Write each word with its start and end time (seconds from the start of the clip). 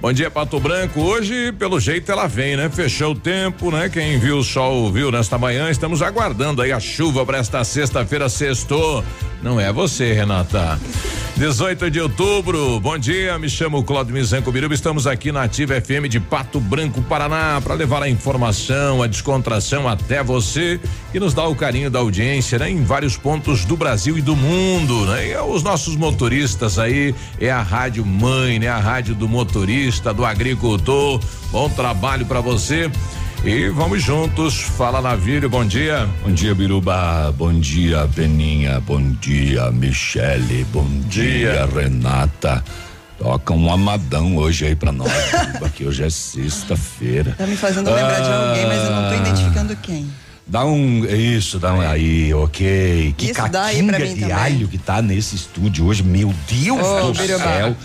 Bom 0.00 0.14
dia, 0.14 0.30
Pato 0.30 0.58
Branco. 0.58 0.98
Hoje, 0.98 1.52
pelo 1.52 1.78
jeito, 1.78 2.10
ela 2.10 2.26
vem, 2.26 2.56
né? 2.56 2.70
Fechou 2.70 3.12
o 3.12 3.14
tempo, 3.14 3.70
né? 3.70 3.90
Quem 3.90 4.18
viu 4.18 4.38
o 4.38 4.42
sol 4.42 4.90
viu 4.90 5.12
nesta 5.12 5.36
manhã. 5.36 5.70
Estamos 5.70 6.00
aguardando 6.00 6.62
aí 6.62 6.72
a 6.72 6.80
chuva 6.80 7.26
para 7.26 7.36
esta 7.36 7.62
sexta-feira, 7.62 8.26
sextou. 8.30 9.04
Não 9.42 9.60
é 9.60 9.70
você, 9.70 10.14
Renata. 10.14 10.80
18 11.40 11.90
de 11.90 11.98
outubro, 11.98 12.78
bom 12.80 12.98
dia, 12.98 13.38
me 13.38 13.48
chamo 13.48 13.82
Claudio 13.82 14.12
Mizanco 14.12 14.52
Biruba, 14.52 14.74
estamos 14.74 15.06
aqui 15.06 15.32
na 15.32 15.44
Ativa 15.44 15.80
FM 15.80 16.06
de 16.06 16.20
Pato 16.20 16.60
Branco, 16.60 17.00
Paraná, 17.00 17.58
para 17.62 17.72
levar 17.72 18.02
a 18.02 18.10
informação, 18.10 19.02
a 19.02 19.06
descontração 19.06 19.88
até 19.88 20.22
você 20.22 20.78
e 21.14 21.18
nos 21.18 21.32
dar 21.32 21.46
o 21.46 21.56
carinho 21.56 21.90
da 21.90 21.98
audiência, 21.98 22.58
né? 22.58 22.70
Em 22.70 22.84
vários 22.84 23.16
pontos 23.16 23.64
do 23.64 23.74
Brasil 23.74 24.18
e 24.18 24.20
do 24.20 24.36
mundo, 24.36 25.06
né? 25.06 25.28
E 25.28 25.36
os 25.38 25.62
nossos 25.62 25.96
motoristas 25.96 26.78
aí, 26.78 27.14
é 27.40 27.50
a 27.50 27.62
rádio 27.62 28.04
mãe, 28.04 28.58
né? 28.58 28.68
A 28.68 28.78
rádio 28.78 29.14
do 29.14 29.26
motorista, 29.26 29.89
do 29.98 30.24
agricultor, 30.24 31.20
bom 31.50 31.68
trabalho 31.70 32.24
para 32.26 32.40
você. 32.40 32.90
E 33.44 33.68
vamos 33.70 34.02
juntos. 34.02 34.60
Fala 34.60 35.00
Navírio, 35.00 35.48
bom 35.48 35.64
dia. 35.64 36.06
Bom 36.22 36.30
dia, 36.32 36.54
Biruba. 36.54 37.34
Bom 37.36 37.52
dia, 37.58 38.06
Beninha. 38.06 38.78
Bom 38.80 39.00
dia, 39.12 39.70
Michele. 39.72 40.64
Bom 40.72 40.86
dia, 41.08 41.66
Renata. 41.66 42.62
Toca 43.18 43.52
um 43.54 43.72
amadão 43.72 44.36
hoje 44.36 44.66
aí 44.66 44.74
pra 44.76 44.92
nós, 44.92 45.10
Biruba, 45.10 45.68
que 45.70 45.84
hoje 45.86 46.04
é 46.04 46.10
sexta-feira. 46.10 47.34
Tá 47.36 47.46
me 47.46 47.56
fazendo 47.56 47.90
lembrar 47.90 48.20
de 48.20 48.30
alguém, 48.30 48.66
mas 48.66 48.84
eu 48.84 48.90
não 48.90 49.08
tô 49.08 49.14
Ah. 49.14 49.16
identificando 49.16 49.76
quem. 49.76 50.06
Dá 50.50 50.64
um. 50.64 51.04
Isso, 51.04 51.60
dá 51.60 51.72
um. 51.72 51.80
Aí, 51.80 52.34
ok. 52.34 53.14
Que 53.16 53.26
Isso 53.26 53.34
de 53.34 53.50
também. 53.50 54.32
alho 54.32 54.66
que 54.66 54.78
tá 54.78 55.00
nesse 55.00 55.36
estúdio 55.36 55.86
hoje. 55.86 56.02
Meu 56.02 56.34
Deus 56.48 56.84
Ô, 56.84 57.12
do 57.12 57.18
Biruba. 57.20 57.44
céu. 57.44 57.76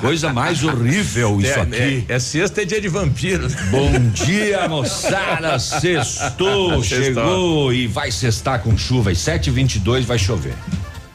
Coisa 0.00 0.32
mais 0.32 0.62
horrível 0.62 1.40
isso 1.40 1.50
é, 1.50 1.60
aqui. 1.60 2.04
É, 2.08 2.14
é 2.14 2.18
sexta, 2.20 2.62
é 2.62 2.64
dia 2.64 2.80
de 2.80 2.86
vampiro. 2.86 3.48
Bom 3.72 3.90
dia, 4.14 4.68
moçada. 4.68 5.58
Sextou, 5.58 6.84
Sextou. 6.84 6.84
chegou 6.84 7.74
e 7.74 7.88
vai 7.88 8.12
sextar 8.12 8.60
com 8.60 8.78
chuva. 8.78 9.10
E 9.10 9.16
7h22 9.16 10.02
vai 10.02 10.16
chover. 10.16 10.54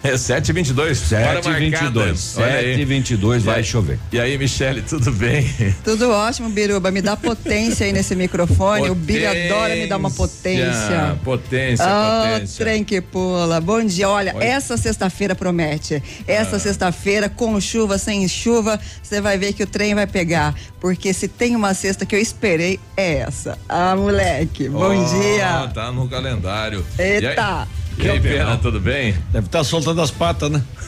É 0.03 0.16
7 0.16 0.50
e 0.50 0.53
22 0.53 0.98
7 1.00 1.50
e 1.50 1.53
22 1.59 2.20
7 2.20 2.80
e 2.81 2.86
22 2.86 3.44
vai 3.44 3.64
chover. 3.64 4.00
E 4.12 4.20
aí, 4.20 4.38
Michele, 4.38 4.81
tudo 4.84 5.12
bem? 5.12 5.45
Tudo 5.84 6.12
ótimo, 6.12 6.50
Biruba. 6.50 6.92
Me 6.92 7.02
dá 7.02 7.17
potência 7.17 7.86
aí 7.86 7.92
nesse 7.92 8.16
microfone. 8.16 8.90
O 8.90 8.95
Billy 8.95 9.25
adora 9.25 9.75
me 9.75 9.88
dar 9.88 9.98
uma 9.98 10.12
potência. 10.12 11.18
Potência, 11.23 11.86
Ah, 11.86 12.34
potência. 12.36 12.64
trem 12.64 12.84
que 12.84 13.02
pula. 13.02 13.59
Bom 13.59 13.84
dia. 13.84 14.08
Olha, 14.08 14.36
Oi. 14.36 14.44
essa 14.45 14.78
sexta-feira 14.78 15.34
promete. 15.34 16.02
Essa 16.28 16.58
Ah. 16.58 16.59
sexta-feira, 16.59 17.28
com 17.28 17.59
chuva, 17.59 17.98
sem 17.98 18.28
chuva, 18.28 18.80
você 19.02 19.20
vai 19.20 19.38
ver 19.38 19.53
que 19.53 19.64
o 19.64 19.68
trem 19.68 19.95
vai 19.95 20.06
pegar. 20.08 20.53
Porque 20.80 21.12
se 21.12 21.28
tem 21.28 21.56
uma 21.56 21.73
sexta 21.73 22.06
que 22.06 22.16
eu 22.16 22.20
esperei, 22.20 22.80
é 22.95 23.16
essa. 23.16 23.58
Ah, 23.68 23.95
moleque. 23.95 24.70
Bom 24.70 24.95
Ó, 24.95 25.22
dia. 25.22 25.72
Tá 25.73 25.92
no 25.92 26.08
calendário. 26.08 26.86
Eita. 27.00 27.68
E 27.98 28.02
aí, 28.02 28.08
e 28.08 28.12
aí 28.12 28.20
Pena, 28.20 28.58
tudo 28.58 28.80
bem? 28.80 29.16
Deve 29.31 29.48
estar 29.48 29.64
soltando 29.64 30.00
as 30.02 30.12
patas, 30.12 30.52
né? 30.52 30.62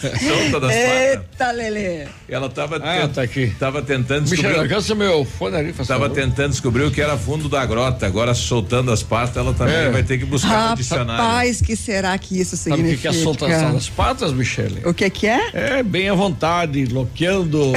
Solta 0.00 0.60
das 0.60 0.72
patas. 0.74 0.76
Eita, 0.76 1.50
Lelê. 1.50 2.06
Ela 2.28 2.48
tava, 2.48 2.76
Ah, 2.76 3.08
tá 3.08 3.22
aqui. 3.22 3.52
tava 3.58 3.82
tentando 3.82 4.22
Michel, 4.30 4.36
descobrir. 4.50 4.60
alcança 4.60 4.94
meu 4.94 5.24
fone 5.24 5.56
ali, 5.56 5.72
faz 5.72 5.88
Tava 5.88 6.02
favor. 6.08 6.14
tentando 6.14 6.50
descobrir 6.50 6.84
o 6.84 6.90
que 6.90 7.00
era 7.00 7.16
fundo 7.16 7.48
da 7.48 7.66
grota. 7.66 8.06
Agora, 8.06 8.32
soltando 8.32 8.92
as 8.92 9.02
patas, 9.02 9.36
ela 9.36 9.52
também 9.52 9.74
É. 9.74 9.90
vai 9.90 10.02
ter 10.04 10.18
que 10.18 10.24
buscar 10.24 10.70
no 10.70 10.76
dicionário. 10.76 11.20
Rapaz, 11.24 11.60
que 11.60 11.74
será 11.74 12.16
que 12.16 12.40
isso 12.40 12.56
Sabe 12.56 12.74
o 12.74 12.76
significa? 12.76 13.08
que, 13.10 13.14
que 13.16 13.20
é 13.20 13.24
soltação 13.24 13.74
das 13.74 13.88
patas, 13.88 14.32
Michele? 14.32 14.82
O 14.84 14.94
que 14.94 15.10
que 15.10 15.26
é? 15.26 15.50
É 15.52 15.82
bem 15.82 16.08
à 16.08 16.14
vontade, 16.14 16.84
loqueando. 16.86 17.72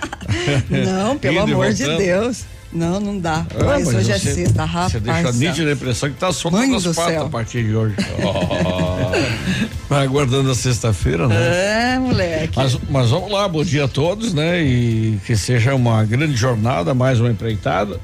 Não, 0.70 1.18
pelo 1.18 1.40
amor 1.40 1.72
de. 1.72 1.84
Deus. 1.96 2.44
Não, 2.74 2.98
não 2.98 3.18
dá. 3.18 3.46
Ah, 3.54 3.64
mas 3.64 3.86
hoje 3.86 4.10
é 4.10 4.18
você- 4.18 4.34
sexta, 4.34 4.64
rapaz. 4.64 4.92
Você 4.92 5.00
deixa 5.00 5.28
a 5.28 5.32
nítida 5.32 5.72
impressão 5.72 6.10
que 6.10 6.16
tá 6.16 6.32
soltando 6.32 6.74
as 6.74 6.82
patas 6.84 7.04
céu. 7.14 7.26
a 7.26 7.28
partir 7.28 7.64
de 7.64 7.74
hoje. 7.74 7.94
Vai 9.88 10.04
aguardando 10.04 10.50
a 10.50 10.54
sexta-feira, 10.54 11.28
né? 11.28 11.94
É, 11.94 11.98
moleque. 11.98 12.56
Mas, 12.56 12.76
mas 12.90 13.10
vamos 13.10 13.30
lá, 13.30 13.46
bom 13.46 13.62
dia 13.62 13.84
a 13.84 13.88
todos, 13.88 14.34
né? 14.34 14.60
E 14.62 15.18
que 15.24 15.36
seja 15.36 15.74
uma 15.74 16.02
grande 16.04 16.34
jornada, 16.34 16.92
mais 16.94 17.20
uma 17.20 17.30
empreitada. 17.30 18.00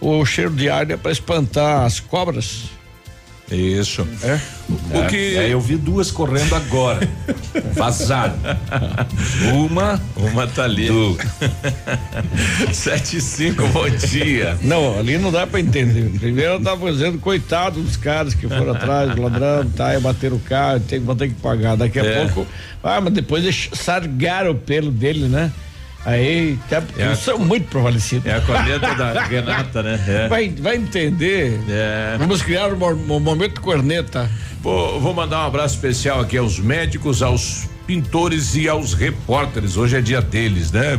O 0.00 0.24
cheiro 0.24 0.50
de 0.54 0.68
ar 0.68 0.88
é 0.90 0.96
para 0.96 1.10
espantar 1.10 1.84
as 1.84 1.98
cobras. 1.98 2.66
Isso. 3.50 4.06
É? 4.22 4.38
O 4.98 5.06
que. 5.06 5.36
É, 5.36 5.48
eu 5.52 5.60
vi 5.60 5.76
duas 5.76 6.10
correndo 6.10 6.54
agora. 6.54 7.08
Vazaram. 7.74 8.34
Uma. 9.54 10.00
Uma 10.16 10.46
tá 10.46 10.64
ali. 10.64 10.88
Do, 10.88 11.16
7 12.72 13.16
e 13.16 13.20
5, 13.20 13.66
bom 13.68 13.88
dia. 13.88 14.58
Não, 14.62 14.98
ali 14.98 15.16
não 15.16 15.32
dá 15.32 15.46
pra 15.46 15.60
entender. 15.60 16.10
Primeiro 16.18 16.52
eu 16.54 16.62
tava 16.62 16.92
dizendo, 16.92 17.18
coitado 17.18 17.80
dos 17.80 17.96
caras 17.96 18.34
que 18.34 18.46
foram 18.46 18.72
atrás 18.72 19.16
ladrão, 19.16 19.64
tá, 19.70 19.96
e 19.96 20.00
bateram 20.00 20.36
o 20.36 20.40
carro, 20.40 20.80
tem, 20.80 21.00
vão 21.00 21.16
ter 21.16 21.28
que 21.28 21.34
pagar. 21.34 21.76
Daqui 21.76 21.98
a 22.00 22.04
É. 22.04 22.24
pouco, 22.26 22.46
ah, 22.82 23.00
mas 23.00 23.12
depois 23.14 23.42
eles 23.44 23.70
sargaram 23.72 24.50
o 24.50 24.54
pelo 24.54 24.90
dele, 24.90 25.26
né? 25.26 25.50
Aí, 26.04 26.58
tá, 26.70 26.82
É. 26.96 27.06
eles 27.06 27.18
são 27.18 27.38
muito 27.38 27.68
prevalecidos. 27.68 28.26
É 28.26 28.36
a 28.36 28.40
corneta 28.40 28.94
da 28.94 29.22
Renata, 29.24 29.82
né? 29.82 30.02
É. 30.08 30.28
Vai, 30.28 30.48
vai 30.48 30.76
entender. 30.76 31.60
É. 31.68 32.16
Vamos 32.18 32.40
criar 32.42 32.72
um, 32.72 32.84
um 32.84 33.20
momento 33.20 33.60
corneta. 33.60 34.30
Vou, 34.62 35.00
vou 35.00 35.12
mandar 35.12 35.44
um 35.44 35.46
abraço 35.46 35.74
especial 35.74 36.20
aqui 36.20 36.36
aos 36.38 36.58
médicos, 36.58 37.22
aos 37.22 37.68
pintores 37.86 38.54
e 38.54 38.68
aos 38.68 38.94
repórteres. 38.94 39.76
Hoje 39.76 39.96
é 39.96 40.00
dia 40.00 40.20
deles, 40.22 40.70
né? 40.72 40.98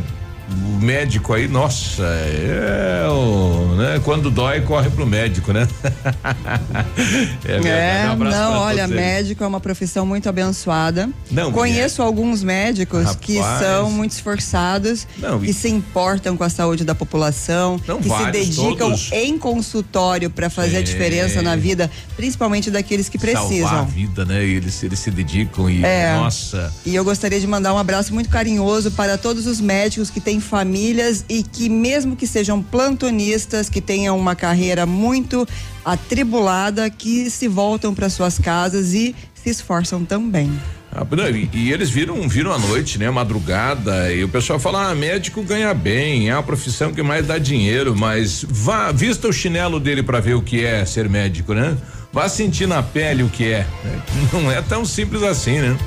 O 0.51 0.81
médico 0.81 1.33
aí, 1.33 1.47
nossa, 1.47 2.03
é 2.03 3.05
o, 3.09 3.75
né? 3.75 4.01
Quando 4.03 4.31
dói, 4.31 4.61
corre 4.61 4.89
pro 4.89 5.05
médico, 5.05 5.51
né? 5.53 5.67
é. 7.45 8.05
É, 8.05 8.11
Um 8.11 8.17
não, 8.17 8.53
olha, 8.59 8.83
eles. 8.83 8.95
médico 8.95 9.43
é 9.43 9.47
uma 9.47 9.59
profissão 9.59 10.05
muito 10.05 10.27
abençoada. 10.29 11.09
Não, 11.29 11.51
Conheço 11.51 12.01
alguns 12.01 12.41
médicos 12.43 13.15
que 13.17 13.37
Rapaz. 13.37 13.59
são 13.61 13.91
muito 13.91 14.11
esforçados, 14.11 15.05
Não, 15.17 15.39
que 15.39 15.51
e- 15.51 15.53
se 15.53 15.69
importam 15.69 16.35
com 16.37 16.43
a 16.43 16.49
saúde 16.49 16.83
da 16.83 16.95
população, 16.95 17.79
Não, 17.87 17.97
que 17.97 18.03
se 18.03 18.09
vários, 18.09 18.47
dedicam 18.47 18.89
todos. 18.89 19.11
em 19.11 19.37
consultório 19.37 20.29
para 20.29 20.49
fazer 20.49 20.77
a 20.77 20.79
Sim. 20.79 20.85
diferença 20.85 21.41
na 21.41 21.55
vida, 21.55 21.91
principalmente 22.15 22.71
daqueles 22.71 23.07
que 23.09 23.19
Salvar 23.19 23.43
a 23.43 23.47
precisam. 23.47 23.85
vida, 23.85 24.25
né? 24.25 24.43
Eles, 24.43 24.81
eles 24.83 24.99
se 24.99 25.11
dedicam 25.11 25.69
e, 25.69 25.83
É. 25.83 26.13
nossa. 26.15 26.73
E 26.85 26.95
eu 26.95 27.03
gostaria 27.03 27.39
de 27.39 27.47
mandar 27.47 27.73
um 27.73 27.77
abraço 27.77 28.13
muito 28.13 28.29
carinhoso 28.29 28.91
para 28.91 29.17
todos 29.17 29.45
os 29.45 29.59
médicos 29.61 30.09
que 30.09 30.19
têm 30.21 30.38
famílias 30.39 31.25
e 31.29 31.43
que, 31.43 31.69
mesmo 31.69 32.15
que 32.15 32.27
sejam 32.27 32.61
plantonistas, 32.61 33.69
que 33.69 33.81
tenham 33.81 34.17
uma 34.17 34.35
carreira 34.35 34.85
muito 34.85 35.47
atribulada, 35.83 36.89
que 36.89 37.29
se 37.29 37.47
voltam 37.47 37.93
para 37.93 38.09
suas 38.09 38.37
casas 38.37 38.93
e 38.93 39.15
se 39.33 39.49
esforçam 39.49 40.03
também. 40.03 40.51
Ah, 40.91 41.05
não, 41.09 41.29
e, 41.29 41.49
e 41.53 41.71
eles 41.71 41.89
viram, 41.89 42.27
viram 42.27 42.51
à 42.51 42.57
noite, 42.57 42.97
né? 42.97 43.09
Madrugada, 43.11 44.11
e 44.11 44.23
o 44.23 44.29
pessoal 44.29 44.59
fala, 44.59 44.89
ah, 44.89 44.95
médico 44.95 45.43
ganha 45.43 45.73
bem, 45.73 46.29
é 46.29 46.33
a 46.33 46.41
profissão 46.41 46.91
que 46.91 47.03
mais 47.03 47.27
dá 47.27 47.37
dinheiro, 47.37 47.95
mas 47.95 48.43
vá, 48.47 48.91
vista 48.91 49.27
o 49.27 49.33
chinelo 49.33 49.79
dele 49.79 50.01
para 50.01 50.19
ver 50.19 50.33
o 50.33 50.41
que 50.41 50.65
é 50.65 50.83
ser 50.85 51.07
médico, 51.07 51.53
né? 51.53 51.77
Vá 52.11 52.27
sentir 52.27 52.67
na 52.67 52.81
pele 52.81 53.21
o 53.21 53.29
que 53.29 53.45
é. 53.45 53.67
né? 53.83 54.01
Não 54.33 54.51
é 54.51 54.61
tão 54.63 54.83
simples 54.83 55.21
assim, 55.21 55.59
né? 55.59 55.77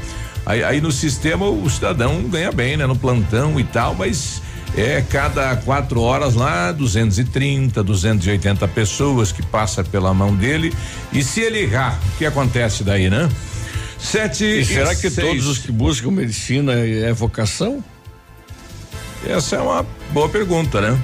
Aí, 0.44 0.62
aí 0.65 0.81
no 0.81 0.91
sistema 0.91 1.47
o 1.47 1.69
cidadão 1.71 2.23
ganha 2.25 2.50
bem, 2.50 2.77
né? 2.77 2.87
No 2.87 2.97
plantão 2.97 3.59
e 3.61 3.65
tal, 3.65 3.94
mas 3.94 4.43
é 4.77 5.03
cada 5.03 5.55
quatro 5.56 6.00
horas 6.00 6.35
lá, 6.35 6.73
230, 6.73 7.83
280 7.83 8.67
pessoas 8.69 9.31
que 9.31 9.43
passa 9.43 9.85
pela 9.85 10.12
mão 10.15 10.35
dele. 10.35 10.73
E 11.12 11.23
se 11.23 11.41
ele 11.41 11.61
errar, 11.61 11.99
o 12.15 12.19
que 12.19 12.27
acontece 12.27 12.83
daí, 12.83 13.09
né? 13.11 13.29
Sete 13.99 14.44
E 14.44 14.65
será 14.65 14.93
e 14.93 14.97
que 14.97 15.09
seis. 15.09 15.29
todos 15.29 15.47
os 15.47 15.59
que 15.59 15.71
buscam 15.71 16.11
medicina 16.11 16.73
é 16.73 17.12
vocação? 17.12 17.85
Essa 19.25 19.56
é 19.56 19.61
uma 19.61 19.87
boa 20.11 20.29
pergunta, 20.29 20.81
né? 20.81 20.99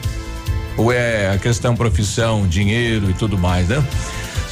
Ou 0.76 0.92
é 0.92 1.30
a 1.30 1.38
questão 1.38 1.76
profissão, 1.76 2.46
dinheiro 2.48 3.08
e 3.10 3.14
tudo 3.14 3.38
mais, 3.38 3.68
né? 3.68 3.84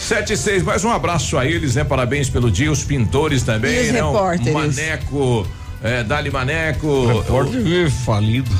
Sete 0.06 0.34
e 0.34 0.36
seis, 0.36 0.62
mais 0.62 0.84
um 0.84 0.90
abraço 0.92 1.36
a 1.36 1.44
eles, 1.44 1.74
né? 1.74 1.82
Parabéns 1.82 2.30
pelo 2.30 2.48
dia, 2.48 2.70
os 2.70 2.84
pintores 2.84 3.42
também, 3.42 3.74
E 3.74 3.80
os 3.88 3.92
né? 3.92 4.04
O 4.04 4.12
repórteres? 4.12 4.52
Maneco, 4.52 5.44
é, 5.82 6.02
Dali 6.02 6.30
Maneco. 6.30 7.06
Repórter 7.06 7.62
vive 7.62 7.90
falido. 7.90 8.50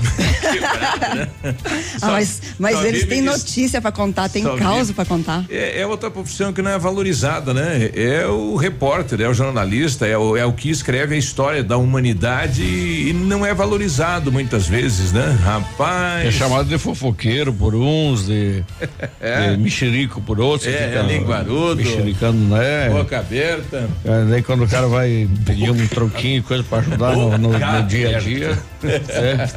ah, 2.02 2.10
mas 2.10 2.42
mas 2.58 2.84
eles 2.84 3.06
têm 3.06 3.20
notícia 3.20 3.80
pra 3.80 3.92
contar, 3.92 4.28
tem 4.28 4.44
causa 4.56 4.92
pra 4.92 5.04
contar. 5.04 5.44
É, 5.48 5.80
é 5.80 5.86
outra 5.86 6.10
profissão 6.10 6.52
que 6.52 6.62
não 6.62 6.70
é 6.70 6.78
valorizada, 6.78 7.52
né? 7.52 7.90
É 7.94 8.26
o 8.26 8.56
repórter, 8.56 9.20
é 9.20 9.28
o 9.28 9.34
jornalista, 9.34 10.06
é 10.06 10.16
o, 10.16 10.36
é 10.36 10.44
o 10.44 10.52
que 10.52 10.70
escreve 10.70 11.14
a 11.14 11.18
história 11.18 11.62
da 11.62 11.76
humanidade 11.76 12.62
e, 12.62 13.12
não 13.12 13.44
é 13.44 13.52
valorizado 13.52 14.30
muitas 14.30 14.66
vezes, 14.66 15.12
né? 15.12 15.36
Rapaz. 15.42 16.26
É 16.26 16.30
chamado 16.30 16.68
de 16.68 16.78
fofoqueiro 16.78 17.52
por 17.52 17.74
uns, 17.74 18.26
de, 18.26 18.62
de 19.50 19.56
mexerico 19.58 20.20
por 20.20 20.38
outros. 20.40 20.68
É, 20.68 20.88
fica 20.88 20.98
é 21.00 21.02
linguarudo. 21.02 21.76
Mexericando, 21.76 22.38
né? 22.54 22.90
Boca 22.90 23.18
aberta. 23.18 23.88
É, 24.04 24.24
daí 24.30 24.42
quando 24.42 24.64
o 24.64 24.68
cara 24.68 24.86
vai 24.86 25.28
pedir 25.44 25.70
um 25.70 25.86
troquinho, 25.86 26.42
coisa 26.42 26.62
pra 26.62 26.78
ajudar 26.78 27.06
no, 27.14 27.38
no- 27.38 27.49
no 27.58 27.82
dia 27.87 28.17
a 28.17 28.20
dia. 28.20 28.58
É, 28.82 29.49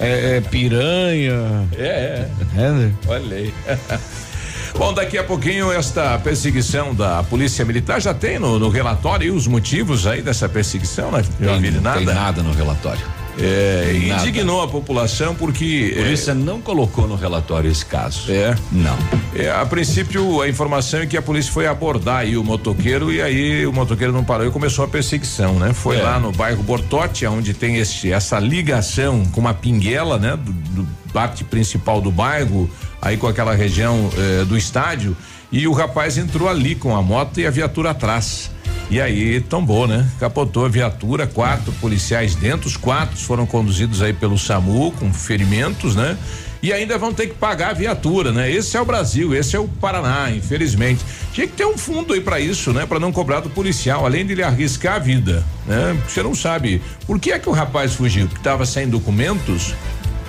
é- 0.00 0.36
é 0.36 0.40
piranha. 0.40 1.66
É, 1.76 1.82
é. 1.86 2.28
É, 2.56 2.70
né? 2.70 2.92
Olha 3.08 3.36
aí. 3.36 3.54
Bom, 4.76 4.92
daqui 4.92 5.16
a 5.16 5.24
pouquinho 5.24 5.72
esta 5.72 6.18
perseguição 6.18 6.94
da 6.94 7.22
Polícia 7.22 7.64
Militar 7.64 7.98
já 8.00 8.12
tem 8.12 8.38
no, 8.38 8.58
no 8.58 8.68
relatório 8.68 9.34
os 9.34 9.46
motivos 9.46 10.06
aí 10.06 10.20
dessa 10.20 10.48
perseguição, 10.50 11.10
né? 11.10 11.22
Tem, 11.38 11.70
não 11.70 11.80
nada. 11.80 11.96
tem 11.98 12.06
nada 12.06 12.42
no 12.42 12.52
relatório. 12.52 13.00
É, 13.38 13.92
indignou 13.94 14.62
a 14.62 14.68
população 14.68 15.34
porque 15.34 15.94
A 15.96 16.02
polícia 16.02 16.34
não 16.34 16.60
colocou 16.60 17.06
no 17.06 17.16
relatório 17.16 17.70
esse 17.70 17.84
caso. 17.84 18.30
É. 18.32 18.54
Não. 18.72 18.96
É, 19.34 19.50
a 19.50 19.64
princípio, 19.66 20.40
a 20.40 20.48
informação 20.48 21.00
é 21.00 21.06
que 21.06 21.16
a 21.16 21.22
polícia 21.22 21.52
foi 21.52 21.66
abordar 21.66 22.18
aí 22.18 22.36
o 22.36 22.42
motoqueiro 22.44 23.12
e 23.12 23.20
aí 23.20 23.66
o 23.66 23.72
motoqueiro 23.72 24.12
não 24.12 24.24
parou 24.24 24.46
e 24.46 24.50
começou 24.50 24.84
a 24.84 24.88
perseguição, 24.88 25.58
né? 25.58 25.72
Foi 25.72 25.96
É. 25.98 26.02
lá 26.02 26.18
no 26.18 26.32
bairro 26.32 26.62
Bortote, 26.62 27.26
onde 27.26 27.52
tem 27.52 27.76
esse, 27.76 28.10
essa 28.10 28.38
ligação 28.38 29.24
com 29.26 29.40
uma 29.40 29.52
pinguela, 29.54 30.18
né? 30.18 30.36
Do, 30.36 30.52
do 30.52 30.88
parte 31.12 31.44
principal 31.44 32.00
do 32.00 32.10
bairro, 32.10 32.70
aí 33.00 33.16
com 33.16 33.26
aquela 33.26 33.54
região 33.54 34.10
eh, 34.18 34.44
do 34.44 34.56
estádio. 34.56 35.16
E 35.50 35.66
o 35.66 35.72
rapaz 35.72 36.18
entrou 36.18 36.48
ali 36.48 36.74
com 36.74 36.96
a 36.96 37.02
moto 37.02 37.40
e 37.40 37.46
a 37.46 37.50
viatura 37.50 37.90
atrás. 37.90 38.50
E 38.88 39.00
aí 39.00 39.40
tombou, 39.40 39.88
né? 39.88 40.08
Capotou 40.20 40.64
a 40.64 40.68
viatura, 40.68 41.26
quatro 41.26 41.72
policiais 41.74 42.34
dentro, 42.36 42.68
os 42.68 42.76
quatro 42.76 43.16
foram 43.16 43.44
conduzidos 43.44 44.00
aí 44.00 44.12
pelo 44.12 44.38
SAMU 44.38 44.92
com 44.92 45.12
ferimentos, 45.12 45.96
né? 45.96 46.16
E 46.62 46.72
ainda 46.72 46.96
vão 46.96 47.12
ter 47.12 47.28
que 47.28 47.34
pagar 47.34 47.70
a 47.70 47.72
viatura, 47.74 48.32
né? 48.32 48.50
Esse 48.50 48.76
é 48.76 48.80
o 48.80 48.84
Brasil, 48.84 49.34
esse 49.34 49.54
é 49.54 49.58
o 49.58 49.68
Paraná, 49.68 50.30
infelizmente. 50.30 51.04
Tinha 51.32 51.46
que 51.46 51.52
ter 51.52 51.66
um 51.66 51.76
fundo 51.76 52.14
aí 52.14 52.20
pra 52.20 52.40
isso, 52.40 52.72
né? 52.72 52.86
Pra 52.86 52.98
não 52.98 53.12
cobrar 53.12 53.40
do 53.40 53.50
policial, 53.50 54.06
além 54.06 54.24
de 54.24 54.32
ele 54.32 54.42
arriscar 54.42 54.94
a 54.94 54.98
vida, 54.98 55.44
né? 55.66 55.96
Você 56.08 56.22
não 56.22 56.34
sabe 56.34 56.80
por 57.06 57.18
que 57.20 57.32
é 57.32 57.38
que 57.38 57.48
o 57.48 57.52
rapaz 57.52 57.94
fugiu, 57.94 58.26
porque 58.26 58.42
tava 58.42 58.64
sem 58.64 58.88
documentos, 58.88 59.74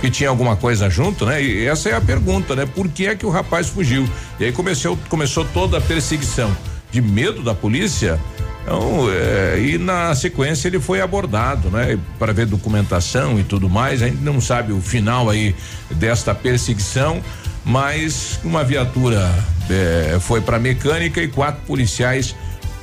que 0.02 0.10
tinha 0.10 0.30
alguma 0.30 0.56
coisa 0.56 0.90
junto, 0.90 1.26
né? 1.26 1.42
E 1.42 1.66
essa 1.66 1.90
é 1.90 1.96
a 1.96 2.02
pergunta, 2.02 2.56
né? 2.56 2.66
Por 2.66 2.88
que 2.88 3.08
é 3.08 3.16
que 3.16 3.26
o 3.26 3.30
rapaz 3.30 3.68
fugiu? 3.68 4.08
E 4.40 4.46
aí 4.46 4.52
começou, 4.52 4.98
começou 5.10 5.46
toda 5.46 5.78
a 5.78 5.82
perseguição. 5.82 6.56
De 6.92 7.02
medo 7.02 7.44
da 7.44 7.54
polícia? 7.54 8.20
Então, 8.64 9.08
é, 9.10 9.60
e 9.60 9.78
na 9.78 10.14
sequência 10.14 10.68
ele 10.68 10.80
foi 10.80 11.02
abordado, 11.02 11.70
né? 11.70 11.98
Para 12.20 12.34
ver 12.34 12.46
documentação 12.46 13.40
e 13.40 13.44
tudo 13.44 13.70
mais. 13.70 14.02
A 14.02 14.08
gente 14.08 14.22
não 14.22 14.40
sabe 14.40 14.72
o 14.74 14.82
final 14.82 15.30
aí 15.30 15.56
desta 15.92 16.36
perseguição, 16.36 17.22
mas 17.64 18.40
uma 18.44 18.64
viatura 18.64 19.34
é, 19.70 20.18
foi 20.20 20.42
para 20.42 20.60
mecânica 20.60 21.22
e 21.22 21.28
quatro 21.28 21.62
policiais 21.66 22.36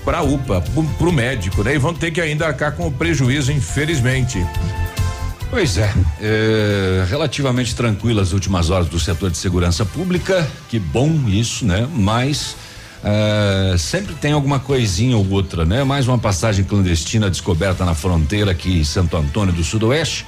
para 0.05 0.23
UPA, 0.23 0.63
para 0.99 1.09
o 1.09 1.13
médico, 1.13 1.63
né? 1.63 1.75
E 1.75 1.79
vão 1.79 1.95
ter 1.95 2.11
que 2.11 2.21
ainda 2.21 2.47
arcar 2.47 2.73
com 2.73 2.87
o 2.87 2.93
prejuízo, 2.93 3.53
infelizmente. 3.53 4.45
Pois 5.50 5.79
é, 5.79 5.93
é, 6.20 7.05
relativamente 7.08 7.75
tranquilo 7.75 8.20
as 8.20 8.32
últimas 8.32 8.70
horas 8.70 8.88
do 8.88 8.99
setor 8.99 9.31
de 9.31 9.37
segurança 9.37 9.85
pública, 9.85 10.46
que 10.69 10.79
bom 10.79 11.11
isso, 11.29 11.64
né? 11.64 11.88
Mas 11.93 12.56
é, 13.05 13.76
sempre 13.79 14.14
tem 14.14 14.32
alguma 14.32 14.58
coisinha 14.58 15.17
ou 15.17 15.29
outra, 15.31 15.64
né? 15.64 15.85
Mais 15.85 16.08
uma 16.08 16.19
passagem 16.19 16.64
clandestina 16.64 17.31
descoberta 17.31 17.85
na 17.85 17.94
fronteira 17.94 18.50
aqui 18.50 18.85
Santo 18.85 19.17
Antônio 19.17 19.52
do 19.52 19.62
Sudoeste, 19.62 20.26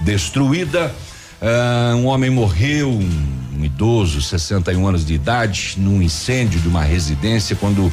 destruída. 0.00 0.94
É, 1.40 1.94
um 1.94 2.06
homem 2.06 2.30
morreu, 2.30 2.90
um, 2.90 3.64
idoso, 3.64 4.20
61 4.20 4.86
anos 4.86 5.06
de 5.06 5.14
idade, 5.14 5.74
num 5.78 6.02
incêndio 6.02 6.60
de 6.60 6.68
uma 6.68 6.82
residência 6.82 7.56
quando 7.56 7.92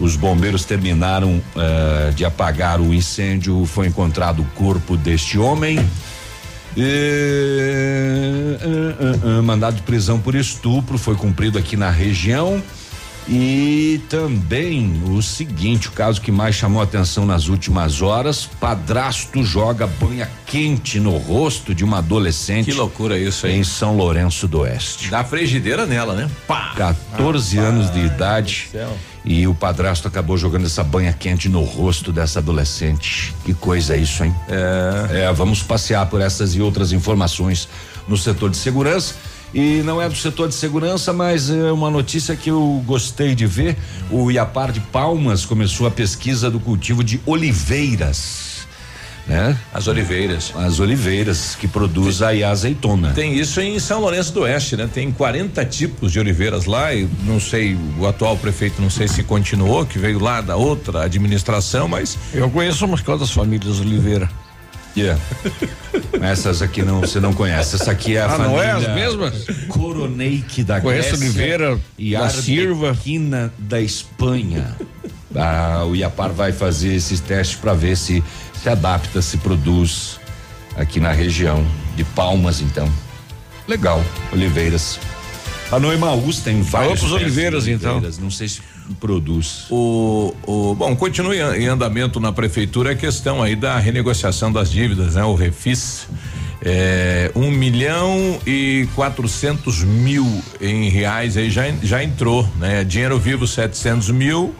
os 0.00 0.16
bombeiros 0.16 0.64
terminaram 0.64 1.40
eh, 1.54 2.12
de 2.14 2.24
apagar 2.24 2.80
o 2.80 2.92
incêndio, 2.92 3.64
foi 3.66 3.86
encontrado 3.86 4.42
o 4.42 4.44
corpo 4.56 4.96
deste 4.96 5.38
homem. 5.38 5.78
E, 6.76 8.56
ah, 8.60 8.64
ah, 8.64 9.38
ah, 9.38 9.42
mandado 9.42 9.76
de 9.76 9.82
prisão 9.82 10.18
por 10.18 10.34
estupro 10.34 10.96
foi 10.98 11.14
cumprido 11.14 11.58
aqui 11.58 11.76
na 11.76 11.90
região. 11.90 12.62
E 13.28 14.00
também 14.08 15.00
o 15.06 15.22
seguinte, 15.22 15.88
o 15.88 15.92
caso 15.92 16.20
que 16.20 16.32
mais 16.32 16.56
chamou 16.56 16.80
a 16.80 16.84
atenção 16.84 17.24
nas 17.24 17.46
últimas 17.46 18.02
horas: 18.02 18.48
padrasto 18.58 19.44
joga 19.44 19.86
banha 19.86 20.28
quente 20.44 20.98
no 20.98 21.16
rosto 21.18 21.72
de 21.74 21.84
uma 21.84 21.98
adolescente. 21.98 22.64
Que 22.64 22.72
loucura 22.72 23.16
isso 23.16 23.46
aí. 23.46 23.54
Em 23.54 23.62
São 23.62 23.96
Lourenço 23.96 24.48
do 24.48 24.60
Oeste. 24.60 25.08
Dá 25.08 25.22
frigideira 25.22 25.86
nela, 25.86 26.14
né? 26.14 26.28
Pá! 26.48 26.72
14 26.76 27.58
anos 27.58 27.92
de 27.92 28.00
idade. 28.00 28.68
céu. 28.72 28.96
E 29.24 29.46
o 29.46 29.54
padrasto 29.54 30.08
acabou 30.08 30.36
jogando 30.36 30.66
essa 30.66 30.82
banha 30.82 31.12
quente 31.12 31.48
no 31.48 31.62
rosto 31.62 32.12
dessa 32.12 32.40
adolescente. 32.40 33.32
Que 33.44 33.54
coisa 33.54 33.96
isso, 33.96 34.24
hein? 34.24 34.34
É. 34.48 35.32
vamos 35.32 35.62
passear 35.62 36.06
por 36.06 36.20
essas 36.20 36.54
e 36.54 36.60
outras 36.60 36.92
informações 36.92 37.68
no 38.08 38.16
setor 38.16 38.50
de 38.50 38.56
segurança. 38.56 39.14
E 39.54 39.82
não 39.82 40.00
é 40.00 40.08
do 40.08 40.16
setor 40.16 40.48
de 40.48 40.54
segurança, 40.54 41.12
mas 41.12 41.50
é 41.50 41.70
uma 41.70 41.90
notícia 41.90 42.34
que 42.34 42.50
eu 42.50 42.82
gostei 42.86 43.34
de 43.34 43.46
ver. 43.46 43.76
O 44.10 44.30
Iapar 44.30 44.72
de 44.72 44.80
Palmas 44.80 45.44
começou 45.44 45.86
a 45.86 45.90
pesquisa 45.90 46.50
do 46.50 46.58
cultivo 46.58 47.04
de 47.04 47.20
oliveiras, 47.26 48.51
né? 49.26 49.56
As 49.72 49.86
oliveiras. 49.86 50.52
As 50.56 50.80
oliveiras 50.80 51.56
que 51.58 51.68
produz 51.68 52.22
aí 52.22 52.42
a 52.42 52.50
azeitona. 52.50 53.12
Tem 53.12 53.34
isso 53.38 53.60
em 53.60 53.78
São 53.78 54.00
Lourenço 54.00 54.32
do 54.32 54.40
Oeste, 54.40 54.76
né? 54.76 54.88
Tem 54.92 55.10
40 55.12 55.64
tipos 55.64 56.12
de 56.12 56.18
oliveiras 56.18 56.64
lá 56.66 56.92
e 56.94 57.08
não 57.24 57.38
sei, 57.40 57.76
o 57.98 58.06
atual 58.06 58.36
prefeito 58.36 58.80
não 58.82 58.90
sei 58.90 59.06
se 59.08 59.22
continuou, 59.22 59.86
que 59.86 59.98
veio 59.98 60.18
lá 60.18 60.40
da 60.40 60.56
outra 60.56 61.04
administração, 61.04 61.86
mas 61.88 62.18
Eu 62.34 62.50
conheço 62.50 62.84
umas 62.84 63.00
quantas 63.00 63.30
famílias 63.30 63.80
Oliveira. 63.80 64.28
Yeah. 64.94 65.18
Essas 66.20 66.60
aqui 66.60 66.82
não, 66.82 67.00
você 67.00 67.18
não 67.18 67.32
conhece. 67.32 67.76
Essa 67.76 67.92
aqui 67.92 68.16
é 68.16 68.20
a 68.22 68.26
Ah, 68.26 68.30
família. 68.30 68.50
não 68.50 68.62
é 68.62 68.70
as 68.72 68.94
mesmas? 68.94 69.46
Coroneike 69.68 70.62
da 70.62 70.80
Conheço 70.80 71.08
Grécia 71.10 71.26
Oliveira, 71.26 71.80
e 71.98 72.12
da 72.12 72.28
Silva. 72.28 72.96
Da 73.58 73.80
Espanha. 73.80 74.76
Ah, 75.34 75.84
o 75.86 75.96
Iapar 75.96 76.30
vai 76.30 76.52
fazer 76.52 76.94
esses 76.94 77.20
testes 77.20 77.56
para 77.56 77.72
ver 77.72 77.96
se 77.96 78.22
se 78.62 78.68
adapta, 78.68 79.20
se 79.20 79.38
produz 79.38 80.20
aqui 80.76 81.00
na 81.00 81.10
região 81.10 81.66
de 81.96 82.04
Palmas, 82.04 82.60
então. 82.60 82.88
Legal, 83.66 84.02
oliveiras. 84.32 85.00
A 85.70 85.80
Noimaús 85.80 86.40
tem 86.40 86.62
vários. 86.62 87.00
pros 87.00 87.12
oliveiras, 87.12 87.66
então. 87.66 88.00
Não 88.20 88.30
sei 88.30 88.48
se 88.48 88.60
produz. 89.00 89.66
o, 89.70 90.34
o 90.46 90.74
bom, 90.74 90.94
continue 90.94 91.38
em 91.38 91.66
andamento 91.66 92.20
na 92.20 92.30
prefeitura 92.30 92.92
a 92.92 92.94
questão 92.94 93.42
aí 93.42 93.56
da 93.56 93.78
renegociação 93.78 94.52
das 94.52 94.70
dívidas, 94.70 95.14
né? 95.14 95.24
O 95.24 95.34
refis. 95.34 96.06
É, 96.64 97.32
um 97.34 97.50
milhão 97.50 98.38
e 98.46 98.86
quatrocentos 98.94 99.82
mil 99.82 100.24
em 100.60 100.88
reais 100.88 101.36
aí 101.36 101.50
já, 101.50 101.64
já 101.82 102.04
entrou, 102.04 102.48
né? 102.58 102.84
Dinheiro 102.84 103.18
vivo 103.18 103.48
700 103.48 104.10
mil 104.10 104.54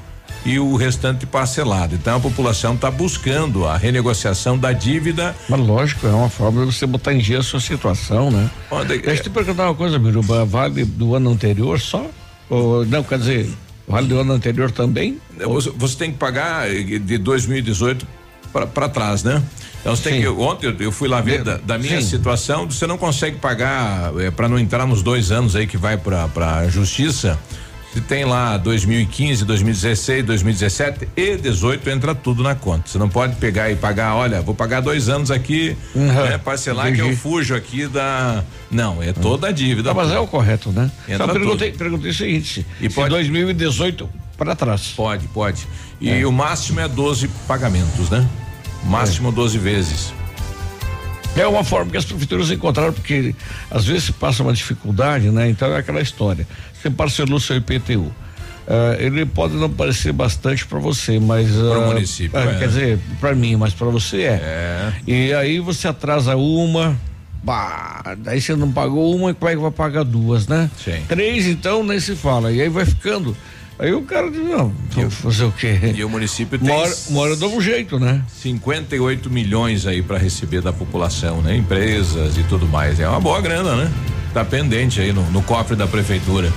e 0.44 0.58
o 0.58 0.74
restante 0.76 1.24
parcelado. 1.26 1.94
Então 1.94 2.16
a 2.16 2.20
população 2.20 2.74
está 2.74 2.90
buscando 2.90 3.66
a 3.66 3.76
renegociação 3.76 4.58
da 4.58 4.72
dívida. 4.72 5.34
Mas 5.48 5.60
lógico, 5.60 6.06
é 6.06 6.10
uma 6.10 6.28
forma 6.28 6.66
de 6.66 6.74
você 6.74 6.86
botar 6.86 7.12
em 7.12 7.18
dia 7.18 7.38
a 7.38 7.42
sua 7.42 7.60
situação, 7.60 8.30
né? 8.30 8.50
Onde- 8.70 8.98
Deixa 8.98 9.20
eu 9.20 9.24
te 9.24 9.30
perguntar 9.30 9.64
uma 9.66 9.74
coisa, 9.74 9.98
Biruba, 9.98 10.44
vale 10.44 10.84
do 10.84 11.14
ano 11.14 11.30
anterior 11.30 11.78
só? 11.80 12.04
Ou, 12.50 12.84
não, 12.84 13.02
quer 13.02 13.18
dizer, 13.18 13.48
vale 13.86 14.06
do 14.08 14.18
ano 14.18 14.32
anterior 14.32 14.70
também? 14.70 15.18
Você, 15.38 15.70
você 15.76 15.96
tem 15.96 16.10
que 16.12 16.18
pagar 16.18 16.68
eh, 16.68 16.98
de 16.98 17.18
2018 17.18 18.06
para 18.52 18.88
trás, 18.88 19.22
né? 19.22 19.42
Então 19.80 19.96
você 19.96 20.02
tem 20.10 20.14
Sim. 20.14 20.20
que. 20.20 20.28
Ontem 20.28 20.76
eu, 20.78 20.92
fui 20.92 21.08
lá 21.08 21.20
ver 21.20 21.38
De- 21.38 21.44
da, 21.44 21.56
da 21.56 21.78
minha 21.78 22.00
sim. 22.00 22.06
situação, 22.08 22.68
você 22.70 22.86
não 22.86 22.98
consegue 22.98 23.38
pagar 23.38 24.12
para 24.36 24.48
não 24.48 24.58
entrar 24.58 24.86
nos 24.86 25.02
dois 25.02 25.32
anos 25.32 25.56
aí 25.56 25.66
que 25.66 25.76
vai 25.76 25.96
para 25.96 26.28
para 26.28 26.68
justiça. 26.68 27.38
Se 27.92 28.00
tem 28.00 28.24
lá 28.24 28.56
2015, 28.56 29.44
2016, 29.44 30.24
2017 30.24 31.08
e 31.14 31.36
18 31.36 31.90
entra 31.90 32.14
tudo 32.14 32.42
na 32.42 32.54
conta. 32.54 32.84
Você 32.88 32.96
não 32.98 33.08
pode 33.08 33.36
pegar 33.36 33.70
e 33.70 33.76
pagar, 33.76 34.14
olha, 34.14 34.40
vou 34.40 34.54
pagar 34.54 34.80
dois 34.80 35.10
anos 35.10 35.30
aqui, 35.30 35.76
Uhum. 35.94 36.06
né, 36.06 36.38
parcelar 36.38 36.86
que 36.92 37.00
eu 37.00 37.06
Entendi. 37.06 37.20
fujo 37.20 37.54
aqui 37.54 37.86
da. 37.86 38.42
Não, 38.70 39.02
é 39.02 39.12
toda 39.12 39.48
a 39.48 39.52
dívida. 39.52 39.90
Não, 39.90 39.94
mas 39.96 40.10
é 40.10 40.18
o 40.18 40.26
correto, 40.26 40.70
né? 40.70 40.90
Entra 41.06 41.26
Só 41.26 41.32
perguntei, 41.34 41.72
perguntei 41.72 42.10
o 42.10 42.14
seguinte: 42.14 42.66
E 42.80 42.88
se 42.88 42.94
pode- 42.94 43.10
2018 43.10 44.08
para 44.38 44.56
trás. 44.56 44.94
Pode, 44.96 45.28
pode. 45.28 45.68
E 46.00 46.24
o 46.24 46.32
máximo 46.32 46.80
é 46.80 46.88
12 46.88 47.28
pagamentos, 47.46 48.08
né? 48.08 48.26
máximo 48.84 49.30
12 49.30 49.58
vezes. 49.58 50.12
É 51.36 51.46
uma 51.46 51.64
forma 51.64 51.90
que 51.90 51.96
as 51.96 52.04
prefeituras 52.04 52.50
encontraram, 52.50 52.92
porque 52.92 53.34
às 53.70 53.86
vezes 53.86 54.04
se 54.04 54.12
passa 54.12 54.42
uma 54.42 54.52
dificuldade, 54.52 55.30
né? 55.30 55.48
Então 55.48 55.72
é 55.72 55.78
aquela 55.78 56.00
história. 56.00 56.46
Você 56.74 56.90
parcelou 56.90 57.40
seu 57.40 57.56
IPTU. 57.56 58.12
Uh, 58.64 58.94
ele 59.00 59.26
pode 59.26 59.54
não 59.54 59.68
parecer 59.68 60.12
bastante 60.12 60.64
para 60.66 60.78
você, 60.78 61.18
mas 61.18 61.50
para 61.50 61.78
o 61.78 61.82
uh, 61.82 61.86
município, 61.88 62.38
uh, 62.38 62.48
é. 62.48 62.58
quer 62.58 62.68
dizer, 62.68 62.98
para 63.20 63.34
mim, 63.34 63.56
mas 63.56 63.74
para 63.74 63.88
você 63.88 64.22
é. 64.22 64.40
É. 64.40 64.92
E 65.04 65.34
aí 65.34 65.58
você 65.58 65.88
atrasa 65.88 66.36
uma, 66.36 66.96
bah, 67.42 68.14
daí 68.18 68.40
você 68.40 68.54
não 68.54 68.70
pagou 68.70 69.16
uma, 69.16 69.34
como 69.34 69.50
é 69.50 69.54
que 69.56 69.60
vai 69.60 69.70
pagar 69.70 70.04
duas, 70.04 70.46
né? 70.46 70.70
Sim. 70.82 71.02
Três, 71.08 71.46
então, 71.46 71.82
nem 71.82 71.98
se 71.98 72.14
fala. 72.14 72.52
E 72.52 72.60
aí 72.60 72.68
vai 72.68 72.84
ficando. 72.84 73.36
Aí 73.82 73.92
o 73.92 74.02
cara 74.02 74.30
diz, 74.30 74.44
não, 74.44 74.72
vou 74.94 75.10
fazer 75.10 75.44
o 75.44 75.50
quê? 75.50 75.76
E 75.92 76.04
o 76.04 76.08
município 76.08 76.56
tem 76.56 76.70
hora 76.70 77.34
dá 77.34 77.48
um 77.48 77.60
jeito, 77.60 77.98
né? 77.98 78.22
58 78.40 79.28
milhões 79.28 79.88
aí 79.88 80.00
para 80.00 80.16
receber 80.16 80.62
da 80.62 80.72
população, 80.72 81.42
né? 81.42 81.56
Empresas 81.56 82.38
e 82.38 82.44
tudo 82.44 82.64
mais. 82.68 83.00
É 83.00 83.08
uma 83.08 83.18
boa 83.18 83.40
grana, 83.40 83.74
né? 83.74 83.92
Tá 84.32 84.44
pendente 84.44 85.00
aí 85.00 85.12
no, 85.12 85.28
no 85.32 85.42
cofre 85.42 85.74
da 85.74 85.88
prefeitura. 85.88 86.52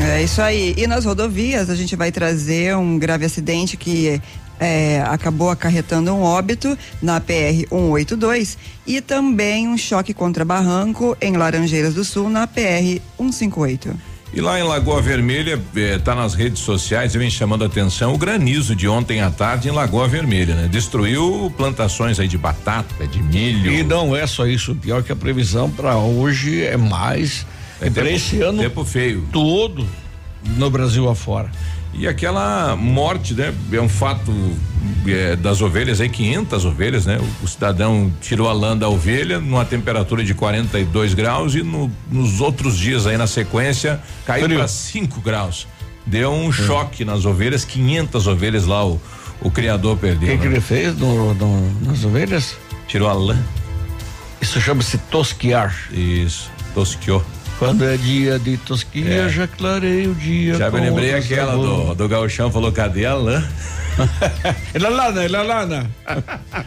É 0.00 0.20
isso 0.24 0.42
aí. 0.42 0.74
E 0.76 0.84
nas 0.88 1.04
rodovias 1.04 1.70
a 1.70 1.76
gente 1.76 1.94
vai 1.94 2.10
trazer 2.10 2.76
um 2.76 2.98
grave 2.98 3.24
acidente 3.24 3.76
que 3.76 4.20
é, 4.58 5.00
acabou 5.06 5.50
acarretando 5.50 6.12
um 6.12 6.22
óbito 6.22 6.76
na 7.00 7.20
PR 7.20 7.68
182 7.70 8.58
e 8.84 9.00
também 9.00 9.68
um 9.68 9.78
choque 9.78 10.12
contra 10.12 10.44
barranco 10.44 11.16
em 11.20 11.36
Laranjeiras 11.36 11.94
do 11.94 12.04
Sul 12.04 12.28
na 12.28 12.48
PR 12.48 13.00
158. 13.16 14.13
E 14.36 14.40
lá 14.40 14.58
em 14.58 14.64
Lagoa 14.64 15.00
Vermelha, 15.00 15.62
eh, 15.76 15.96
tá 15.98 16.12
nas 16.12 16.34
redes 16.34 16.58
sociais, 16.58 17.14
vem 17.14 17.30
chamando 17.30 17.62
a 17.62 17.68
atenção 17.68 18.12
o 18.12 18.18
granizo 18.18 18.74
de 18.74 18.88
ontem 18.88 19.20
à 19.20 19.30
tarde 19.30 19.68
em 19.68 19.70
Lagoa 19.70 20.08
Vermelha, 20.08 20.56
né? 20.56 20.68
Destruiu 20.68 21.54
plantações 21.56 22.18
aí 22.18 22.26
de 22.26 22.36
batata, 22.36 23.06
de 23.06 23.22
milho. 23.22 23.70
E 23.72 23.84
não 23.84 24.16
é 24.16 24.26
só 24.26 24.44
isso, 24.44 24.74
pior 24.74 25.04
que 25.04 25.12
a 25.12 25.16
previsão 25.16 25.70
para 25.70 25.96
hoje 25.96 26.64
é 26.64 26.76
mais. 26.76 27.46
É 27.80 27.86
É 27.86 27.90
para 27.90 28.10
esse 28.10 28.40
ano 28.42 28.58
tempo 28.60 28.84
feio. 28.84 29.24
todo 29.30 29.86
no 30.56 30.68
Brasil 30.68 31.08
afora. 31.08 31.48
E 31.96 32.08
aquela 32.08 32.74
morte, 32.76 33.34
né? 33.34 33.54
É 33.72 33.80
um 33.80 33.88
fato 33.88 34.32
é, 35.06 35.36
das 35.36 35.62
ovelhas 35.62 36.00
aí, 36.00 36.08
500 36.08 36.64
ovelhas, 36.64 37.06
né? 37.06 37.18
O, 37.18 37.44
o 37.44 37.48
cidadão 37.48 38.12
tirou 38.20 38.48
a 38.48 38.52
lã 38.52 38.76
da 38.76 38.88
ovelha 38.88 39.38
numa 39.40 39.64
temperatura 39.64 40.24
de 40.24 40.34
42 40.34 41.14
graus 41.14 41.54
e 41.54 41.62
no- 41.62 41.90
nos 42.10 42.40
outros 42.40 42.76
dias 42.76 43.06
aí 43.06 43.16
na 43.16 43.26
sequência 43.28 44.00
caiu 44.26 44.48
para 44.48 44.66
5 44.68 45.20
graus. 45.20 45.66
Deu 46.06 46.32
um 46.32 46.50
choque 46.52 47.04
nas 47.04 47.24
ovelhas, 47.24 47.64
500 47.64 48.26
ovelhas 48.26 48.66
lá 48.66 48.84
o, 48.84 49.00
o 49.40 49.50
criador 49.50 49.94
O 49.94 49.98
perdeu. 49.98 50.28
que, 50.30 50.36
que 50.38 50.44
né? 50.48 50.52
ele 50.54 50.60
fez 50.60 50.96
no- 50.98 51.32
no- 51.32 51.80
nas 51.80 52.04
ovelhas? 52.04 52.56
Tirou 52.88 53.08
a 53.08 53.12
lã. 53.14 53.38
Isso 54.40 54.60
chama-se 54.60 54.98
tosquiar. 54.98 55.74
Isso, 55.92 56.50
tosquiou. 56.74 57.24
Quando 57.58 57.84
é 57.84 57.96
dia 57.96 58.38
de 58.38 58.56
tosquia, 58.56 59.24
É. 59.26 59.28
já 59.28 59.46
clarei 59.46 60.06
o 60.06 60.14
dia. 60.14 60.54
Já 60.56 60.70
me 60.70 60.80
lembrei 60.80 61.14
aquela 61.14 61.52
sabor. 61.52 61.86
do, 61.88 61.94
do 61.94 62.08
gauchão, 62.08 62.50
falou, 62.50 62.72
cadê 62.72 63.06
a 63.06 63.14
lã? 63.14 63.42
É 64.74 64.78
la 64.80 64.88
lana, 64.88 65.22
é 65.22 65.28
la 65.28 65.42
lana. 65.42 65.88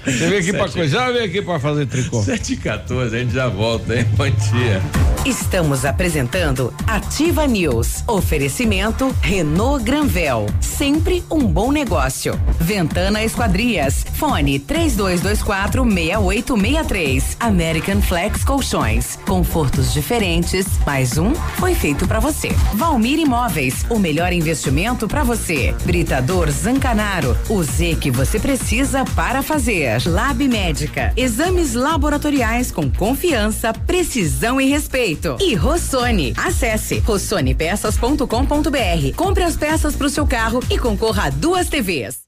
Você 0.06 0.28
veio 0.30 0.40
aqui 0.40 0.54
pra 0.54 0.62
Sete. 0.64 0.76
coisar 0.78 1.08
ou 1.10 1.14
veio 1.14 1.26
aqui 1.26 1.42
pra 1.42 1.60
fazer 1.60 1.86
tricô? 1.86 2.24
7 2.24 2.54
e 2.54 2.56
14, 2.56 3.14
a 3.14 3.20
gente 3.20 3.34
já 3.34 3.50
volta, 3.50 3.98
hein? 3.98 4.08
Bom 4.16 4.30
dia. 4.30 4.82
Estamos 5.26 5.84
apresentando 5.84 6.74
Ativa 6.88 7.46
News. 7.46 8.02
Oferecimento 8.08 9.14
Renault 9.22 9.84
Granvel. 9.84 10.46
Sempre 10.62 11.22
um 11.30 11.40
bom 11.40 11.70
negócio. 11.70 12.40
Ventana 12.62 13.22
Esquadrias. 13.22 14.06
Fone 14.14 14.58
3224 14.60 15.84
6863. 15.84 17.36
American 17.42 18.02
Flex 18.02 18.46
Colchões. 18.46 19.20
Confortos 19.28 19.92
diferentes. 19.94 20.66
Mais 20.86 21.18
um 21.18 21.34
foi 21.34 21.76
feito 21.76 22.08
pra 22.08 22.20
você. 22.20 22.50
Valmir 22.74 23.20
Imóveis. 23.20 23.86
O 23.90 24.00
melhor 24.00 24.34
investimento 24.34 25.08
pra 25.08 25.24
você. 25.24 25.76
Britador 25.84 26.50
Zancanaro. 26.52 27.38
O 27.50 27.64
Z 27.64 27.98
que 28.00 28.12
você 28.12 28.40
precisa 28.40 29.04
para 29.16 29.42
fazer. 29.42 30.02
Lab 30.06 30.48
Médica. 30.48 31.14
Exames 31.16 31.74
laboratoriais 31.74 32.72
com 32.72 32.90
confiança, 32.90 33.74
precisão 33.74 34.60
e 34.62 34.70
respeito. 34.70 35.38
E 35.40 35.56
Rossoni. 35.56 36.34
Acesse 36.38 37.00
rossonepeças.com.br. 37.00 39.16
Compre 39.16 39.44
as 39.44 39.58
peças 39.58 39.96
para 39.96 40.08
o 40.08 40.10
seu 40.10 40.26
carro 40.26 40.62
e 40.70 40.78
concorra 40.78 41.26
a 41.26 41.30
duas 41.30 41.70
TVs. 41.70 42.28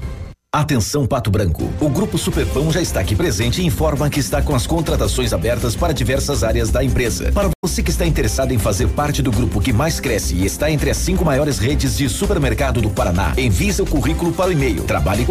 Atenção 0.53 1.07
Pato 1.07 1.31
Branco. 1.31 1.71
O 1.79 1.87
Grupo 1.87 2.17
Superpão 2.17 2.69
já 2.73 2.81
está 2.81 2.99
aqui 2.99 3.15
presente 3.15 3.61
e 3.61 3.65
informa 3.65 4.09
que 4.09 4.19
está 4.19 4.41
com 4.41 4.53
as 4.53 4.67
contratações 4.67 5.31
abertas 5.31 5.77
para 5.77 5.93
diversas 5.93 6.43
áreas 6.43 6.69
da 6.69 6.83
empresa. 6.83 7.31
Para 7.31 7.49
você 7.63 7.81
que 7.81 7.89
está 7.89 8.05
interessado 8.05 8.51
em 8.51 8.57
fazer 8.57 8.89
parte 8.89 9.21
do 9.21 9.31
grupo 9.31 9.61
que 9.61 9.71
mais 9.71 10.01
cresce 10.01 10.35
e 10.35 10.45
está 10.45 10.69
entre 10.69 10.89
as 10.89 10.97
cinco 10.97 11.23
maiores 11.23 11.57
redes 11.57 11.95
de 11.95 12.09
supermercado 12.09 12.81
do 12.81 12.89
Paraná, 12.89 13.31
envie 13.37 13.71
seu 13.71 13.85
currículo 13.85 14.33
para 14.33 14.49
o 14.49 14.51
e-mail 14.51 14.83
trabalhe 14.83 15.25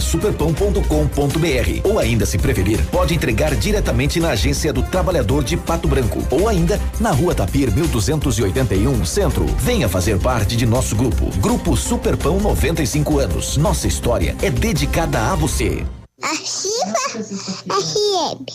superpão.com.br 0.00 1.80
ou 1.84 1.98
ainda 1.98 2.24
se 2.24 2.38
preferir, 2.38 2.82
pode 2.86 3.14
entregar 3.14 3.54
diretamente 3.54 4.18
na 4.18 4.30
agência 4.30 4.72
do 4.72 4.82
trabalhador 4.82 5.44
de 5.44 5.58
Pato 5.58 5.86
Branco 5.86 6.24
ou 6.30 6.48
ainda 6.48 6.80
na 6.98 7.10
rua 7.10 7.34
Tapir 7.34 7.70
1281 7.70 9.04
Centro. 9.04 9.44
Venha 9.58 9.90
fazer 9.90 10.18
parte 10.18 10.56
de 10.56 10.64
nosso 10.64 10.96
grupo. 10.96 11.26
Grupo 11.36 11.76
Superpão 11.76 12.40
95 12.40 13.18
anos. 13.18 13.58
Nossa 13.58 13.86
história 13.86 14.37
é 14.42 14.50
dedicada 14.50 15.32
a 15.32 15.34
você. 15.34 15.84
Ativa 16.22 17.24
FM. 17.68 18.46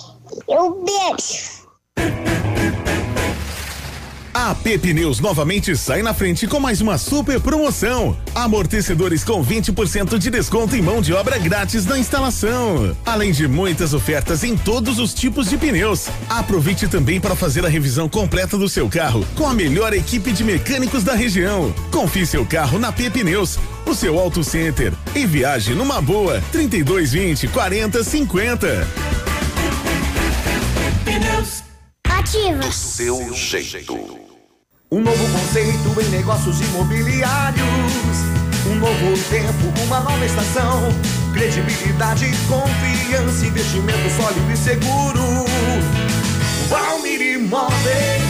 Eu 0.48 0.84
beijo. 0.84 1.64
A 4.44 4.54
P 4.54 4.78
Pneus 4.78 5.22
novamente 5.22 5.74
sai 5.74 6.02
na 6.02 6.14
frente 6.14 6.46
com 6.48 6.60
mais 6.60 6.82
uma 6.82 6.98
super 6.98 7.40
promoção. 7.40 8.14
Amortecedores 8.36 9.24
com 9.24 9.42
20% 9.42 10.18
de 10.18 10.30
desconto 10.30 10.76
e 10.76 10.82
mão 10.82 11.02
de 11.02 11.14
obra 11.14 11.38
grátis 11.38 11.86
na 11.86 11.98
instalação. 11.98 12.94
Além 13.06 13.32
de 13.32 13.48
muitas 13.48 13.94
ofertas 13.94 14.44
em 14.44 14.58
todos 14.58 15.00
os 15.00 15.14
tipos 15.14 15.50
de 15.50 15.58
pneus. 15.58 16.10
Aproveite 16.30 16.90
também 16.90 17.22
para 17.22 17.38
fazer 17.38 17.66
a 17.66 17.70
revisão 17.70 18.10
completa 18.10 18.58
do 18.58 18.68
seu 18.68 18.90
carro 18.90 19.26
com 19.34 19.48
a 19.48 19.54
melhor 19.54 19.94
equipe 19.94 20.34
de 20.34 20.44
mecânicos 20.44 21.06
da 21.06 21.14
região. 21.14 21.74
Confie 21.90 22.26
seu 22.26 22.46
carro 22.46 22.78
na 22.78 22.92
P 22.92 23.10
Pneus, 23.10 23.58
o 23.86 23.96
seu 23.96 24.20
auto 24.20 24.44
center. 24.44 24.92
E 25.16 25.26
viaje 25.26 25.74
numa 25.74 26.02
boa. 26.02 26.44
3220 26.52 27.48
40 27.48 28.04
50. 28.04 28.88
Ativa. 32.04 32.72
Seu 32.72 33.34
jeito. 33.34 34.23
Um 34.94 35.02
novo 35.02 35.28
conceito 35.28 36.00
em 36.00 36.10
negócios 36.10 36.62
imobiliários. 36.62 37.66
Um 38.68 38.76
novo 38.76 39.18
tempo, 39.28 39.74
uma 39.86 40.02
nova 40.02 40.24
estação. 40.24 40.84
Credibilidade, 41.34 42.32
confiança, 42.48 43.44
investimento 43.44 44.08
sólido 44.16 44.52
e 44.52 44.56
seguro. 44.56 45.46
Valmir 46.70 47.22
Imóveis, 47.22 48.22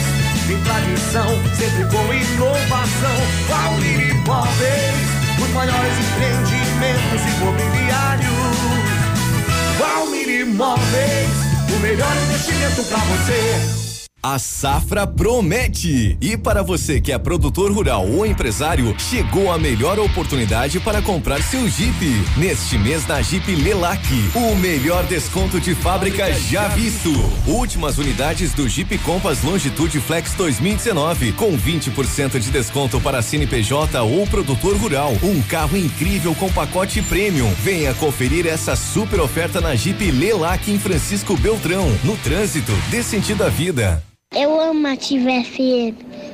tem 0.46 0.58
tradição, 0.62 1.28
sempre 1.54 1.84
com 1.94 2.14
inovação. 2.14 3.18
Valmir 3.46 4.14
Imóveis, 4.14 5.04
os 5.42 5.50
maiores 5.50 5.98
empreendimentos 5.98 7.20
imobiliários. 7.36 8.32
Valmir 9.78 10.30
Imóveis, 10.30 11.30
o 11.76 11.78
melhor 11.80 12.16
investimento 12.26 12.84
pra 12.84 12.96
você. 12.96 13.83
A 14.26 14.38
safra 14.38 15.06
promete! 15.06 16.16
E 16.18 16.34
para 16.34 16.62
você 16.62 16.98
que 16.98 17.12
é 17.12 17.18
produtor 17.18 17.70
rural 17.70 18.08
ou 18.08 18.24
empresário, 18.24 18.98
chegou 18.98 19.52
a 19.52 19.58
melhor 19.58 19.98
oportunidade 19.98 20.80
para 20.80 21.02
comprar 21.02 21.42
seu 21.42 21.68
Jeep. 21.68 21.94
Neste 22.34 22.78
mês 22.78 23.06
na 23.06 23.20
Jeep 23.20 23.54
Lelac, 23.54 24.02
o 24.34 24.56
melhor 24.56 25.04
desconto 25.04 25.60
de 25.60 25.74
fábrica 25.74 26.32
já 26.32 26.68
visto. 26.68 27.10
Últimas 27.46 27.98
unidades 27.98 28.54
do 28.54 28.66
Jeep 28.66 28.96
Compass 28.96 29.42
Longitude 29.42 30.00
Flex 30.00 30.32
2019 30.32 31.32
com 31.32 31.54
20% 31.54 32.38
de 32.38 32.50
desconto 32.50 32.98
para 33.02 33.20
CNPJ 33.20 34.00
ou 34.00 34.26
produtor 34.26 34.74
rural. 34.78 35.12
Um 35.22 35.42
carro 35.42 35.76
incrível 35.76 36.34
com 36.34 36.50
pacote 36.50 37.02
premium. 37.02 37.52
Venha 37.62 37.92
conferir 37.92 38.46
essa 38.46 38.74
super 38.74 39.20
oferta 39.20 39.60
na 39.60 39.74
Jeep 39.74 40.10
Lelac 40.10 40.72
em 40.72 40.78
Francisco 40.78 41.36
Beltrão. 41.36 41.94
No 42.02 42.16
trânsito, 42.16 42.72
dê 42.90 43.02
sentido 43.02 43.44
à 43.44 43.50
vida. 43.50 44.02
Eu 44.36 44.60
amo 44.60 44.88
a 44.88 44.92
Ativa 44.92 45.30
FM. 45.30 46.33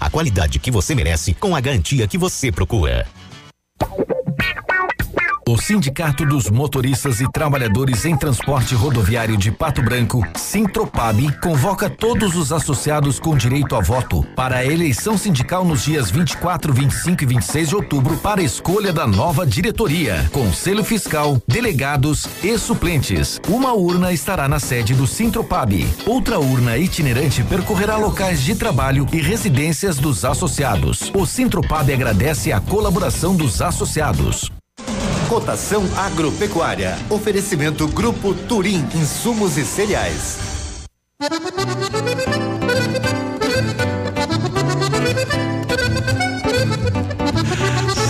a 0.00 0.10
qualidade 0.10 0.58
que 0.58 0.70
você 0.70 0.94
merece 0.94 1.34
com 1.34 1.54
a 1.54 1.60
garantia 1.60 2.06
que 2.06 2.18
você 2.18 2.50
procura. 2.50 3.06
O 5.48 5.58
Sindicato 5.58 6.24
dos 6.24 6.48
Motoristas 6.48 7.20
e 7.20 7.30
Trabalhadores 7.30 8.04
em 8.04 8.16
Transporte 8.16 8.76
Rodoviário 8.76 9.36
de 9.36 9.50
Pato 9.50 9.82
Branco, 9.82 10.24
Sintropab, 10.36 11.32
convoca 11.40 11.90
todos 11.90 12.36
os 12.36 12.52
associados 12.52 13.18
com 13.18 13.36
direito 13.36 13.74
a 13.74 13.80
voto 13.80 14.24
para 14.36 14.58
a 14.58 14.64
eleição 14.64 15.18
sindical 15.18 15.64
nos 15.64 15.82
dias 15.82 16.12
24, 16.12 16.72
25 16.72 17.24
e 17.24 17.26
26 17.26 17.68
de 17.70 17.74
outubro 17.74 18.16
para 18.18 18.40
a 18.40 18.44
escolha 18.44 18.92
da 18.92 19.04
nova 19.04 19.44
diretoria, 19.44 20.30
conselho 20.32 20.84
fiscal, 20.84 21.42
delegados 21.46 22.28
e 22.42 22.56
suplentes. 22.56 23.40
Uma 23.48 23.72
urna 23.72 24.12
estará 24.12 24.46
na 24.46 24.60
sede 24.60 24.94
do 24.94 25.08
Sintropab. 25.08 25.84
Outra 26.06 26.38
urna 26.38 26.78
itinerante 26.78 27.42
percorrerá 27.42 27.96
locais 27.96 28.42
de 28.42 28.54
trabalho 28.54 29.08
e 29.12 29.20
residências 29.20 29.96
dos 29.96 30.24
associados. 30.24 31.10
O 31.12 31.26
Sintropab 31.26 31.92
agradece 31.92 32.52
a 32.52 32.60
colaboração 32.60 33.34
dos 33.34 33.60
associados. 33.60 34.52
Cotação 35.32 35.82
agropecuária. 35.96 36.94
Oferecimento 37.08 37.88
Grupo 37.88 38.34
Turim, 38.34 38.86
insumos 38.94 39.56
e 39.56 39.64
cereais. 39.64 40.36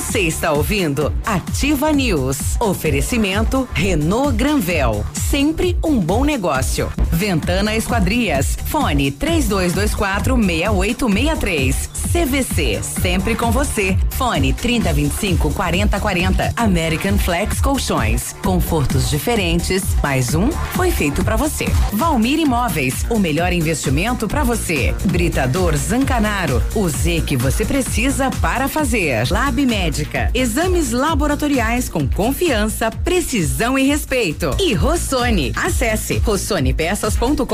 Você 0.00 0.20
está 0.20 0.50
ouvindo 0.52 1.12
Ativa 1.26 1.92
News. 1.92 2.56
Oferecimento 2.58 3.68
Renault 3.74 4.34
Granvel. 4.34 5.04
Sempre 5.12 5.78
um 5.84 6.00
bom 6.00 6.24
negócio. 6.24 6.90
Ventana 7.12 7.76
Esquadrias. 7.76 8.56
Fone 8.64 9.10
3224 9.10 10.34
6863. 10.36 11.90
CVC. 12.10 12.80
Sempre 12.82 13.36
com 13.36 13.52
você. 13.52 13.96
Fone 14.10 14.52
3025 14.52 15.52
4040. 15.52 16.54
American 16.56 17.18
Flex 17.18 17.60
Colchões. 17.60 18.34
Confortos 18.42 19.10
diferentes. 19.10 19.84
Mais 20.02 20.34
um 20.34 20.50
foi 20.50 20.90
feito 20.90 21.22
para 21.22 21.36
você. 21.36 21.66
Valmir 21.92 22.40
Imóveis. 22.40 23.04
O 23.10 23.18
melhor 23.18 23.52
investimento 23.52 24.26
para 24.26 24.42
você. 24.42 24.94
Britador 25.04 25.76
Zancanaro. 25.76 26.60
O 26.74 26.88
Z 26.88 27.22
que 27.26 27.36
você 27.36 27.64
precisa 27.64 28.30
para 28.40 28.66
fazer. 28.66 29.30
Lab 29.30 29.64
Médica. 29.90 30.30
Exames 30.32 30.92
laboratoriais 30.92 31.88
com 31.88 32.08
confiança, 32.08 32.92
precisão 32.92 33.76
e 33.76 33.82
respeito. 33.82 34.56
E 34.60 34.72
Rossoni. 34.72 35.52
Acesse 35.56 36.18
rossonepeças.com.br. 36.18 37.44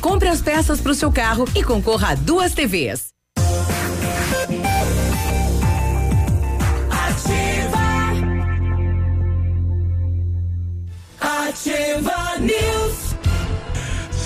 Compre 0.00 0.28
as 0.28 0.42
peças 0.42 0.78
para 0.80 0.92
o 0.92 0.94
seu 0.94 1.10
carro 1.10 1.48
e 1.54 1.64
concorra 1.64 2.10
a 2.10 2.14
duas 2.14 2.52
TVs. 2.52 3.06
Ativa 11.18 12.38
News. 12.38 12.85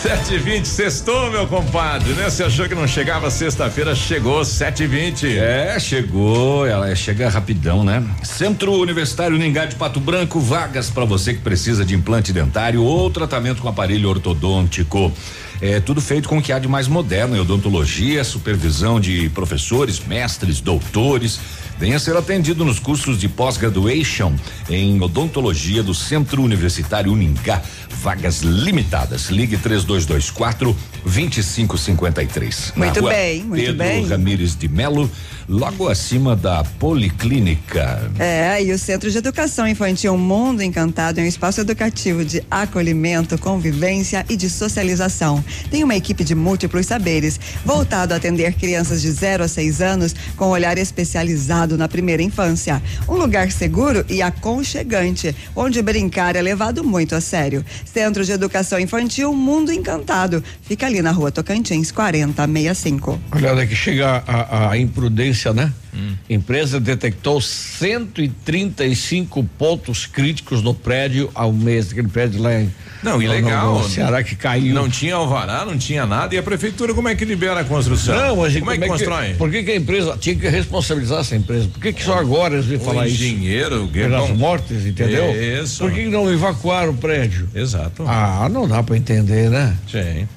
Sete 0.03 0.33
e 0.33 0.39
vinte, 0.39 0.67
sextou, 0.67 1.31
meu 1.31 1.47
compadre, 1.47 2.15
né? 2.15 2.31
Você 2.31 2.43
achou 2.43 2.67
que 2.67 2.75
não 2.75 2.89
chegava 2.89 3.31
sexta-feira, 3.31 3.95
chegou 3.95 4.43
sete 4.47 4.85
e 4.85 4.87
vinte. 4.87 5.39
É, 5.39 5.79
chegou, 5.79 6.67
ela 6.67 6.95
chega 6.97 7.29
rapidão, 7.29 7.85
né? 7.85 8.03
Centro 8.23 8.73
Universitário 8.73 9.37
Ningá 9.37 9.67
de 9.67 9.77
Pato 9.77 10.01
Branco, 10.01 10.41
vagas 10.41 10.89
para 10.89 11.05
você 11.05 11.35
que 11.35 11.41
precisa 11.41 11.85
de 11.85 11.95
implante 11.95 12.33
dentário 12.33 12.83
ou 12.83 13.11
tratamento 13.11 13.61
com 13.61 13.69
aparelho 13.69 14.09
ortodôntico. 14.09 15.13
É 15.61 15.81
tudo 15.81 16.01
feito 16.01 16.31
com 16.31 16.39
o 16.39 16.43
que 16.43 16.51
há 16.51 16.59
de 16.59 16.67
mais 16.67 16.89
moderno 16.89 17.37
em 17.37 17.41
odontologia, 17.41 18.25
supervisão 18.25 18.99
de 18.99 19.29
professores, 19.29 20.01
mestres, 20.01 20.63
doutores. 20.63 21.39
Venha 21.81 21.99
ser 21.99 22.15
atendido 22.15 22.63
nos 22.63 22.79
cursos 22.79 23.19
de 23.19 23.27
pós-graduation 23.27 24.35
em 24.69 25.01
odontologia 25.01 25.83
do 25.83 25.95
Centro 25.95 26.43
Universitário 26.43 27.11
Uningá. 27.11 27.63
Vagas 28.03 28.43
limitadas. 28.43 29.31
Ligue 29.31 29.57
3224 29.57 30.77
2553. 31.07 32.75
Muito 32.77 33.03
bem, 33.03 33.43
muito 33.43 33.63
Pedro 33.63 33.79
bem. 33.79 34.07
Ramires 34.07 34.55
de 34.55 34.69
Melo, 34.69 35.11
logo 35.49 35.89
acima 35.89 36.37
da 36.37 36.63
Policlínica. 36.79 38.11
É, 38.19 38.63
e 38.63 38.73
o 38.73 38.79
Centro 38.79 39.11
de 39.11 39.17
Educação 39.17 39.67
Infantil 39.67 40.17
Mundo 40.19 40.63
Encantado 40.63 41.19
é 41.19 41.23
um 41.23 41.27
espaço 41.27 41.63
educativo 41.63 42.25
de 42.25 42.43
acolhimento, 42.51 43.39
convivência 43.39 44.25
e 44.29 44.37
de 44.37 44.51
socialização. 44.51 45.43
Tem 45.71 45.83
uma 45.83 45.97
equipe 45.97 46.25
de 46.25 46.35
múltiplos 46.35 46.87
saberes, 46.87 47.41
voltado 47.65 48.13
a 48.13 48.19
atender 48.19 48.53
crianças 48.55 49.01
de 49.01 49.11
0 49.11 49.45
a 49.45 49.49
6 49.49 49.81
anos 49.81 50.15
com 50.37 50.49
olhar 50.49 50.77
especializado 50.77 51.70
pensado 51.71 51.77
na 51.77 51.89
primeira 51.89 52.23
infância. 52.23 52.81
Um 53.09 53.15
lugar 53.15 53.51
seguro 53.51 54.05
e 54.09 54.23
aconchegante, 54.23 55.35
onde 55.55 55.83
brincar 55.83 56.37
é 56.37 56.43
levado 56.43 56.83
muito 56.83 57.15
a 57.15 57.21
sério. 57.21 57.63
Centro 57.85 58.25
de 58.25 58.33
Educação 58.33 58.81
Infantil 58.81 59.35
Mundo 59.35 59.71
Encantado. 59.73 60.43
Fica 60.63 60.87
ali 60.87 61.03
na 61.03 61.13
rua 61.13 61.31
Tocantins, 61.31 61.93
4065. 61.93 63.21
Olha, 63.33 63.67
que 63.67 63.77
chega 63.77 64.25
a, 64.27 64.71
a 64.71 64.79
imprudência, 64.79 65.53
né? 65.53 65.71
Hum. 65.95 66.15
Empresa 66.29 66.81
detectou 66.81 67.41
135 67.41 69.45
pontos 69.59 70.07
críticos 70.07 70.63
no 70.63 70.75
prédio 70.75 71.31
ao 71.35 71.53
mês, 71.53 71.93
aquele 71.93 72.09
prédio 72.09 72.43
lá 72.43 72.61
em. 72.61 72.73
Não, 73.03 73.23
ilegal. 73.23 73.75
No, 73.75 73.79
no 73.81 73.89
Ceará 73.89 74.23
que 74.23 74.37
caiu. 74.37 74.75
Não 74.75 74.89
tinha 74.89 75.15
alvará, 75.15 75.65
não 75.65 75.77
tinha 75.79 76.07
nada. 76.07 76.35
E 76.35 76.39
a 76.39 76.43
prefeitura, 76.43 76.95
como 76.95 77.09
é 77.09 77.15
que 77.15 77.25
libera 77.25 77.61
a 77.61 77.65
construção? 77.65 78.15
Não, 78.15 78.37
mas 78.37 78.57
como, 78.57 78.71
é 78.71 78.79
que 78.79 78.87
constrói? 78.87 79.35
por 79.35 79.51
que, 79.51 79.63
que, 79.63 79.71
a 79.71 79.77
empresa 79.77 80.17
tinha 80.19 80.37
que 80.37 80.49
responsabilizar 80.49 81.21
essa 81.21 81.37
empresa? 81.37 81.69
Por 81.69 81.81
que, 81.81 81.93
que 81.93 82.03
só 82.03 82.19
agora 82.19 82.55
eles 82.55 82.67
vêm 82.67 82.79
falar 82.79 83.09
engenheiro, 83.09 83.77
isso? 83.77 83.85
Engenheiro, 83.85 84.11
pelas 84.11 84.31
mortes, 84.31 84.87
entendeu? 84.87 85.31
Isso. 85.63 85.83
Por 85.83 85.93
que, 85.93 86.05
que 86.05 86.11
não 86.11 86.31
evacuaram 86.31 86.93
o 86.93 86.97
prédio? 86.97 87.49
Exato. 87.55 88.05
Ah, 88.07 88.49
não 88.51 88.69
dá 88.69 88.83
para 88.83 88.97
entender, 88.97 89.51
né? 89.51 89.77
Sim. 89.91 90.29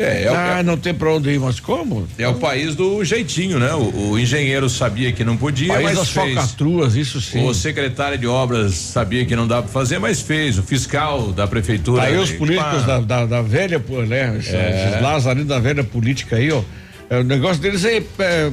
É, 0.00 0.22
é 0.22 0.28
ah, 0.28 0.60
o, 0.60 0.62
não 0.62 0.78
tem 0.78 0.94
pra 0.94 1.12
onde 1.12 1.28
ir, 1.28 1.38
mas 1.38 1.60
como? 1.60 2.08
É 2.18 2.26
o 2.26 2.34
país 2.34 2.74
do 2.74 3.04
jeitinho, 3.04 3.58
né? 3.58 3.74
O, 3.74 4.12
o 4.12 4.18
engenheiro 4.18 4.66
sabia 4.70 5.12
que 5.12 5.22
não 5.22 5.36
podia, 5.36 5.74
país 5.74 5.84
mas 5.84 5.98
das 5.98 6.08
fez. 6.08 6.34
falcatruas, 6.34 6.94
isso 6.96 7.20
sim. 7.20 7.44
O 7.46 7.52
secretário 7.52 8.16
de 8.16 8.26
obras 8.26 8.72
sabia 8.72 9.26
que 9.26 9.36
não 9.36 9.46
dava 9.46 9.64
pra 9.64 9.72
fazer, 9.72 9.98
mas 9.98 10.22
fez. 10.22 10.58
O 10.58 10.62
fiscal 10.62 11.32
da 11.32 11.46
prefeitura. 11.46 12.04
Aí 12.04 12.16
os 12.16 12.30
políticos 12.30 12.86
da, 12.86 13.00
da, 13.00 13.26
da, 13.26 13.42
velha, 13.42 13.78
né? 14.08 14.38
Esses, 14.38 14.54
é. 14.54 15.00
lazarinhos 15.02 15.48
da 15.48 15.58
velha 15.58 15.84
política 15.84 16.36
aí, 16.36 16.50
ó. 16.50 16.62
É, 17.10 17.18
o 17.18 17.24
negócio 17.24 17.60
deles 17.60 17.84
é, 17.84 18.02
é 18.20 18.50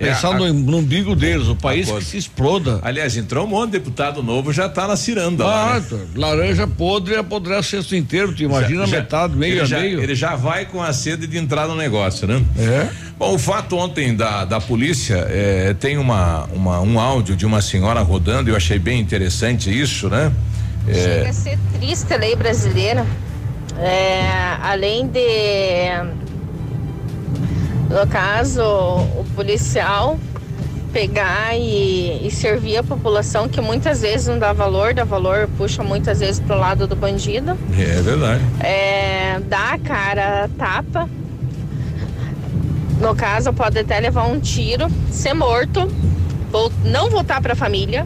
Pensar 0.00 0.34
é, 0.34 0.38
no, 0.38 0.52
no 0.54 0.78
umbigo 0.78 1.14
deles, 1.14 1.46
o 1.46 1.54
país 1.54 1.90
que 1.90 2.02
se 2.02 2.16
exploda. 2.16 2.80
Aliás, 2.82 3.18
entrou 3.18 3.44
um 3.44 3.48
monte 3.48 3.72
de 3.72 3.78
deputado 3.78 4.22
novo, 4.22 4.50
já 4.50 4.66
tá 4.66 4.88
na 4.88 4.96
ciranda. 4.96 5.44
Ah, 5.44 5.46
lá, 5.46 5.78
né? 5.78 6.06
laranja 6.14 6.66
podre 6.66 7.16
apodrece 7.16 7.76
o 7.76 7.82
cesto 7.82 7.94
inteiro, 7.94 8.34
tu 8.34 8.42
imagina 8.42 8.86
já, 8.86 8.96
metade, 8.96 9.36
meio 9.36 9.52
ele 9.52 9.60
a 9.60 9.64
já, 9.66 9.78
meio. 9.78 10.02
Ele 10.02 10.14
já 10.14 10.34
vai 10.36 10.64
com 10.64 10.82
a 10.82 10.90
sede 10.94 11.26
de 11.26 11.36
entrar 11.36 11.68
no 11.68 11.74
negócio, 11.74 12.26
né? 12.26 12.42
É. 12.58 12.88
Bom, 13.18 13.34
o 13.34 13.38
fato 13.38 13.76
ontem 13.76 14.16
da, 14.16 14.46
da 14.46 14.58
polícia 14.58 15.26
é, 15.28 15.74
tem 15.78 15.98
uma, 15.98 16.44
uma, 16.46 16.80
um 16.80 16.98
áudio 16.98 17.36
de 17.36 17.44
uma 17.44 17.60
senhora 17.60 18.00
rodando, 18.00 18.48
eu 18.48 18.56
achei 18.56 18.78
bem 18.78 18.98
interessante 18.98 19.70
isso, 19.70 20.08
né? 20.08 20.32
É... 20.88 20.94
Chega 20.94 21.28
a 21.28 21.32
ser 21.34 21.58
triste 21.78 22.14
a 22.14 22.16
lei 22.16 22.34
brasileira. 22.34 23.06
É, 23.78 24.56
além 24.62 25.06
de 25.06 25.20
no 27.90 28.06
caso, 28.06 28.62
o 28.62 29.26
policial 29.34 30.16
pegar 30.92 31.56
e, 31.56 32.26
e, 32.26 32.30
servir 32.30 32.76
a 32.76 32.82
população 32.82 33.48
que 33.48 33.60
muitas 33.60 34.00
vezes 34.02 34.28
não 34.28 34.38
dá 34.38 34.52
valor, 34.52 34.94
dá 34.94 35.04
valor, 35.04 35.48
puxa 35.56 35.82
muitas 35.82 36.20
vezes 36.20 36.40
pro 36.40 36.56
lado 36.56 36.86
do 36.86 36.94
bandido. 36.94 37.56
É 37.76 38.02
verdade. 38.02 38.42
É, 38.60 39.40
dá 39.48 39.72
a 39.72 39.78
cara, 39.78 40.50
tapa. 40.56 41.08
No 43.00 43.14
caso, 43.14 43.52
pode 43.52 43.78
até 43.78 43.98
levar 43.98 44.26
um 44.26 44.38
tiro, 44.38 44.86
ser 45.10 45.34
morto, 45.34 45.88
não 46.84 47.10
voltar 47.10 47.40
para 47.40 47.54
a 47.54 47.56
família. 47.56 48.04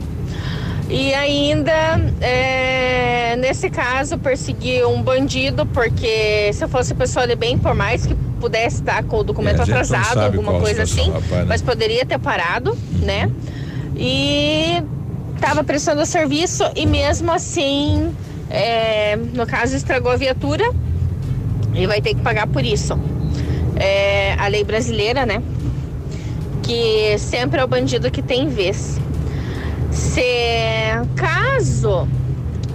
E 0.88 1.12
ainda, 1.14 1.98
é, 2.20 3.36
nesse 3.36 3.68
caso, 3.68 4.18
perseguir 4.18 4.86
um 4.86 5.02
bandido, 5.02 5.66
porque 5.66 6.52
se 6.52 6.62
eu 6.62 6.68
fosse 6.68 6.94
pessoa 6.94 7.26
de 7.26 7.34
bem, 7.34 7.58
por 7.58 7.74
mais 7.74 8.06
que 8.06 8.14
pudesse 8.44 8.80
estar 8.80 9.02
com 9.04 9.20
o 9.20 9.24
documento 9.24 9.60
é, 9.60 9.62
atrasado, 9.62 10.20
alguma 10.20 10.60
coisa 10.60 10.82
assim, 10.82 11.06
rapaz, 11.06 11.30
né? 11.30 11.44
mas 11.48 11.62
poderia 11.62 12.04
ter 12.04 12.18
parado, 12.18 12.76
né? 13.00 13.30
E 13.96 14.82
estava 15.34 15.64
prestando 15.64 16.04
serviço 16.04 16.62
e 16.76 16.84
mesmo 16.84 17.32
assim, 17.32 18.14
é, 18.50 19.16
no 19.16 19.46
caso, 19.46 19.74
estragou 19.74 20.12
a 20.12 20.16
viatura 20.16 20.62
e 21.74 21.86
vai 21.86 22.02
ter 22.02 22.14
que 22.14 22.20
pagar 22.20 22.46
por 22.46 22.62
isso. 22.62 22.98
É, 23.76 24.34
a 24.34 24.46
lei 24.48 24.62
brasileira, 24.62 25.24
né? 25.24 25.42
Que 26.62 27.16
sempre 27.18 27.62
é 27.62 27.64
o 27.64 27.66
bandido 27.66 28.10
que 28.10 28.20
tem 28.20 28.46
vez. 28.48 29.00
Se 29.90 30.22
caso 31.16 32.06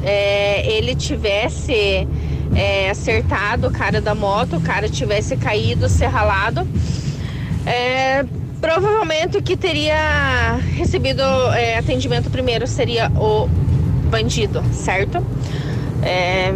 é, 0.04 0.68
ele 0.68 0.96
tivesse 0.96 2.08
é, 2.56 2.90
acertado 2.90 3.68
o 3.68 3.72
cara 3.72 4.02
da 4.02 4.16
moto, 4.16 4.58
o 4.58 4.62
cara 4.62 4.90
tivesse 4.90 5.38
caído, 5.38 5.88
se 5.88 6.06
ralado, 6.06 6.68
é, 7.66 8.26
provavelmente 8.60 9.38
o 9.38 9.42
que 9.42 9.56
teria 9.56 10.60
recebido 10.76 11.22
é, 11.54 11.78
atendimento 11.78 12.30
primeiro 12.30 12.68
seria 12.68 13.10
o 13.16 13.48
bandido, 14.10 14.64
certo? 14.74 15.24
É, 16.02 16.54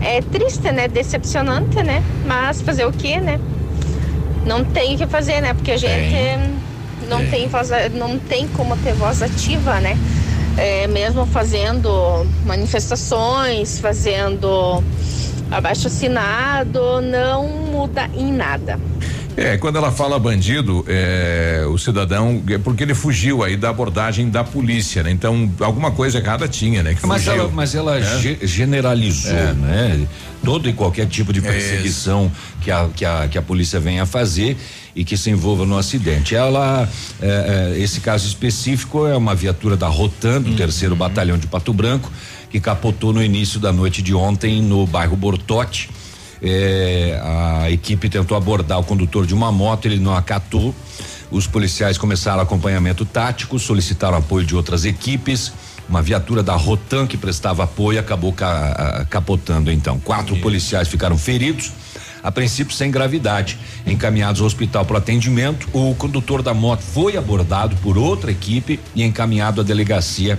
é 0.00 0.20
triste, 0.20 0.70
né? 0.72 0.88
Decepcionante, 0.88 1.82
né? 1.82 2.02
Mas 2.26 2.60
fazer 2.60 2.84
o 2.84 2.92
que, 2.92 3.18
né? 3.18 3.40
Não 4.44 4.64
tem 4.64 4.94
o 4.94 4.98
que 4.98 5.06
fazer, 5.06 5.40
né? 5.40 5.54
Porque 5.54 5.72
a 5.72 5.76
gente 5.76 6.16
não 7.08 7.18
tem, 7.18 7.30
tem 7.30 7.48
voz, 7.48 7.70
não 7.94 8.18
tem 8.18 8.48
como 8.48 8.76
ter 8.78 8.92
voz 8.94 9.22
ativa, 9.22 9.80
né? 9.80 9.96
É, 10.56 10.86
mesmo 10.86 11.26
fazendo 11.26 12.26
manifestações, 12.44 13.78
fazendo 13.78 14.82
abaixo 15.50 15.86
assinado, 15.86 17.00
não 17.00 17.48
muda 17.48 18.08
em 18.14 18.32
nada. 18.32 18.78
É, 19.36 19.56
quando 19.56 19.76
ela 19.76 19.90
fala 19.90 20.18
bandido, 20.18 20.84
é, 20.86 21.64
o 21.66 21.78
cidadão, 21.78 22.42
é 22.50 22.58
porque 22.58 22.82
ele 22.82 22.94
fugiu 22.94 23.42
aí 23.42 23.56
da 23.56 23.70
abordagem 23.70 24.28
da 24.28 24.44
polícia, 24.44 25.02
né? 25.02 25.10
Então, 25.10 25.50
alguma 25.60 25.90
coisa 25.90 26.18
errada 26.18 26.46
tinha, 26.46 26.82
né? 26.82 26.94
mas 27.04 27.26
ela, 27.26 27.48
mas 27.48 27.74
ela 27.74 27.98
é. 27.98 28.02
generalizou, 28.42 29.32
é. 29.32 29.52
né? 29.54 30.06
Todo 30.44 30.68
e 30.68 30.72
qualquer 30.72 31.06
tipo 31.06 31.32
de 31.32 31.40
perseguição 31.40 32.30
que, 32.60 32.70
a, 32.70 32.88
que, 32.94 33.04
a, 33.04 33.28
que 33.28 33.38
a 33.38 33.42
polícia 33.42 33.80
venha 33.80 34.04
fazer 34.04 34.56
e 34.94 35.04
que 35.04 35.16
se 35.16 35.30
envolva 35.30 35.64
no 35.64 35.76
acidente. 35.76 36.34
Ela, 36.34 36.88
é, 37.20 37.72
é, 37.76 37.78
esse 37.78 38.00
caso 38.00 38.26
específico 38.26 39.06
é 39.06 39.16
uma 39.16 39.34
viatura 39.34 39.76
da 39.76 39.88
Rotan, 39.88 40.40
do 40.40 40.50
uhum. 40.50 40.56
terceiro 40.56 40.94
batalhão 40.94 41.38
de 41.38 41.46
Pato 41.46 41.72
Branco, 41.72 42.10
que 42.50 42.60
capotou 42.60 43.12
no 43.12 43.22
início 43.22 43.58
da 43.58 43.72
noite 43.72 44.02
de 44.02 44.14
ontem 44.14 44.60
no 44.60 44.86
bairro 44.86 45.16
Bortote. 45.16 45.88
É, 46.42 47.20
a 47.22 47.70
equipe 47.70 48.08
tentou 48.08 48.36
abordar 48.36 48.78
o 48.78 48.84
condutor 48.84 49.26
de 49.26 49.34
uma 49.34 49.50
moto, 49.50 49.86
ele 49.86 49.98
não 49.98 50.14
acatou. 50.14 50.74
Os 51.30 51.46
policiais 51.46 51.96
começaram 51.96 52.42
acompanhamento 52.42 53.06
tático, 53.06 53.58
solicitaram 53.58 54.18
apoio 54.18 54.44
de 54.44 54.54
outras 54.54 54.84
equipes. 54.84 55.52
Uma 55.88 56.02
viatura 56.02 56.42
da 56.42 56.54
Rotan 56.54 57.06
que 57.06 57.16
prestava 57.16 57.64
apoio 57.64 57.98
acabou 57.98 58.32
ca, 58.32 59.06
capotando. 59.08 59.70
Então, 59.70 59.98
quatro 59.98 60.36
policiais 60.36 60.88
ficaram 60.88 61.16
feridos 61.16 61.72
a 62.22 62.30
princípio 62.30 62.74
sem 62.74 62.90
gravidade. 62.90 63.58
Encaminhados 63.86 64.40
ao 64.40 64.46
hospital 64.46 64.84
para 64.84 64.98
atendimento, 64.98 65.68
o 65.72 65.94
condutor 65.94 66.42
da 66.42 66.54
moto 66.54 66.82
foi 66.82 67.16
abordado 67.16 67.76
por 67.76 67.98
outra 67.98 68.30
equipe 68.30 68.78
e 68.94 69.02
encaminhado 69.02 69.60
à 69.60 69.64
delegacia 69.64 70.38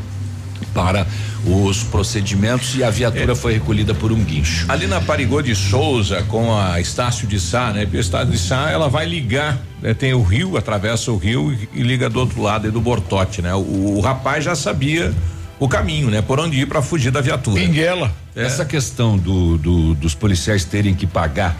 para 0.73 1.05
os 1.45 1.83
procedimentos 1.83 2.75
e 2.75 2.83
a 2.83 2.89
viatura 2.89 3.33
é. 3.33 3.35
foi 3.35 3.53
recolhida 3.53 3.93
por 3.93 4.11
um 4.11 4.23
guincho. 4.23 4.65
Ali 4.69 4.87
na 4.87 5.01
Parigô 5.01 5.41
de 5.41 5.55
Souza, 5.55 6.23
com 6.23 6.57
a 6.57 6.79
Estácio 6.79 7.27
de 7.27 7.39
Sá, 7.39 7.71
né? 7.71 7.87
O 7.91 7.97
Estácio 7.97 8.31
de 8.31 8.37
Sá, 8.37 8.69
ela 8.69 8.87
vai 8.87 9.05
ligar, 9.05 9.59
né? 9.81 9.93
tem 9.93 10.13
o 10.13 10.23
rio, 10.23 10.57
atravessa 10.57 11.11
o 11.11 11.17
rio 11.17 11.53
e, 11.53 11.79
e 11.79 11.83
liga 11.83 12.09
do 12.09 12.19
outro 12.19 12.41
lado 12.41 12.71
do 12.71 12.79
Bortote, 12.79 13.41
né? 13.41 13.53
O, 13.53 13.97
o, 13.97 13.99
rapaz 13.99 14.43
já 14.43 14.55
sabia 14.55 15.13
o 15.59 15.67
caminho, 15.67 16.09
né? 16.09 16.21
Por 16.21 16.39
onde 16.39 16.61
ir 16.61 16.65
para 16.65 16.81
fugir 16.81 17.11
da 17.11 17.21
viatura. 17.21 17.59
Pinguela. 17.59 18.13
É. 18.35 18.45
Essa 18.45 18.65
questão 18.65 19.17
do, 19.17 19.57
do, 19.57 19.93
dos 19.95 20.15
policiais 20.15 20.63
terem 20.63 20.95
que 20.95 21.05
pagar 21.05 21.57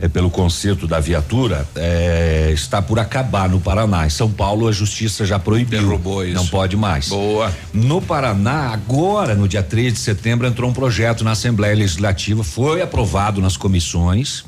é, 0.00 0.08
pelo 0.08 0.30
conserto 0.30 0.86
da 0.86 1.00
viatura 1.00 1.66
é, 1.76 2.50
está 2.52 2.82
por 2.82 2.98
acabar 2.98 3.48
no 3.48 3.60
Paraná. 3.60 4.06
Em 4.06 4.10
São 4.10 4.30
Paulo 4.30 4.68
a 4.68 4.72
justiça 4.72 5.24
já 5.24 5.38
proibiu. 5.38 5.80
Derrubou 5.80 6.24
isso. 6.24 6.34
Não 6.34 6.46
pode 6.46 6.76
mais. 6.76 7.08
Boa. 7.08 7.52
No 7.72 8.00
Paraná, 8.00 8.72
agora, 8.72 9.34
no 9.34 9.48
dia 9.48 9.62
3 9.62 9.92
de 9.92 9.98
setembro, 9.98 10.46
entrou 10.46 10.70
um 10.70 10.72
projeto 10.72 11.24
na 11.24 11.32
Assembleia 11.32 11.74
Legislativa, 11.74 12.42
foi 12.42 12.82
aprovado 12.82 13.40
nas 13.40 13.56
comissões. 13.56 14.44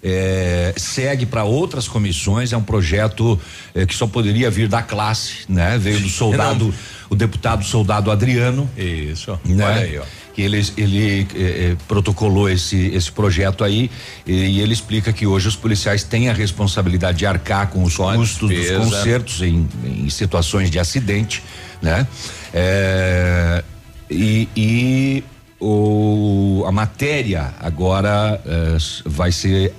É, 0.00 0.74
segue 0.76 1.26
para 1.26 1.42
outras 1.42 1.88
comissões, 1.88 2.52
é 2.52 2.56
um 2.56 2.62
projeto 2.62 3.38
é, 3.74 3.84
que 3.84 3.92
só 3.92 4.06
poderia 4.06 4.48
vir 4.48 4.68
da 4.68 4.80
classe, 4.80 5.38
né? 5.48 5.76
Veio 5.76 5.98
do 5.98 6.08
soldado, 6.08 6.66
Não. 6.66 6.74
o 7.10 7.16
deputado 7.16 7.64
soldado 7.64 8.08
Adriano. 8.08 8.70
Isso. 8.76 9.36
Né? 9.44 9.64
Olha 9.64 9.80
aí, 9.80 9.98
ó 9.98 10.04
que 10.38 10.42
ele, 10.42 10.64
ele 10.76 11.26
eh, 11.34 11.72
eh, 11.72 11.76
protocolou 11.88 12.48
esse, 12.48 12.94
esse 12.94 13.10
projeto 13.10 13.64
aí 13.64 13.90
e, 14.24 14.32
e, 14.32 14.60
ele 14.60 14.72
explica 14.72 15.12
que 15.12 15.26
hoje 15.26 15.48
os 15.48 15.56
policiais 15.56 16.04
têm 16.04 16.28
a 16.28 16.32
responsabilidade 16.32 17.18
de 17.18 17.26
arcar 17.26 17.66
com 17.66 17.82
os 17.82 17.96
com 17.96 18.14
custos 18.14 18.48
dos 18.48 18.70
concertos 18.70 19.42
em, 19.42 19.68
em, 19.84 20.08
situações 20.08 20.70
de 20.70 20.78
acidente, 20.78 21.42
né? 21.82 22.06
É, 22.54 23.64
e, 24.08 24.48
e 24.56 25.24
o, 25.58 26.62
a 26.68 26.70
matéria 26.70 27.52
agora 27.58 28.40
eh, 28.46 28.76
vai 29.06 29.32
ser 29.32 29.74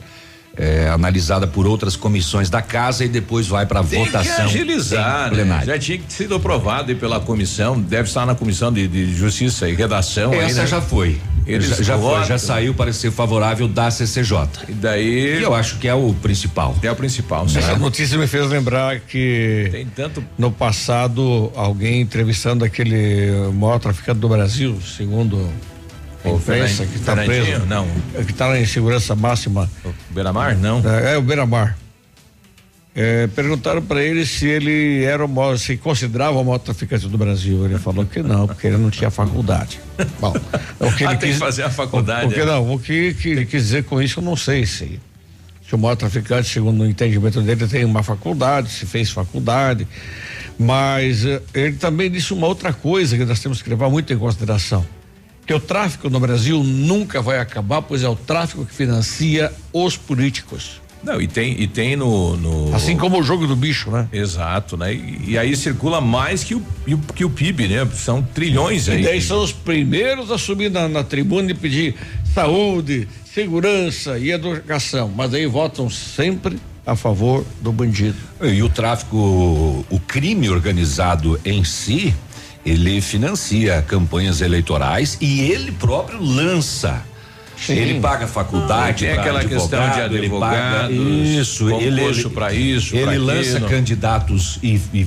é, 0.59 0.89
analisada 0.89 1.47
por 1.47 1.65
outras 1.65 1.95
comissões 1.95 2.49
da 2.49 2.61
casa 2.61 3.05
e 3.05 3.07
depois 3.07 3.47
vai 3.47 3.65
para 3.65 3.81
Tem 3.81 4.03
votação. 4.03 4.35
que 4.35 4.41
agilizar, 4.41 5.33
em 5.33 5.45
né? 5.45 5.63
Já 5.65 5.79
tinha 5.79 5.97
que 5.97 6.11
sido 6.11 6.35
aprovado 6.35 6.91
aí 6.91 6.97
pela 6.97 7.17
comissão, 7.21 7.79
deve 7.79 8.09
estar 8.09 8.25
na 8.25 8.35
comissão 8.35 8.71
de, 8.71 8.85
de 8.85 9.15
justiça 9.15 9.69
e 9.69 9.73
redação. 9.73 10.33
aí, 10.33 10.39
Essa 10.39 10.61
né? 10.63 10.67
já 10.67 10.81
foi. 10.81 11.17
Eles 11.47 11.67
já, 11.69 11.81
já 11.81 11.97
foi, 11.97 12.23
já 12.25 12.37
saiu 12.37 12.73
parecer 12.75 13.09
favorável 13.09 13.67
da 13.67 13.89
CCJ. 13.89 14.37
E 14.67 14.73
daí. 14.73 15.37
Que 15.39 15.43
eu 15.45 15.55
acho 15.55 15.77
que 15.77 15.87
é 15.87 15.93
o 15.95 16.13
principal. 16.21 16.75
É 16.83 16.91
o 16.91 16.95
principal, 16.95 17.45
Essa 17.45 17.61
certo? 17.61 17.79
notícia 17.79 18.17
me 18.19 18.27
fez 18.27 18.47
lembrar 18.49 18.99
que 18.99 19.69
Tem 19.71 19.85
tanto. 19.87 20.23
no 20.37 20.51
passado 20.51 21.51
alguém 21.55 22.01
entrevistando 22.01 22.63
aquele 22.65 23.31
maior 23.53 23.79
traficante 23.79 24.19
do 24.19 24.27
Brasil, 24.29 24.77
segundo 24.95 25.49
a 26.23 26.29
O 26.29 26.37
imprensa, 26.37 26.85
que 26.85 26.95
está 26.97 27.15
preso. 27.15 27.65
Não. 27.65 27.87
Que 28.25 28.31
está 28.31 28.59
em 28.59 28.65
segurança 28.65 29.15
máxima. 29.15 29.69
Beira-Mar? 30.09 30.55
Não. 30.55 30.81
É, 30.87 31.13
é 31.13 31.17
o 31.17 31.21
Beira-Mar. 31.21 31.77
É, 32.95 33.27
perguntaram 33.27 33.81
para 33.81 34.03
ele 34.03 34.25
se 34.25 34.45
ele 34.47 35.03
era 35.05 35.23
o 35.23 35.29
maior, 35.29 35.57
se 35.57 35.77
considerava 35.77 36.37
o 36.37 36.43
maior 36.43 36.57
traficante 36.57 37.07
do 37.07 37.17
Brasil. 37.17 37.63
Ele 37.63 37.77
falou 37.77 38.05
que 38.05 38.21
não, 38.21 38.47
porque 38.47 38.67
ele 38.67 38.77
não 38.77 38.89
tinha 38.89 39.09
faculdade. 39.09 39.79
Bom, 40.19 40.33
o 40.79 40.91
que 40.93 41.05
Ah, 41.05 41.11
ele 41.11 41.17
tem 41.19 41.31
que 41.31 41.37
fazer 41.37 41.63
a 41.63 41.69
faculdade, 41.69 42.25
O, 42.25 42.29
o 42.29 42.33
que 42.33 42.39
é. 42.41 42.45
não, 42.45 42.73
o 42.73 42.79
que, 42.79 43.13
que 43.13 43.29
ele 43.29 43.45
quis 43.45 43.63
dizer 43.63 43.83
com 43.85 44.01
isso, 44.01 44.19
eu 44.19 44.23
não 44.23 44.35
sei 44.35 44.65
se. 44.65 44.99
Se 45.67 45.75
o 45.75 45.77
maior 45.77 45.95
traficante, 45.95 46.49
segundo 46.49 46.81
o 46.81 46.85
entendimento 46.85 47.39
dele, 47.41 47.67
tem 47.67 47.85
uma 47.85 48.01
faculdade, 48.01 48.69
se 48.69 48.87
fez 48.87 49.11
faculdade. 49.11 49.87
Mas 50.57 51.23
eh, 51.25 51.41
ele 51.53 51.73
também 51.73 52.09
disse 52.09 52.33
uma 52.33 52.47
outra 52.47 52.73
coisa 52.73 53.15
que 53.15 53.23
nós 53.23 53.39
temos 53.39 53.61
que 53.61 53.69
levar 53.69 53.87
muito 53.89 54.11
em 54.11 54.17
consideração. 54.17 54.83
Que 55.49 55.53
o 55.55 55.59
tráfico 55.59 56.11
no 56.11 56.19
Brasil 56.19 56.63
nunca 56.63 57.23
vai 57.23 57.39
acabar, 57.39 57.81
pois 57.81 58.03
é 58.03 58.07
o 58.07 58.15
tráfico 58.15 58.63
que 58.67 58.71
financia 58.71 59.51
os 59.73 59.97
políticos. 59.97 60.79
Não, 61.03 61.19
e 61.19 61.27
tem, 61.27 61.59
e 61.59 61.65
tem 61.65 61.95
no, 61.95 62.37
no- 62.37 62.75
Assim 62.75 62.95
como 62.95 63.19
o 63.19 63.23
jogo 63.23 63.47
do 63.47 63.55
bicho, 63.55 63.89
né? 63.89 64.07
Exato, 64.13 64.77
né? 64.77 64.93
E, 64.93 65.31
e 65.31 65.37
aí 65.39 65.55
circula 65.55 65.99
mais 65.99 66.43
que 66.43 66.53
o, 66.53 66.61
e 66.85 66.95
que 67.15 67.25
o 67.25 67.31
PIB, 67.31 67.67
né? 67.67 67.87
São 67.95 68.21
trilhões 68.21 68.87
aí. 68.89 68.99
E 69.01 69.03
daí 69.03 69.19
são 69.19 69.43
os 69.43 69.51
primeiros 69.51 70.29
a 70.29 70.37
subir 70.37 70.69
na, 70.69 70.87
na 70.87 71.03
tribuna 71.03 71.49
e 71.49 71.55
pedir 71.55 71.95
saúde, 72.31 73.07
segurança 73.33 74.19
e 74.19 74.29
educação. 74.29 75.11
Mas 75.17 75.33
aí 75.33 75.47
votam 75.47 75.89
sempre 75.89 76.59
a 76.85 76.95
favor 76.95 77.43
do 77.59 77.71
bandido. 77.71 78.17
E 78.43 78.61
o 78.61 78.69
tráfico, 78.69 79.17
o 79.89 79.99
crime 80.05 80.47
organizado 80.47 81.39
em 81.43 81.63
si, 81.63 82.13
ele 82.65 82.99
financia 83.01 83.81
campanhas 83.87 84.41
eleitorais 84.41 85.17
e 85.21 85.41
ele 85.41 85.71
próprio 85.71 86.21
lança. 86.21 87.03
Sim. 87.57 87.73
Ele 87.73 87.99
paga 87.99 88.25
faculdade, 88.25 89.03
Tem 89.03 89.13
pra 89.13 89.21
aquela 89.21 89.43
questão 89.43 89.81
de 89.91 89.99
advogado, 89.99 90.15
ele 90.15 90.29
paga 90.29 90.85
advogados, 90.85 91.27
isso, 91.27 91.69
ele 91.69 92.29
pra 92.29 92.53
isso, 92.53 92.95
ele 92.95 93.03
pra 93.03 93.17
lança 93.17 93.49
aquilo. 93.57 93.67
candidatos 93.69 94.59
e, 94.63 94.79
e 94.93 95.05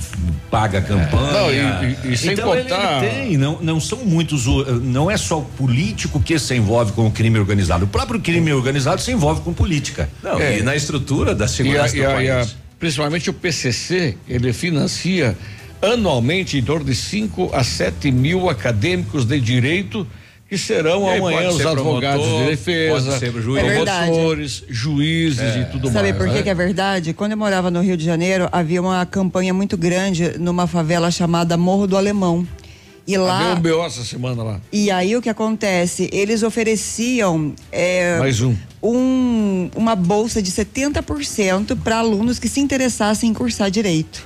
paga 0.51 0.79
campanha. 0.79 1.31
Não, 1.31 1.51
e- 1.51 1.97
e- 2.09 2.13
e 2.13 2.17
sem 2.17 2.33
então 2.33 2.53
ele- 2.53 2.69
contar- 2.69 3.03
ele 3.03 3.09
tem, 3.09 3.37
não, 3.37 3.57
não 3.59 3.79
são 3.79 4.05
muitos, 4.05 4.45
não 4.83 5.09
é 5.09 5.17
só 5.17 5.39
o 5.39 5.45
político 5.45 6.19
que 6.19 6.37
se 6.37 6.53
envolve 6.53 6.91
com 6.91 7.07
o 7.07 7.11
crime 7.11 7.39
organizado. 7.39 7.85
O 7.85 7.87
próprio 7.87 8.19
crime 8.19 8.53
organizado 8.53 9.01
se 9.01 9.11
envolve 9.11 9.41
com 9.41 9.51
política. 9.51 10.07
Não, 10.21 10.39
É. 10.39 10.59
e 10.59 10.61
na 10.61 10.75
estrutura 10.75 11.33
da 11.33 11.45
E 11.45 11.47
a- 11.47 11.49
segurança 11.49 11.97
e 11.97 12.05
a- 12.05 12.13
do 12.15 12.21
e 12.21 12.29
a- 12.29 12.35
país. 12.35 12.55
principalmente 12.79 13.31
o 13.31 13.33
PCC, 13.33 14.15
ele 14.29 14.53
financia 14.53 15.35
anualmente 15.83 16.57
em 16.57 16.63
torno 16.63 16.85
de 16.85 16.95
5 16.95 17.51
a 17.53 17.63
7 17.63 18.11
mil 18.11 18.49
acadêmicos 18.49 19.25
de 19.25 19.39
direito 19.39 20.07
que 20.49 20.57
serão 20.57 21.07
E 21.07 21.09
aí 21.09 21.17
amanhã 21.19 21.49
os 21.49 21.65
advogados 21.65 22.21
promotor, 22.23 22.43
de 22.43 22.49
defesa, 22.51 23.19
juiz. 23.41 23.63
É 23.63 23.67
verdade. 23.69 24.11
promotores, 24.11 24.63
juízes 24.69 25.55
e 25.55 25.65
tudo 25.71 25.87
Sabe 25.91 26.09
mais. 26.11 26.15
por 26.17 26.27
que, 26.27 26.33
né? 26.35 26.43
que 26.43 26.49
é 26.49 26.53
verdade? 26.53 27.13
Quando 27.13 27.31
eu 27.31 27.37
morava 27.37 27.71
no 27.71 27.81
Rio 27.81 27.97
de 27.97 28.05
Janeiro, 28.05 28.47
havia 28.51 28.81
uma 28.81 29.03
campanha 29.05 29.53
muito 29.53 29.75
grande 29.75 30.37
numa 30.37 30.67
favela 30.67 31.09
chamada 31.09 31.57
Morro 31.57 31.87
do 31.87 31.97
Alemão. 31.97 32.47
E 33.05 33.17
lá. 33.17 33.53
um 33.53 33.59
BO 33.59 33.83
essa 33.85 34.01
semana 34.03 34.43
lá. 34.43 34.61
E 34.71 34.89
aí 34.89 35.15
o 35.17 35.21
que 35.21 35.27
acontece? 35.27 36.09
Eles 36.13 36.41
ofereciam 36.43 37.53
é, 37.71 38.17
Mais 38.19 38.39
um. 38.39 38.55
um- 38.81 39.69
uma 39.75 39.93
bolsa 39.95 40.41
de 40.41 40.49
70% 40.51 41.75
para 41.83 41.97
alunos 41.97 42.39
que 42.39 42.47
se 42.47 42.61
interessassem 42.61 43.29
em 43.29 43.33
cursar 43.33 43.69
direito. 43.69 44.25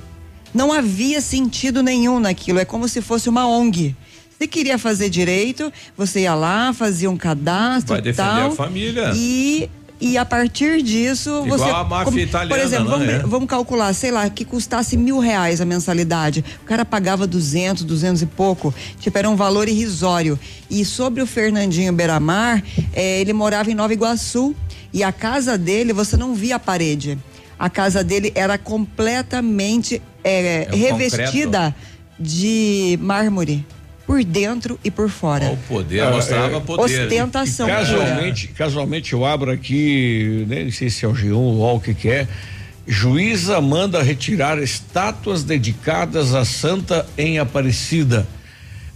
Não 0.54 0.72
havia 0.72 1.20
sentido 1.20 1.82
nenhum 1.82 2.18
naquilo, 2.20 2.58
é 2.58 2.64
como 2.64 2.88
se 2.88 3.00
fosse 3.00 3.28
uma 3.28 3.46
ONG. 3.46 3.94
Você 4.38 4.46
queria 4.46 4.78
fazer 4.78 5.10
direito, 5.10 5.72
você 5.96 6.20
ia 6.20 6.34
lá, 6.34 6.72
fazia 6.72 7.10
um 7.10 7.16
cadastro 7.16 7.94
Vai 7.94 7.98
e 7.98 8.02
defender 8.02 8.28
tal. 8.40 8.48
a 8.48 8.54
família. 8.54 9.12
E 9.14 9.68
e 10.00 10.16
a 10.16 10.24
partir 10.24 10.80
disso 10.80 11.42
Igual 11.44 11.58
você 11.58 11.68
a 11.70 11.82
máfia 11.82 12.04
como- 12.04 12.18
italiana, 12.20 12.54
por 12.54 12.64
exemplo 12.64 12.88
vamos, 12.88 13.06
né? 13.08 13.18
vamos 13.26 13.48
calcular 13.48 13.92
sei 13.92 14.12
lá 14.12 14.30
que 14.30 14.44
custasse 14.44 14.96
mil 14.96 15.18
reais 15.18 15.60
a 15.60 15.64
mensalidade 15.64 16.44
o 16.62 16.64
cara 16.64 16.84
pagava 16.84 17.26
duzentos, 17.26 17.82
duzentos 17.82 18.22
e 18.22 18.26
pouco 18.26 18.72
tipo 19.00 19.18
era 19.18 19.28
um 19.28 19.34
valor 19.34 19.68
irrisório 19.68 20.38
e 20.70 20.84
sobre 20.84 21.20
o 21.20 21.26
Fernandinho 21.26 21.92
Beiramar 21.92 22.62
eh, 22.92 23.20
ele 23.20 23.32
morava 23.32 23.72
em 23.72 23.74
Nova 23.74 23.92
Iguaçu 23.92 24.54
e 24.94 25.02
a 25.02 25.10
casa 25.10 25.58
dele 25.58 25.92
você 25.92 26.16
não 26.16 26.32
via 26.32 26.54
a 26.54 26.60
parede 26.60 27.18
a 27.58 27.68
casa 27.68 28.04
dele 28.04 28.30
era 28.36 28.56
completamente 28.56 30.00
eh, 30.28 30.68
É 30.70 30.74
um 30.74 30.78
revestida 30.78 31.74
de 32.18 32.98
mármore 33.00 33.64
por 34.06 34.24
dentro 34.24 34.80
e 34.82 34.90
por 34.90 35.10
fora 35.10 35.50
O 35.50 35.56
poder, 35.68 36.02
mostrava 36.10 36.60
poder. 36.60 37.04
ostentação. 37.04 37.66
Casualmente, 37.66 38.48
casualmente 38.48 39.12
eu 39.12 39.24
abro 39.24 39.50
aqui, 39.50 40.46
não 40.48 40.72
sei 40.72 40.88
se 40.88 41.04
é 41.04 41.08
o 41.08 41.12
G1 41.12 41.34
ou 41.34 41.76
o 41.76 41.80
que 41.80 41.92
que 41.94 42.08
é. 42.08 42.26
Juíza 42.86 43.60
manda 43.60 44.02
retirar 44.02 44.58
estátuas 44.58 45.44
dedicadas 45.44 46.34
a 46.34 46.44
Santa 46.46 47.06
em 47.18 47.38
Aparecida. 47.38 48.26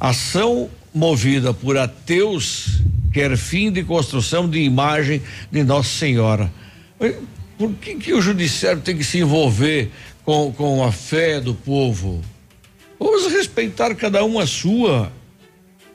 Ação 0.01 0.71
movida 0.95 1.53
por 1.53 1.77
ateus 1.77 2.81
quer 3.13 3.37
fim 3.37 3.71
de 3.71 3.85
construção 3.85 4.49
de 4.49 4.61
imagem 4.61 5.21
de 5.51 5.63
Nossa 5.63 5.91
Senhora. 5.91 6.51
Por 7.59 7.75
que 7.75 7.97
que 7.97 8.15
o 8.15 8.23
judiciário 8.23 8.81
tem 8.81 8.97
que 8.97 9.05
se 9.05 9.19
envolver 9.19 9.91
com, 10.25 10.53
com 10.53 10.85
a 10.85 10.93
fé 10.93 11.41
do 11.41 11.55
povo? 11.55 12.21
Vamos 12.99 13.33
respeitar 13.33 13.95
cada 13.95 14.25
um 14.25 14.39
a 14.39 14.47
sua, 14.47 15.13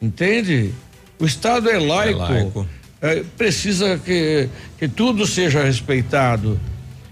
entende? 0.02 0.74
O 1.20 1.26
Estado 1.26 1.70
é 1.70 1.80
laico, 1.80 2.20
laico. 2.20 2.68
é, 3.02 3.24
precisa 3.38 3.98
que, 3.98 4.50
que 4.78 4.88
tudo 4.88 5.26
seja 5.26 5.64
respeitado. 5.64 6.60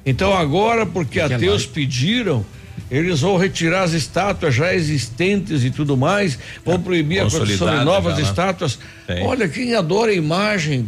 Então 0.05 0.35
agora, 0.35 0.85
porque 0.85 1.19
é 1.19 1.23
ateus 1.23 1.63
laico. 1.63 1.73
pediram, 1.73 2.45
eles 2.91 3.21
vão 3.21 3.37
retirar 3.37 3.83
as 3.83 3.93
estátuas 3.93 4.53
já 4.53 4.73
existentes 4.73 5.63
e 5.63 5.71
tudo 5.71 5.97
mais, 5.97 6.37
vão 6.63 6.79
proibir 6.79 7.19
a 7.19 7.23
construção 7.23 7.79
de 7.79 7.85
novas 7.85 8.15
já, 8.15 8.21
né? 8.21 8.27
estátuas. 8.27 8.79
Tem. 9.07 9.23
Olha, 9.25 9.47
quem 9.47 9.73
adora 9.73 10.11
a 10.11 10.15
imagem, 10.15 10.87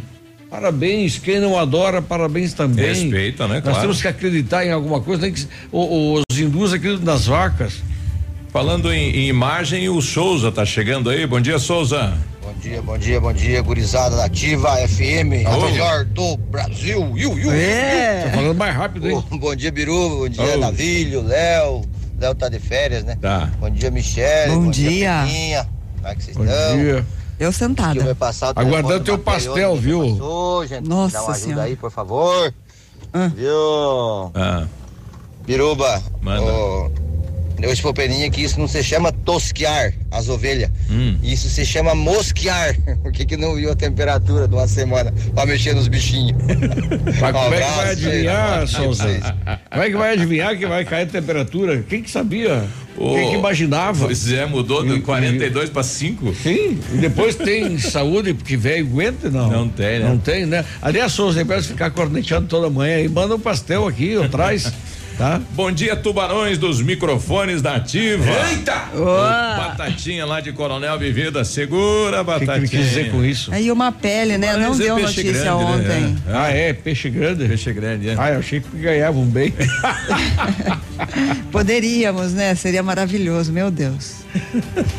parabéns. 0.50 1.18
Quem 1.18 1.40
não 1.40 1.58
adora, 1.58 2.00
parabéns 2.02 2.52
também. 2.52 2.86
Respeita, 2.86 3.46
né? 3.46 3.54
Nós 3.56 3.62
Claro. 3.64 3.80
temos 3.80 4.02
que 4.02 4.08
acreditar 4.08 4.64
em 4.66 4.70
alguma 4.72 5.00
coisa, 5.00 5.22
nem 5.22 5.32
que 5.32 5.46
os 5.72 6.38
hindus 6.38 6.72
acreditam 6.72 7.04
nas 7.04 7.26
vacas. 7.26 7.74
Falando 8.50 8.92
em, 8.92 9.10
em 9.10 9.28
imagem, 9.28 9.88
o 9.88 10.00
Souza 10.00 10.50
tá 10.50 10.64
chegando 10.64 11.10
aí. 11.10 11.26
Bom 11.26 11.40
dia, 11.40 11.58
Souza. 11.58 12.14
Bom 12.42 12.54
dia, 12.62 12.80
bom 12.82 12.96
dia, 12.98 13.20
bom 13.20 13.32
dia, 13.32 13.60
gurizada 13.60 14.16
da 14.16 14.24
Ativa 14.24 14.74
FM, 14.88 15.46
a 15.46 15.56
melhor 15.58 16.04
do 16.06 16.36
Brasil. 16.38 17.12
Iu, 17.16 17.38
iu, 17.38 17.52
É. 17.52 18.22
Tá 18.24 18.30
falando 18.36 18.56
mais 18.56 18.74
rápido, 18.74 19.08
hein? 19.10 19.22
Bom 19.30 19.54
dia, 19.54 19.70
Biru, 19.70 20.20
bom 20.20 20.28
dia. 20.28 20.56
Navilho, 20.56 21.22
Léo. 21.22 21.82
Léo 22.18 22.34
tá 22.34 22.48
de 22.48 22.58
férias, 22.58 23.04
né? 23.04 23.16
Tá. 23.20 23.50
Bom 23.60 23.68
dia, 23.70 23.90
Michele. 23.90 24.50
Bom 24.52 24.70
dia. 24.70 25.24
Peninha. 25.26 25.68
Como 25.96 26.08
é 26.08 26.14
que 26.14 26.24
vocês 26.24 26.36
Bom 26.36 26.44
estão? 26.44 26.76
dia. 26.78 27.06
Eu 27.38 27.52
sentada 27.52 28.16
Aguardando 28.56 29.04
teu 29.04 29.18
pastel, 29.18 29.76
viu? 29.76 30.00
Passou, 30.12 30.66
gente. 30.66 30.88
Nossa 30.88 31.14
Dá 31.14 31.22
uma 31.22 31.30
ajuda 31.32 31.44
Senhora. 31.46 31.62
aí, 31.64 31.76
por 31.76 31.90
favor. 31.90 32.54
Ah. 33.12 33.28
Viu? 33.28 34.30
Ah, 34.34 34.66
Biruba. 35.46 36.02
Manda. 36.20 36.42
ô, 36.42 36.90
Eu 37.60 37.70
disse 37.70 37.82
pro 37.82 37.92
Peninha 37.92 38.30
que 38.30 38.42
isso 38.42 38.58
não 38.58 38.68
se 38.68 38.82
chama 38.82 39.10
tosquear 39.12 39.92
as 40.10 40.28
ovelhas. 40.28 40.70
Hum. 40.90 41.16
Isso 41.22 41.48
se 41.48 41.64
chama 41.66 41.94
mosquear. 41.94 42.76
Por 43.02 43.12
que, 43.12 43.24
que 43.26 43.36
não 43.36 43.54
viu 43.56 43.70
a 43.70 43.74
temperatura 43.76 44.46
de 44.46 44.54
uma 44.54 44.66
semana 44.68 45.12
pra 45.34 45.44
mexer 45.46 45.74
nos 45.74 45.88
bichinhos? 45.88 46.40
Mas 47.20 47.32
como 47.32 47.54
é 47.54 47.60
que 47.60 47.76
vai 47.76 47.90
adivinhar. 47.90 48.66
Souza? 48.68 49.36
Como 49.70 49.82
é 49.82 49.90
que 49.90 49.96
vai 49.96 50.12
adivinhar 50.14 50.56
que 50.56 50.66
vai 50.66 50.84
cair 50.84 51.02
a 51.04 51.06
temperatura? 51.06 51.84
Quem 51.88 52.02
que 52.02 52.10
sabia? 52.10 52.64
Quem 52.96 53.30
que 53.30 53.36
imaginava? 53.36 54.06
Pois 54.06 54.30
é, 54.32 54.44
mudou 54.44 54.84
de 54.84 54.94
E- 54.96 55.00
42 55.00 55.70
para 55.70 55.82
5. 55.84 56.34
Sim, 56.34 56.80
e 56.92 56.96
depois 56.96 57.36
tem 57.36 57.78
saúde, 57.78 58.34
porque 58.34 58.56
velho 58.56 58.86
aguenta, 58.86 59.30
não. 59.30 59.48
Não 59.50 59.68
tem, 59.68 60.00
né? 60.00 60.08
Não 60.08 60.18
tem, 60.18 60.46
né? 60.46 60.64
Aliás, 60.82 61.12
Souza, 61.12 61.44
vez 61.44 61.62
de 61.62 61.68
ficar 61.68 61.90
corneteando 61.90 62.48
toda 62.48 62.68
manhã 62.68 62.96
aí, 62.96 63.08
manda 63.08 63.36
um 63.36 63.40
pastel 63.40 63.86
aqui, 63.86 64.16
ou 64.16 64.28
traz. 64.28 64.72
Tá? 65.18 65.40
Bom 65.50 65.72
dia, 65.72 65.96
tubarões 65.96 66.58
dos 66.58 66.80
microfones 66.80 67.60
da 67.60 67.74
Ativa. 67.74 68.24
Eita! 68.50 68.84
Batatinha 69.56 70.24
lá 70.24 70.40
de 70.40 70.52
Coronel 70.52 70.96
Vivida, 70.96 71.44
segura 71.44 72.20
a 72.20 72.22
batatinha. 72.24 72.56
ele 72.58 72.68
quis 72.68 72.84
dizer 72.86 73.10
com 73.10 73.24
isso? 73.24 73.52
Aí 73.52 73.72
uma 73.72 73.90
pele, 73.90 74.38
né? 74.38 74.56
Não 74.56 74.74
é 74.74 74.76
deu 74.76 74.96
notícia 74.96 75.24
grande, 75.24 75.44
né? 75.44 75.52
ontem. 75.52 76.18
Ah, 76.28 76.50
é? 76.50 76.72
Peixe 76.72 77.10
grande? 77.10 77.48
Peixe 77.48 77.72
grande, 77.72 78.10
é. 78.10 78.14
Ah, 78.16 78.30
eu 78.30 78.38
achei 78.38 78.60
que 78.60 78.76
ganhavam 78.76 79.24
bem. 79.24 79.52
Poderíamos, 81.50 82.32
né? 82.32 82.54
Seria 82.54 82.82
maravilhoso, 82.82 83.52
meu 83.52 83.70
Deus. 83.70 84.18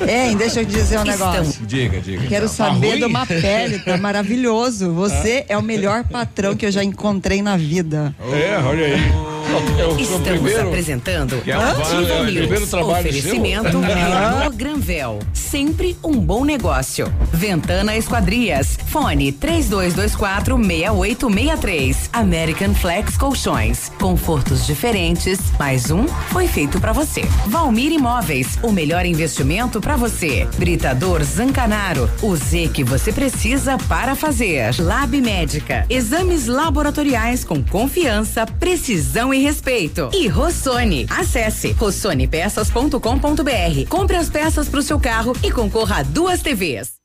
Hein, 0.07 0.35
deixa 0.37 0.61
eu 0.61 0.65
te 0.65 0.71
dizer 0.71 0.99
um 0.99 1.03
negócio. 1.03 1.65
Diga, 1.65 1.99
diga. 1.99 2.27
Quero 2.27 2.45
então. 2.45 2.47
saber 2.47 2.99
ruim? 2.99 3.03
uma 3.03 3.25
pele, 3.25 3.79
tá 3.79 3.97
maravilhoso. 3.97 4.91
Você 4.93 5.45
é 5.47 5.57
o 5.57 5.61
melhor 5.61 6.03
patrão 6.03 6.55
que 6.55 6.65
eu 6.65 6.71
já 6.71 6.83
encontrei 6.83 7.41
na 7.41 7.55
vida. 7.57 8.13
É, 8.19 8.57
olha 8.57 8.85
aí. 8.85 9.29
O 9.49 9.99
Estamos 9.99 10.21
primeiro. 10.27 10.67
apresentando 10.67 11.41
é 11.45 11.57
o 11.57 11.61
Ativa 11.61 12.13
é 12.13 12.31
News. 12.31 12.69
trabalho 12.69 12.99
Oferecimento 12.99 13.71
seu? 13.71 13.81
Renault 13.81 14.55
Granvel. 14.55 15.19
Sempre 15.33 15.97
um 16.03 16.13
bom 16.13 16.45
negócio. 16.45 17.11
Ventana 17.33 17.97
Esquadrias. 17.97 18.77
Fone 18.87 19.31
3224 19.31 20.55
6863. 20.55 22.09
American 22.13 22.75
Flex 22.75 23.17
Colchões. 23.17 23.91
Confortos 23.99 24.67
diferentes. 24.67 25.39
Mais 25.57 25.88
um 25.91 26.07
foi 26.07 26.47
feito 26.47 26.79
pra 26.79 26.93
você. 26.93 27.21
Valmir 27.47 27.91
Imóveis. 27.91 28.57
O 28.61 28.71
melhor 28.71 29.05
investimento 29.05 29.81
pra 29.81 29.95
você. 29.95 30.47
Britador 30.57 31.23
Zancanaro. 31.23 32.09
O 32.21 32.35
Z 32.35 32.69
que 32.73 32.83
você 32.83 33.11
precisa 33.11 33.77
para 33.87 34.15
fazer. 34.15 34.75
Lab 34.79 35.19
Médica. 35.21 35.85
Exames 35.89 36.47
laboratoriais 36.47 37.43
com 37.43 37.63
confiança, 37.63 38.45
precisão 38.45 39.33
e 39.33 39.41
respeito. 39.41 40.09
E 40.13 40.27
Rossoni. 40.27 41.07
Acesse 41.09 41.71
rossonepeças.com.br. 41.71 43.89
Compre 43.89 44.17
as 44.17 44.29
peças 44.29 44.69
para 44.69 44.79
o 44.79 44.83
seu 44.83 44.99
carro 44.99 45.35
e 45.43 45.51
concorra 45.51 45.99
a 45.99 46.03
duas 46.03 46.41
TVs. 46.41 46.98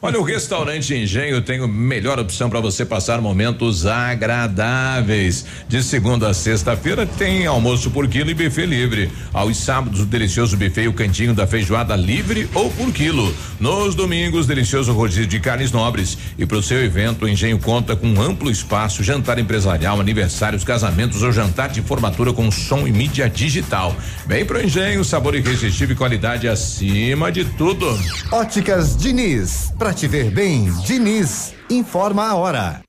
Olha, 0.00 0.20
o 0.20 0.22
restaurante 0.24 0.94
Engenho 0.94 1.42
tem 1.42 1.62
a 1.62 1.66
melhor 1.66 2.18
opção 2.18 2.48
para 2.48 2.60
você 2.60 2.84
passar 2.84 3.20
momentos 3.20 3.84
agradáveis. 3.84 5.44
De 5.68 5.82
segunda 5.82 6.28
a 6.28 6.34
sexta-feira 6.34 7.04
tem 7.06 7.46
almoço 7.46 7.90
por 7.90 8.06
quilo 8.06 8.30
e 8.30 8.34
buffet 8.34 8.66
livre. 8.66 9.10
Aos 9.32 9.56
sábados, 9.56 10.00
o 10.00 10.06
delicioso 10.06 10.56
buffet 10.56 10.82
e 10.82 10.88
o 10.88 10.92
cantinho 10.92 11.34
da 11.34 11.46
feijoada 11.46 11.96
livre 11.96 12.48
ou 12.54 12.70
por 12.70 12.92
quilo. 12.92 13.34
Nos 13.58 13.94
domingos, 13.94 14.46
delicioso 14.46 14.92
rodízio 14.92 15.26
de 15.26 15.40
carnes 15.40 15.72
nobres. 15.72 16.16
E 16.38 16.46
para 16.46 16.58
o 16.58 16.62
seu 16.62 16.82
evento, 16.84 17.24
o 17.24 17.28
Engenho 17.28 17.58
conta 17.58 17.96
com 17.96 18.06
um 18.06 18.22
amplo 18.22 18.50
espaço, 18.50 19.02
jantar 19.02 19.38
empresarial, 19.38 20.00
aniversários, 20.00 20.62
casamentos 20.62 21.22
ou 21.22 21.32
jantar 21.32 21.70
de 21.70 21.82
formatura 21.82 22.32
com 22.32 22.50
som 22.50 22.86
e 22.86 22.92
mídia 22.92 23.28
digital. 23.28 23.94
Vem 24.26 24.44
pro 24.44 24.62
Engenho, 24.62 25.04
sabor 25.04 25.34
irresistível 25.34 25.94
e 25.94 25.98
qualidade 25.98 26.46
acima 26.46 27.32
de 27.32 27.44
tudo. 27.44 27.86
Óticas 28.30 28.96
Diniz. 28.96 29.72
Pra 29.78 29.87
te 29.94 30.08
ver 30.08 30.30
bem, 30.30 30.70
Diniz. 30.86 31.54
Informa 31.70 32.28
a 32.28 32.34
hora. 32.34 32.82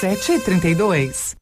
7 0.00 0.32
e 0.32 0.38
32 0.40 1.41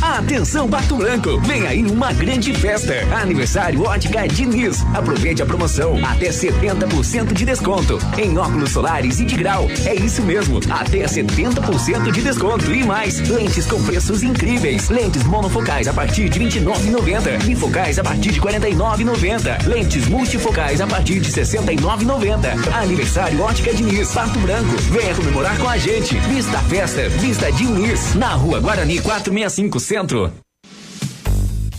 Atenção 0.00 0.68
Pato 0.68 0.96
Branco, 0.96 1.40
vem 1.40 1.66
aí 1.66 1.84
uma 1.84 2.12
grande 2.12 2.54
festa. 2.54 2.94
Aniversário 3.20 3.82
Ótica 3.82 4.26
Diniz. 4.26 4.82
Aproveite 4.94 5.42
a 5.42 5.46
promoção, 5.46 5.98
até 6.04 6.30
70% 6.30 7.32
de 7.32 7.44
desconto 7.44 7.98
em 8.16 8.38
óculos 8.38 8.70
solares 8.70 9.20
e 9.20 9.24
de 9.24 9.36
grau. 9.36 9.68
É 9.84 9.94
isso 9.94 10.22
mesmo, 10.22 10.60
até 10.70 11.04
70% 11.04 12.10
de 12.10 12.22
desconto 12.22 12.72
e 12.72 12.84
mais. 12.84 13.20
Lentes 13.28 13.66
com 13.66 13.82
preços 13.82 14.22
incríveis. 14.22 14.88
Lentes 14.88 15.24
monofocais 15.24 15.88
a 15.88 15.92
partir 15.92 16.28
de 16.28 16.40
29,90. 16.40 17.44
Bifocais 17.44 17.98
a 17.98 18.04
partir 18.04 18.32
de 18.32 18.40
49,90. 18.40 19.66
Lentes 19.66 20.06
multifocais 20.08 20.80
a 20.80 20.86
partir 20.86 21.20
de 21.20 21.30
69,90. 21.30 22.74
Aniversário 22.74 23.40
Ótica 23.40 23.74
Diniz, 23.74 24.12
Pato 24.12 24.38
Branco. 24.38 24.76
Venha 24.90 25.14
comemorar 25.14 25.58
com 25.58 25.68
a 25.68 25.76
gente. 25.76 26.18
Vista 26.20 26.58
festa, 26.60 27.08
Vista 27.08 27.52
Diniz, 27.52 28.14
na 28.14 28.34
Rua 28.34 28.60
Guarani 28.60 29.00
465 29.00 29.57
Centro. 29.80 30.30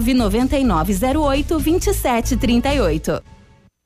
99908 0.00 1.58
2738. 1.58 3.22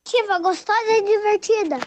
Ativa 0.07 0.39
gostosa 0.39 0.91
e 0.91 1.03
divertida. 1.03 1.79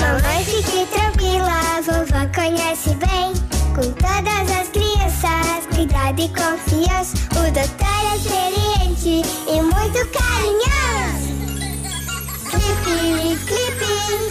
Mamãe, 0.00 0.44
fique 0.44 0.86
tranquila, 0.86 1.80
vovó 1.82 2.26
conhece 2.34 2.94
bem. 2.96 3.32
Com 3.74 3.92
todas 3.94 4.50
as 4.60 4.68
crianças, 4.68 5.66
cuidado 5.74 6.20
e 6.20 6.28
confiança. 6.28 7.16
O 7.32 7.50
doutor 7.50 8.02
é 8.10 8.16
experiente 8.16 9.22
e 9.48 9.62
muito 9.62 10.00
carinhoso. 10.12 11.32
Clipe, 12.50 13.36
clipe, 13.46 13.86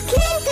clipe. 0.08 0.51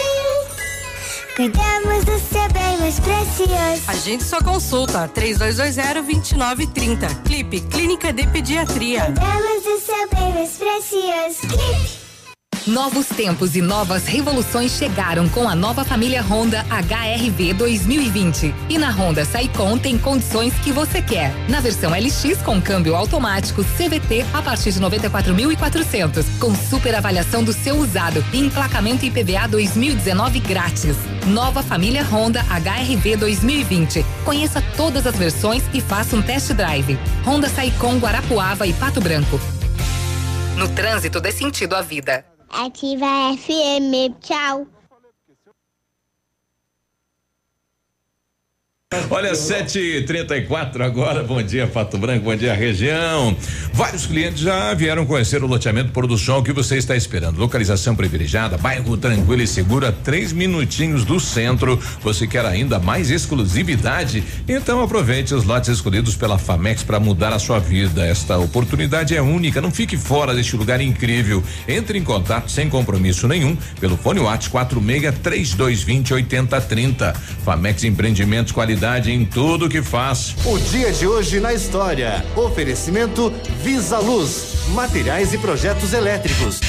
Cuidamos 1.40 2.04
do 2.04 2.20
seu 2.20 2.52
bem 2.52 2.78
mais 2.80 3.00
precioso. 3.00 3.84
Agende 3.88 4.26
sua 4.26 4.44
consulta 4.44 5.08
3220-2930. 5.08 7.24
Clipe 7.24 7.62
Clínica 7.62 8.12
de 8.12 8.28
Pediatria. 8.28 9.06
Cuidamos 9.06 9.64
do 9.64 9.80
seu 9.80 10.10
bem 10.10 10.34
mais 10.34 10.58
precioso. 10.58 11.48
Clipe. 11.48 12.09
Novos 12.70 13.08
tempos 13.08 13.56
e 13.56 13.64
novas 13.64 14.06
revoluções 14.06 14.74
chegaram 14.74 15.28
com 15.28 15.50
a 15.50 15.56
nova 15.56 15.84
família 15.84 16.22
Honda 16.22 16.64
HRV 16.70 17.56
2020. 17.56 18.54
E 18.70 18.78
na 18.78 18.92
Honda 18.92 19.26
Saicon 19.26 19.76
tem 19.76 19.98
condições 19.98 20.54
que 20.60 20.72
você 20.72 21.02
quer. 21.02 21.34
Na 21.50 21.62
versão 21.62 21.90
LX 21.90 22.44
com 22.44 22.62
câmbio 22.62 22.96
automático 22.96 23.64
CVT 23.64 24.24
a 24.32 24.44
partir 24.44 24.72
de 24.72 24.80
94.400, 24.82 26.24
com 26.38 26.54
super 26.54 26.94
avaliação 26.94 27.44
do 27.44 27.54
seu 27.54 27.76
usado 27.76 28.24
e 28.32 28.38
emplacamento 28.38 29.04
IPVA 29.04 29.48
2019 29.48 30.40
grátis. 30.40 30.96
Nova 31.26 31.64
família 31.64 32.04
Honda 32.04 32.44
HRV 32.44 33.18
2020. 33.18 34.06
Conheça 34.24 34.64
todas 34.78 35.08
as 35.08 35.16
versões 35.16 35.64
e 35.74 35.82
faça 35.82 36.16
um 36.16 36.22
test 36.22 36.54
drive. 36.54 37.00
Honda 37.26 37.50
Saicon 37.50 37.98
Guarapuava 37.98 38.68
e 38.68 38.74
Pato 38.74 39.02
Branco. 39.02 39.40
No 40.56 40.68
trânsito 40.68 41.20
dê 41.20 41.32
sentido 41.32 41.74
à 41.74 41.82
vida. 41.82 42.29
Ativa 42.52 43.34
FM. 43.34 44.16
Tchau. 44.22 44.79
Olha, 49.12 49.34
7h34 49.34 50.82
agora. 50.82 51.22
Bom 51.24 51.44
dia, 51.44 51.68
Pato 51.68 51.96
Branco. 51.96 52.26
Bom 52.26 52.36
dia, 52.36 52.56
região. 52.56 53.38
Vários 53.72 54.08
clientes 54.08 54.40
já 54.40 54.74
vieram 54.74 55.06
conhecer 55.06 55.44
o 55.44 55.46
loteamento 55.46 55.92
Sol 56.18 56.42
que 56.42 56.52
você 56.52 56.76
está 56.78 56.96
esperando. 56.96 57.38
Localização 57.38 57.96
privilegiada, 57.96 58.58
bairro 58.58 58.98
tranquilo 58.98 59.44
e 59.44 59.48
seguro 59.48 59.86
a 59.86 59.92
três 59.92 60.34
minutinhos 60.34 61.06
do 61.06 61.20
centro. 61.20 61.80
Você 62.02 62.26
quer 62.26 62.44
ainda 62.48 62.80
mais 62.80 63.12
exclusividade? 63.12 64.24
Então 64.48 64.82
aproveite 64.82 65.36
os 65.36 65.44
lotes 65.44 65.70
escolhidos 65.70 66.16
pela 66.16 66.40
Famex 66.40 66.82
para 66.82 67.00
mudar 67.00 67.32
a 67.32 67.38
sua 67.38 67.60
vida. 67.60 68.04
Esta 68.04 68.40
oportunidade 68.40 69.16
é 69.16 69.22
única. 69.22 69.62
Não 69.62 69.70
fique 69.70 69.98
fora 69.98 70.34
deste 70.34 70.56
lugar 70.56 70.82
incrível. 70.82 71.44
Entre 71.68 72.00
em 72.00 72.04
contato 72.04 72.50
sem 72.50 72.68
compromisso 72.68 73.28
nenhum 73.28 73.56
pelo 73.80 73.96
fone 73.96 74.20
WhatsApp 74.20 74.74
46 74.74 75.14
3220 75.22 76.14
8030. 76.16 77.14
Famex 77.46 77.84
Empreendimentos 77.84 78.52
qualidade 78.52 78.79
em 79.06 79.26
tudo 79.26 79.68
que 79.68 79.82
faz. 79.82 80.36
O 80.46 80.58
dia 80.58 80.90
de 80.94 81.06
hoje 81.06 81.42
na 81.42 81.54
história. 81.54 82.26
Oferecimento 82.34 83.30
Visa 83.62 84.00
Luz, 84.00 84.54
materiais 84.70 85.34
e 85.34 85.38
projetos 85.38 85.92
elétricos. 85.92 86.62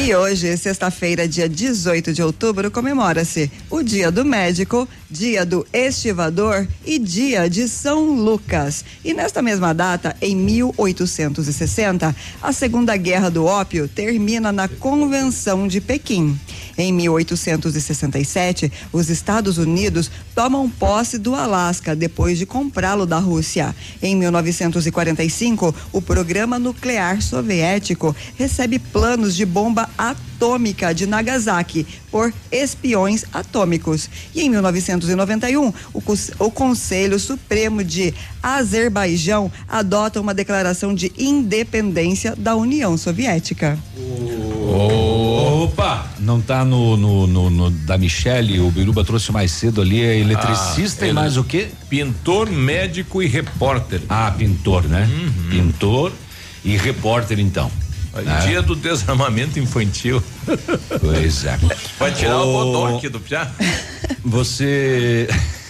E 0.00 0.14
hoje, 0.14 0.56
sexta-feira, 0.56 1.28
dia 1.28 1.48
18 1.48 2.12
de 2.12 2.22
outubro, 2.22 2.70
comemora-se 2.70 3.50
o 3.68 3.82
Dia 3.82 4.10
do 4.10 4.24
Médico, 4.24 4.88
Dia 5.10 5.44
do 5.44 5.66
Estivador 5.72 6.66
e 6.86 6.98
Dia 6.98 7.50
de 7.50 7.68
São 7.68 8.10
Lucas. 8.14 8.84
E 9.04 9.12
nesta 9.12 9.42
mesma 9.42 9.74
data, 9.74 10.16
em 10.22 10.34
1860, 10.34 12.16
a 12.40 12.52
Segunda 12.52 12.96
Guerra 12.96 13.28
do 13.28 13.44
Ópio 13.44 13.86
termina 13.86 14.50
na 14.50 14.66
Convenção 14.66 15.68
de 15.68 15.80
Pequim. 15.80 16.38
Em 16.76 16.92
1867, 16.92 18.72
os 18.92 19.08
Estados 19.10 19.58
Unidos 19.58 20.10
tomam 20.34 20.68
posse 20.68 21.18
do 21.18 21.34
Alasca 21.34 21.94
depois 21.94 22.38
de 22.38 22.46
comprá-lo 22.46 23.06
da 23.06 23.18
Rússia. 23.18 23.74
Em 24.02 24.16
1945, 24.16 25.74
o 25.92 26.00
programa 26.02 26.58
nuclear 26.58 27.20
soviético 27.22 28.14
recebe 28.36 28.78
planos 28.78 29.34
de 29.34 29.44
bomba 29.44 29.88
atômica 29.98 30.92
de 30.94 31.06
Nagasaki 31.06 31.86
por 32.10 32.32
espiões 32.50 33.24
atômicos. 33.32 34.08
E 34.34 34.42
em 34.42 34.50
1991, 34.50 35.72
o, 35.92 36.00
Cons- 36.00 36.30
o 36.38 36.50
Conselho 36.50 37.18
Supremo 37.18 37.82
de 37.84 38.12
Azerbaijão 38.42 39.50
adota 39.68 40.20
uma 40.20 40.34
declaração 40.34 40.94
de 40.94 41.12
independência 41.16 42.34
da 42.36 42.56
União 42.56 42.96
Soviética. 42.96 43.78
Opa! 44.74 46.06
Não 46.18 46.40
tá 46.62 46.64
no, 46.64 46.96
no, 46.96 47.26
no- 47.26 47.50
no 47.50 47.70
da 47.70 47.96
Michele, 47.98 48.60
o 48.60 48.70
Biruba 48.70 49.04
trouxe 49.04 49.30
mais 49.32 49.50
cedo 49.52 49.80
ali, 49.80 50.00
é 50.02 50.18
eletricista 50.18 51.04
Ah, 51.04 51.06
e 51.06 51.10
ele- 51.10 51.12
mais 51.14 51.36
o 51.36 51.44
quê? 51.44 51.68
Pintor, 51.88 52.50
médico 52.50 53.22
e 53.22 53.26
repórter. 53.26 54.00
Ah, 54.08 54.32
pintor, 54.36 54.84
né? 54.84 55.08
Pintor 55.50 56.12
e 56.64 56.76
repórter, 56.76 57.38
então. 57.40 57.70
né? 58.14 58.40
Dia 58.46 58.60
do 58.62 58.74
desarmamento 58.76 59.58
infantil. 59.58 60.22
Pois 61.00 61.44
é. 61.44 61.58
Vai 61.98 62.12
tirar 62.12 62.38
o 62.42 62.54
Ô, 62.54 62.64
bodoque 62.72 63.08
do 63.08 63.18
piá. 63.20 63.50
Você. 64.24 65.28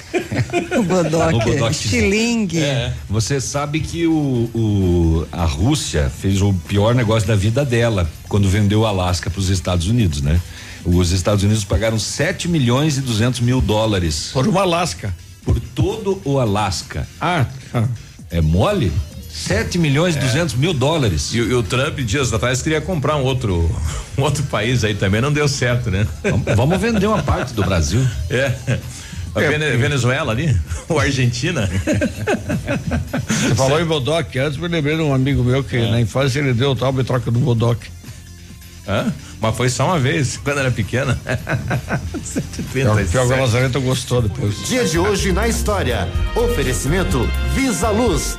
O 0.78 0.82
Bodoque, 0.82 1.34
O 1.36 1.38
Bodoque. 1.38 1.70
estilingue. 1.70 2.58
É. 2.62 2.92
Você 3.08 3.40
sabe 3.40 3.80
que 3.80 4.06
o, 4.06 4.12
o- 4.54 5.26
a 5.32 5.46
Rússia 5.46 6.10
fez 6.20 6.42
o 6.42 6.52
pior 6.52 6.94
negócio 6.94 7.26
da 7.26 7.34
vida 7.34 7.64
dela 7.64 8.10
quando 8.28 8.46
vendeu 8.46 8.80
o 8.80 8.86
Alasca 8.86 9.30
para 9.30 9.40
os 9.40 9.48
Estados 9.48 9.86
Unidos, 9.88 10.20
né? 10.20 10.38
Os 10.84 11.10
Estados 11.12 11.44
Unidos 11.44 11.64
pagaram 11.64 11.98
7 11.98 12.48
milhões 12.48 12.98
e 12.98 13.00
200 13.00 13.40
mil 13.40 13.60
dólares. 13.60 14.30
Por 14.32 14.48
uma 14.48 14.62
Alasca. 14.62 15.14
Por 15.44 15.58
todo 15.60 16.20
o 16.24 16.38
Alasca. 16.40 17.06
Ah, 17.20 17.46
é 18.30 18.40
mole? 18.40 18.92
7 19.30 19.78
milhões 19.78 20.14
e 20.14 20.18
200 20.18 20.54
mil 20.56 20.74
dólares. 20.74 21.30
E, 21.32 21.40
o- 21.40 21.50
e 21.50 21.54
o 21.54 21.62
Trump, 21.62 21.98
dias 22.00 22.32
atrás, 22.32 22.60
queria 22.60 22.80
comprar 22.80 23.16
um 23.16 23.22
outro, 23.22 23.70
um 24.18 24.22
outro 24.22 24.42
país 24.44 24.84
aí 24.84 24.94
também, 24.94 25.20
não 25.20 25.32
deu 25.32 25.48
certo, 25.48 25.90
né? 25.90 26.06
Vamos 26.56 26.78
vender 26.80 27.06
uma 27.06 27.22
parte 27.22 27.52
do 27.54 27.62
Brasil. 27.64 28.06
É. 28.28 28.78
A 29.34 29.40
É, 29.42 29.76
Venezuela 29.78 30.30
ali? 30.30 30.54
Ou 30.90 31.00
Argentina? 31.00 31.66
Você 33.28 33.54
falou 33.54 33.80
em 33.80 33.84
Bodoc, 33.86 34.36
antes 34.36 34.58
me 34.58 34.68
lembrei 34.68 34.94
de 34.96 35.00
um 35.02 35.14
amigo 35.14 35.42
meu 35.42 35.64
que 35.64 35.78
na 35.90 35.98
infância 36.00 36.38
ele 36.38 36.52
deu 36.52 36.76
tal 36.76 36.92
em 37.00 37.04
troca 37.04 37.30
do 37.30 37.38
Bodoc. 37.38 37.78
Hã? 38.86 39.10
Mas 39.42 39.56
foi 39.56 39.68
só 39.68 39.86
uma 39.86 39.98
vez, 39.98 40.36
quando 40.36 40.60
era 40.60 40.70
pequena. 40.70 41.18
Pior 42.72 43.04
que 43.04 43.18
o 43.18 43.40
Lazarento 43.40 43.80
gostou 43.80 44.22
depois. 44.22 44.68
Dia 44.68 44.84
de 44.84 45.00
hoje 45.00 45.32
na 45.32 45.48
história. 45.48 46.08
Oferecimento 46.36 47.28
Visa 47.52 47.90
Luz. 47.90 48.38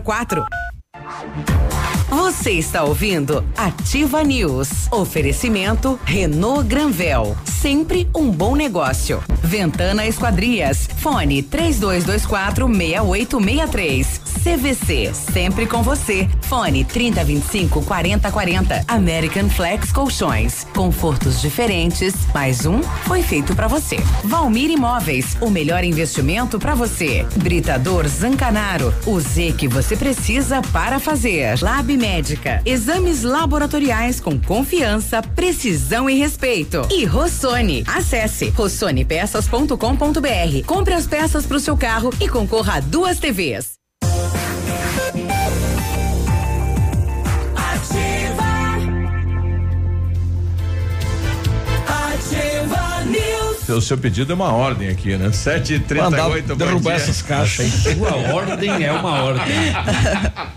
04. 0.03 2.00
Você 2.11 2.51
está 2.51 2.83
ouvindo 2.83 3.41
Ativa 3.55 4.21
News. 4.21 4.91
Oferecimento 4.91 5.97
Renault 6.03 6.67
Granvel. 6.67 7.37
Sempre 7.45 8.09
um 8.13 8.29
bom 8.29 8.53
negócio. 8.53 9.23
Ventana 9.41 10.05
Esquadrias. 10.05 10.89
Fone 10.97 11.41
3224 11.41 12.67
6863. 12.67 14.21
CVC. 14.43 15.13
Sempre 15.13 15.65
com 15.67 15.81
você. 15.83 16.27
Fone 16.41 16.83
3025 16.83 17.81
4040. 17.83 18.83
American 18.89 19.49
Flex 19.49 19.91
Colchões. 19.93 20.65
Confortos 20.75 21.39
diferentes. 21.39 22.13
Mais 22.33 22.65
um 22.65 22.81
foi 23.05 23.21
feito 23.21 23.55
para 23.55 23.67
você. 23.67 23.97
Valmir 24.25 24.69
Imóveis. 24.69 25.37
O 25.39 25.49
melhor 25.49 25.83
investimento 25.85 26.59
para 26.59 26.75
você. 26.75 27.25
Britador 27.37 28.05
Zancanaro. 28.07 28.93
O 29.05 29.17
Z 29.19 29.53
que 29.57 29.67
você 29.67 29.95
precisa 29.95 30.61
para 30.73 30.99
fazer. 30.99 31.61
Lab 31.61 32.00
Médica. 32.01 32.61
Exames 32.65 33.21
laboratoriais 33.21 34.19
com 34.19 34.39
confiança, 34.39 35.21
precisão 35.21 36.09
e 36.09 36.15
respeito. 36.15 36.81
E 36.89 37.05
Rossoni. 37.05 37.83
Acesse 37.87 38.49
rossonepeças.com.br. 38.49 40.65
Compre 40.65 40.95
as 40.95 41.05
peças 41.05 41.45
para 41.45 41.57
o 41.57 41.59
seu 41.59 41.77
carro 41.77 42.11
e 42.19 42.27
concorra 42.27 42.77
a 42.77 42.79
duas 42.79 43.19
TVs. 43.19 43.73
O 53.75 53.81
seu 53.81 53.97
pedido 53.97 54.31
é 54.31 54.35
uma 54.35 54.51
ordem 54.51 54.89
aqui, 54.89 55.15
né? 55.17 55.29
7h38. 55.29 55.95
Mandar 55.97 56.55
derrubar 56.55 56.93
essas 56.93 57.21
caixas 57.21 57.65
aí. 57.65 57.95
Sua 57.95 58.15
ordem 58.33 58.83
é 58.83 58.91
uma 58.91 59.23
ordem. 59.23 59.45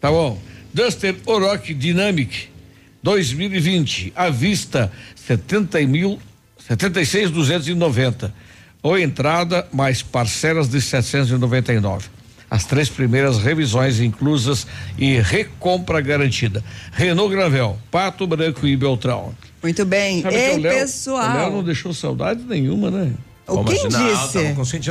Tá 0.00 0.10
bom. 0.10 0.40
Duster 0.72 1.14
Orochi 1.26 1.74
Dynamic 1.74 2.48
2020 3.02 4.14
à 4.16 4.30
vista 4.30 4.90
70 5.16 5.80
mil 5.86 6.18
76,290 6.66 8.32
ou 8.82 8.98
entrada 8.98 9.68
mais 9.70 10.02
parcelas 10.02 10.66
de 10.66 10.80
799. 10.80 12.19
As 12.50 12.64
três 12.64 12.88
primeiras 12.88 13.38
revisões 13.38 14.00
inclusas 14.00 14.66
e 14.98 15.20
recompra 15.20 16.00
garantida. 16.00 16.64
Renault 16.92 17.32
Granvel, 17.32 17.78
Pato 17.90 18.26
Branco 18.26 18.66
e 18.66 18.76
Beltrão. 18.76 19.32
Muito 19.62 19.84
bem. 19.84 20.20
Sabe 20.22 20.34
Ei, 20.34 20.56
o 20.56 20.60
Léo- 20.60 20.72
pessoal. 20.80 21.30
O 21.30 21.34
Léo 21.34 21.50
não 21.52 21.62
deixou 21.62 21.94
saudade 21.94 22.42
nenhuma, 22.42 22.90
né? 22.90 23.12
O 23.46 23.52
Como 23.54 23.64
quem 23.68 23.78
assim? 23.86 23.88
Não, 23.88 24.14
disse? 24.14 24.38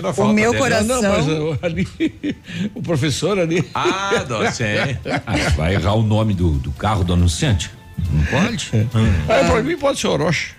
a 0.05 0.09
O 0.23 0.33
meu 0.33 0.51
dele. 0.51 0.63
coração- 0.63 1.01
Não, 1.01 1.11
mas 1.11 1.59
ali, 1.63 1.87
o 2.75 2.81
professor 2.81 3.37
ali. 3.39 3.67
Ah, 3.73 4.25
não. 4.29 4.41
Ah, 4.41 5.49
vai 5.55 5.75
errar 5.75 5.93
o 5.95 6.03
nome 6.03 6.33
do, 6.33 6.51
do 6.59 6.71
carro 6.71 7.03
do 7.03 7.13
anunciante? 7.13 7.71
Não 8.11 8.23
pode? 8.25 8.71
Ah, 9.27 9.49
pra 9.51 9.61
mim 9.61 9.77
pode 9.77 9.99
ser 9.99 10.07
Orochi. 10.07 10.51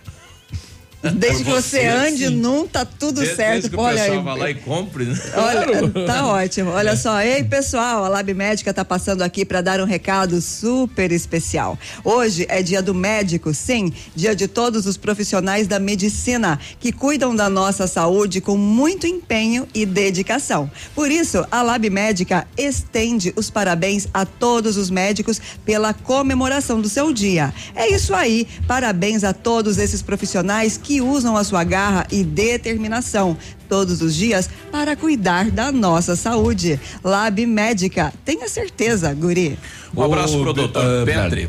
Desde 1.02 1.44
que 1.44 1.50
você 1.50 1.60
você, 1.80 1.86
ande, 1.86 2.28
sim. 2.28 2.36
não 2.36 2.66
tá 2.66 2.84
tudo 2.84 3.20
Desde 3.20 3.36
certo. 3.36 3.70
que 3.70 3.76
o 3.76 3.80
Olha 3.80 3.98
pessoal 3.98 4.18
aí. 4.18 4.24
vai 4.24 4.38
lá 4.38 4.50
e 4.50 4.54
compre, 4.56 5.04
né? 5.04 5.18
Olha, 5.34 6.06
tá 6.06 6.26
ótimo. 6.26 6.70
Olha 6.70 6.94
só, 6.94 7.20
ei 7.22 7.42
pessoal, 7.42 8.04
a 8.04 8.08
Lab 8.08 8.34
Médica 8.34 8.72
tá 8.74 8.84
passando 8.84 9.22
aqui 9.22 9.44
para 9.44 9.62
dar 9.62 9.80
um 9.80 9.84
recado 9.84 10.40
super 10.42 11.10
especial. 11.10 11.78
Hoje 12.04 12.44
é 12.50 12.62
dia 12.62 12.82
do 12.82 12.94
médico, 12.94 13.54
sim, 13.54 13.90
dia 14.14 14.34
de 14.36 14.46
todos 14.46 14.84
os 14.84 14.98
profissionais 14.98 15.66
da 15.66 15.78
medicina 15.78 16.58
que 16.78 16.92
cuidam 16.92 17.34
da 17.34 17.48
nossa 17.48 17.86
saúde 17.86 18.40
com 18.42 18.56
muito 18.56 19.06
empenho 19.06 19.66
e 19.72 19.86
dedicação. 19.86 20.70
Por 20.94 21.10
isso, 21.10 21.46
a 21.50 21.62
Lab 21.62 21.88
Médica 21.88 22.46
estende 22.58 23.32
os 23.36 23.48
parabéns 23.48 24.06
a 24.12 24.26
todos 24.26 24.76
os 24.76 24.90
médicos 24.90 25.40
pela 25.64 25.94
comemoração 25.94 26.78
do 26.80 26.88
seu 26.90 27.10
dia. 27.12 27.54
É 27.74 27.88
isso 27.88 28.14
aí, 28.14 28.46
parabéns 28.66 29.24
a 29.24 29.32
todos 29.32 29.78
esses 29.78 30.02
profissionais 30.02 30.76
que 30.76 30.89
usam 30.98 31.36
a 31.36 31.44
sua 31.44 31.62
garra 31.62 32.06
e 32.10 32.24
determinação 32.24 33.36
todos 33.68 34.00
os 34.00 34.14
dias 34.14 34.48
para 34.72 34.96
cuidar 34.96 35.50
da 35.50 35.70
nossa 35.70 36.16
saúde. 36.16 36.80
Lab 37.04 37.44
Médica, 37.44 38.12
tenha 38.24 38.48
certeza, 38.48 39.12
guri. 39.12 39.58
Um 39.94 40.02
abraço 40.02 40.38
Ô, 40.38 40.42
pro 40.42 40.52
doutor 40.54 40.82
ah, 40.82 41.04
Petri. 41.04 41.48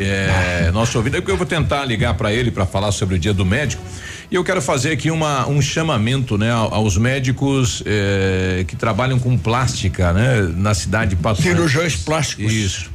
É, 0.00 0.70
nosso 0.72 0.96
ouvido, 0.98 1.16
é 1.18 1.20
que 1.20 1.30
eu 1.30 1.36
vou 1.36 1.46
tentar 1.46 1.84
ligar 1.84 2.14
para 2.14 2.32
ele 2.32 2.50
para 2.50 2.66
falar 2.66 2.90
sobre 2.92 3.14
o 3.14 3.18
dia 3.18 3.32
do 3.34 3.44
médico. 3.44 3.82
E 4.30 4.34
eu 4.34 4.44
quero 4.44 4.60
fazer 4.60 4.92
aqui 4.92 5.10
uma, 5.10 5.46
um 5.48 5.60
chamamento, 5.62 6.36
né, 6.36 6.50
ao- 6.50 6.72
aos 6.74 6.96
médicos 6.98 7.82
eh, 7.86 8.64
que 8.68 8.76
trabalham 8.76 9.18
com 9.18 9.38
plástica, 9.38 10.12
né, 10.12 10.42
na 10.54 10.74
cidade 10.74 11.10
de 11.10 11.16
Pato. 11.16 11.40
Cirurgiões 11.40 11.96
plásticos. 11.96 12.52
Isso. 12.52 12.90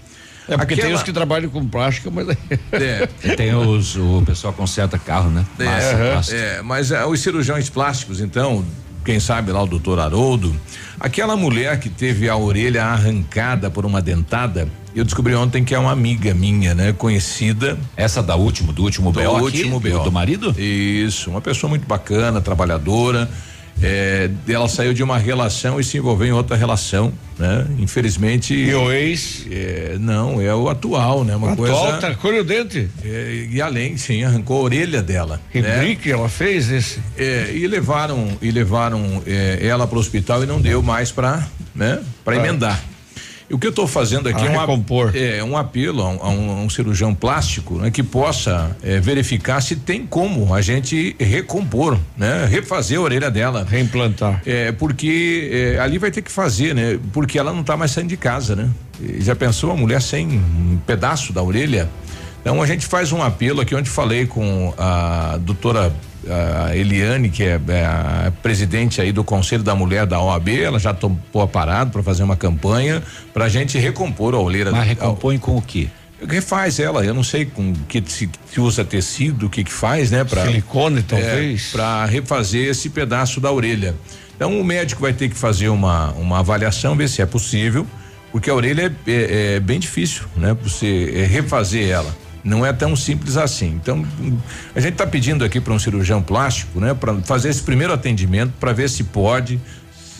É 0.47 0.57
porque 0.57 0.75
tem 0.75 0.83
Aquela- 0.85 0.97
os 0.97 1.03
que 1.03 1.13
trabalham 1.13 1.49
com 1.49 1.65
plástica, 1.67 2.09
mas. 2.11 2.27
É. 2.71 3.07
Tem 3.35 3.55
os, 3.55 3.95
o 3.95 4.21
pessoal 4.25 4.51
conserta 4.53 4.97
carro, 4.99 5.29
né? 5.29 5.45
É, 5.57 5.63
Massa, 5.65 5.95
plástico. 5.95 6.37
é, 6.37 6.61
mas 6.61 6.91
é, 6.91 7.05
os 7.05 7.19
cirurgiões 7.21 7.69
plásticos, 7.69 8.19
então, 8.19 8.65
quem 9.05 9.19
sabe 9.19 9.51
lá 9.51 9.63
o 9.63 9.67
doutor 9.67 9.99
Haroldo, 9.99 10.53
aquela 10.99 11.35
mulher 11.37 11.79
que 11.79 11.87
teve 11.89 12.27
a 12.27 12.35
orelha 12.35 12.83
arrancada 12.85 13.69
por 13.69 13.85
uma 13.85 14.01
dentada, 14.01 14.67
eu 14.95 15.03
descobri 15.05 15.33
ontem 15.33 15.63
que 15.63 15.73
é 15.73 15.79
uma 15.79 15.91
amiga 15.91 16.33
minha, 16.33 16.75
né? 16.75 16.91
Conhecida. 16.93 17.77
Essa 17.95 18.21
da 18.21 18.35
último, 18.35 18.71
do 18.73 18.83
último 18.83 19.11
do 19.11 19.21
BO 19.21 19.39
último 19.41 19.79
Do- 19.79 19.89
BO. 19.89 20.03
do 20.03 20.11
marido? 20.11 20.53
Isso, 20.59 21.29
uma 21.29 21.41
pessoa 21.41 21.69
muito 21.69 21.87
bacana, 21.87 22.41
trabalhadora. 22.41 23.29
É, 23.81 24.29
ela 24.47 24.69
saiu 24.69 24.93
de 24.93 25.03
uma 25.03 25.17
relação 25.17 25.79
e 25.79 25.83
se 25.83 25.97
envolveu 25.97 26.27
em 26.27 26.31
outra 26.31 26.55
relação, 26.55 27.11
né? 27.37 27.65
Infelizmente. 27.79 28.53
E 28.53 28.73
o 28.73 28.91
ex? 28.91 29.45
É, 29.51 29.97
não, 29.99 30.39
é 30.41 30.53
o 30.55 30.69
atual, 30.69 31.23
né? 31.25 31.35
Uma 31.35 31.51
Atual, 31.51 31.81
coisa. 31.83 31.97
tacou 31.97 32.31
o 32.33 32.43
dente. 32.43 32.89
É, 33.03 33.47
e 33.51 33.61
além, 33.61 33.97
sim, 33.97 34.23
arrancou 34.23 34.59
a 34.61 34.63
orelha 34.63 35.01
dela. 35.01 35.41
Rebrique 35.49 36.09
ela 36.11 36.29
fez 36.29 36.71
esse. 36.71 36.99
É, 37.17 37.51
e 37.53 37.67
levaram 37.67 38.29
e 38.41 38.51
levaram 38.51 39.21
é, 39.27 39.59
ela 39.61 39.85
para 39.85 39.97
o 39.97 39.99
hospital 40.01 40.43
e 40.43 40.45
não 40.45 40.61
deu 40.61 40.81
mais 40.81 41.11
para, 41.11 41.45
né, 41.75 41.99
para 42.23 42.35
Pra- 42.35 42.45
emendar. 42.47 42.81
E 43.49 43.53
o 43.53 43.59
que 43.59 43.67
eu 43.67 43.71
estou 43.71 43.87
fazendo 43.87 44.29
aqui 44.29 44.41
A 44.41 44.45
é 44.45 44.49
um, 44.49 44.59
recompor. 44.59 45.11
é 45.15 45.43
um 45.43 45.57
apelo 45.57 46.01
a 46.01 46.09
um, 46.09 46.19
a 46.21 46.29
um- 46.29 46.51
a 46.51 46.61
um 46.61 46.69
cirurgião 46.69 47.13
plástico 47.13 47.75
né, 47.75 47.91
que 47.91 48.01
possa 48.01 48.75
é, 48.81 48.99
verificar 48.99 49.61
se 49.61 49.75
tem 49.75 50.05
como 50.05 50.53
a 50.53 50.61
gente 50.61 51.15
recompor, 51.19 51.97
né, 52.17 52.45
refazer 52.49 52.97
a 52.97 53.01
orelha 53.01 53.29
dela, 53.29 53.65
reimplantar. 53.69 54.41
É 54.45 54.71
porque 54.71 55.49
é, 55.75 55.79
ali 55.79 55.97
vai 55.97 56.09
ter 56.11 56.21
que 56.21 56.31
fazer, 56.31 56.73
né? 56.73 56.97
Porque 57.11 57.37
ela 57.37 57.51
não 57.51 57.61
está 57.61 57.75
mais 57.75 57.91
saindo 57.91 58.09
de 58.09 58.17
casa, 58.17 58.55
né? 58.55 58.69
E 59.01 59.21
já 59.21 59.35
pensou 59.35 59.71
a 59.71 59.75
mulher 59.75 60.01
sem 60.01 60.25
um 60.27 60.79
pedaço 60.87 61.33
da 61.33 61.43
orelha? 61.43 61.89
Então 62.41 62.61
a 62.61 62.65
gente 62.65 62.85
faz 62.85 63.11
um 63.11 63.21
apelo 63.21 63.61
aqui 63.61 63.73
onde 63.75 63.89
falei 63.89 64.25
com 64.25 64.73
a 64.77 65.37
doutora 65.41 65.93
a 66.29 66.75
Eliane, 66.75 67.29
que 67.29 67.43
é, 67.43 67.59
é 67.67 67.85
a 67.85 68.31
presidente 68.41 69.01
aí 69.01 69.11
do 69.11 69.23
Conselho 69.23 69.63
da 69.63 69.75
Mulher 69.75 70.05
da 70.05 70.21
OAB, 70.21 70.49
ela 70.49 70.79
já 70.79 70.93
topou 70.93 71.41
a 71.41 71.47
parada 71.47 71.89
para 71.91 72.01
fazer 72.03 72.23
uma 72.23 72.35
campanha 72.35 73.01
para 73.33 73.45
a 73.45 73.49
gente 73.49 73.77
recompor 73.77 74.33
a 74.33 74.39
orelha. 74.39 74.71
Mas 74.71 74.87
recompõe 74.87 75.37
com 75.37 75.57
o 75.57 75.61
quê? 75.61 75.87
Refaz 76.27 76.79
ela, 76.79 77.03
eu 77.03 77.13
não 77.13 77.23
sei 77.23 77.43
com 77.45 77.73
que 77.87 78.01
se, 78.07 78.29
se 78.49 78.61
usa 78.61 78.85
tecido, 78.85 79.47
o 79.47 79.49
que 79.49 79.63
que 79.63 79.71
faz, 79.73 80.09
né? 80.09 80.23
Pra, 80.23 80.45
Silicone, 80.45 81.03
talvez. 81.03 81.71
para 81.71 82.05
refazer 82.05 82.69
esse 82.69 82.89
pedaço 82.89 83.41
da 83.41 83.51
orelha. 83.51 83.93
Então 84.35 84.59
o 84.59 84.63
médico 84.63 85.01
vai 85.01 85.11
ter 85.11 85.27
que 85.29 85.35
fazer 85.35 85.67
uma, 85.67 86.11
uma 86.13 86.39
avaliação, 86.39 86.95
ver 86.95 87.09
se 87.09 87.21
é 87.21 87.25
possível, 87.25 87.85
porque 88.31 88.49
a 88.49 88.53
orelha 88.55 88.93
é, 89.05 89.11
é- 89.11 89.55
é 89.55 89.59
bem 89.59 89.79
difícil, 89.79 90.23
né? 90.37 90.55
Você 90.63 91.13
é, 91.13 91.25
refazer 91.25 91.89
ela. 91.89 92.15
Não 92.43 92.65
é 92.65 92.73
tão 92.73 92.95
simples 92.95 93.37
assim. 93.37 93.79
Então, 93.81 94.05
a 94.75 94.79
gente 94.79 94.93
está 94.93 95.07
pedindo 95.07 95.45
aqui 95.45 95.61
para 95.61 95.73
um 95.73 95.79
cirurgião 95.79 96.21
plástico, 96.21 96.79
né, 96.79 96.93
para 96.93 97.15
fazer 97.21 97.49
esse 97.49 97.61
primeiro 97.61 97.93
atendimento, 97.93 98.53
para 98.59 98.73
ver 98.73 98.89
se 98.89 99.05
pode, 99.05 99.59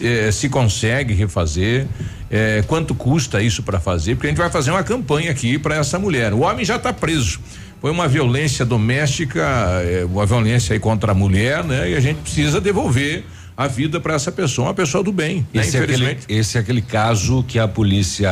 eh, 0.02 0.32
se 0.32 0.48
consegue 0.48 1.14
refazer, 1.14 1.86
eh, 2.32 2.64
quanto 2.66 2.96
custa 2.96 3.42
isso 3.42 3.62
para 3.62 3.80
fazer, 3.80 4.16
porque 4.16 4.28
a 4.28 4.30
gente 4.30 4.40
vai 4.40 4.50
fazer 4.50 4.72
uma 4.72 4.84
campanha 4.84 5.32
aqui 5.32 5.60
para 5.60 5.76
essa 5.76 6.00
mulher. 6.00 6.34
O 6.34 6.40
homem 6.40 6.64
já 6.64 6.78
está 6.78 6.94
preso. 6.94 7.40
Foi 7.82 7.92
uma 7.92 8.08
violência 8.08 8.66
doméstica, 8.66 9.46
eh, 9.84 10.06
uma 10.06 10.26
violência 10.26 10.80
contra 10.80 11.12
a 11.12 11.16
mulher, 11.16 11.64
né? 11.64 11.92
E 11.92 11.96
a 11.96 12.00
gente 12.00 12.22
precisa 12.22 12.62
devolver 12.62 13.26
a 13.56 13.68
vida 13.68 14.00
para 14.00 14.16
essa 14.16 14.32
pessoa, 14.32 14.70
uma 14.70 14.74
pessoa 14.74 15.04
do 15.04 15.12
bem. 15.12 15.46
Né? 15.54 15.62
Esse, 15.62 15.78
é 15.78 15.82
aquele, 15.82 16.18
esse 16.28 16.58
é 16.58 16.62
aquele 16.62 16.82
caso 16.82 17.44
que 17.44 17.60
a 17.60 17.68
polícia 17.68 18.32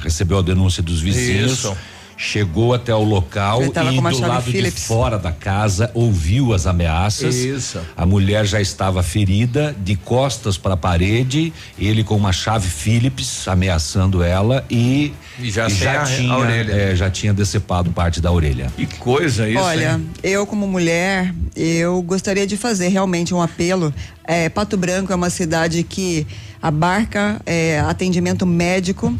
recebeu 0.00 0.38
a 0.38 0.42
denúncia 0.42 0.82
dos 0.82 1.00
vizinhos. 1.00 1.52
Isso. 1.52 1.76
Chegou 2.22 2.74
até 2.74 2.94
o 2.94 3.02
local 3.02 3.62
e 3.64 3.68
do 3.70 4.20
lado 4.20 4.42
Phillips. 4.42 4.74
de 4.74 4.80
fora 4.86 5.18
da 5.18 5.32
casa 5.32 5.90
ouviu 5.94 6.52
as 6.52 6.66
ameaças. 6.66 7.34
Isso. 7.34 7.80
A 7.96 8.04
mulher 8.04 8.44
já 8.44 8.60
estava 8.60 9.02
ferida, 9.02 9.74
de 9.82 9.96
costas 9.96 10.58
para 10.58 10.74
a 10.74 10.76
parede, 10.76 11.50
ele 11.78 12.04
com 12.04 12.14
uma 12.14 12.30
chave 12.30 12.68
Phillips 12.68 13.48
ameaçando 13.48 14.22
ela 14.22 14.66
e, 14.70 15.14
E 15.38 15.50
já 15.50 15.64
a- 15.64 16.02
a 16.02 16.04
tinha 16.04 16.36
orelha. 16.36 16.72
é, 16.72 16.94
já 16.94 17.08
tinha 17.08 17.32
decepado 17.32 17.90
parte 17.90 18.20
da 18.20 18.30
orelha. 18.30 18.70
Que 18.76 18.84
coisa 18.98 19.48
isso. 19.48 19.58
Olha, 19.58 19.92
hein? 19.94 20.10
eu 20.22 20.46
como 20.46 20.66
mulher, 20.68 21.34
eu 21.56 22.02
gostaria 22.02 22.46
de 22.46 22.58
fazer 22.58 22.88
realmente 22.88 23.32
um 23.32 23.40
apelo. 23.40 23.94
É, 24.24 24.50
Pato 24.50 24.76
Branco 24.76 25.10
é 25.10 25.16
uma 25.16 25.30
cidade 25.30 25.82
que 25.82 26.26
abarca 26.60 27.40
é, 27.46 27.80
atendimento 27.80 28.44
médico. 28.46 29.16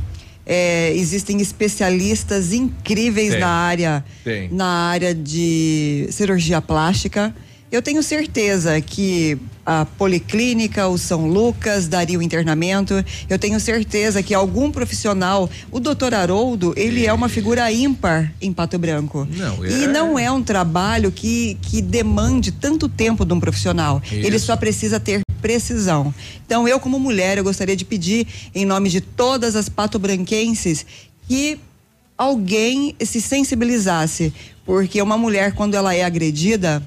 É, 0.52 0.92
existem 0.96 1.40
especialistas 1.40 2.52
incríveis 2.52 3.30
Tem. 3.30 3.40
na 3.40 3.48
área, 3.48 4.04
Tem. 4.24 4.48
na 4.52 4.66
área 4.66 5.14
de 5.14 6.08
cirurgia 6.10 6.60
plástica. 6.60 7.32
Eu 7.70 7.80
tenho 7.80 8.02
certeza 8.02 8.80
que 8.80 9.38
a 9.64 9.84
Policlínica, 9.84 10.88
o 10.88 10.98
São 10.98 11.28
Lucas 11.28 11.86
daria 11.86 12.18
o 12.18 12.22
internamento. 12.22 12.94
Eu 13.28 13.38
tenho 13.38 13.60
certeza 13.60 14.24
que 14.24 14.34
algum 14.34 14.72
profissional, 14.72 15.48
o 15.70 15.78
doutor 15.78 16.12
Haroldo, 16.12 16.74
ele 16.76 17.06
é 17.06 17.12
uma 17.12 17.28
figura 17.28 17.70
ímpar 17.70 18.32
em 18.42 18.52
Pato 18.52 18.76
Branco. 18.76 19.28
Não, 19.30 19.64
E 19.64 19.84
é- 19.84 19.86
não 19.86 20.18
é 20.18 20.28
um 20.32 20.42
trabalho 20.42 21.12
que, 21.12 21.56
que 21.62 21.80
demande 21.80 22.50
tanto 22.50 22.88
tempo 22.88 23.24
de 23.24 23.32
um 23.32 23.38
profissional. 23.38 24.02
Ele 24.10 24.34
Isso. 24.34 24.46
só 24.46 24.56
precisa 24.56 24.98
ter 24.98 25.20
precisão. 25.40 26.14
Então, 26.44 26.66
eu, 26.68 26.78
como 26.78 26.98
mulher, 26.98 27.38
eu 27.38 27.44
gostaria 27.44 27.76
de 27.76 27.84
pedir, 27.84 28.26
em 28.54 28.64
nome 28.64 28.88
de 28.88 29.00
todas 29.00 29.56
as 29.56 29.68
patobranquenses, 29.68 30.84
que 31.26 31.58
alguém 32.16 32.94
se 33.00 33.20
sensibilizasse. 33.20 34.32
Porque 34.64 35.00
uma 35.00 35.16
mulher, 35.16 35.54
quando 35.54 35.74
ela 35.74 35.94
é 35.94 36.04
agredida, 36.04 36.82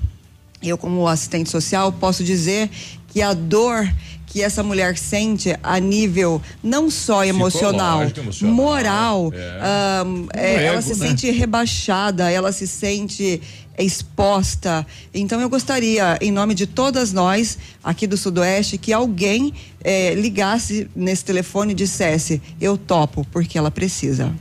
eu, 0.61 0.77
como 0.77 1.07
assistente 1.07 1.49
social, 1.49 1.91
posso 1.91 2.23
dizer 2.23 2.69
que 3.07 3.21
a 3.21 3.33
dor 3.33 3.87
que 4.33 4.41
essa 4.41 4.63
mulher 4.63 4.97
sente 4.97 5.55
a 5.61 5.79
nível 5.79 6.41
não 6.63 6.89
só 6.89 7.23
emocional, 7.23 8.01
emocional, 8.01 8.55
moral, 8.55 9.31
é. 9.31 9.59
ahn, 9.61 10.27
é, 10.33 10.65
ela 10.65 10.81
se 10.81 10.97
né? 10.97 11.07
sente 11.07 11.29
rebaixada, 11.29 12.31
ela 12.31 12.51
se 12.51 12.67
sente 12.67 13.39
exposta. 13.77 14.85
Então 15.13 15.41
eu 15.41 15.49
gostaria, 15.49 16.17
em 16.21 16.31
nome 16.31 16.53
de 16.53 16.67
todas 16.67 17.11
nós 17.11 17.57
aqui 17.83 18.05
do 18.05 18.17
Sudoeste, 18.17 18.77
que 18.77 18.93
alguém 18.93 19.53
eh, 19.83 20.13
ligasse 20.15 20.89
nesse 20.95 21.25
telefone 21.25 21.71
e 21.71 21.75
dissesse: 21.75 22.41
eu 22.59 22.77
topo, 22.77 23.25
porque 23.31 23.57
ela 23.57 23.71
precisa. 23.71 24.33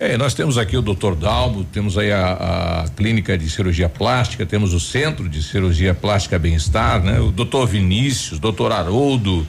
É, 0.00 0.16
nós 0.16 0.32
temos 0.32 0.56
aqui 0.56 0.76
o 0.76 0.82
Dr. 0.82 1.16
Dalmo, 1.16 1.64
temos 1.64 1.98
aí 1.98 2.12
a, 2.12 2.84
a 2.84 2.88
clínica 2.90 3.36
de 3.36 3.50
cirurgia 3.50 3.88
plástica, 3.88 4.46
temos 4.46 4.72
o 4.72 4.78
centro 4.78 5.28
de 5.28 5.42
cirurgia 5.42 5.92
plástica 5.92 6.38
bem-estar, 6.38 7.02
né? 7.02 7.18
O 7.18 7.32
Dr. 7.32 7.66
Vinícius, 7.66 8.38
Dr. 8.38 8.70
Haroldo, 8.70 9.44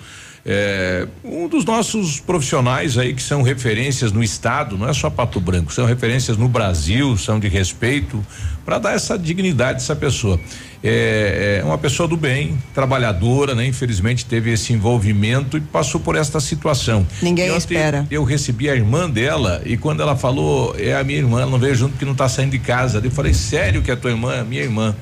É, 0.46 1.08
um 1.24 1.48
dos 1.48 1.66
nossos 1.66 2.20
profissionais 2.20 2.98
aí 2.98 3.14
que 3.14 3.22
são 3.22 3.42
referências 3.42 4.12
no 4.12 4.24
estado, 4.24 4.78
não 4.78 4.88
é 4.88 4.94
só 4.94 5.10
Pato 5.10 5.40
Branco, 5.40 5.72
são 5.74 5.86
referências 5.86 6.38
no 6.38 6.48
Brasil, 6.48 7.18
são 7.18 7.40
de 7.40 7.48
respeito, 7.48 8.24
para 8.66 8.78
dar 8.78 8.94
essa 8.94 9.18
dignidade 9.18 9.74
a 9.74 9.78
essa 9.78 9.96
pessoa. 9.96 10.40
É, 10.82 11.60
é, 11.60 11.66
uma 11.66 11.78
pessoa 11.78 12.08
do 12.08 12.16
bem, 12.16 12.58
trabalhadora, 12.74 13.54
né? 13.54 13.66
Infelizmente 13.66 14.26
teve 14.26 14.52
esse 14.52 14.72
envolvimento 14.72 15.58
e 15.58 15.62
passou 15.62 16.00
por 16.00 16.16
esta 16.16 16.40
situação. 16.40 17.06
Ninguém 17.22 17.48
eu 17.48 17.58
espera. 17.58 18.08
eu 18.10 18.24
recebi 18.24 18.70
a 18.70 18.76
irmã 18.76 19.10
dela 19.10 19.62
e 19.66 19.76
quando 19.76 20.02
ela 20.02 20.16
falou, 20.16 20.74
é 20.78 20.96
a 20.96 21.04
minha 21.04 21.20
irmã, 21.20 21.42
ela 21.42 21.52
não 21.52 21.60
veio 21.60 21.76
junto 21.76 21.92
porque 21.92 22.06
não 22.06 22.14
está 22.14 22.30
saindo 22.30 22.52
de 22.52 22.60
casa. 22.60 23.02
Eu 23.04 23.12
falei, 23.12 23.34
sério 23.34 23.82
que 23.82 23.92
é 23.92 23.96
tua 23.96 24.12
irmã? 24.12 24.42
Minha 24.44 24.62
irmã. 24.64 24.96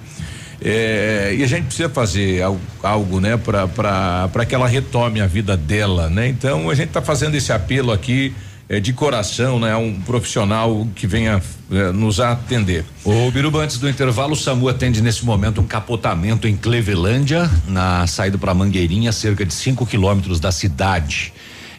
É, 0.69 1.33
e 1.37 1.43
a 1.45 1.47
gente 1.47 1.67
precisa 1.67 1.87
fazer 1.87 2.43
algo, 2.83 3.21
né, 3.21 3.37
para 3.37 4.45
que 4.45 4.53
ela 4.53 4.67
retome 4.67 5.21
a 5.21 5.25
vida 5.25 5.55
dela, 5.55 6.09
né? 6.09 6.27
Então 6.27 6.69
a 6.69 6.75
gente 6.75 6.89
está 6.89 7.01
fazendo 7.01 7.35
esse 7.35 7.53
apelo 7.53 7.89
aqui 7.89 8.33
é, 8.67 8.77
de 8.79 8.91
coração, 8.91 9.59
né? 9.61 9.73
Um 9.77 9.93
profissional 10.01 10.85
que 10.93 11.07
venha 11.07 11.41
é, 11.71 11.91
nos 11.93 12.19
atender. 12.19 12.83
O 13.05 13.31
Biruba, 13.31 13.59
antes 13.59 13.77
do 13.77 13.87
intervalo, 13.89 14.33
o 14.33 14.35
SAMU 14.35 14.67
atende 14.67 15.01
nesse 15.01 15.23
momento 15.25 15.61
um 15.61 15.65
capotamento 15.65 16.49
em 16.49 16.57
Clevelândia, 16.57 17.49
na 17.67 18.05
saída 18.05 18.37
para 18.37 18.53
Mangueirinha, 18.53 19.13
cerca 19.13 19.45
de 19.45 19.53
5 19.53 19.85
quilômetros 19.85 20.37
da 20.37 20.51
cidade. 20.51 21.31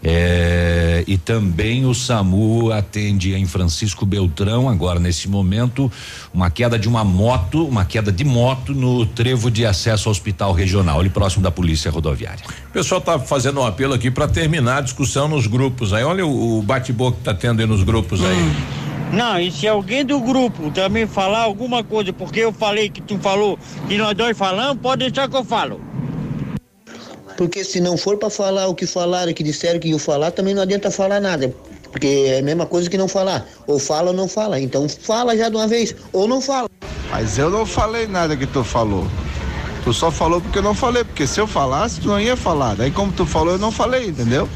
É, 0.02 1.04
e 1.06 1.18
também 1.18 1.84
o 1.84 1.94
SAMU 1.94 2.72
atende 2.72 3.34
em 3.34 3.46
Francisco 3.46 4.06
Beltrão, 4.06 4.68
agora 4.68 5.00
nesse 5.00 5.28
momento, 5.28 5.90
uma 6.32 6.50
queda 6.50 6.78
de 6.78 6.88
uma 6.88 7.04
moto, 7.04 7.66
uma 7.66 7.84
queda 7.84 8.12
de 8.12 8.24
moto 8.24 8.72
no 8.74 9.04
trevo 9.06 9.50
de 9.50 9.66
acesso 9.66 10.08
ao 10.08 10.12
hospital 10.12 10.52
regional, 10.52 11.00
ali 11.00 11.08
próximo 11.08 11.42
da 11.42 11.50
Polícia 11.50 11.90
Rodoviária. 11.90 12.44
O 12.68 12.72
pessoal 12.72 13.00
está 13.00 13.18
fazendo 13.18 13.60
um 13.60 13.66
apelo 13.66 13.94
aqui 13.94 14.10
para 14.10 14.28
terminar 14.28 14.78
a 14.78 14.80
discussão 14.80 15.28
nos 15.28 15.46
grupos 15.46 15.92
aí. 15.92 16.04
Olha 16.04 16.24
o, 16.24 16.58
o 16.58 16.62
bate-boca 16.62 17.16
que 17.16 17.20
está 17.22 17.34
tendo 17.34 17.60
aí 17.60 17.66
nos 17.66 17.82
grupos 17.82 18.24
aí. 18.24 18.36
Hum. 18.36 18.88
Não, 19.12 19.40
e 19.40 19.50
se 19.50 19.66
alguém 19.66 20.04
do 20.04 20.20
grupo 20.20 20.70
também 20.70 21.06
falar 21.06 21.40
alguma 21.40 21.82
coisa, 21.82 22.12
porque 22.12 22.40
eu 22.40 22.52
falei 22.52 22.90
que 22.90 23.00
tu 23.00 23.18
falou 23.18 23.58
e 23.88 23.96
nós 23.96 24.14
dois 24.14 24.36
falamos, 24.36 24.82
pode 24.82 25.06
deixar 25.06 25.28
que 25.28 25.36
eu 25.36 25.44
falo. 25.44 25.80
Porque 27.38 27.62
se 27.62 27.80
não 27.80 27.96
for 27.96 28.18
para 28.18 28.28
falar 28.28 28.66
o 28.66 28.74
que 28.74 28.84
falaram, 28.84 29.32
que 29.32 29.44
disseram 29.44 29.78
que 29.78 29.86
iam 29.86 29.98
falar, 29.98 30.32
também 30.32 30.54
não 30.54 30.62
adianta 30.62 30.90
falar 30.90 31.20
nada. 31.20 31.54
Porque 31.92 32.08
é 32.26 32.40
a 32.40 32.42
mesma 32.42 32.66
coisa 32.66 32.90
que 32.90 32.98
não 32.98 33.06
falar. 33.06 33.46
Ou 33.64 33.78
fala 33.78 34.10
ou 34.10 34.16
não 34.16 34.26
fala. 34.26 34.58
Então 34.58 34.88
fala 34.88 35.36
já 35.36 35.48
de 35.48 35.54
uma 35.54 35.68
vez, 35.68 35.94
ou 36.12 36.26
não 36.26 36.40
fala. 36.40 36.68
Mas 37.08 37.38
eu 37.38 37.48
não 37.48 37.64
falei 37.64 38.08
nada 38.08 38.36
que 38.36 38.44
tu 38.44 38.64
falou. 38.64 39.06
Tu 39.84 39.94
só 39.94 40.10
falou 40.10 40.40
porque 40.40 40.58
eu 40.58 40.62
não 40.64 40.74
falei, 40.74 41.04
porque 41.04 41.28
se 41.28 41.40
eu 41.40 41.46
falasse, 41.46 42.00
tu 42.00 42.08
não 42.08 42.20
ia 42.20 42.36
falar. 42.36 42.74
Daí 42.74 42.90
como 42.90 43.12
tu 43.12 43.24
falou, 43.24 43.52
eu 43.52 43.58
não 43.58 43.70
falei, 43.70 44.08
entendeu? 44.08 44.48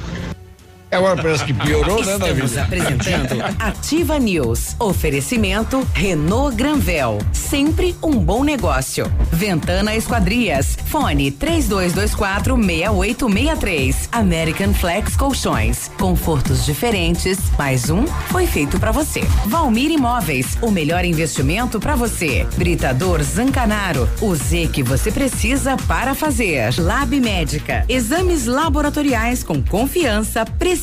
Agora 0.92 1.16
parece 1.22 1.46
que 1.46 1.54
piorou, 1.54 2.04
né, 2.04 2.12
Estamos 2.12 2.52
Davi? 2.52 2.58
apresentando 2.60 3.42
Ativa 3.58 4.18
News. 4.18 4.76
Oferecimento 4.78 5.88
Renault 5.94 6.54
Granvel. 6.54 7.16
Sempre 7.32 7.96
um 8.02 8.10
bom 8.12 8.44
negócio. 8.44 9.10
Ventana 9.32 9.96
Esquadrias. 9.96 10.76
Fone 10.84 11.30
3224 11.30 12.54
6863. 12.56 14.08
American 14.12 14.74
Flex 14.74 15.16
Colchões. 15.16 15.90
Confortos 15.98 16.62
diferentes. 16.66 17.38
Mais 17.58 17.88
um 17.88 18.06
foi 18.06 18.46
feito 18.46 18.78
para 18.78 18.92
você. 18.92 19.22
Valmir 19.46 19.90
Imóveis. 19.90 20.58
O 20.60 20.70
melhor 20.70 21.06
investimento 21.06 21.80
para 21.80 21.96
você. 21.96 22.46
Britador 22.56 23.22
Zancanaro. 23.22 24.06
O 24.20 24.34
Z 24.34 24.68
que 24.70 24.82
você 24.82 25.10
precisa 25.10 25.74
para 25.88 26.14
fazer. 26.14 26.74
Lab 26.78 27.18
Médica. 27.18 27.82
Exames 27.88 28.44
laboratoriais 28.44 29.42
com 29.42 29.62
confiança, 29.62 30.44
precisão 30.44 30.81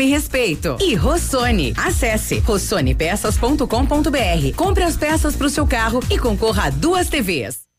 e 0.00 0.06
respeito. 0.06 0.76
E 0.80 0.94
Rossoni. 0.94 1.74
Acesse 1.76 2.38
rossonepeças.com.br. 2.38 4.54
Compre 4.56 4.84
as 4.84 4.96
peças 4.96 5.34
para 5.34 5.46
o 5.46 5.50
seu 5.50 5.66
carro 5.66 6.00
e 6.10 6.18
concorra 6.18 6.66
a 6.66 6.70
duas 6.70 7.08
TVs. 7.08 7.69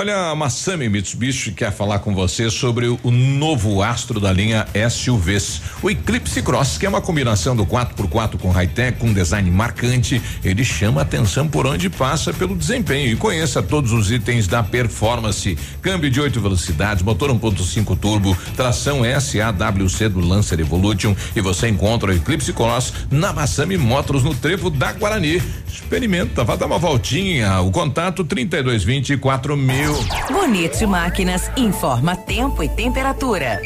Olha, 0.00 0.30
a 0.30 0.34
Massami 0.36 0.88
Mitsubishi 0.88 1.50
quer 1.50 1.72
falar 1.72 1.98
com 1.98 2.14
você 2.14 2.48
sobre 2.50 2.86
o, 2.86 3.10
novo 3.10 3.82
astro 3.82 4.20
da 4.20 4.32
linha 4.32 4.64
SUVs, 4.88 5.60
o 5.82 5.90
Eclipse 5.90 6.40
Cross, 6.40 6.78
que 6.78 6.86
é 6.86 6.88
uma 6.88 7.00
combinação 7.00 7.56
do 7.56 7.66
4x4 7.66 8.38
com 8.38 8.48
high-tech, 8.52 8.96
com 8.96 9.12
design 9.12 9.50
marcante. 9.50 10.22
Ele 10.44 10.64
chama 10.64 11.02
atenção 11.02 11.48
por 11.48 11.66
onde 11.66 11.90
passa 11.90 12.32
pelo 12.32 12.54
desempenho 12.54 13.10
e 13.10 13.16
conheça 13.16 13.60
todos 13.60 13.90
os 13.90 14.08
itens 14.12 14.46
da 14.46 14.62
performance. 14.62 15.58
Câmbio 15.82 16.08
de 16.08 16.20
oito 16.20 16.40
velocidades, 16.40 17.02
motor 17.02 17.30
1.5 17.30 17.98
turbo, 17.98 18.38
tração 18.54 19.00
SAWC 19.02 20.10
do 20.10 20.20
Lancer 20.20 20.60
Evolution 20.60 21.12
e 21.34 21.40
você 21.40 21.66
encontra 21.66 22.12
o 22.12 22.14
Eclipse 22.14 22.52
Cross 22.52 22.92
na 23.10 23.32
Massami 23.32 23.76
Motors 23.76 24.22
no 24.22 24.32
Trevo 24.32 24.70
da 24.70 24.92
Guarani. 24.92 25.42
Experimenta, 25.66 26.44
vá 26.44 26.54
dar 26.54 26.66
uma 26.66 26.78
voltinha. 26.78 27.60
O 27.62 27.72
contato 27.72 28.22
3224 28.22 29.56
mil. 29.88 29.94
Bonito 30.30 30.86
Máquinas 30.86 31.50
informa 31.56 32.14
tempo 32.16 32.62
e 32.62 32.68
temperatura. 32.68 33.60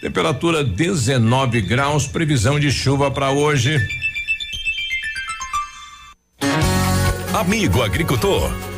Temperatura 0.00 0.62
19 0.62 1.62
graus, 1.62 2.06
previsão 2.06 2.58
de 2.58 2.70
chuva 2.70 3.10
para 3.10 3.30
hoje. 3.30 3.78
Amigo 7.32 7.82
agricultor, 7.82 8.52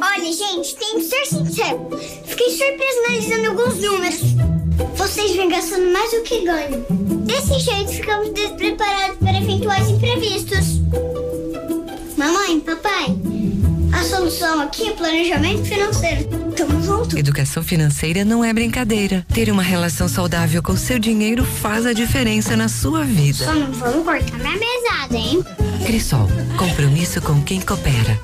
Olha, 0.00 0.32
gente, 0.32 0.76
tem 0.76 0.98
que 0.98 1.04
ser 1.04 1.26
sincero. 1.26 1.88
Fiquei 2.24 2.50
surpreso 2.50 2.98
analisando 3.08 3.48
alguns 3.48 3.78
números. 3.78 4.20
Vocês 4.96 5.32
vêm 5.32 5.48
gastando 5.48 5.90
mais 5.90 6.10
do 6.12 6.22
que 6.22 6.44
ganham. 6.44 6.86
Desse 7.24 7.58
jeito, 7.58 7.92
ficamos 7.92 8.32
despreparados 8.32 9.18
para 9.18 9.38
eventuais 9.38 9.88
imprevistos. 9.88 10.78
Mamãe, 12.16 12.60
papai, 12.60 13.16
a 13.92 14.04
solução 14.04 14.60
aqui 14.60 14.88
é 14.88 14.92
planejamento 14.92 15.64
financeiro. 15.64 16.28
Tamo 16.56 16.82
junto. 16.82 17.18
Educação 17.18 17.62
financeira 17.62 18.24
não 18.24 18.44
é 18.44 18.52
brincadeira. 18.52 19.26
Ter 19.32 19.50
uma 19.50 19.62
relação 19.62 20.08
saudável 20.08 20.62
com 20.62 20.76
seu 20.76 20.98
dinheiro 20.98 21.44
faz 21.44 21.86
a 21.86 21.92
diferença 21.92 22.56
na 22.56 22.68
sua 22.68 23.04
vida. 23.04 23.44
Só 23.44 23.54
não 23.54 23.72
vamos 23.72 24.04
cortar 24.04 24.38
minha 24.38 24.56
mesada, 24.56 25.16
hein? 25.16 25.44
Crisol, 25.84 26.28
compromisso 26.56 27.20
com 27.20 27.42
quem 27.42 27.60
coopera. 27.60 28.18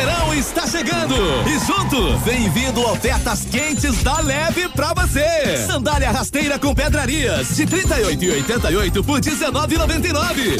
Verão 0.00 0.32
está 0.32 0.66
chegando 0.66 1.14
e 1.46 1.58
junto 1.58 2.16
vem 2.20 2.48
vindo 2.48 2.80
ofertas 2.80 3.44
quentes 3.44 4.02
da 4.02 4.18
Leve 4.20 4.66
pra 4.70 4.94
você. 4.94 5.58
Sandália 5.66 6.10
rasteira 6.10 6.58
com 6.58 6.74
pedrarias 6.74 7.54
de 7.54 7.66
38 7.66 8.24
e 8.24 8.30
88 8.30 9.04
por 9.04 9.20
19,99. 9.20 10.56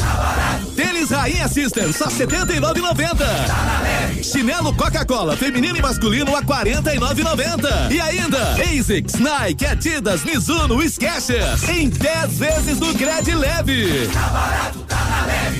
Tênis 0.75 1.09
Rainha 1.09 1.47
System 1.47 1.91
só 1.91 2.05
79,90. 2.05 4.23
Chinelo 4.23 4.75
Coca-Cola 4.75 5.35
feminino 5.35 5.75
e 5.75 5.81
masculino 5.81 6.35
a 6.35 6.43
49,90. 6.43 7.91
E 7.91 7.99
ainda 7.99 8.57
ASICS, 8.61 9.15
Nike, 9.15 9.65
Adidas, 9.65 10.23
Mizuno, 10.23 10.87
Skechers 10.87 11.67
em 11.67 11.89
10 11.89 12.37
vezes 12.37 12.79
no 12.79 12.93
Cred 12.93 13.33
Leve. 13.33 14.07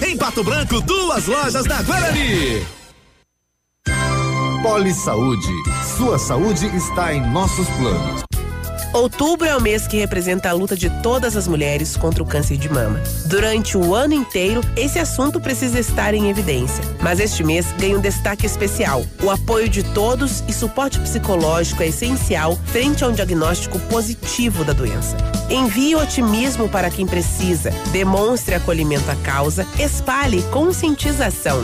Em 0.05 0.15
Pato 0.15 0.43
Branco, 0.43 0.79
duas 0.82 1.25
lojas 1.25 1.65
da 1.65 1.82
Guarani. 1.82 2.63
Poli 4.61 4.93
Saúde. 4.93 5.51
Sua 5.97 6.19
saúde 6.19 6.67
está 6.67 7.11
em 7.11 7.27
nossos 7.32 7.67
planos. 7.71 8.21
Outubro 8.93 9.47
é 9.47 9.57
o 9.57 9.61
mês 9.61 9.88
que 9.88 9.97
representa 9.97 10.49
a 10.49 10.53
luta 10.53 10.75
de 10.75 10.88
todas 11.01 11.36
as 11.36 11.47
mulheres 11.47 11.97
contra 11.97 12.21
o 12.21 12.25
câncer 12.25 12.57
de 12.57 12.69
mama. 12.71 13.01
Durante 13.25 13.75
o 13.75 13.95
ano 13.95 14.13
inteiro, 14.13 14.61
esse 14.75 14.99
assunto 14.99 15.41
precisa 15.41 15.79
estar 15.79 16.13
em 16.13 16.29
evidência. 16.29 16.84
Mas 17.01 17.19
este 17.19 17.43
mês 17.43 17.71
ganha 17.79 17.97
um 17.97 18.01
destaque 18.01 18.45
especial. 18.45 19.03
O 19.23 19.32
apoio 19.32 19.67
de 19.67 19.82
todos 19.82 20.43
e 20.47 20.53
suporte 20.53 20.99
psicológico 20.99 21.82
é 21.82 21.88
essencial 21.88 22.55
frente 22.67 23.03
a 23.03 23.07
um 23.07 23.13
diagnóstico 23.13 23.79
positivo 23.82 24.63
da 24.63 24.73
doença. 24.73 25.17
Envie 25.49 25.95
otimismo 25.95 26.69
para 26.69 26.91
quem 26.91 27.07
precisa, 27.07 27.71
demonstre 27.91 28.53
acolhimento 28.53 29.09
à 29.09 29.15
causa, 29.15 29.65
espalhe 29.79 30.43
conscientização. 30.51 31.63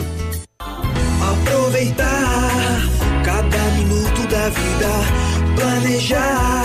Aproveitar 1.78 2.82
cada 3.24 3.58
minuto 3.76 4.26
da 4.26 4.38
da 4.38 4.48
vida, 4.48 4.88
planejar 5.54 6.64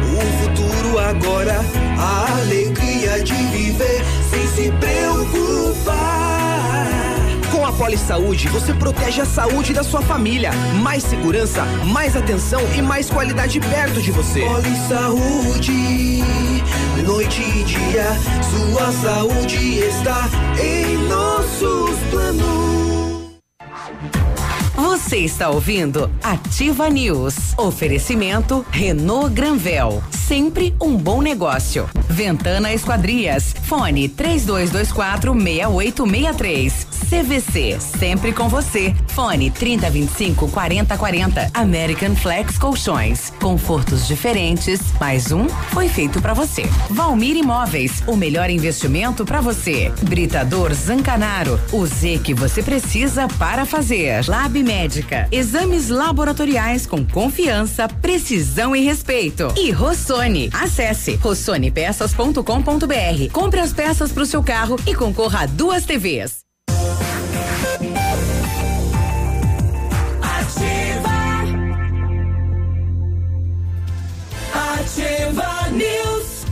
o 0.00 0.20
futuro 0.42 0.98
agora, 0.98 1.60
a 1.98 2.38
alegria 2.40 3.22
de 3.22 3.34
viver 3.34 4.02
sem 4.30 4.46
se 4.48 4.72
preocupar. 4.72 5.96
Com 7.50 7.66
a 7.66 7.72
Poli 7.72 7.98
Saúde, 7.98 8.48
você 8.48 8.72
protege 8.72 9.20
a 9.20 9.26
saúde 9.26 9.74
da 9.74 9.82
sua 9.82 10.00
família. 10.00 10.50
Mais 10.82 11.02
segurança, 11.02 11.64
mais 11.86 12.16
atenção 12.16 12.62
e 12.74 12.80
mais 12.80 13.10
qualidade 13.10 13.60
perto 13.60 14.00
de 14.00 14.10
você. 14.12 14.40
Poli 14.40 14.76
Saúde, 14.88 16.24
noite 17.06 17.42
e 17.42 17.64
dia, 17.64 18.06
sua 18.50 18.92
saúde 18.92 19.78
está 19.80 20.26
em 20.58 20.96
nossos 21.06 21.98
planos. 22.10 22.91
Bye. 23.90 24.31
Você 24.74 25.18
está 25.18 25.50
ouvindo 25.50 26.10
Ativa 26.22 26.88
News. 26.88 27.34
Oferecimento 27.58 28.64
Renault 28.70 29.34
Granvel. 29.34 30.02
Sempre 30.10 30.74
um 30.80 30.96
bom 30.96 31.20
negócio. 31.20 31.88
Ventana 32.08 32.72
Esquadrias. 32.72 33.54
Fone 33.64 34.08
3224 34.08 35.34
6863. 35.34 36.86
CVC. 37.10 37.78
Sempre 37.98 38.32
com 38.32 38.48
você. 38.48 38.94
Fone 39.08 39.50
3025 39.50 40.48
4040. 40.48 41.50
American 41.52 42.16
Flex 42.16 42.56
Colchões. 42.56 43.30
Confortos 43.40 44.06
diferentes. 44.06 44.80
Mais 44.98 45.30
um 45.32 45.46
foi 45.70 45.90
feito 45.90 46.22
para 46.22 46.32
você. 46.32 46.62
Valmir 46.88 47.36
Imóveis. 47.36 48.02
O 48.06 48.16
melhor 48.16 48.48
investimento 48.48 49.26
para 49.26 49.42
você. 49.42 49.92
Britador 50.02 50.72
Zancanaro. 50.72 51.60
O 51.70 51.86
Z 51.86 52.20
que 52.24 52.32
você 52.32 52.62
precisa 52.62 53.28
para 53.38 53.66
fazer. 53.66 54.26
Lab 54.26 54.61
Médica. 54.62 55.28
Exames 55.30 55.88
laboratoriais 55.88 56.86
com 56.86 57.04
confiança, 57.04 57.88
precisão 57.88 58.74
e 58.74 58.84
respeito. 58.84 59.52
E 59.56 59.70
Rossoni. 59.70 60.50
Acesse 60.52 61.14
rossonepeças.com.br. 61.16 63.32
Compre 63.32 63.60
as 63.60 63.72
peças 63.72 64.12
para 64.12 64.22
o 64.22 64.26
seu 64.26 64.42
carro 64.42 64.76
e 64.86 64.94
concorra 64.94 65.42
a 65.42 65.46
duas 65.46 65.84
TVs. 65.84 66.42
Ativa. 70.22 71.10
Ativa 74.52 75.70
News. 75.70 76.42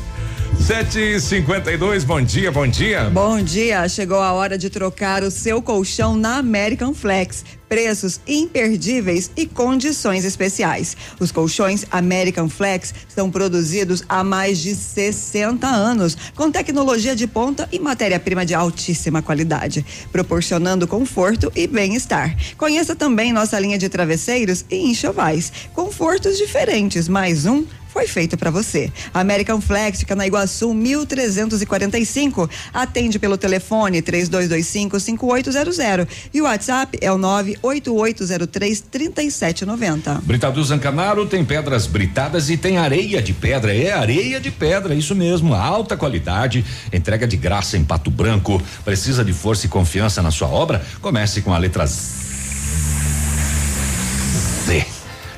Sete 0.61 1.00
e 1.00 1.20
cinquenta 1.20 1.72
e 1.72 1.76
dois, 1.76 2.04
bom 2.04 2.22
dia, 2.22 2.52
bom 2.52 2.66
dia. 2.66 3.11
Bom 3.11 3.42
dia, 3.42 3.88
chegou 3.88 4.20
a 4.20 4.32
hora 4.32 4.56
de 4.56 4.70
trocar 4.70 5.22
o 5.22 5.30
seu 5.30 5.61
colchão 5.61 6.16
na 6.16 6.36
American 6.36 6.94
Flex. 6.94 7.44
Preços 7.70 8.20
imperdíveis 8.26 9.30
e 9.36 9.46
condições 9.46 10.24
especiais. 10.24 10.96
Os 11.20 11.30
colchões 11.30 11.86
American 11.88 12.48
Flex 12.48 12.92
são 13.06 13.30
produzidos 13.30 14.02
há 14.08 14.24
mais 14.24 14.58
de 14.58 14.74
60 14.74 15.68
anos, 15.68 16.16
com 16.34 16.50
tecnologia 16.50 17.14
de 17.14 17.28
ponta 17.28 17.68
e 17.70 17.78
matéria-prima 17.78 18.44
de 18.44 18.54
altíssima 18.54 19.22
qualidade, 19.22 19.86
proporcionando 20.10 20.88
conforto 20.88 21.52
e 21.54 21.68
bem-estar. 21.68 22.36
Conheça 22.56 22.96
também 22.96 23.32
nossa 23.32 23.56
linha 23.60 23.78
de 23.78 23.88
travesseiros 23.88 24.64
e 24.68 24.90
enxovais. 24.90 25.52
Confortos 25.72 26.38
diferentes, 26.38 27.06
mais 27.06 27.46
um 27.46 27.64
foi 28.01 28.09
feito 28.09 28.38
para 28.38 28.51
você. 28.51 28.90
American 29.12 29.61
Flex 29.61 29.98
fica 30.01 30.16
na 30.16 30.26
Iguaçu 30.26 30.72
1345. 30.72 32.48
Atende 32.72 33.18
pelo 33.18 33.36
telefone 33.36 34.01
3225 34.01 34.98
5800 34.98 36.07
e 36.32 36.40
o 36.40 36.44
WhatsApp 36.44 36.98
é 37.03 37.12
o 37.12 37.18
98803 37.18 38.80
3790. 38.80 40.22
Britador 40.22 40.64
Zancanaro 40.64 41.26
tem 41.26 41.44
pedras 41.44 41.86
britadas 41.86 42.48
e 42.48 42.57
tem 42.57 42.78
areia 42.78 43.20
de 43.20 43.34
pedra. 43.34 43.74
É 43.74 43.92
areia 43.92 44.40
de 44.40 44.51
pedra, 44.51 44.94
isso 44.94 45.14
mesmo. 45.14 45.55
Alta 45.55 45.94
qualidade, 45.96 46.64
entrega 46.90 47.26
de 47.26 47.36
graça 47.36 47.76
em 47.76 47.84
Pato 47.84 48.11
Branco. 48.11 48.62
Precisa 48.82 49.22
de 49.22 49.34
força 49.34 49.66
e 49.66 49.68
confiança 49.68 50.22
na 50.22 50.30
sua 50.30 50.48
obra? 50.48 50.82
Comece 51.03 51.42
com 51.42 51.53
a 51.53 51.59
letra 51.59 51.84
Z 51.86 52.30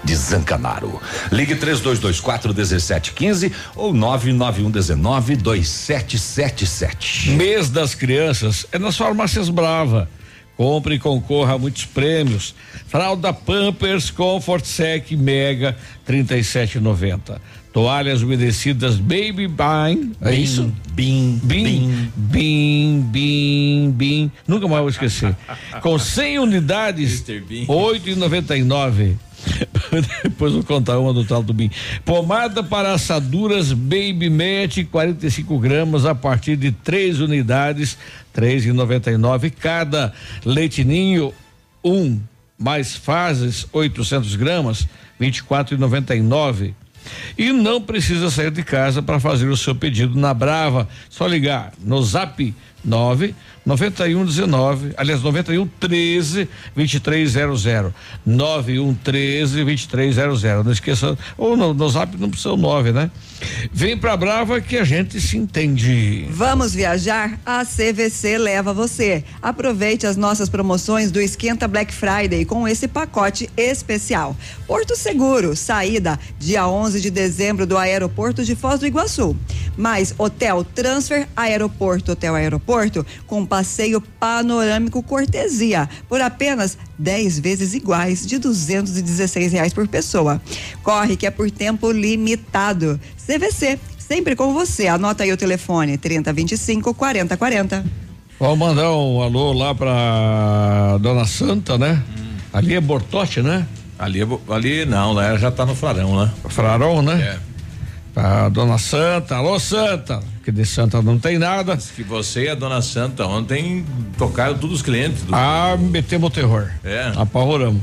de 0.05 0.15
Zancanaro. 0.17 1.01
Ligue 1.31 1.55
3224 1.55 2.55
1715 2.55 3.53
ou 3.77 3.93
99119 3.93 5.37
2777. 5.37 7.31
Mês 7.31 7.71
das 7.71 7.95
crianças 7.95 8.67
é 8.73 8.79
nas 8.79 8.97
farmácias 8.97 9.49
Brava. 9.49 10.09
Compre 10.57 10.97
e 10.97 10.99
concorra 10.99 11.55
a 11.55 11.59
muitos 11.59 11.87
prêmios. 11.87 12.55
Fralda 12.87 13.33
Pampers 13.33 14.11
Comfort 14.11 14.65
Sec 14.65 15.13
Mega 15.13 15.77
37,90. 16.07 17.41
Toalhas 17.73 18.23
umedecidas 18.23 18.97
Baby 18.97 19.49
Bean. 19.49 20.13
É 20.21 20.35
isso? 20.35 20.73
Bim, 20.93 21.41
Bim, 21.43 22.11
bim, 22.15 23.01
bim, 23.01 23.91
bim. 23.91 24.33
Nunca 24.47 24.69
mais 24.69 24.81
vou 24.81 24.91
esquecer. 24.91 25.35
Com 25.81 25.99
100 25.99 26.39
unidades, 26.39 27.23
Mr. 27.27 27.41
Bean. 27.41 27.67
8,99. 27.67 29.17
Depois 30.23 30.53
vou 30.53 30.63
contar 30.63 30.99
uma 30.99 31.13
do 31.13 31.25
tal 31.25 31.43
do 31.43 31.53
Bim. 31.53 31.71
Pomada 32.05 32.63
para 32.63 32.93
assaduras 32.93 33.73
Baby 33.73 34.31
Match 34.31 34.85
45 34.91 35.59
gramas 35.59 36.07
a 36.07 36.15
partir 36.15 36.57
de 36.57 36.71
três 36.71 37.21
unidades, 37.21 37.99
3,99 38.37 39.53
cada. 39.59 40.13
Leitinho 40.45 41.33
um 41.85 42.21
mais 42.59 42.95
fases 42.95 43.67
800 43.73 44.37
gramas, 44.37 44.87
24,99. 45.21 46.75
E 47.37 47.53
não 47.53 47.81
precisa 47.81 48.31
sair 48.31 48.51
de 48.51 48.63
casa 48.63 49.03
para 49.03 49.19
fazer 49.19 49.49
o 49.49 49.57
seu 49.57 49.75
pedido 49.75 50.19
na 50.19 50.33
Brava. 50.33 50.89
Só 51.09 51.27
ligar 51.27 51.73
no 51.83 52.03
Zap 52.03 52.55
9 52.85 53.35
91 53.65 54.25
19, 54.25 54.93
aliás 54.97 55.23
91 55.23 55.67
13 55.79 56.49
2300. 56.75 57.93
91 58.27 58.95
13 58.95 59.65
2300. 59.65 60.65
Não 60.65 60.73
esqueça, 60.73 61.17
ou 61.39 61.57
no, 61.57 61.73
no 61.73 61.89
Zap 61.89 62.17
não 62.19 62.29
precisa 62.29 62.53
o 62.53 62.57
9, 62.57 62.93
né? 62.93 63.11
Vem 63.73 63.97
pra 63.97 64.17
Brava 64.17 64.61
que 64.61 64.77
a 64.77 64.85
gente 64.85 65.21
se 65.21 65.37
entende. 65.37 66.27
Vamos 66.31 66.75
viajar? 66.75 67.39
A 67.47 67.65
CVC 67.65 68.39
leva 68.39 68.73
você. 68.73 69.25
Aproveite 69.41 70.07
as 70.07 70.17
nossas 70.17 70.49
promoções 70.49 71.11
do 71.11 71.21
Esquenta 71.21 71.69
Black 71.69 71.93
Friday 71.93 72.45
com 72.45 72.67
esse 72.67 72.89
pacote 72.89 73.49
especial. 73.57 74.37
Porto 74.67 74.97
Seguro, 74.97 75.55
saída 75.55 76.19
dia 76.39 76.67
11 76.67 77.01
de 77.01 77.11
dezembro 77.11 77.67
do 77.67 77.79
aeroporto 77.79 78.45
de 78.45 78.55
Foz 78.57 78.81
do 78.81 78.87
Iguaçu. 78.87 79.37
Mais 79.77 80.15
hotel 80.19 80.65
Transfer 80.65 81.29
Aeroporto 81.37 82.13
Hotel 82.13 82.35
Aeroporto 82.35 82.72
com 83.27 83.45
passeio 83.45 84.01
panorâmico 84.01 85.03
cortesia 85.03 85.89
por 86.09 86.21
apenas 86.21 86.79
10 86.99 87.39
vezes 87.39 87.75
iguais 87.75 88.27
de 88.27 88.39
216 88.39 89.53
reais 89.53 89.73
por 89.73 89.87
pessoa. 89.89 90.41
Corre 90.83 91.17
que 91.17 91.27
é 91.27 91.31
por 91.31 91.51
tempo 91.51 91.91
limitado. 91.91 92.99
CVC, 93.27 93.79
sempre 93.99 94.35
com 94.35 94.53
você. 94.53 94.89
Anota 94.89 95.25
aí 95.25 95.33
o 95.33 95.37
telefone 95.37 95.99
3025 95.99 96.95
4040. 96.95 97.85
Vou 98.39 98.57
mandar 98.57 98.91
um 98.93 99.23
alô 99.23 99.53
lá 99.53 99.75
pra 99.75 100.99
Dona 101.01 101.25
Santa, 101.25 101.79
né? 101.79 102.03
Ali 102.53 102.75
é 102.75 102.81
Bortote, 102.81 103.41
né? 103.41 103.67
Ali, 103.99 104.21
é 104.21 104.27
ali 104.49 104.85
não, 104.85 105.13
lá 105.13 105.37
já 105.39 105.51
tá 105.51 105.65
no 105.65 105.77
Frarão, 105.77 106.25
né? 106.25 106.31
Frarão, 106.49 107.03
né? 107.03 107.21
É. 107.23 107.39
Pra 108.13 108.49
Dona 108.49 108.79
Santa, 108.79 109.37
alô 109.37 109.59
Santa, 109.61 110.21
que 110.43 110.51
de 110.51 110.65
Santa 110.67 111.01
não 111.01 111.19
tem 111.19 111.39
nada. 111.39 111.77
Que 111.77 112.03
você 112.03 112.45
e 112.45 112.49
a 112.49 112.55
Dona 112.55 112.83
Santa 112.83 113.27
ontem 113.27 113.85
tocaram 114.19 114.59
todos 114.59 114.77
os 114.77 114.83
clientes. 114.83 115.23
Do... 115.23 115.35
Ah, 115.35 115.77
metemos 115.79 116.29
o 116.29 116.33
terror. 116.33 116.71
É. 116.85 117.13
Apavoramos. 117.17 117.81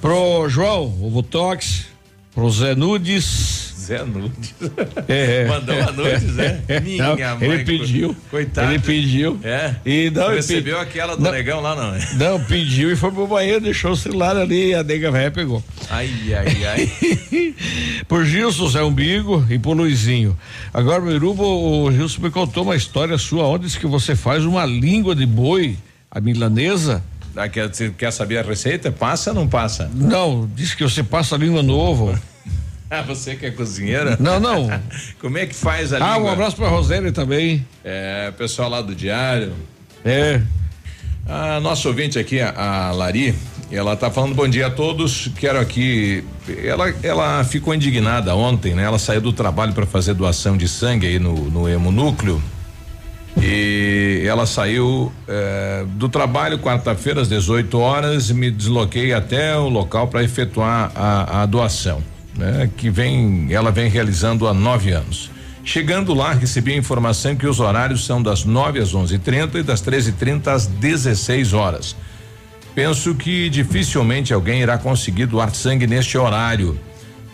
Pro 0.00 0.48
João, 0.48 0.86
o 1.00 1.10
Votox, 1.10 1.86
pro 2.34 2.50
Zé 2.50 2.74
Nudes. 2.74 3.67
Zé 3.88 4.04
Nudes. 4.04 4.54
É, 5.08 5.42
é. 5.42 5.48
Mandou 5.48 5.74
a 5.80 5.92
Nudes, 5.92 6.34
né? 6.34 6.60
Minha 6.82 7.16
Não, 7.16 7.16
mãe. 7.38 7.48
Ele 7.48 7.64
pediu. 7.64 8.14
Coitado. 8.30 8.70
Ele 8.70 8.78
pediu. 8.78 9.40
É. 9.42 9.74
E 9.86 10.10
não, 10.10 10.28
Recebeu 10.28 10.76
pe- 10.76 10.82
aquela 10.82 11.16
do 11.16 11.22
não, 11.22 11.32
negão 11.32 11.60
lá, 11.62 11.74
não? 11.74 11.98
Não, 12.18 12.44
pediu 12.44 12.92
e 12.92 12.96
foi 12.96 13.10
pro 13.10 13.26
banheiro, 13.26 13.62
deixou 13.62 13.92
o 13.92 13.96
celular 13.96 14.36
ali, 14.36 14.74
a 14.74 14.82
nega 14.82 15.10
velha 15.10 15.30
pegou. 15.30 15.64
Ai, 15.88 16.10
ai, 16.34 16.64
ai. 16.66 17.54
por 18.06 18.26
Gilson 18.26 18.68
Zé 18.68 18.82
Umbigo 18.82 19.46
e 19.48 19.58
por 19.58 19.74
Luizinho. 19.74 20.38
Agora, 20.74 21.00
meu 21.00 21.14
Irubo, 21.14 21.42
o 21.86 21.90
Gilson 21.90 22.20
me 22.22 22.30
contou 22.30 22.64
uma 22.64 22.76
história 22.76 23.16
sua, 23.16 23.44
onde 23.46 23.64
diz 23.64 23.76
que 23.76 23.86
você 23.86 24.14
faz 24.14 24.44
uma 24.44 24.66
língua 24.66 25.14
de 25.14 25.24
boi, 25.24 25.76
a 26.10 26.20
milanesa. 26.20 27.02
Ah, 27.34 27.48
quer, 27.48 27.70
quer 27.96 28.10
saber 28.10 28.38
a 28.38 28.42
receita? 28.42 28.90
Passa 28.90 29.30
ou 29.30 29.36
não 29.36 29.48
passa? 29.48 29.88
Não, 29.94 30.50
diz 30.56 30.74
que 30.74 30.82
você 30.82 31.02
passa 31.02 31.36
a 31.36 31.38
língua 31.38 31.62
no 31.62 31.74
ovo. 31.74 32.18
Ah, 32.90 33.02
você 33.02 33.36
que 33.36 33.44
é 33.44 33.50
cozinheira? 33.50 34.16
Não, 34.18 34.40
não. 34.40 34.68
Como 35.20 35.36
é 35.36 35.44
que 35.44 35.54
faz 35.54 35.92
a 35.92 35.96
Ah, 35.98 36.14
língua? 36.16 36.30
um 36.30 36.32
abraço 36.32 36.56
pra 36.56 36.68
Rosélia 36.68 37.12
também. 37.12 37.66
É, 37.84 38.30
pessoal 38.38 38.70
lá 38.70 38.80
do 38.80 38.94
Diário. 38.94 39.52
É. 40.04 40.40
A 41.28 41.60
nossa 41.60 41.86
ouvinte 41.88 42.18
aqui, 42.18 42.40
a, 42.40 42.54
a 42.88 42.92
Lari, 42.92 43.34
Ela 43.70 43.94
tá 43.94 44.10
falando 44.10 44.34
bom 44.34 44.48
dia 44.48 44.68
a 44.68 44.70
todos. 44.70 45.30
Quero 45.38 45.60
aqui. 45.60 46.24
Ela, 46.64 46.94
ela 47.02 47.44
ficou 47.44 47.74
indignada 47.74 48.34
ontem, 48.34 48.74
né? 48.74 48.84
Ela 48.84 48.98
saiu 48.98 49.20
do 49.20 49.34
trabalho 49.34 49.74
para 49.74 49.84
fazer 49.84 50.14
doação 50.14 50.56
de 50.56 50.66
sangue 50.66 51.06
aí 51.06 51.18
no, 51.18 51.34
no 51.50 51.68
hemonúcleo. 51.68 52.42
E 53.36 54.22
ela 54.26 54.46
saiu 54.46 55.12
eh, 55.28 55.84
do 55.90 56.08
trabalho 56.08 56.58
quarta-feira 56.58 57.20
às 57.20 57.28
18 57.28 57.78
horas 57.78 58.30
e 58.30 58.34
me 58.34 58.50
desloquei 58.50 59.12
até 59.12 59.54
o 59.56 59.68
local 59.68 60.08
para 60.08 60.24
efetuar 60.24 60.90
a, 60.94 61.42
a 61.42 61.46
doação, 61.46 62.02
né? 62.38 62.70
Que 62.76 62.88
vem, 62.88 63.48
ela 63.50 63.70
vem 63.70 63.90
realizando 63.90 64.46
há 64.46 64.54
nove 64.54 64.92
anos. 64.92 65.30
Chegando 65.64 66.14
lá, 66.14 66.32
recebi 66.32 66.72
a 66.72 66.76
informação 66.76 67.36
que 67.36 67.46
os 67.46 67.60
horários 67.60 68.06
são 68.06 68.22
das 68.22 68.42
9 68.42 68.78
às 68.78 68.94
11:30 68.94 69.58
e 69.58 69.62
das 69.62 69.82
13:30 69.82 70.50
às 70.50 70.66
16 70.66 71.52
horas. 71.52 71.94
Penso 72.74 73.14
que 73.14 73.50
dificilmente 73.50 74.32
alguém 74.32 74.62
irá 74.62 74.78
conseguir 74.78 75.26
doar 75.26 75.54
sangue 75.54 75.86
neste 75.86 76.16
horário. 76.16 76.78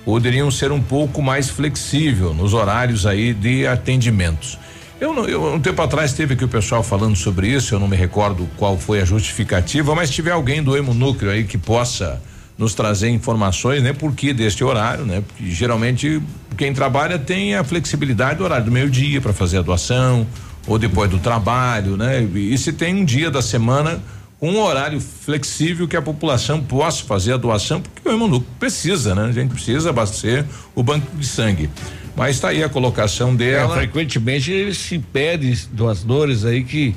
Poderiam 0.05 0.51
ser 0.51 0.73
um 0.73 0.83
pouco 0.83 1.23
mais 1.23 1.49
flexível 1.49 2.35
nos 2.35 2.55
horários 2.55 3.07
aí 3.07 3.33
de 3.33 3.67
atendimentos. 3.67 4.59
Eu, 5.01 5.15
eu 5.29 5.55
um 5.55 5.61
tempo 5.61 5.81
atrás 5.83 6.13
teve 6.13 6.35
aqui 6.35 6.45
o 6.45 6.49
pessoal 6.49 6.83
falando 6.83 7.15
sobre 7.15 7.49
isso, 7.49 7.75
eu 7.75 7.79
não 7.79 7.87
me 7.87 7.97
recordo 7.97 8.49
qual 8.57 8.79
foi 8.79 9.01
a 9.01 9.05
justificativa, 9.05 9.95
mas 9.95 10.09
se 10.09 10.15
tiver 10.17 10.33
alguém 10.33 10.63
do 10.63 10.77
hemonúcleo 10.77 11.31
aí 11.31 11.45
que 11.45 11.59
possa 11.59 12.21
nos 12.57 12.75
trazer 12.75 13.09
informações, 13.09 13.83
né? 13.83 13.93
Por 13.93 14.15
que 14.15 14.33
deste 14.33 14.63
horário, 14.63 15.05
né? 15.05 15.23
Porque 15.27 15.51
geralmente 15.51 16.23
quem 16.57 16.73
trabalha 16.73 17.19
tem 17.19 17.55
a 17.55 17.65
flexibilidade 17.65 18.39
do 18.39 18.45
horário 18.45 18.65
do 18.65 18.71
meio-dia 18.71 19.21
para 19.21 19.33
fazer 19.33 19.59
a 19.59 19.63
doação 19.63 20.27
ou 20.67 20.79
depois 20.79 21.11
do 21.11 21.19
trabalho, 21.19 21.97
né? 21.97 22.23
E, 22.23 22.55
e 22.55 22.59
se 22.59 22.73
tem 22.73 22.95
um 22.95 23.05
dia 23.05 23.31
da 23.31 23.43
semana 23.43 24.01
com 24.39 24.51
um 24.51 24.61
horário 24.61 25.01
flexível 25.01 25.89
que 25.89 25.97
a 25.97 26.03
população 26.03 26.63
possa 26.63 27.05
fazer 27.05 27.33
a 27.33 27.37
doação, 27.37 27.81
porque 27.81 28.09
o 28.09 28.13
hemonúcleo 28.13 28.47
precisa, 28.59 29.15
né? 29.15 29.25
A 29.25 29.33
gente 29.33 29.51
precisa 29.51 29.91
abastecer 29.91 30.45
o 30.75 30.83
banco 30.83 31.07
de 31.17 31.27
sangue. 31.27 31.71
Mas 32.17 32.37
está 32.37 32.49
aí 32.49 32.63
a 32.63 32.69
colocação 32.69 33.35
dela. 33.35 33.75
É, 33.75 33.79
frequentemente 33.79 34.73
se 34.75 34.99
pede 34.99 35.67
doadores 35.73 36.45
aí 36.45 36.63
que 36.63 36.95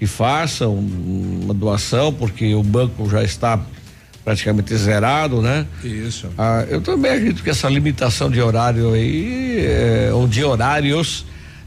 que 0.00 0.06
façam 0.06 0.74
uma 0.74 1.52
doação 1.52 2.10
porque 2.10 2.54
o 2.54 2.62
banco 2.62 3.06
já 3.10 3.22
está 3.22 3.60
praticamente 4.30 4.76
zerado, 4.76 5.42
né? 5.42 5.66
Isso. 5.82 6.28
Ah, 6.38 6.64
eu 6.68 6.80
também 6.80 7.10
acredito 7.10 7.42
que 7.42 7.50
essa 7.50 7.68
limitação 7.68 8.30
de 8.30 8.40
horário 8.40 8.92
aí, 8.92 9.58
é, 9.66 10.10
ou 10.12 10.28
de 10.28 10.44
horários, 10.44 11.26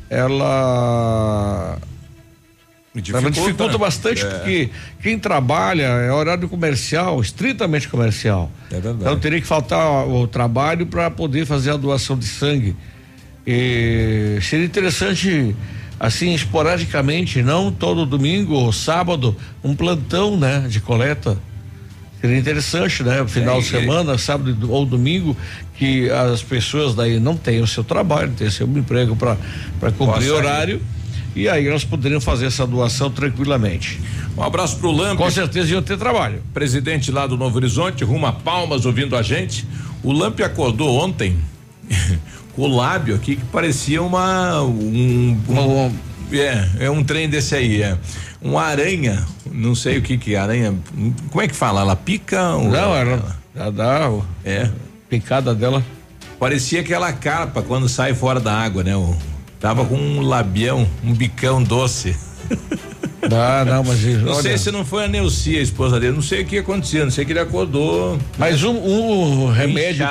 ela. 0.10 1.78
Dificulta, 2.96 3.32
dificulta 3.32 3.74
né? 3.74 3.78
bastante, 3.80 4.24
É. 4.24 4.30
porque 4.30 4.70
quem 5.02 5.20
trabalha 5.20 5.84
é 5.84 6.12
horário 6.12 6.48
comercial, 6.48 7.20
estritamente 7.20 7.90
comercial. 7.90 8.50
É 8.70 8.76
verdade. 8.76 8.98
Então 9.02 9.20
teria 9.20 9.42
que 9.42 9.48
faltar 9.48 10.08
o 10.08 10.26
trabalho 10.28 10.86
para 10.86 11.10
poder 11.12 11.46
fazer 11.46 11.72
a 11.72 11.78
doação 11.78 12.18
de 12.18 12.26
sangue. 12.26 12.76
E 13.46 14.38
seria 14.42 14.66
interessante, 14.66 15.54
assim, 16.00 16.34
esporadicamente, 16.34 17.42
não 17.42 17.72
todo 17.72 18.06
domingo 18.06 18.54
ou 18.54 18.72
sábado, 18.72 19.36
um 19.64 19.76
plantão, 19.76 20.38
né, 20.38 20.66
de 20.70 20.80
coleta. 20.80 21.38
Seria 22.24 22.38
interessante, 22.40 23.04
né? 23.04 23.22
Final 23.28 23.58
É, 23.58 23.60
de 23.60 23.66
semana, 23.68 24.18
sábado 24.18 24.50
e 24.50 24.54
do- 24.54 24.72
ou 24.72 24.86
domingo, 24.86 25.36
que 25.78 26.10
as 26.10 26.42
pessoas 26.42 26.96
daí 26.96 27.20
não 27.20 27.36
têm 27.36 27.60
o 27.62 27.68
seu 27.68 27.84
trabalho, 27.84 28.32
têm 28.32 28.50
seu 28.50 28.66
emprego 28.66 29.14
para 29.14 29.36
cumprir 29.98 30.32
horário. 30.32 30.82
E 31.36 31.50
aí 31.50 31.68
elas 31.68 31.84
poderiam 31.84 32.22
fazer 32.22 32.46
essa 32.46 32.66
doação 32.66 33.12
tranquilamente. 33.12 34.00
Um 34.38 34.42
abraço 34.44 34.78
pro 34.78 34.90
Lamp. 34.90 35.18
Com 35.18 35.30
certeza 35.30 35.74
iam 35.74 35.82
ter 35.82 35.98
trabalho. 35.98 36.42
Presidente 36.54 37.12
lá 37.12 37.28
do 37.28 37.36
Novo 37.36 37.58
Horizonte, 37.58 38.06
rumo 38.06 38.26
a 38.26 38.32
Palmas 38.32 38.86
ouvindo 38.86 39.18
a 39.18 39.22
gente. 39.22 39.68
O 40.02 40.14
Lamp 40.14 40.40
acordou 40.40 40.96
ontem 41.04 41.36
com 42.56 42.62
o 42.62 42.74
lábio 42.74 43.16
aqui 43.16 43.36
que 43.36 43.44
parecia 43.46 44.02
uma 44.02 44.62
um, 44.64 45.38
um- 45.50 45.92
é, 46.32 46.86
é 46.86 46.90
um 46.90 47.04
trem 47.04 47.28
desse 47.30 47.56
aí, 47.56 47.82
é. 47.82 47.98
Uma 48.42 48.64
aranha, 48.64 49.26
não 49.52 49.74
sei 49.76 49.98
o 49.98 50.02
que 50.02 50.18
que 50.18 50.36
é 50.36 50.38
aranha, 50.40 50.74
como 51.30 51.42
é 51.42 51.48
que 51.48 51.56
fala? 51.56 51.82
Ela 51.82 51.96
pica? 51.96 52.56
ou- 52.56 52.70
Não, 52.70 52.96
ela 52.96 53.36
já 53.56 53.70
dá 53.70 54.12
é. 54.44 54.70
picada 55.10 55.54
dela. 55.56 55.84
Parecia 56.40 56.82
aquela 56.82 57.14
carpa 57.14 57.62
quando 57.62 57.88
sai 57.88 58.14
fora 58.14 58.40
da 58.40 58.54
água, 58.54 58.84
né? 58.84 58.96
O, 58.96 59.16
tava 59.60 59.86
com 59.86 59.96
um 59.96 60.22
labião, 60.22 60.88
um 61.04 61.14
bicão 61.14 61.64
doce. 61.64 62.16
Ah, 63.32 63.64
não, 63.66 63.86
mas 63.86 64.04
Não 64.04 64.34
olha, 64.34 64.42
sei 64.42 64.58
se 64.58 64.70
não 64.70 64.84
foi 64.84 65.06
a 65.06 65.08
Neuci, 65.08 65.58
a 65.58 65.62
esposa 65.62 65.98
dele, 65.98 66.12
não 66.14 66.22
sei 66.22 66.42
o 66.42 66.46
que 66.46 66.58
aconteceu, 66.58 67.06
não 67.06 67.12
sei 67.12 67.24
que 67.24 67.32
ele 67.32 67.40
acordou. 67.40 68.20
Mas 68.38 68.64
um, 68.64 68.76
um 68.76 69.50
remédio, 69.50 70.06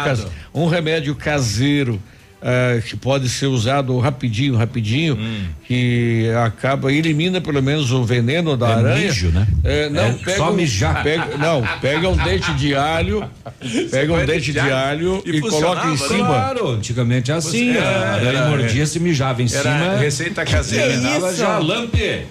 um 0.54 0.66
remédio 0.66 1.14
caseiro 1.14 2.00
eh, 2.42 2.82
que 2.86 2.96
pode 2.96 3.28
ser 3.28 3.46
usado 3.46 3.96
rapidinho, 3.98 4.56
rapidinho, 4.56 5.14
Hum. 5.14 5.44
que 5.66 6.28
acaba 6.44 6.92
elimina 6.92 7.40
pelo 7.40 7.62
menos 7.62 7.92
o 7.92 8.04
veneno 8.04 8.56
da 8.56 8.68
É 8.68 8.72
aranha. 8.74 9.06
mijo, 9.06 9.28
né? 9.30 9.46
Eh, 9.64 9.88
não, 9.88 10.02
É 10.02 10.12
pega 10.12 10.36
só 10.36 10.50
um- 10.50 10.54
mijar. 10.54 11.02
pega- 11.04 11.36
não, 11.38 11.62
pega 11.80 12.08
um 12.08 12.16
dente 12.16 12.52
de 12.54 12.74
alho, 12.74 13.24
pega 13.90 14.12
um 14.12 14.24
dente 14.26 14.52
de 14.52 14.58
alho 14.60 15.22
e, 15.24 15.40
coloca 15.40 15.86
em 15.88 15.96
funcionava, 15.96 15.96
cima. 16.08 16.26
Claro, 16.26 16.70
antigamente 16.72 17.30
é 17.30 17.34
assim, 17.34 17.72
Você- 17.72 17.78
a 17.78 17.82
era- 17.82 18.12
aranha 18.14 18.38
era- 18.38 18.48
mordia, 18.48 18.86
se 18.86 18.98
mijava 18.98 19.40
em 19.42 19.46
Era 19.52 19.62
cima. 19.62 19.96
receita 19.98 20.44
caseira. 20.44 20.88
Que 20.98 21.26
isso? 21.26 21.36
já 21.36 21.58
lampe. 21.58 22.22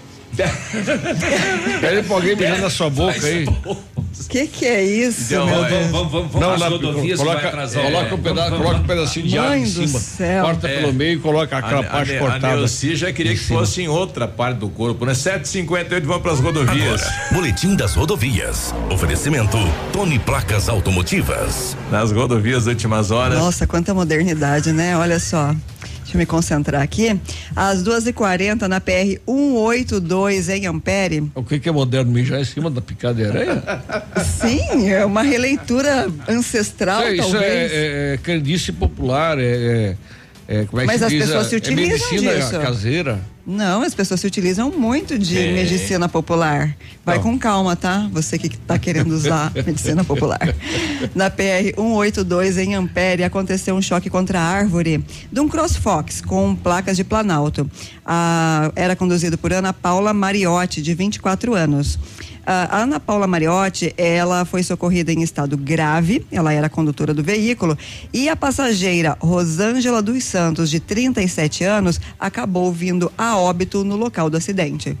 Pede 1.80 2.02
pra 2.06 2.16
alguém 2.16 2.34
mijar 2.36 2.58
na 2.58 2.70
sua 2.70 2.88
boca 2.88 3.26
aí. 3.26 3.44
Que 4.28 4.46
que 4.46 4.64
é 4.66 4.82
isso, 4.84 5.32
Então, 5.34 5.46
meu 5.46 5.64
é, 5.64 5.68
Deus? 5.68 5.86
Vamos, 5.90 6.12
vamos, 6.12 6.32
vamos 6.32 6.60
Não, 6.60 6.68
rodovias 6.70 7.18
que 7.20 7.26
vai 7.26 7.34
coloca, 7.34 7.48
atrasar. 7.48 7.82
coloca, 7.84 8.14
um 8.14 8.18
pedaço, 8.22 8.50
coloca 8.56 8.76
um 8.76 8.82
pedacinho 8.84 9.26
de 9.28 9.38
Mãe 9.38 9.62
em 9.62 9.66
cima, 9.66 9.98
céu. 9.98 10.44
corta 10.44 10.68
É. 10.68 10.80
pelo 10.80 10.92
meio 10.92 11.12
e 11.14 11.18
coloca 11.20 11.56
aquela 11.58 11.80
A, 11.80 11.84
parte 11.84 12.12
a, 12.12 12.16
a 12.16 12.18
cortada. 12.18 12.56
Neuci 12.56 12.96
já 12.96 13.12
queria 13.12 13.32
que 13.32 13.40
fosse 13.40 13.82
em 13.82 13.88
outra 13.88 14.26
parte 14.28 14.58
do 14.58 14.68
corpo, 14.68 15.04
né? 15.04 15.14
758 15.14 16.06
vamos 16.06 16.22
para 16.22 16.32
as 16.32 16.40
rodovias. 16.40 17.02
Boletim 17.32 17.74
das 17.74 17.94
rodovias. 17.94 18.74
Oferecimento 18.90 19.56
Tony 19.92 20.18
Placas 20.18 20.68
Automotivas. 20.68 21.76
Nas 21.90 22.10
rodovias 22.12 22.66
últimas 22.66 23.10
horas. 23.10 23.38
Nossa, 23.38 23.66
quanta 23.66 23.92
modernidade, 23.94 24.72
né? 24.72 24.96
Olha 24.96 25.18
só. 25.20 25.54
Deixa 26.12 26.16
eu 26.16 26.18
me 26.18 26.26
concentrar 26.26 26.82
aqui. 26.82 27.18
Às 27.56 27.82
2h40 27.82 28.62
na 28.68 28.80
PR 28.80 29.18
182 29.26 30.50
em 30.50 30.66
Ampere. 30.66 31.30
O 31.34 31.42
que, 31.42 31.58
que 31.58 31.68
é 31.70 31.72
moderno 31.72 32.12
mijar 32.12 32.38
em 32.38 32.44
cima 32.44 32.70
da 32.70 32.82
picada 32.82 33.14
de 33.14 33.24
aranha? 33.24 33.62
Sim, 34.22 34.90
é 34.90 35.04
uma 35.06 35.22
releitura 35.22 36.08
ancestral, 36.28 37.00
Isso, 37.04 37.08
é- 37.08 37.14
isso 37.14 37.30
talvez. 37.32 37.72
é, 37.72 37.76
é, 37.76 38.14
é 38.14 38.18
crendice 38.18 38.72
popular, 38.72 39.38
é, 39.40 39.96
é- 40.48 40.56
é- 40.56 40.60
é 40.62 40.66
Mas 40.86 41.02
as 41.02 41.12
pessoas 41.12 41.46
se 41.48 41.54
é 41.54 41.58
utilizam 41.58 41.98
medicina 42.10 42.34
disso. 42.34 42.60
caseira. 42.60 43.32
Não, 43.44 43.82
as 43.82 43.92
pessoas 43.92 44.20
se 44.20 44.26
utilizam 44.26 44.70
muito 44.70 45.18
de 45.18 45.36
É. 45.36 45.52
medicina 45.52 46.08
popular. 46.08 46.76
Vai 47.04 47.16
Não. 47.16 47.24
com 47.24 47.38
calma, 47.38 47.74
tá? 47.74 48.08
Você 48.12 48.38
que 48.38 48.46
está 48.46 48.78
querendo 48.78 49.10
usar 49.10 49.50
medicina 49.66 50.04
popular. 50.04 50.38
Na 51.12 51.28
PR 51.28 51.74
182 51.76 52.56
em 52.56 52.74
Ampere 52.76 53.24
aconteceu 53.24 53.74
um 53.74 53.82
choque 53.82 54.08
contra 54.08 54.38
a 54.38 54.44
árvore 54.44 55.04
de 55.32 55.40
um 55.40 55.48
CrossFox 55.48 56.20
com 56.20 56.54
placas 56.54 56.96
de 56.96 57.02
Planalto. 57.02 57.68
Ah, 58.06 58.70
era 58.76 58.94
conduzido 58.94 59.36
por 59.36 59.52
Ana 59.52 59.72
Paula 59.72 60.14
Mariotti, 60.14 60.80
de 60.80 60.94
24 60.94 61.54
anos. 61.54 61.98
A 62.44 62.82
Ana 62.82 62.98
Paula 62.98 63.28
Mariotti, 63.28 63.94
ela 63.96 64.44
foi 64.44 64.64
socorrida 64.64 65.12
em 65.12 65.22
estado 65.22 65.56
grave, 65.56 66.26
ela 66.30 66.52
era 66.52 66.68
condutora 66.68 67.14
do 67.14 67.22
veículo, 67.22 67.78
e 68.12 68.28
a 68.28 68.34
passageira 68.34 69.16
Rosângela 69.20 70.02
dos 70.02 70.24
Santos, 70.24 70.68
de 70.68 70.80
37 70.80 71.62
anos, 71.62 72.00
acabou 72.18 72.72
vindo 72.72 73.12
a 73.16 73.36
óbito 73.36 73.84
no 73.84 73.94
local 73.94 74.28
do 74.28 74.36
acidente. 74.36 74.98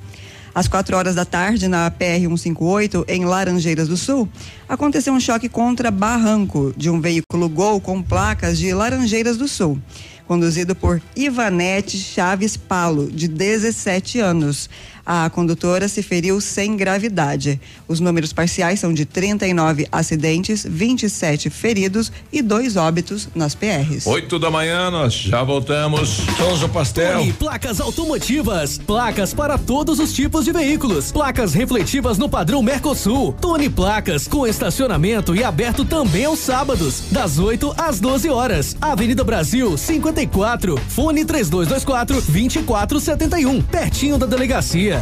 Às 0.54 0.68
quatro 0.68 0.96
horas 0.96 1.14
da 1.14 1.24
tarde, 1.24 1.66
na 1.66 1.90
PR-158, 1.90 3.06
em 3.08 3.24
Laranjeiras 3.24 3.88
do 3.88 3.96
Sul, 3.96 4.28
aconteceu 4.68 5.12
um 5.12 5.18
choque 5.18 5.48
contra 5.48 5.90
barranco 5.90 6.72
de 6.76 6.90
um 6.90 7.00
veículo 7.00 7.48
Gol 7.48 7.80
com 7.80 8.02
placas 8.02 8.58
de 8.58 8.72
Laranjeiras 8.72 9.38
do 9.38 9.48
Sul, 9.48 9.80
conduzido 10.28 10.76
por 10.76 11.02
Ivanete 11.16 11.98
Chaves 11.98 12.56
Palo, 12.56 13.10
de 13.10 13.26
17 13.26 14.20
anos. 14.20 14.68
A 15.04 15.28
condutora 15.30 15.88
se 15.88 16.02
feriu 16.02 16.40
sem 16.40 16.76
gravidade. 16.76 17.60
Os 17.88 17.98
números 17.98 18.32
parciais 18.32 18.78
são 18.80 18.92
de 18.92 19.04
39 19.04 19.88
acidentes, 19.90 20.64
27 20.68 21.50
feridos 21.50 22.12
e 22.32 22.40
dois 22.40 22.76
óbitos 22.76 23.28
nas 23.34 23.54
PRs. 23.54 24.06
8 24.06 24.38
da 24.38 24.50
manhã, 24.50 24.90
nós 24.90 25.12
já 25.12 25.42
voltamos. 25.42 26.18
Souza 26.36 26.68
Pastel. 26.68 27.18
Tony 27.18 27.32
Placas 27.32 27.80
Automotivas. 27.80 28.78
Placas 28.78 29.34
para 29.34 29.58
todos 29.58 29.98
os 29.98 30.12
tipos 30.12 30.44
de 30.44 30.52
veículos. 30.52 31.10
Placas 31.10 31.52
refletivas 31.52 32.16
no 32.16 32.28
padrão 32.28 32.62
Mercosul. 32.62 33.32
Tony 33.40 33.68
Placas 33.68 34.28
com 34.28 34.46
estacionamento 34.46 35.34
e 35.34 35.42
aberto 35.42 35.84
também 35.84 36.24
aos 36.24 36.38
sábados, 36.38 37.02
das 37.10 37.38
8 37.38 37.74
às 37.76 37.98
12 37.98 38.28
horas. 38.30 38.76
Avenida 38.80 39.24
Brasil 39.24 39.76
54. 39.76 40.78
Fone 40.88 41.24
3224 41.24 42.22
2471. 42.22 43.62
Pertinho 43.62 44.16
da 44.16 44.26
delegacia. 44.26 45.01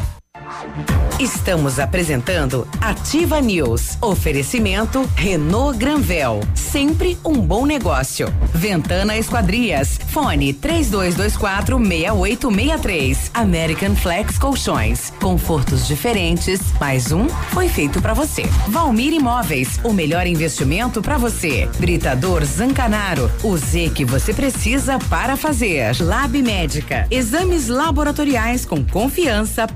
Estamos 1.20 1.78
apresentando 1.78 2.66
Ativa 2.80 3.42
News. 3.42 3.98
Oferecimento 4.00 5.06
Renault 5.14 5.78
Granvel. 5.78 6.40
Sempre 6.54 7.18
um 7.22 7.34
bom 7.34 7.66
negócio. 7.66 8.32
Ventana 8.54 9.18
Esquadrias. 9.18 9.98
Fone 10.08 10.54
3224 10.54 11.76
6863. 11.78 13.30
American 13.34 13.94
Flex 13.94 14.38
Colchões. 14.38 15.12
Confortos 15.20 15.86
diferentes. 15.86 16.60
Mais 16.80 17.12
um 17.12 17.28
foi 17.28 17.68
feito 17.68 18.00
para 18.00 18.14
você. 18.14 18.44
Valmir 18.68 19.12
Imóveis. 19.12 19.78
O 19.84 19.92
melhor 19.92 20.26
investimento 20.26 21.02
para 21.02 21.18
você. 21.18 21.68
Britador 21.78 22.42
Zancanaro. 22.46 23.30
O 23.42 23.58
Z 23.58 23.90
que 23.94 24.06
você 24.06 24.32
precisa 24.32 24.98
para 25.10 25.36
fazer. 25.36 25.96
Lab 26.00 26.40
Médica. 26.42 27.06
Exames 27.10 27.68
laboratoriais 27.68 28.64
com 28.64 28.82
confiança, 28.82 29.66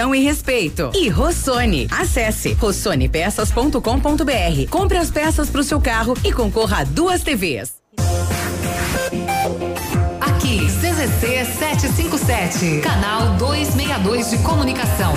precisão 0.00 0.14
e 0.14 0.20
respeito. 0.20 0.90
E 0.94 1.08
Rossoni. 1.08 1.88
Acesse 1.90 2.52
rossonepeças.com.br. 2.54 4.70
Compre 4.70 4.96
as 4.96 5.10
peças 5.10 5.50
para 5.50 5.60
o 5.60 5.64
seu 5.64 5.78
carro 5.80 6.14
e 6.24 6.32
concorra 6.32 6.78
a 6.78 6.84
duas 6.84 7.22
TVs. 7.22 7.74
Aqui, 10.20 10.66
CZC 10.66 11.44
757, 11.58 12.80
canal 12.80 13.36
262 13.36 14.30
de 14.30 14.38
comunicação. 14.38 15.12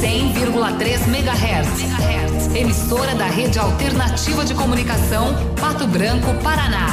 100,3 0.00 1.08
MHz. 1.08 2.54
Emissora 2.54 3.14
da 3.14 3.26
Rede 3.26 3.58
Alternativa 3.58 4.44
de 4.44 4.54
Comunicação, 4.54 5.34
Pato 5.60 5.86
Branco, 5.86 6.34
Paraná. 6.42 6.88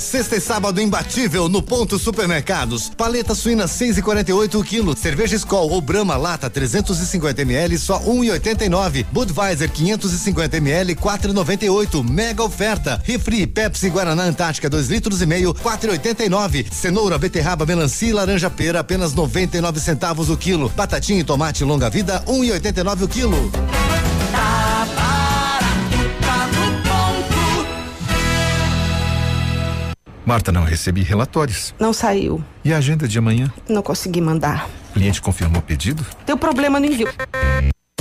Sexta 0.00 0.36
e 0.36 0.40
sábado 0.40 0.80
imbatível 0.80 1.48
no 1.48 1.62
Ponto 1.62 1.98
Supermercados. 1.98 2.90
Paleta 2.96 3.34
suína 3.34 3.64
6,48 3.64 4.64
kg. 4.64 4.94
Cerveja 4.94 5.36
Skol 5.36 5.70
ou 5.70 5.80
Brahma 5.80 6.16
lata 6.16 6.50
350 6.50 7.42
ml 7.42 7.78
só 7.78 8.00
1,89. 8.00 9.06
Budweiser 9.10 9.70
550 9.70 10.56
ml 10.58 10.94
4,98. 10.94 12.08
Mega 12.08 12.44
oferta. 12.44 13.00
Refri 13.04 13.46
Pepsi 13.46 13.88
Guaraná 13.88 14.24
Antártica 14.24 14.68
2 14.68 14.88
litros 14.88 15.22
e 15.22 15.26
meio 15.26 15.54
4,89. 15.54 16.70
Cenoura, 16.70 17.18
beterraba, 17.18 17.64
melancia 17.64 18.08
e 18.08 18.12
laranja 18.12 18.50
pera 18.50 18.80
apenas 18.80 19.14
99 19.14 19.80
centavos 19.80 20.28
o 20.28 20.36
quilo. 20.36 20.70
Batatinha 20.76 21.20
e 21.20 21.24
tomate 21.24 21.64
longa 21.64 21.88
vida 21.88 22.22
1,89 22.26 23.02
o 23.02 23.08
quilo. 23.08 23.85
Marta, 30.26 30.50
não 30.50 30.64
recebi 30.64 31.04
relatórios. 31.04 31.72
Não 31.78 31.92
saiu. 31.92 32.42
E 32.64 32.74
a 32.74 32.78
agenda 32.78 33.06
de 33.06 33.16
amanhã? 33.16 33.50
Não 33.68 33.80
consegui 33.80 34.20
mandar. 34.20 34.68
O 34.90 34.94
cliente 34.94 35.22
confirmou 35.22 35.60
o 35.60 35.62
pedido? 35.62 36.04
Deu 36.26 36.36
problema 36.36 36.80
no 36.80 36.86
envio. 36.86 37.08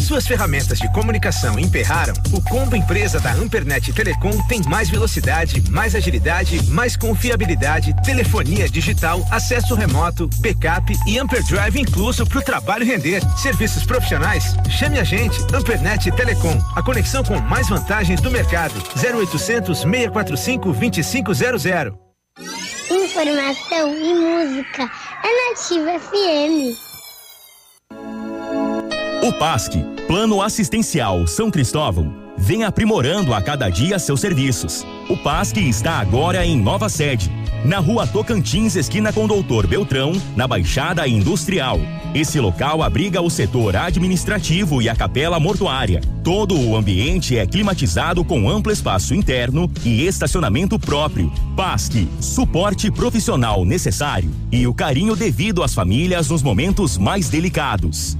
Suas 0.01 0.26
ferramentas 0.26 0.80
de 0.80 0.91
comunicação 0.91 1.59
emperraram? 1.59 2.13
O 2.32 2.41
combo 2.41 2.76
empresa 2.76 3.19
da 3.19 3.32
Ampernet 3.32 3.91
Telecom 3.93 4.39
tem 4.47 4.61
mais 4.63 4.89
velocidade, 4.89 5.63
mais 5.69 5.93
agilidade, 5.95 6.63
mais 6.69 6.95
confiabilidade, 6.95 7.95
telefonia 8.03 8.67
digital, 8.69 9.23
acesso 9.32 9.76
remoto, 9.76 10.28
backup 10.39 10.93
e 11.07 11.19
Amperdrive 11.19 11.80
incluso 11.80 12.26
para 12.26 12.39
o 12.39 12.43
trabalho 12.43 12.86
render. 12.86 13.21
Serviços 13.38 13.84
profissionais? 13.84 14.55
Chame 14.69 14.99
a 14.99 15.03
gente, 15.03 15.39
Ampernet 15.53 16.11
Telecom, 16.11 16.59
a 16.76 16.82
conexão 16.82 17.23
com 17.23 17.39
mais 17.39 17.69
vantagens 17.69 18.19
do 18.19 18.32
mercado. 18.32 18.73
0800 18.95 19.80
645 19.80 20.71
2500. 20.73 22.05
Informação 22.38 23.97
e 23.97 24.13
música 24.13 24.91
é 25.23 25.49
Nativa 25.49 25.97
FM. 25.97 26.75
O 29.23 29.31
PASC, 29.39 29.71
Plano 30.05 30.41
Assistencial 30.41 31.25
São 31.27 31.49
Cristóvão, 31.49 32.13
vem 32.38 32.65
aprimorando 32.65 33.33
a 33.33 33.41
cada 33.41 33.69
dia 33.69 33.97
seus 33.97 34.19
serviços. 34.19 34.86
O 35.08 35.16
PASC 35.16 35.58
está 35.58 35.99
agora 35.99 36.43
em 36.43 36.58
nova 36.58 36.89
sede, 36.89 37.30
na 37.64 37.78
rua 37.78 38.08
Tocantins, 38.08 38.76
esquina 38.76 39.14
com 39.14 39.28
Doutor 39.28 39.68
Beltrão, 39.68 40.14
na 40.36 40.47
Baixada 40.47 41.08
Industrial. 41.08 41.80
Esse 42.14 42.39
local 42.39 42.82
abriga 42.82 43.22
o 43.22 43.30
setor 43.30 43.76
administrativo 43.76 44.82
e 44.82 44.89
a 44.89 44.95
capela 44.95 45.39
mortuária. 45.39 46.01
Todo 46.24 46.60
o 46.60 46.76
ambiente 46.76 47.38
é 47.38 47.45
climatizado 47.45 48.26
com 48.26 48.49
amplo 48.49 48.72
espaço 48.72 49.14
interno 49.14 49.70
e 49.84 50.08
estacionamento 50.08 50.80
próprio. 50.80 51.32
PASC, 51.56 52.08
suporte 52.20 52.89
profissional 52.89 53.64
necessário 53.64 54.32
e 54.51 54.66
o 54.66 54.74
carinho 54.74 55.16
devido 55.16 55.62
às 55.62 55.74
famílias 55.74 56.30
nos 56.30 56.41
momentos 56.41 56.97
mais 56.97 57.30
delicados. 57.30 58.18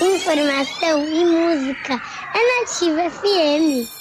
Informação 0.00 1.04
e 1.08 1.24
música 1.24 2.02
é 2.34 2.60
Nativa 2.60 3.08
FM. 3.10 3.95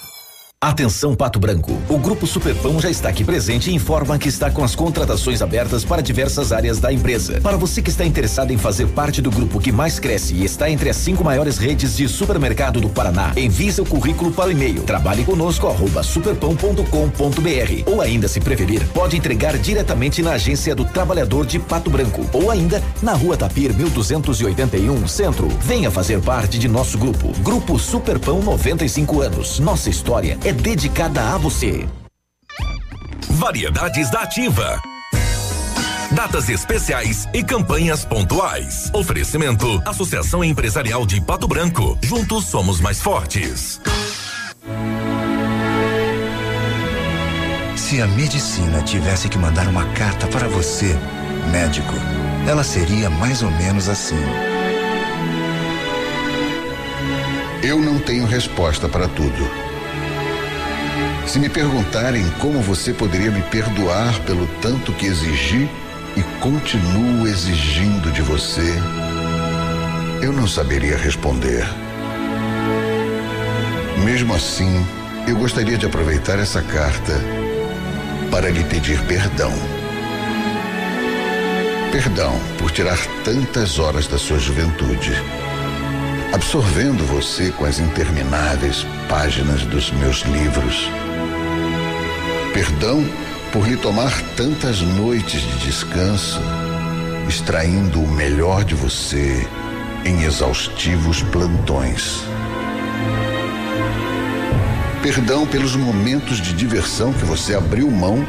Atenção 0.66 1.14
Pato 1.14 1.40
Branco. 1.40 1.80
O 1.88 2.00
Grupo 2.00 2.26
Superpão 2.26 2.82
já 2.82 2.90
está 2.90 3.10
aqui 3.10 3.24
presente 3.24 3.70
e 3.70 3.76
informa 3.76 4.18
que 4.18 4.28
está 4.28 4.50
com 4.50 4.64
as 4.64 4.74
contratações 4.74 5.40
abertas 5.44 5.86
para 5.86 6.02
diversas 6.02 6.52
áreas 6.52 6.80
da 6.80 6.92
empresa. 6.92 7.40
Para 7.40 7.56
você 7.56 7.84
que 7.84 7.92
está 7.92 8.04
interessado 8.04 8.50
em 8.50 8.58
fazer 8.58 8.88
parte 8.88 9.22
do 9.22 9.30
grupo 9.30 9.60
que 9.60 9.72
mais 9.72 10.00
cresce 10.00 10.34
e 10.34 10.44
está 10.44 10.68
entre 10.68 10.90
as 10.90 10.96
cinco 10.96 11.24
maiores 11.24 11.60
redes 11.60 11.96
de 11.96 12.08
supermercado 12.08 12.82
do 12.82 12.90
Paraná, 12.90 13.32
envie 13.38 13.72
seu 13.72 13.86
currículo 13.86 14.32
para 14.32 14.48
o 14.48 14.52
e-mail 14.52 14.82
trabalhe 14.82 15.24
conosco 15.24 15.68
arroba 15.68 16.02
superpão.com.br 16.02 17.84
ou 17.86 18.02
ainda 18.02 18.28
se 18.28 18.40
preferir, 18.40 18.88
pode 18.88 19.16
entregar 19.16 19.56
diretamente 19.60 20.24
na 20.24 20.32
agência 20.32 20.74
do 20.74 20.84
trabalhador 20.84 21.46
de 21.46 21.60
Pato 21.60 21.92
Branco 21.92 22.28
ou 22.34 22.50
ainda 22.50 22.82
na 23.04 23.14
rua 23.14 23.38
Tapir 23.38 23.72
1281 23.72 25.08
Centro. 25.08 25.48
Venha 25.62 25.92
fazer 25.92 26.20
parte 26.22 26.58
de 26.58 26.68
nosso 26.68 26.98
grupo. 26.98 27.32
Grupo 27.44 27.78
Superpão 27.78 28.42
95 28.42 29.22
anos. 29.22 29.60
Nossa 29.60 29.92
história 29.92 30.40
é 30.44 30.55
dedicada 30.56 31.34
a 31.34 31.38
você. 31.38 31.88
Variedades 33.30 34.10
da 34.10 34.22
Ativa. 34.22 34.82
Datas 36.12 36.50
especiais 36.50 37.28
e 37.34 37.44
campanhas 37.44 38.06
pontuais. 38.06 38.90
Oferecimento: 38.94 39.82
Associação 39.86 40.44
Empresarial 40.44 41.06
de 41.06 41.20
Pato 41.20 41.48
Branco. 41.48 41.98
Juntos 42.02 42.46
somos 42.46 42.80
mais 42.80 43.02
fortes. 43.02 43.82
Se 47.76 48.02
a 48.02 48.08
medicina 48.08 48.82
tivesse 48.82 49.30
que 49.30 49.38
mandar 49.38 49.68
uma 49.68 49.86
carta 49.94 50.26
para 50.28 50.48
você, 50.48 50.98
médico, 51.52 51.94
ela 52.48 52.64
seria 52.64 53.10
mais 53.10 53.44
ou 53.44 53.52
menos 53.52 53.90
assim. 53.90 54.20
Eu 57.62 57.80
não 57.80 58.00
tenho 58.00 58.26
resposta 58.26 58.88
para 58.88 59.08
tudo. 59.08 59.65
Se 61.28 61.40
me 61.40 61.50
perguntarem 61.50 62.30
como 62.40 62.62
você 62.62 62.94
poderia 62.94 63.32
me 63.32 63.42
perdoar 63.44 64.20
pelo 64.22 64.48
tanto 64.62 64.94
que 64.94 65.08
exigi 65.08 65.70
e 66.16 66.24
continuo 66.40 67.28
exigindo 67.28 68.12
de 68.12 68.22
você, 68.22 68.76
eu 70.22 70.32
não 70.32 70.48
saberia 70.48 70.96
responder. 70.96 71.66
Mesmo 74.04 74.36
assim, 74.36 74.86
eu 75.28 75.36
gostaria 75.36 75.78
de 75.78 75.88
aproveitar 75.88 76.38
essa 76.38 76.62
carta 76.62 77.20
para 78.30 78.50
lhe 78.50 78.64
pedir 78.64 79.02
perdão. 79.06 79.52
Perdão 81.92 82.40
por 82.60 82.72
tirar 82.72 83.00
tantas 83.24 83.80
horas 83.80 84.08
da 84.08 84.18
sua 84.18 84.38
juventude, 84.38 85.12
absorvendo 86.36 87.02
você 87.06 87.50
com 87.52 87.64
as 87.64 87.80
intermináveis 87.80 88.86
páginas 89.08 89.62
dos 89.64 89.90
meus 89.92 90.18
livros. 90.24 90.90
Perdão 92.54 93.06
por 93.54 93.66
lhe 93.66 93.78
tomar 93.78 94.12
tantas 94.36 94.82
noites 94.82 95.40
de 95.40 95.60
descanso, 95.60 96.42
extraindo 97.26 98.02
o 98.02 98.12
melhor 98.12 98.66
de 98.66 98.76
você 98.76 99.48
em 100.04 100.24
exaustivos 100.24 101.24
plantões. 101.24 102.22
Perdão 105.02 105.48
pelos 105.48 105.78
momentos 105.78 106.42
de 106.42 106.52
diversão 106.52 107.14
que 107.14 107.24
você 107.24 107.54
abriu 107.54 107.90
mão 107.92 108.26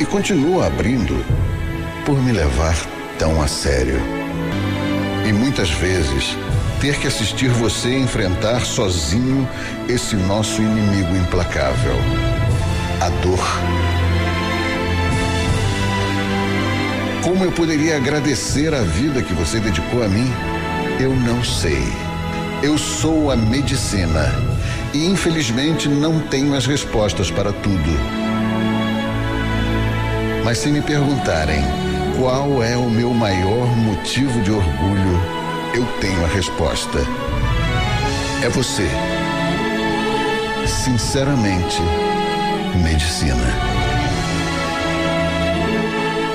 E 0.00 0.06
continua 0.06 0.68
abrindo 0.68 1.22
por 2.06 2.18
me 2.22 2.32
levar 2.32 2.74
tão 3.18 3.42
a 3.42 3.46
sério. 3.46 4.00
E 5.28 5.32
muitas 5.32 5.70
vezes 5.70 6.36
ter 6.82 6.98
que 6.98 7.06
assistir 7.06 7.48
você 7.48 7.96
enfrentar 7.96 8.66
sozinho 8.66 9.48
esse 9.88 10.16
nosso 10.16 10.60
inimigo 10.60 11.14
implacável, 11.14 11.94
a 13.00 13.08
dor. 13.22 13.38
Como 17.22 17.44
eu 17.44 17.52
poderia 17.52 17.96
agradecer 17.96 18.74
a 18.74 18.82
vida 18.82 19.22
que 19.22 19.32
você 19.32 19.60
dedicou 19.60 20.02
a 20.02 20.08
mim? 20.08 20.28
Eu 20.98 21.14
não 21.14 21.44
sei. 21.44 21.84
Eu 22.64 22.76
sou 22.76 23.30
a 23.30 23.36
medicina 23.36 24.34
e 24.92 25.06
infelizmente 25.06 25.88
não 25.88 26.18
tenho 26.18 26.52
as 26.52 26.66
respostas 26.66 27.30
para 27.30 27.52
tudo. 27.52 27.92
Mas 30.44 30.58
se 30.58 30.68
me 30.68 30.82
perguntarem 30.82 31.62
qual 32.18 32.60
é 32.60 32.76
o 32.76 32.90
meu 32.90 33.14
maior 33.14 33.68
motivo 33.76 34.42
de 34.42 34.50
orgulho, 34.50 35.41
eu 35.74 35.86
tenho 36.00 36.24
a 36.24 36.28
resposta. 36.28 36.98
É 38.42 38.48
você. 38.48 38.86
Sinceramente, 40.66 41.80
medicina. 42.82 43.42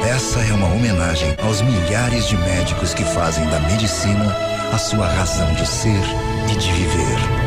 Essa 0.10 0.40
é 0.40 0.54
uma 0.54 0.74
homenagem 0.74 1.36
aos 1.44 1.62
milhares 1.62 2.28
de 2.28 2.38
médicos 2.38 2.94
que 2.94 3.04
fazem 3.04 3.48
da 3.50 3.60
medicina 3.60 4.36
a 4.74 4.78
sua 4.78 5.08
razão 5.08 5.54
de 5.54 5.66
ser 5.68 6.02
e 6.52 6.56
de 6.56 6.72
viver. 6.72 7.47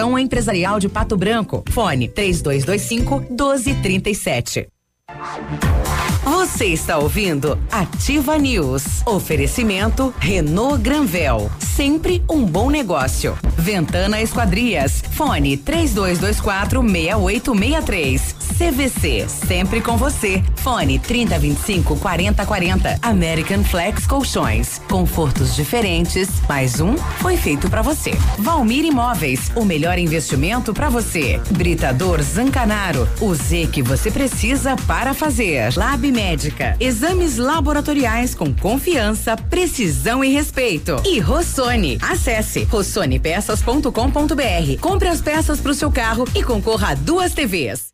Empresarial 0.17 0.79
de 0.79 0.89
Pato 0.89 1.17
Branco. 1.17 1.63
Fone 1.69 2.07
3225 2.07 3.25
1237. 3.29 4.67
Você 6.53 6.65
está 6.67 6.97
ouvindo 6.97 7.57
Ativa 7.71 8.37
News. 8.37 8.83
Oferecimento 9.05 10.13
Renault 10.19 10.83
Granvel. 10.83 11.49
Sempre 11.57 12.21
um 12.29 12.45
bom 12.45 12.69
negócio. 12.69 13.37
Ventana 13.57 14.21
Esquadrias. 14.21 15.01
Fone 15.11 15.55
3224 15.55 16.81
6863. 16.81 18.35
CVC. 18.61 19.25
Sempre 19.27 19.81
com 19.81 19.97
você. 19.97 20.43
Fone 20.57 20.99
3025 20.99 21.95
4040. 21.97 22.99
American 23.01 23.63
Flex 23.63 24.05
Colchões. 24.05 24.79
Confortos 24.89 25.55
diferentes. 25.55 26.29
Mais 26.47 26.79
um 26.79 26.95
foi 26.95 27.37
feito 27.37 27.69
para 27.69 27.81
você. 27.81 28.11
Valmir 28.37 28.85
Imóveis. 28.85 29.49
O 29.55 29.63
melhor 29.65 29.97
investimento 29.97 30.73
para 30.73 30.89
você. 30.89 31.39
Britador 31.51 32.21
Zancanaro. 32.21 33.07
O 33.19 33.33
Z 33.33 33.69
que 33.71 33.81
você 33.81 34.11
precisa 34.11 34.75
para 34.85 35.13
fazer. 35.13 35.75
Lab 35.75 36.11
Médica. 36.41 36.75
Exames 36.79 37.37
laboratoriais 37.37 38.33
com 38.33 38.51
confiança, 38.53 39.37
precisão 39.37 40.23
e 40.23 40.29
respeito. 40.29 41.01
E 41.05 41.19
Rossoni. 41.19 41.99
Acesse 42.01 42.63
rossonepeças.com.br. 42.63 44.79
Compre 44.79 45.07
as 45.07 45.21
peças 45.21 45.59
para 45.59 45.71
o 45.71 45.75
seu 45.75 45.91
carro 45.91 46.25
e 46.33 46.43
concorra 46.43 46.91
a 46.91 46.95
duas 46.95 47.33
TVs. 47.33 47.91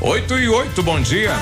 8 0.00 0.38
e 0.38 0.48
8, 0.48 0.82
bom 0.84 1.00
dia. 1.00 1.32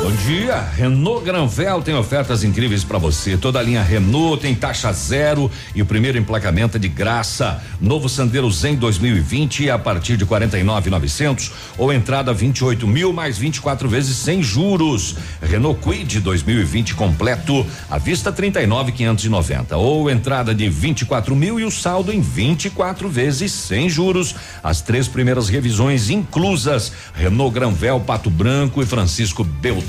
Bom 0.00 0.12
dia. 0.12 0.60
Renault 0.76 1.24
Granvel 1.24 1.82
tem 1.82 1.94
ofertas 1.94 2.44
incríveis 2.44 2.84
para 2.84 2.98
você. 2.98 3.36
Toda 3.36 3.58
a 3.58 3.62
linha 3.62 3.82
Renault 3.82 4.40
tem 4.40 4.54
taxa 4.54 4.92
zero 4.92 5.50
e 5.74 5.82
o 5.82 5.86
primeiro 5.86 6.16
emplacamento 6.16 6.76
é 6.76 6.80
de 6.80 6.86
graça. 6.86 7.60
Novo 7.80 8.08
Sandero 8.08 8.48
Zen 8.48 8.76
2020 8.76 9.68
a 9.68 9.76
partir 9.76 10.16
de 10.16 10.24
49.900 10.24 11.50
ou 11.76 11.92
entrada 11.92 12.32
28 12.32 12.86
mil 12.86 13.12
mais 13.12 13.38
24 13.38 13.88
vezes 13.88 14.16
sem 14.16 14.40
juros. 14.40 15.16
Renault 15.42 15.80
Quid 15.82 16.20
2020 16.20 16.94
completo 16.94 17.66
à 17.90 17.98
vista 17.98 18.32
39.590 18.32 19.76
ou 19.76 20.08
entrada 20.08 20.54
de 20.54 20.68
24 20.68 21.34
mil 21.34 21.58
e 21.58 21.64
o 21.64 21.72
saldo 21.72 22.12
em 22.12 22.20
24 22.20 23.08
vezes 23.08 23.50
sem 23.50 23.90
juros. 23.90 24.34
As 24.62 24.80
três 24.80 25.08
primeiras 25.08 25.48
revisões 25.48 26.08
inclusas. 26.08 26.92
Renault 27.14 27.52
Granvel, 27.52 27.98
Pato 27.98 28.30
Branco 28.30 28.80
e 28.80 28.86
Francisco 28.86 29.42
Beltrão. 29.42 29.87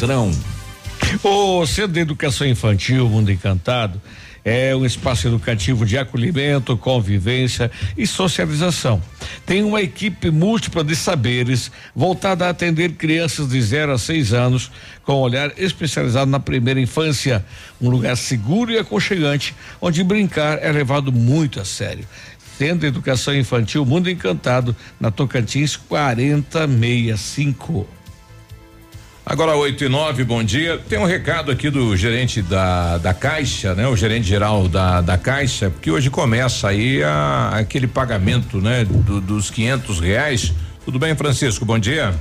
O 1.22 1.66
Centro 1.66 1.92
de 1.92 2.00
Educação 2.00 2.48
Infantil 2.48 3.10
Mundo 3.10 3.30
Encantado 3.32 4.02
é 4.46 4.74
um 4.74 4.86
espaço 4.86 5.28
educativo 5.28 5.86
de 5.86 5.98
acolhimento, 5.98 6.78
convivência 6.78 7.70
e 7.98 8.08
socialização. 8.08 9.02
Tem 9.46 9.62
uma 9.62 9.82
equipe 9.82 10.32
múltipla 10.32 10.86
de 10.86 10.96
saberes 10.96 11.70
voltada 11.94 12.46
a 12.46 12.50
atender 12.50 12.94
crianças 12.94 13.50
de 13.50 13.62
0 13.62 13.92
a 13.92 13.98
6 13.98 14.34
anos 14.34 14.72
com 15.04 15.16
um 15.16 15.20
olhar 15.20 15.52
especializado 15.58 16.32
na 16.32 16.40
primeira 16.40 16.80
infância, 16.80 17.46
um 17.82 17.90
lugar 17.90 18.16
seguro 18.16 18.72
e 18.72 18.78
aconchegante 18.78 19.54
onde 19.82 20.02
brincar 20.02 20.60
é 20.62 20.72
levado 20.72 21.12
muito 21.12 21.60
a 21.60 21.66
sério. 21.66 22.08
Centro 22.58 22.80
de 22.80 22.88
Educação 22.88 23.36
Infantil 23.36 23.86
Mundo 23.86 24.10
Encantado, 24.10 24.74
na 25.00 25.12
Tocantins 25.12 25.76
4065. 25.76 27.99
Agora 29.30 29.56
8 29.56 29.84
e 29.84 29.90
9, 29.90 30.24
bom 30.24 30.44
dia. 30.44 30.80
Tem 30.90 30.98
um 30.98 31.06
recado 31.06 31.52
aqui 31.52 31.70
do 31.70 31.96
gerente 31.96 32.42
da, 32.42 32.98
da 32.98 33.14
Caixa, 33.14 33.76
né? 33.76 33.88
O 33.88 33.96
gerente 33.96 34.28
geral 34.28 34.68
da, 34.68 35.02
da 35.02 35.20
Caixa, 35.20 35.70
porque 35.70 35.92
hoje 35.92 36.10
começa 36.10 36.68
aí 36.68 37.04
a, 37.04 37.50
aquele 37.54 37.86
pagamento, 37.86 38.60
né? 38.60 38.84
Do, 38.84 39.22
dos 39.22 39.52
quinhentos 39.52 40.00
reais. 40.00 40.52
Tudo 40.84 40.98
bem, 40.98 41.14
Francisco? 41.14 41.64
Bom 41.64 41.78
dia. 41.78 42.16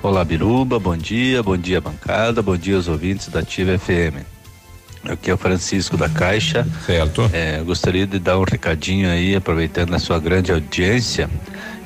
Olá, 0.00 0.24
Biruba, 0.24 0.78
bom 0.78 0.96
dia, 0.96 1.42
bom 1.42 1.56
dia, 1.56 1.80
bancada, 1.80 2.40
bom 2.40 2.56
dia 2.56 2.76
aos 2.76 2.86
ouvintes 2.86 3.26
da 3.26 3.40
Ativa 3.40 3.76
FM. 3.76 4.22
Aqui 5.04 5.32
é 5.32 5.34
o 5.34 5.36
Francisco 5.36 5.96
da 5.96 6.08
Caixa. 6.08 6.64
Certo. 6.86 7.28
É, 7.32 7.60
gostaria 7.60 8.06
de 8.06 8.20
dar 8.20 8.38
um 8.38 8.44
recadinho 8.44 9.10
aí, 9.10 9.34
aproveitando 9.34 9.92
a 9.94 9.98
sua 9.98 10.20
grande 10.20 10.52
audiência, 10.52 11.28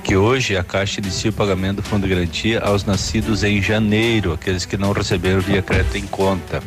que 0.06 0.16
hoje 0.16 0.56
a 0.56 0.62
Caixa 0.62 1.00
inicia 1.00 1.32
o 1.32 1.34
pagamento 1.34 1.78
do 1.78 1.82
Fundo 1.82 2.06
de 2.06 2.14
Garantia 2.14 2.60
aos 2.60 2.84
nascidos 2.84 3.42
em 3.42 3.60
janeiro, 3.60 4.32
aqueles 4.32 4.64
que 4.64 4.76
não 4.76 4.92
receberam 4.92 5.40
via 5.40 5.60
crédito 5.60 5.98
em 5.98 6.06
conta. 6.06 6.62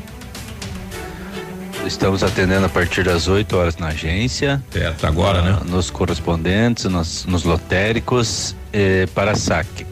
Estamos 1.86 2.22
atendendo 2.22 2.66
a 2.66 2.70
partir 2.70 3.06
das 3.06 3.30
8 3.30 3.56
horas 3.56 3.78
na 3.78 3.88
agência. 3.88 4.62
Certo, 4.70 5.08
agora, 5.08 5.42
né? 5.42 5.58
Nos 5.68 5.90
correspondentes, 5.90 6.84
nos, 6.84 7.26
nos 7.26 7.46
lotéricos 7.46 8.58
eh, 8.74 9.08
para 9.16 9.34
saque. 9.36 9.88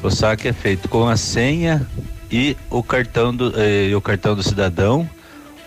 O 0.00 0.08
saque 0.08 0.46
é 0.46 0.52
feito 0.52 0.88
com 0.88 1.08
a 1.08 1.16
senha 1.16 1.84
e 2.30 2.56
o 2.70 2.80
cartão 2.80 3.34
do, 3.34 3.52
eh, 3.56 3.92
o 3.92 4.00
cartão 4.00 4.36
do 4.36 4.42
cidadão 4.44 5.10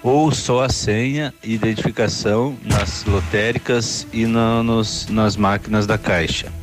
ou 0.02 0.32
só 0.32 0.64
a 0.64 0.70
senha 0.70 1.34
e 1.44 1.54
identificação 1.54 2.56
nas 2.64 3.04
lotéricas 3.04 4.08
e 4.14 4.26
na, 4.26 4.64
nos, 4.64 5.08
nas 5.10 5.36
máquinas 5.36 5.86
da 5.86 5.98
caixa. 5.98 6.61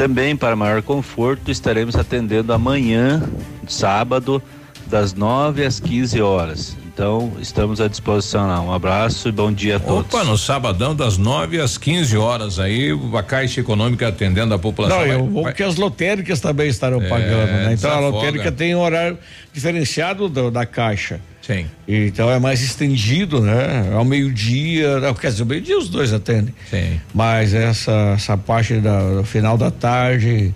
Também, 0.00 0.34
para 0.34 0.56
maior 0.56 0.80
conforto, 0.80 1.50
estaremos 1.50 1.94
atendendo 1.94 2.54
amanhã, 2.54 3.22
sábado, 3.68 4.42
das 4.86 5.12
9 5.12 5.62
às 5.62 5.78
15 5.78 6.22
horas. 6.22 6.74
Então, 6.86 7.32
estamos 7.38 7.82
à 7.82 7.86
disposição 7.86 8.46
lá. 8.48 8.62
Um 8.62 8.72
abraço 8.72 9.28
e 9.28 9.32
bom 9.32 9.52
dia 9.52 9.76
a 9.76 9.78
todos. 9.78 10.06
Opa, 10.14 10.24
no 10.24 10.38
sabadão, 10.38 10.96
das 10.96 11.18
9 11.18 11.60
às 11.60 11.76
15 11.76 12.16
horas 12.16 12.58
aí, 12.58 12.88
a 13.14 13.22
Caixa 13.22 13.60
Econômica 13.60 14.08
atendendo 14.08 14.54
a 14.54 14.58
população. 14.58 14.98
Não, 15.00 15.06
Vai- 15.06 15.16
eu 15.16 15.26
vou 15.26 15.42
vai- 15.44 15.52
que 15.52 15.62
as 15.62 15.76
lotéricas 15.76 16.40
também 16.40 16.68
estarão 16.68 17.02
É, 17.02 17.06
pagando, 17.08 17.46
né? 17.52 17.72
Então 17.74 17.90
a 17.90 17.96
desafoga. 17.96 18.08
lotérica 18.16 18.50
tem 18.50 18.74
um 18.74 18.80
horário 18.80 19.18
diferenciado 19.52 20.30
do- 20.30 20.50
da 20.50 20.64
caixa. 20.64 21.20
Sim. 21.50 21.66
Então 21.88 22.30
é 22.30 22.38
mais 22.38 22.62
estendido, 22.62 23.40
né? 23.40 23.92
Ao 23.92 24.04
meio-dia, 24.04 25.00
quer 25.20 25.30
dizer, 25.30 25.42
ao 25.42 25.48
meio-dia 25.48 25.76
os 25.76 25.88
dois 25.88 26.12
atendem. 26.12 26.54
Sim. 26.70 27.00
Mas 27.12 27.52
essa, 27.52 28.12
essa 28.14 28.36
parte 28.36 28.74
da, 28.74 29.16
do 29.16 29.24
final 29.24 29.58
da 29.58 29.70
tarde, 29.70 30.54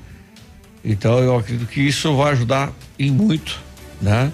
então 0.85 1.19
eu 1.19 1.37
acredito 1.37 1.67
que 1.67 1.81
isso 1.81 2.15
vai 2.17 2.33
ajudar 2.33 2.73
em 2.99 3.11
muito, 3.11 3.61
né? 4.01 4.31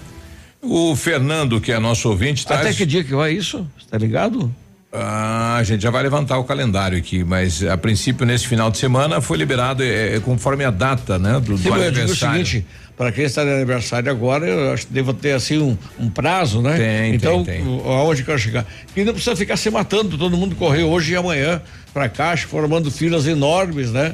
O 0.61 0.95
Fernando, 0.95 1.59
que 1.59 1.71
é 1.71 1.79
nosso 1.79 2.07
ouvinte, 2.09 2.45
tá. 2.45 2.59
Até 2.59 2.71
que 2.73 2.85
dia 2.85 3.03
que 3.03 3.15
vai 3.15 3.31
isso? 3.31 3.67
Tá 3.89 3.97
ligado? 3.97 4.53
Ah, 4.93 5.55
a 5.55 5.63
gente 5.63 5.81
já 5.81 5.89
vai 5.89 6.03
levantar 6.03 6.37
o 6.37 6.43
calendário 6.43 6.97
aqui, 6.97 7.23
mas 7.23 7.63
a 7.63 7.77
princípio 7.77 8.25
nesse 8.25 8.45
final 8.45 8.69
de 8.69 8.77
semana 8.77 9.21
foi 9.21 9.37
liberado 9.37 9.81
é, 9.81 10.17
é, 10.17 10.19
conforme 10.19 10.65
a 10.65 10.69
data, 10.69 11.17
né, 11.17 11.39
do, 11.39 11.57
Sim, 11.57 11.63
do 11.63 11.69
eu 11.69 11.75
digo 11.75 11.79
o 11.79 11.87
aniversário. 11.87 12.45
seguinte, 12.45 12.67
para 13.01 13.11
quem 13.11 13.23
está 13.23 13.43
de 13.43 13.49
aniversário 13.49 14.11
agora, 14.11 14.45
eu 14.45 14.73
acho 14.73 14.85
que 14.85 14.93
devo 14.93 15.11
ter 15.11 15.31
assim 15.31 15.57
um, 15.57 15.75
um 15.99 16.07
prazo, 16.07 16.61
né? 16.61 16.77
Tem, 16.77 17.15
então, 17.15 17.43
tem, 17.43 17.63
tem. 17.63 17.81
aonde 17.83 18.23
quero 18.23 18.37
chegar? 18.37 18.63
E 18.95 19.03
não 19.03 19.11
precisa 19.11 19.35
ficar 19.35 19.57
se 19.57 19.71
matando, 19.71 20.19
todo 20.19 20.37
mundo 20.37 20.55
correr 20.55 20.83
hoje 20.83 21.13
e 21.13 21.15
amanhã 21.15 21.59
para 21.91 22.07
caixa, 22.07 22.47
formando 22.47 22.91
filas 22.91 23.25
enormes, 23.25 23.91
né? 23.91 24.13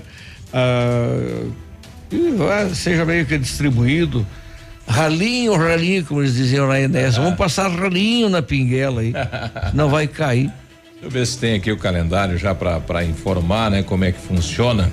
Ah, 0.54 1.44
e 2.10 2.32
vai, 2.32 2.74
seja 2.74 3.04
meio 3.04 3.26
que 3.26 3.38
distribuído. 3.38 4.26
Ralinho, 4.88 5.54
ralinho, 5.58 6.06
como 6.06 6.22
eles 6.22 6.36
diziam 6.36 6.66
lá 6.66 6.80
em 6.80 6.84
Enéas. 6.84 7.18
Vamos 7.18 7.36
passar 7.36 7.70
ralinho 7.70 8.30
na 8.30 8.42
pinguela 8.42 9.02
aí. 9.02 9.12
não 9.76 9.90
vai 9.90 10.08
cair. 10.08 10.50
Deixa 10.94 11.04
eu 11.04 11.10
ver 11.10 11.28
se 11.28 11.38
tem 11.38 11.56
aqui 11.56 11.74
o 11.74 11.78
calendário 11.78 12.38
já 12.38 12.56
para 12.56 13.04
informar, 13.04 13.70
né, 13.70 13.84
como 13.84 14.06
é 14.06 14.14
que 14.14 14.20
funciona. 14.22 14.90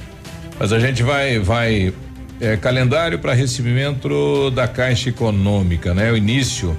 Mas 0.58 0.72
a 0.72 0.80
gente 0.80 1.00
vai 1.04 1.38
vai 1.38 1.94
é, 2.40 2.56
calendário 2.56 3.19
para 3.19 3.32
recebimento 3.32 4.51
da 4.51 4.66
Caixa 4.69 5.09
Econômica, 5.11 5.94
né? 5.94 6.11
O 6.12 6.16
início 6.16 6.77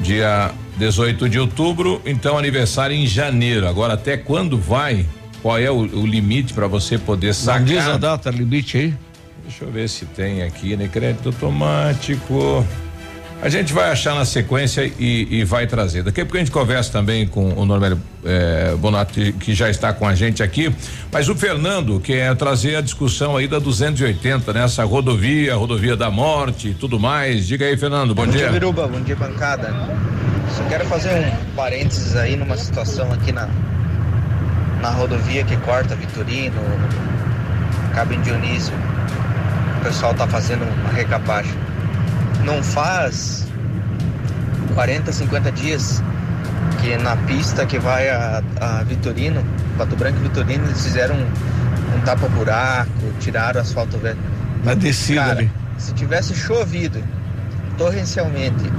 dia 0.00 0.50
18 0.78 1.28
de 1.28 1.38
outubro, 1.38 2.00
então 2.06 2.38
aniversário 2.38 2.96
em 2.96 3.06
janeiro. 3.06 3.68
Agora 3.68 3.94
até 3.94 4.16
quando 4.16 4.56
vai? 4.58 5.04
Qual 5.42 5.58
é 5.58 5.70
o, 5.70 5.76
o 5.78 6.06
limite 6.06 6.52
para 6.52 6.66
você 6.66 6.98
poder 6.98 7.28
Não 7.28 7.34
sacar? 7.34 7.64
diz 7.64 7.86
a 7.86 7.96
data 7.96 8.30
limite 8.30 8.76
aí? 8.76 8.94
Deixa 9.44 9.64
eu 9.64 9.70
ver 9.70 9.88
se 9.88 10.04
tem 10.06 10.42
aqui, 10.42 10.76
né? 10.76 10.88
Crédito 10.88 11.30
automático. 11.30 12.64
A 13.42 13.48
gente 13.48 13.72
vai 13.72 13.90
achar 13.90 14.14
na 14.14 14.26
sequência 14.26 14.84
e, 14.98 15.26
e 15.30 15.44
vai 15.44 15.66
trazer. 15.66 16.02
Daqui 16.02 16.20
a 16.20 16.24
pouco 16.24 16.36
a 16.36 16.40
gente 16.40 16.50
conversa 16.50 16.92
também 16.92 17.26
com 17.26 17.54
o 17.54 17.64
Normélio 17.64 17.98
eh, 18.22 18.74
Bonatti, 18.78 19.32
que 19.32 19.54
já 19.54 19.70
está 19.70 19.94
com 19.94 20.06
a 20.06 20.14
gente 20.14 20.42
aqui. 20.42 20.70
Mas 21.10 21.26
o 21.26 21.34
Fernando 21.34 21.98
quer 22.00 22.36
trazer 22.36 22.76
a 22.76 22.82
discussão 22.82 23.38
aí 23.38 23.48
da 23.48 23.58
280, 23.58 24.52
nessa 24.52 24.84
rodovia, 24.84 25.54
rodovia 25.54 25.96
da 25.96 26.10
morte 26.10 26.68
e 26.68 26.74
tudo 26.74 27.00
mais. 27.00 27.46
Diga 27.46 27.64
aí, 27.64 27.78
Fernando, 27.78 28.14
bom, 28.14 28.26
dia. 28.26 28.50
Biruba, 28.50 28.86
bom 28.86 29.00
dia, 29.00 29.16
bancada. 29.16 29.74
Só 30.54 30.62
quero 30.64 30.84
fazer 30.84 31.10
um 31.10 31.54
parênteses 31.54 32.16
aí 32.16 32.36
numa 32.36 32.58
situação 32.58 33.10
aqui 33.10 33.32
na, 33.32 33.48
na 34.82 34.90
rodovia 34.90 35.44
que 35.44 35.56
corta 35.58 35.94
Vitorino, 35.94 36.60
Cabo 37.94 38.12
em 38.12 38.20
Dionísio. 38.20 38.74
O 39.78 39.82
pessoal 39.82 40.12
tá 40.12 40.28
fazendo 40.28 40.62
uma 40.62 40.92
recapagem. 40.92 41.69
Não 42.44 42.62
faz 42.62 43.46
40, 44.74 45.12
50 45.12 45.52
dias 45.52 46.02
que 46.80 46.96
na 46.96 47.16
pista 47.16 47.66
que 47.66 47.78
vai 47.78 48.08
a, 48.08 48.42
a 48.60 48.82
Vitorino, 48.84 49.44
Pato 49.76 49.96
Branco 49.96 50.18
e 50.18 50.22
Vitorino, 50.22 50.64
eles 50.66 50.82
fizeram 50.82 51.14
um, 51.16 51.96
um 51.96 52.00
tapa-buraco, 52.04 52.90
tiraram 53.20 53.58
o 53.60 53.62
asfalto 53.62 53.98
velho. 53.98 54.18
Na 54.64 54.74
descida 54.74 55.20
Cara, 55.20 55.38
ali. 55.40 55.50
se 55.78 55.92
tivesse 55.94 56.34
chovido 56.34 57.02
torrencialmente 57.76 58.70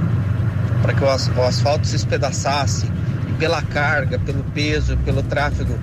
para 0.80 0.92
que 0.94 1.04
o, 1.04 1.08
as- 1.10 1.28
o 1.36 1.42
asfalto 1.42 1.86
se 1.86 1.96
espedaçasse 1.96 2.86
e 3.28 3.32
pela 3.34 3.62
carga, 3.62 4.18
pelo 4.18 4.42
peso, 4.54 4.96
pelo 5.04 5.22
tráfego 5.22 5.78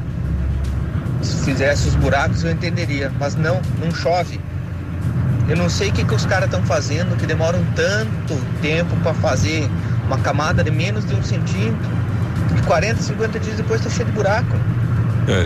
se 1.22 1.44
fizesse 1.44 1.88
os 1.90 1.96
buracos 1.96 2.44
eu 2.44 2.52
entenderia, 2.52 3.12
mas 3.20 3.36
não, 3.36 3.62
não 3.84 3.92
chove. 3.92 4.40
Eu 5.50 5.58
não 5.58 5.68
sei 5.68 5.90
o 5.90 5.94
que, 5.94 6.06
que 6.06 6.14
os 6.14 6.26
caras 6.26 6.46
estão 6.46 6.62
fazendo 6.64 7.18
que 7.18 7.26
demoram 7.26 7.66
tanto 7.76 8.36
tempo 8.62 8.96
para 8.98 9.14
fazer 9.16 9.68
uma 10.06 10.18
camada 10.20 10.64
de 10.64 10.70
menos 10.70 11.06
de 11.06 11.16
um 11.16 11.24
centímetro 11.24 11.90
e 12.58 12.62
40, 12.62 13.02
50 13.02 13.40
dias 13.40 13.58
depois 13.58 13.82
tá 13.82 13.90
cheio 13.90 14.06
de 14.06 14.12
buraco. 14.12 14.56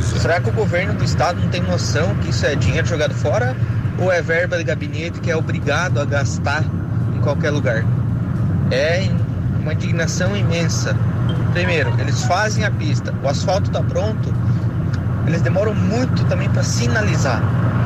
Será 0.02 0.40
que 0.40 0.50
o 0.50 0.54
governo 0.54 0.94
do 0.94 1.04
estado 1.04 1.42
não 1.42 1.50
tem 1.50 1.62
noção 1.62 2.16
que 2.16 2.30
isso 2.30 2.46
é 2.46 2.56
dinheiro 2.56 2.88
jogado 2.88 3.14
fora 3.14 3.56
ou 3.98 4.12
é 4.12 4.22
verba 4.22 4.58
de 4.58 4.64
gabinete 4.64 5.20
que 5.20 5.32
é 5.32 5.36
obrigado 5.36 6.00
a 6.00 6.06
gastar 6.06 6.64
em 7.16 7.20
qualquer 7.22 7.52
lugar? 7.52 7.86
É 8.72 9.10
uma 9.62 9.74
indignação 9.74 10.36
imensa. 10.36 10.96
Primeiro, 11.54 11.94
eles 12.00 12.24
fazem 12.24 12.66
a 12.66 12.72
pista, 12.72 13.14
o 13.24 13.28
asfalto 13.28 13.68
está 13.68 13.82
pronto, 13.82 14.34
eles 15.28 15.42
demoram 15.42 15.74
muito 15.74 16.24
também 16.26 16.50
para 16.50 16.64
sinalizar, 16.64 17.42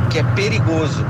que 0.09 0.19
é 0.19 0.23
perigoso. 0.35 1.05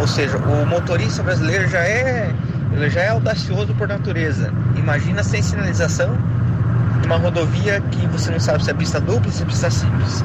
Ou 0.00 0.06
seja, 0.06 0.36
o 0.38 0.66
motorista 0.66 1.22
brasileiro 1.22 1.68
já 1.68 1.80
é, 1.80 2.30
ele 2.72 2.90
já 2.90 3.00
é 3.02 3.08
audacioso 3.08 3.74
por 3.74 3.86
natureza. 3.88 4.52
Imagina 4.76 5.22
sem 5.22 5.42
sinalização 5.42 6.16
numa 7.02 7.16
rodovia 7.16 7.80
que 7.90 8.06
você 8.08 8.30
não 8.30 8.40
sabe 8.40 8.64
se 8.64 8.70
é 8.70 8.74
pista 8.74 9.00
dupla, 9.00 9.30
se 9.30 9.42
é 9.42 9.46
pista 9.46 9.70
simples. 9.70 10.24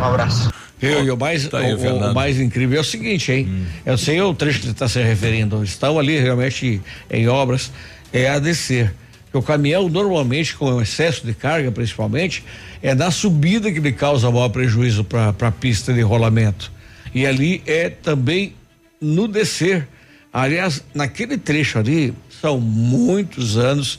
Um 0.00 0.04
abraço. 0.04 0.50
Eu, 0.82 1.04
e 1.04 1.10
o 1.10 1.16
mais, 1.16 1.48
tá 1.48 1.58
aí 1.58 1.72
o 1.74 1.78
o- 2.10 2.14
mais 2.14 2.38
incrível 2.38 2.76
é 2.78 2.80
o 2.80 2.84
seguinte, 2.84 3.32
hein? 3.32 3.66
Eu 3.84 3.96
sei 3.96 4.20
o 4.20 4.34
trecho 4.34 4.58
que 4.60 4.66
ele 4.66 4.72
está 4.72 4.86
se 4.88 5.00
referindo. 5.02 5.62
Estão 5.64 5.98
ali 5.98 6.18
realmente 6.18 6.82
em 7.10 7.28
obras, 7.28 7.72
é 8.12 8.28
a 8.28 8.38
descer. 8.38 8.92
Porque 9.24 9.38
o 9.38 9.42
caminhão, 9.42 9.88
normalmente, 9.88 10.54
com 10.54 10.80
excesso 10.82 11.24
de 11.26 11.32
carga, 11.32 11.70
principalmente, 11.72 12.44
é 12.82 12.94
na 12.94 13.10
subida 13.10 13.72
que 13.72 13.78
ele 13.78 13.92
causa 13.92 14.30
maior 14.30 14.50
prejuízo 14.50 15.02
para 15.02 15.34
a 15.40 15.50
pista 15.50 15.94
de 15.94 16.02
rolamento. 16.02 16.70
E 17.14 17.26
ali 17.26 17.62
é 17.66 17.88
também 17.88 18.52
no 19.00 19.28
descer. 19.28 19.88
Aliás, 20.32 20.84
naquele 20.94 21.38
trecho 21.38 21.78
ali, 21.78 22.14
são 22.40 22.60
muitos 22.60 23.56
anos 23.56 23.98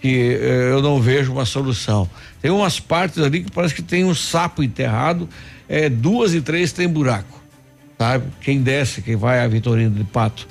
que 0.00 0.38
eh, 0.40 0.70
eu 0.72 0.82
não 0.82 1.00
vejo 1.00 1.32
uma 1.32 1.44
solução. 1.44 2.08
Tem 2.40 2.50
umas 2.50 2.80
partes 2.80 3.22
ali 3.22 3.44
que 3.44 3.50
parece 3.50 3.74
que 3.74 3.82
tem 3.82 4.04
um 4.04 4.14
sapo 4.14 4.62
enterrado, 4.62 5.28
é, 5.68 5.88
duas 5.88 6.34
e 6.34 6.40
três 6.40 6.72
tem 6.72 6.88
buraco, 6.88 7.40
sabe? 7.96 8.26
Quem 8.40 8.60
desce, 8.60 9.00
quem 9.00 9.16
vai 9.16 9.40
a 9.40 9.46
Vitorino 9.46 9.94
de 9.94 10.04
Pato. 10.04 10.46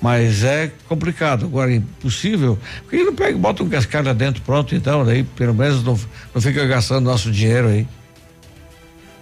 Mas 0.00 0.44
é 0.44 0.70
complicado, 0.88 1.46
agora 1.46 1.72
é 1.72 1.76
impossível, 1.76 2.58
porque 2.82 2.96
ele 2.96 3.04
não 3.06 3.14
pega 3.14 3.36
bota 3.36 3.62
um 3.62 3.68
cascalho 3.68 4.12
dentro, 4.14 4.42
pronto, 4.42 4.74
então, 4.74 5.04
daí 5.04 5.22
pelo 5.22 5.54
menos 5.54 5.82
não, 5.82 5.98
não 6.34 6.40
fica 6.40 6.66
gastando 6.66 7.04
nosso 7.04 7.30
dinheiro 7.30 7.68
aí. 7.68 7.86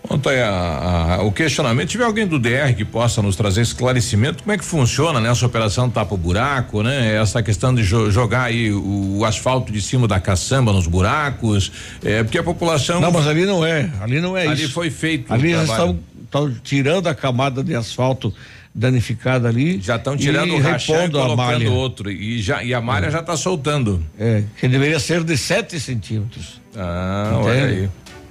Ontem 0.09 0.39
a- 0.41 1.17
a- 1.17 1.23
o 1.23 1.33
questionamento, 1.33 1.89
tiver 1.89 2.05
alguém 2.05 2.27
do 2.27 2.39
DR 2.39 2.75
que 2.77 2.85
possa 2.85 3.23
nos 3.23 3.37
trazer 3.37 3.63
esclarecimento, 3.63 4.43
como 4.43 4.53
é 4.53 4.59
que 4.59 4.65
funciona 4.65 5.19
nessa 5.19 5.47
operação 5.47 5.89
tapa 5.89 6.15
buraco, 6.17 6.83
né? 6.83 7.17
Essa 7.17 7.43
questão 7.43 7.75
de 7.75 7.83
jo- 7.83 8.11
jogar 8.11 8.45
aí 8.45 8.71
o, 8.71 9.19
o 9.19 9.25
asfalto 9.25 9.73
de 9.73 9.81
cima 9.81 10.07
da 10.07 10.21
caçamba 10.21 10.73
nos 10.73 10.87
buracos, 10.87 11.73
é, 12.05 12.23
porque 12.23 12.37
a 12.39 12.43
população. 12.43 13.01
Não, 13.01 13.11
mas 13.11 13.27
ali 13.27 13.47
não 13.47 13.65
é, 13.65 13.91
ali 14.01 14.21
não 14.21 14.37
é 14.37 14.47
Ali 14.47 14.65
isso. 14.65 14.73
foi 14.75 14.91
feito 14.91 15.31
o 15.31 15.35
Ali 15.35 15.53
trabalho. 15.55 15.99
estão 16.25 16.55
tirando 16.63 17.07
a 17.07 17.15
camada 17.15 17.65
de 17.65 17.75
asfalto 17.75 18.33
danificada 18.75 19.49
ali. 19.49 19.81
Já 19.81 19.97
estão 19.97 20.17
tirando 20.19 20.55
o 20.55 20.61
rachão 20.61 20.97
e 20.97 20.99
repondo 20.99 21.19
a 21.21 21.35
malha. 21.35 21.59
colocando 21.61 21.73
outro 21.75 22.11
e 22.11 22.43
já 22.43 22.63
e 22.63 22.75
a 22.75 22.81
malha 22.81 23.11
já 23.11 23.21
está 23.21 23.37
soltando. 23.39 24.05
É, 24.19 24.43
que 24.61 24.69
deveria 24.69 25.01
ser 25.01 25.25
de 25.25 25.37
7 25.39 25.81
centímetros. 25.81 26.61
Ah, 26.77 27.39
olha 27.43 27.65
aí. 27.65 27.89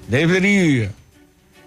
Deveria. 0.07 0.91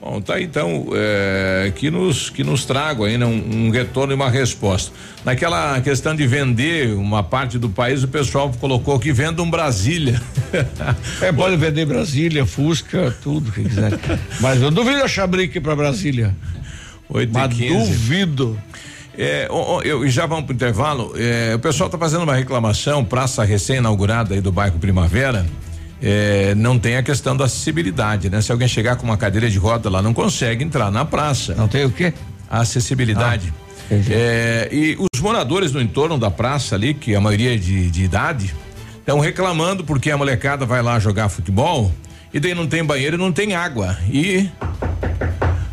Bom, 0.01 0.21
tá 0.21 0.35
aí, 0.35 0.45
então 0.45 0.89
é, 0.95 1.73
que 1.75 1.91
nos 1.91 2.29
que 2.29 2.45
nos 2.45 2.67
trago 2.67 3.05
aí 3.05 3.17
né, 3.17 3.25
um, 3.25 3.67
um 3.67 3.71
retorno 3.71 4.13
e 4.13 4.15
uma 4.15 4.29
resposta. 4.29 4.93
Naquela 5.25 5.81
questão 5.81 6.15
de 6.15 6.27
vender 6.27 6.95
uma 6.95 7.23
parte 7.23 7.59
do 7.59 7.71
país, 7.71 8.05
o 8.05 8.09
pessoal 8.09 8.53
colocou 8.61 8.99
que 8.99 9.13
venda 9.13 9.43
um 9.43 9.51
Brasília. 9.51 10.21
É, 11.21 11.33
pode 11.33 11.57
vender 11.57 11.85
Brasília, 11.85 12.47
Fusca, 12.47 13.15
tudo 13.23 13.51
que 13.53 13.65
quiser. 13.65 13.93
Mas 14.41 14.63
eu 14.63 14.71
duvido 14.71 15.03
achar 15.03 15.27
brique 15.27 15.61
para 15.61 15.75
Brasília. 15.75 16.35
Oito 17.09 17.33
Mas 17.33 17.55
duvido. 17.55 18.59
É, 19.19 19.49
eu, 19.85 20.05
e 20.05 20.11
já 20.11 20.27
vamos 20.27 20.45
pro 20.45 20.55
intervalo. 20.55 21.13
É, 21.17 21.55
o 21.55 21.59
pessoal 21.59 21.89
está 21.89 21.99
fazendo 21.99 22.23
uma 22.23 22.35
reclamação, 22.35 23.05
praça 23.05 23.45
recém-inaugurada 23.45 24.35
aí 24.35 24.41
do 24.41 24.53
bairro 24.53 24.79
Primavera. 24.79 25.47
É, 26.03 26.55
não 26.55 26.79
tem 26.79 26.97
a 26.97 27.03
questão 27.03 27.37
da 27.37 27.45
acessibilidade, 27.45 28.29
né? 28.29 28.41
Se 28.41 28.53
alguém 28.53 28.69
chegar 28.69 28.97
com 28.97 29.05
uma 29.05 29.17
cadeira 29.17 29.49
de 29.49 29.59
roda 29.59 29.89
lá, 29.89 30.03
não 30.03 30.13
consegue 30.13 30.65
entrar 30.65 30.91
na 30.91 31.05
praça. 31.05 31.55
Não 31.55 31.69
tem 31.69 31.85
o 31.85 31.91
quê? 31.91 32.13
A 32.51 32.61
acessibilidade. 32.61 33.53
É, 34.11 34.69
e 34.73 34.97
os 35.13 35.21
moradores 35.21 35.73
no 35.73 35.81
entorno 35.81 36.19
da 36.19 36.31
praça 36.31 36.75
ali, 36.75 36.93
que 36.93 37.15
a 37.15 37.21
maioria 37.21 37.55
é 37.55 37.57
de, 37.57 37.91
de 37.91 38.03
idade, 38.03 38.55
estão 38.99 39.21
reclamando 39.21 39.85
porque 39.85 40.11
a 40.11 40.17
molecada 40.17 40.67
vai 40.67 40.83
lá 40.83 40.99
jogar 40.99 41.29
futebol 41.29 41.93
e 42.35 42.41
daí 42.41 42.55
não 42.55 42.67
tem 42.67 42.85
banheiro 42.85 43.17
e 43.17 43.19
não 43.19 43.33
tem 43.33 43.55
água. 43.55 43.97
E 44.11 44.51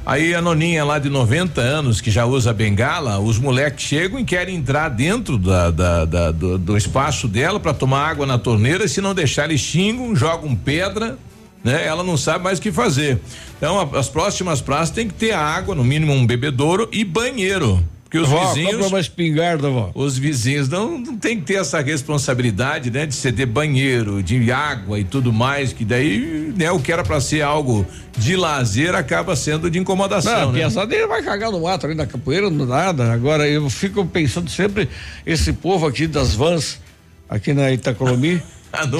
Aí 0.05 0.35
a 0.35 0.41
noninha 0.41 0.83
lá 0.83 0.99
de 0.99 1.09
90 1.09 1.61
anos 1.61 2.01
que 2.01 2.11
já 2.11 2.25
usa 2.25 2.51
bengala, 2.53 3.19
os 3.19 3.39
moleques 3.39 3.85
chegam 3.85 4.19
e 4.19 4.25
querem 4.25 4.57
entrar 4.57 4.89
dentro 4.89 5.37
da, 5.37 5.71
da- 5.71 6.03
da- 6.05 6.31
do, 6.31 6.57
do 6.57 6.75
espaço 6.77 7.25
dela 7.27 7.57
para 7.59 7.73
tomar 7.73 8.09
água 8.09 8.25
na 8.25 8.37
torneira. 8.37 8.85
Se 8.87 8.99
não 8.99 9.13
deixar, 9.15 9.45
eles 9.45 9.61
xingam, 9.61 10.13
jogam 10.13 10.53
pedra, 10.55 11.17
né? 11.63 11.85
Ela 11.87 12.03
não 12.03 12.17
sabe 12.17 12.43
mais 12.43 12.59
o 12.59 12.61
que 12.61 12.69
fazer. 12.71 13.21
Então, 13.57 13.79
a- 13.79 13.97
as 13.97 14.09
próximas 14.09 14.59
praças 14.59 14.89
tem 14.89 15.07
que 15.07 15.13
ter 15.13 15.31
água, 15.31 15.73
no 15.73 15.85
mínimo 15.85 16.11
um 16.11 16.25
bebedouro 16.27 16.89
e 16.91 17.05
banheiro. 17.05 17.81
Porque 18.13 18.19
os 18.25 18.29
Vó, 18.29 18.53
vizinhos. 18.53 18.85
uma 18.85 18.99
espingarda, 18.99 19.71
vó. 19.71 19.89
Os 19.95 20.15
vizinhos 20.19 20.69
não, 20.69 20.99
não 20.99 21.17
tem 21.17 21.39
que 21.39 21.45
ter 21.47 21.55
essa 21.55 21.81
responsabilidade, 21.81 22.91
né? 22.91 23.07
De 23.07 23.15
ceder 23.15 23.47
banheiro, 23.47 24.21
de 24.21 24.51
água 24.51 24.99
e 24.99 25.03
tudo 25.03 25.33
mais, 25.33 25.73
que 25.73 25.83
daí, 25.83 26.53
né? 26.55 26.69
O 26.69 26.79
que 26.79 26.91
era 26.91 27.03
pra 27.03 27.19
ser 27.19 27.41
algo 27.41 27.83
de 28.15 28.35
lazer 28.35 28.93
acaba 28.93 29.35
sendo 29.35 29.67
de 29.67 29.79
incomodação, 29.79 30.31
Não, 30.31 30.49
a 30.49 30.51
né? 30.51 30.59
piazada 30.59 30.93
ele 30.93 31.07
vai 31.07 31.23
cagar 31.23 31.51
no 31.51 31.61
mato 31.61 31.87
ali 31.87 31.95
na 31.95 32.05
capoeira, 32.05 32.51
não 32.51 32.67
nada. 32.67 33.11
Agora 33.11 33.49
eu 33.49 33.67
fico 33.67 34.05
pensando 34.05 34.47
sempre 34.47 34.87
esse 35.25 35.51
povo 35.51 35.87
aqui 35.87 36.05
das 36.05 36.35
vans, 36.35 36.79
aqui 37.27 37.51
na 37.51 37.71
Itacolomi. 37.71 38.39
Ah, 38.75 38.87
no- 38.87 38.99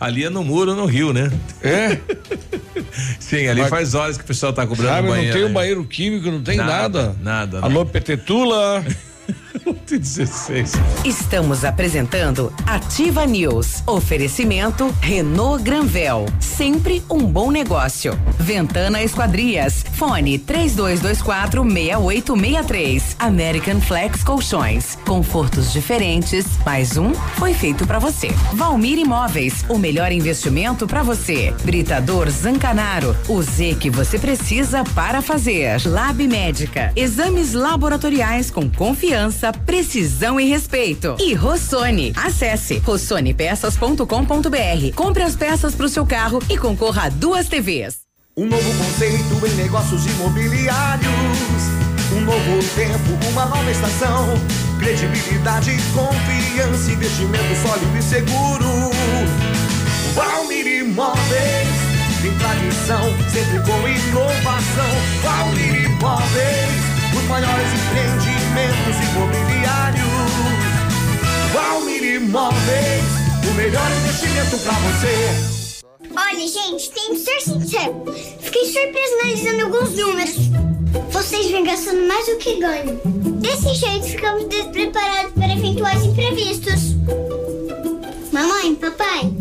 ali 0.00 0.24
é 0.24 0.30
no 0.30 0.42
muro, 0.42 0.74
no 0.74 0.86
rio, 0.86 1.12
né? 1.12 1.30
É? 1.62 1.98
Sim, 3.20 3.48
ali 3.48 3.60
Mas- 3.60 3.68
faz 3.70 3.94
horas 3.94 4.16
que 4.16 4.24
o 4.24 4.26
pessoal 4.26 4.50
tá 4.52 4.66
cobrando 4.66 4.88
Sabe, 4.88 5.08
banheiro. 5.08 5.34
não 5.34 5.40
tem 5.42 5.50
um 5.50 5.52
banheiro 5.52 5.84
químico, 5.84 6.30
não 6.30 6.40
tem 6.42 6.56
nada. 6.56 7.14
Nada. 7.20 7.60
Alô, 7.60 7.84
Petetula. 7.84 8.82
16. 9.86 10.72
Estamos 11.04 11.64
apresentando 11.64 12.52
Ativa 12.66 13.26
News. 13.26 13.82
Oferecimento 13.86 14.94
Renault 15.00 15.62
Granvel. 15.62 16.26
Sempre 16.38 17.02
um 17.10 17.20
bom 17.20 17.50
negócio. 17.50 18.18
Ventana 18.38 19.02
Esquadrias. 19.02 19.84
Fone 19.94 20.38
3224 20.38 21.62
6863. 21.62 23.16
American 23.18 23.80
Flex 23.80 24.22
Colchões. 24.22 24.96
Confortos 25.06 25.72
diferentes. 25.72 26.46
Mais 26.64 26.96
um 26.96 27.12
foi 27.14 27.54
feito 27.54 27.86
para 27.86 27.98
você. 27.98 28.28
Valmir 28.54 28.98
Imóveis. 28.98 29.64
O 29.68 29.78
melhor 29.78 30.12
investimento 30.12 30.86
para 30.86 31.02
você. 31.02 31.54
Britador 31.64 32.30
Zancanaro. 32.30 33.16
O 33.28 33.42
Z 33.42 33.76
que 33.80 33.90
você 33.90 34.18
precisa 34.18 34.84
para 34.94 35.20
fazer. 35.20 35.80
Lab 35.86 36.26
Médica. 36.26 36.92
Exames 36.94 37.52
laboratoriais 37.52 38.50
com 38.50 38.68
confiança, 38.70 39.19
precisão 39.66 40.40
e 40.40 40.48
respeito. 40.48 41.16
E 41.18 41.34
Rossoni. 41.34 42.12
Acesse 42.16 42.78
rossonepeças.com.br. 42.78 44.94
Compre 44.94 45.22
as 45.22 45.36
peças 45.36 45.74
para 45.74 45.86
o 45.86 45.88
seu 45.88 46.06
carro 46.06 46.40
e 46.48 46.56
concorra 46.56 47.04
a 47.04 47.08
duas 47.08 47.48
TVs. 47.48 47.98
Um 48.36 48.46
novo 48.46 48.78
conceito 48.78 49.44
em 49.46 49.54
negócios 49.56 50.06
imobiliários. 50.06 51.10
Um 52.16 52.20
novo 52.22 52.62
tempo, 52.74 53.18
uma 53.30 53.44
nova 53.46 53.70
estação. 53.70 54.26
Credibilidade, 54.78 55.76
confiança, 55.92 56.90
investimento 56.90 57.54
sólido 57.62 57.98
e 57.98 58.02
seguro. 58.02 58.90
Valmir 60.14 60.66
Imóveis, 60.66 61.68
tem 62.22 62.32
tradição, 62.38 63.02
sempre 63.30 63.60
com 63.60 63.86
inovação. 63.86 64.90
Valmir 65.22 65.84
Imóveis, 65.84 66.80
os 67.14 67.24
maiores 67.28 67.68
empreendimentos 67.74 68.39
imobiliários. 69.12 70.04
Valmir 71.52 72.16
Imóveis, 72.16 73.04
o 73.48 73.54
melhor 73.54 73.90
investimento 73.92 74.58
pra 74.58 74.72
você. 74.72 75.60
Olha, 76.16 76.48
gente, 76.48 76.90
tem 76.90 77.10
que 77.10 77.20
ser 77.20 77.40
sincero. 77.40 78.04
Fiquei 78.40 78.64
surpresa 78.64 79.14
analisando 79.22 79.64
alguns 79.64 79.96
números. 79.96 80.36
Vocês 81.10 81.50
vêm 81.50 81.64
gastando 81.64 82.06
mais 82.08 82.26
do 82.26 82.36
que 82.38 82.58
ganham. 82.58 83.00
Desse 83.40 83.74
jeito, 83.74 84.06
ficamos 84.06 84.48
despreparados 84.48 85.32
para 85.32 85.52
eventuais 85.52 86.04
imprevistos. 86.04 86.96
Mamãe, 88.32 88.74
papai, 88.74 89.32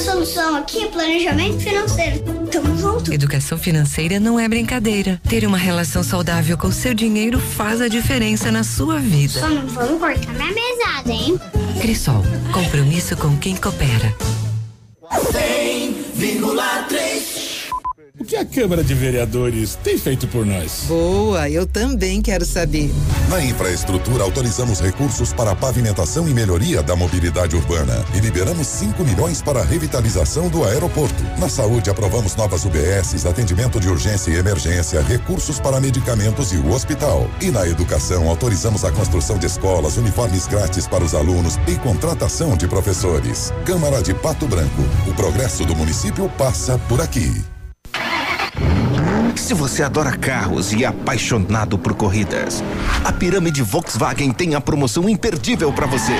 solução 0.00 0.56
aqui 0.56 0.84
é 0.84 0.88
planejamento 0.88 1.60
financeiro. 1.60 2.20
Tamo 2.50 2.76
junto. 2.78 3.12
Educação 3.12 3.58
financeira 3.58 4.18
não 4.18 4.40
é 4.40 4.48
brincadeira. 4.48 5.20
Ter 5.28 5.46
uma 5.46 5.58
relação 5.58 6.02
saudável 6.02 6.56
com 6.56 6.72
seu 6.72 6.94
dinheiro 6.94 7.38
faz 7.38 7.80
a 7.80 7.88
diferença 7.88 8.50
na 8.50 8.64
sua 8.64 8.98
vida. 8.98 9.40
Só 9.40 9.48
não 9.48 9.66
vamos 9.68 10.00
cortar 10.00 10.32
minha 10.32 10.52
mesada, 10.52 11.12
hein? 11.12 11.38
Crisol, 11.80 12.24
compromisso 12.52 13.16
com 13.16 13.36
quem 13.36 13.56
coopera. 13.56 14.14
100,3. 15.10 17.09
O 18.30 18.32
que 18.32 18.36
a 18.36 18.44
Câmara 18.44 18.84
de 18.84 18.94
Vereadores 18.94 19.74
tem 19.82 19.98
feito 19.98 20.28
por 20.28 20.46
nós? 20.46 20.84
Boa, 20.86 21.50
eu 21.50 21.66
também 21.66 22.22
quero 22.22 22.44
saber. 22.44 22.88
Na 23.28 23.42
infraestrutura, 23.42 24.22
autorizamos 24.22 24.78
recursos 24.78 25.32
para 25.32 25.50
a 25.50 25.56
pavimentação 25.56 26.28
e 26.28 26.32
melhoria 26.32 26.80
da 26.80 26.94
mobilidade 26.94 27.56
urbana 27.56 28.04
e 28.14 28.20
liberamos 28.20 28.68
5 28.68 29.02
milhões 29.02 29.42
para 29.42 29.62
a 29.62 29.64
revitalização 29.64 30.48
do 30.48 30.64
aeroporto. 30.64 31.20
Na 31.40 31.48
saúde, 31.48 31.90
aprovamos 31.90 32.36
novas 32.36 32.64
UBSs, 32.64 33.26
atendimento 33.26 33.80
de 33.80 33.88
urgência 33.88 34.30
e 34.30 34.36
emergência, 34.36 35.02
recursos 35.02 35.58
para 35.58 35.80
medicamentos 35.80 36.52
e 36.52 36.56
o 36.56 36.72
hospital. 36.72 37.28
E 37.40 37.50
na 37.50 37.66
educação, 37.66 38.28
autorizamos 38.28 38.84
a 38.84 38.92
construção 38.92 39.38
de 39.38 39.46
escolas, 39.46 39.96
uniformes 39.96 40.46
grátis 40.46 40.86
para 40.86 41.02
os 41.02 41.16
alunos 41.16 41.58
e 41.66 41.74
contratação 41.74 42.56
de 42.56 42.68
professores. 42.68 43.52
Câmara 43.66 44.00
de 44.00 44.14
Pato 44.14 44.46
Branco. 44.46 44.82
O 45.08 45.14
progresso 45.14 45.64
do 45.64 45.74
município 45.74 46.28
passa 46.38 46.78
por 46.88 47.00
aqui. 47.00 47.42
Se 49.36 49.54
você 49.54 49.82
adora 49.82 50.16
carros 50.16 50.72
e 50.72 50.84
é 50.84 50.86
apaixonado 50.86 51.78
por 51.78 51.94
corridas, 51.94 52.62
a 53.04 53.10
Pirâmide 53.10 53.62
Volkswagen 53.62 54.32
tem 54.32 54.54
a 54.54 54.60
promoção 54.60 55.08
imperdível 55.08 55.72
para 55.72 55.86
você. 55.86 56.12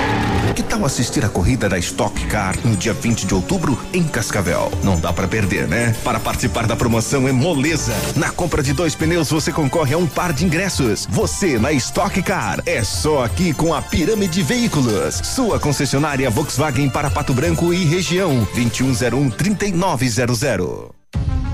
Que 0.55 0.63
tal 0.63 0.83
assistir 0.83 1.23
a 1.23 1.29
corrida 1.29 1.69
da 1.69 1.77
Stock 1.77 2.25
Car 2.25 2.55
no 2.65 2.75
dia 2.75 2.93
20 2.93 3.25
de 3.25 3.33
outubro 3.33 3.79
em 3.93 4.03
Cascavel? 4.03 4.71
Não 4.83 4.99
dá 4.99 5.13
para 5.13 5.27
perder, 5.27 5.67
né? 5.67 5.95
Para 6.03 6.19
participar 6.19 6.67
da 6.67 6.75
promoção 6.75 7.27
é 7.27 7.31
moleza. 7.31 7.93
Na 8.15 8.31
compra 8.31 8.61
de 8.61 8.73
dois 8.73 8.95
pneus 8.95 9.29
você 9.29 9.51
concorre 9.51 9.93
a 9.93 9.97
um 9.97 10.07
par 10.07 10.33
de 10.33 10.45
ingressos. 10.45 11.07
Você 11.09 11.57
na 11.57 11.71
Stock 11.71 12.21
Car 12.21 12.61
é 12.65 12.83
só 12.83 13.23
aqui 13.23 13.53
com 13.53 13.73
a 13.73 13.81
Pirâmide 13.81 14.41
Veículos, 14.41 15.15
sua 15.23 15.59
concessionária 15.59 16.29
Volkswagen 16.29 16.89
para 16.89 17.09
Pato 17.09 17.33
Branco 17.33 17.73
e 17.73 17.85
região 17.85 18.47
2101 18.53 19.29
3900. 19.29 21.00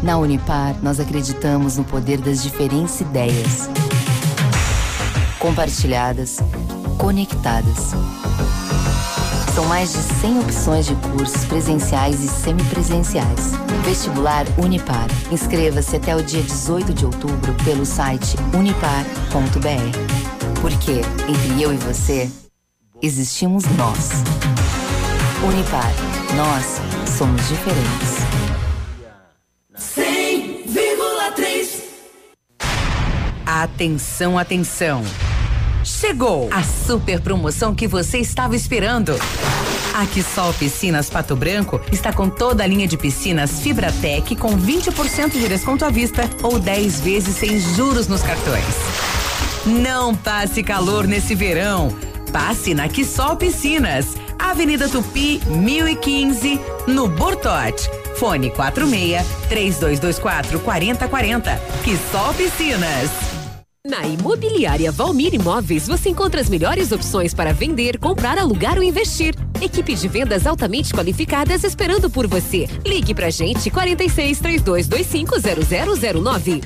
Na 0.01 0.17
Unipar, 0.17 0.75
nós 0.83 0.99
acreditamos 0.99 1.77
no 1.77 1.83
poder 1.83 2.19
das 2.19 2.43
diferentes 2.43 2.99
ideias. 3.01 3.69
Compartilhadas, 5.39 6.37
conectadas. 6.97 7.91
São 9.55 9.65
mais 9.65 9.91
de 9.91 9.97
100 9.97 10.39
opções 10.39 10.85
de 10.85 10.95
cursos 10.95 11.43
presenciais 11.45 12.23
e 12.23 12.27
semipresenciais. 12.27 13.53
Vestibular 13.83 14.45
Unipar. 14.57 15.07
Inscreva-se 15.31 15.95
até 15.95 16.15
o 16.15 16.21
dia 16.21 16.43
18 16.43 16.93
de 16.93 17.05
outubro 17.05 17.53
pelo 17.65 17.85
site 17.85 18.35
unipar.br. 18.53 20.61
Porque 20.61 21.01
entre 21.27 21.61
eu 21.61 21.73
e 21.73 21.77
você, 21.77 22.29
existimos 23.01 23.63
nós. 23.75 24.11
Unipar. 25.43 25.91
Nós 26.35 26.79
somos 27.17 27.47
diferentes. 27.47 28.26
Atenção, 33.63 34.37
atenção. 34.37 35.03
Chegou 35.83 36.47
a 36.51 36.61
super 36.61 37.19
promoção 37.19 37.73
que 37.73 37.87
você 37.87 38.19
estava 38.19 38.55
esperando. 38.55 39.15
A 39.95 40.05
Quissol 40.05 40.53
Piscinas 40.53 41.09
Pato 41.09 41.35
Branco 41.35 41.81
está 41.91 42.13
com 42.13 42.29
toda 42.29 42.63
a 42.63 42.67
linha 42.67 42.87
de 42.87 42.95
piscinas 42.95 43.59
Fibratec 43.59 44.35
com 44.35 44.55
20% 44.55 45.31
de 45.31 45.47
desconto 45.47 45.83
à 45.85 45.89
vista 45.89 46.29
ou 46.43 46.59
10 46.59 46.99
vezes 47.01 47.35
sem 47.35 47.59
juros 47.59 48.07
nos 48.07 48.21
cartões. 48.21 48.75
Não 49.65 50.13
passe 50.13 50.61
calor 50.61 51.07
nesse 51.07 51.33
verão. 51.33 51.89
Passe 52.31 52.75
na 52.75 52.87
Quissol 52.87 53.37
Piscinas, 53.37 54.15
Avenida 54.37 54.87
Tupi, 54.87 55.41
1015, 55.47 56.61
no 56.85 57.07
Bortote. 57.07 57.89
Fone 58.17 58.51
46 58.51 59.25
3224 59.49 60.59
4040. 60.59 61.59
Quissol 61.83 62.33
Piscinas. 62.35 63.36
Na 63.87 64.05
Imobiliária 64.05 64.91
Valmir 64.91 65.33
Imóveis, 65.33 65.87
você 65.87 66.09
encontra 66.09 66.41
as 66.41 66.49
melhores 66.49 66.91
opções 66.91 67.33
para 67.33 67.53
vender, 67.53 67.97
comprar, 67.97 68.37
alugar 68.37 68.75
ou 68.75 68.83
investir. 68.83 69.33
Equipe 69.61 69.95
de 69.95 70.09
vendas 70.09 70.45
altamente 70.45 70.93
qualificadas 70.93 71.63
esperando 71.63 72.09
por 72.09 72.27
você. 72.27 72.67
Ligue 72.85 73.15
pra 73.15 73.29
gente 73.29 73.71
46 73.71 74.39
3225 74.39 75.35
0009. 76.21 76.61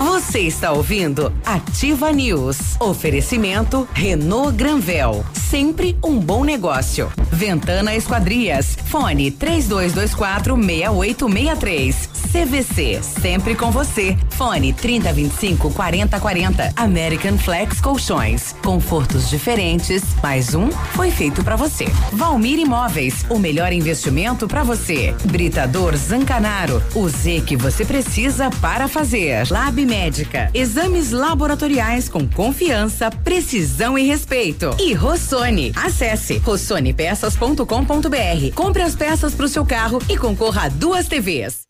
Você 0.00 0.40
está 0.40 0.72
ouvindo 0.72 1.30
Ativa 1.44 2.10
News. 2.10 2.56
Oferecimento 2.80 3.86
Renault 3.92 4.56
Granvel. 4.56 5.22
Sempre 5.34 5.98
um 6.02 6.18
bom 6.18 6.42
negócio. 6.42 7.12
Ventana 7.30 7.94
Esquadrias. 7.94 8.78
Fone 8.86 9.30
3224 9.30 10.56
6863. 10.56 12.08
CVC, 12.30 13.00
sempre 13.02 13.56
com 13.56 13.72
você. 13.72 14.16
Fone 14.30 14.72
3025 14.72 15.70
4040. 15.72 16.72
American 16.76 17.36
Flex 17.36 17.80
Colchões. 17.80 18.54
Confortos 18.62 19.28
diferentes, 19.28 20.02
mais 20.22 20.54
um 20.54 20.70
foi 20.70 21.10
feito 21.10 21.42
para 21.42 21.56
você. 21.56 21.86
Valmir 22.12 22.60
Imóveis, 22.60 23.26
o 23.28 23.38
melhor 23.38 23.72
investimento 23.72 24.46
para 24.46 24.62
você. 24.62 25.12
Britador 25.24 25.96
Zancanaro, 25.96 26.80
o 26.94 27.08
Z 27.08 27.42
que 27.44 27.56
você 27.56 27.84
precisa 27.84 28.48
para 28.60 28.86
fazer. 28.86 29.50
Lab 29.50 29.84
Médica, 29.90 30.50
exames 30.54 31.10
laboratoriais 31.10 32.08
com 32.08 32.28
confiança, 32.28 33.10
precisão 33.10 33.98
e 33.98 34.06
respeito. 34.06 34.70
E 34.78 34.94
Rossoni, 34.94 35.72
acesse 35.74 36.38
rossonepeças.com.br. 36.38 38.54
Compre 38.54 38.82
as 38.82 38.94
peças 38.94 39.34
para 39.34 39.46
o 39.46 39.48
seu 39.48 39.66
carro 39.66 40.00
e 40.08 40.16
concorra 40.16 40.66
a 40.66 40.68
duas 40.68 41.08
TVs. 41.08 41.62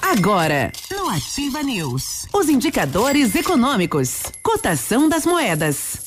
Agora, 0.00 0.70
no 0.88 1.08
Ativa 1.08 1.64
News, 1.64 2.28
os 2.32 2.48
indicadores 2.48 3.34
econômicos, 3.34 4.22
cotação 4.40 5.08
das 5.08 5.26
moedas. 5.26 5.98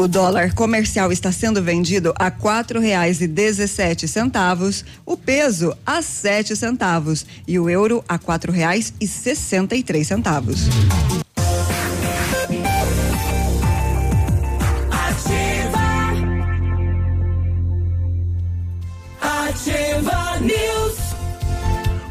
O 0.00 0.08
dólar 0.08 0.54
comercial 0.54 1.12
está 1.12 1.30
sendo 1.30 1.62
vendido 1.62 2.14
a 2.16 2.30
quatro 2.30 2.80
reais 2.80 3.20
e 3.20 3.26
dezessete 3.26 4.08
centavos, 4.08 4.82
o 5.04 5.14
peso 5.14 5.76
a 5.84 6.00
sete 6.00 6.56
centavos 6.56 7.26
e 7.46 7.58
o 7.58 7.68
euro 7.68 8.02
a 8.08 8.18
quatro 8.18 8.50
reais 8.50 8.94
e 8.98 9.06
sessenta 9.06 9.76
e 9.76 9.82
três 9.82 10.06
centavos. 10.06 10.60
Ativa. 14.90 15.80
Ativa 19.20 20.40
News. 20.40 20.96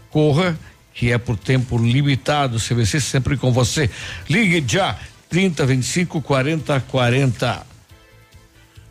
Corra, 0.10 0.58
que 0.94 1.12
é 1.12 1.18
por 1.18 1.38
tempo 1.38 1.78
limitado, 1.78 2.58
CVC 2.58 3.02
sempre 3.02 3.36
com 3.36 3.52
você. 3.52 3.90
Ligue 4.30 4.64
já, 4.68 4.98
30 5.30 5.66
25 5.66 6.22
40 6.22 6.80
40. 6.82 7.76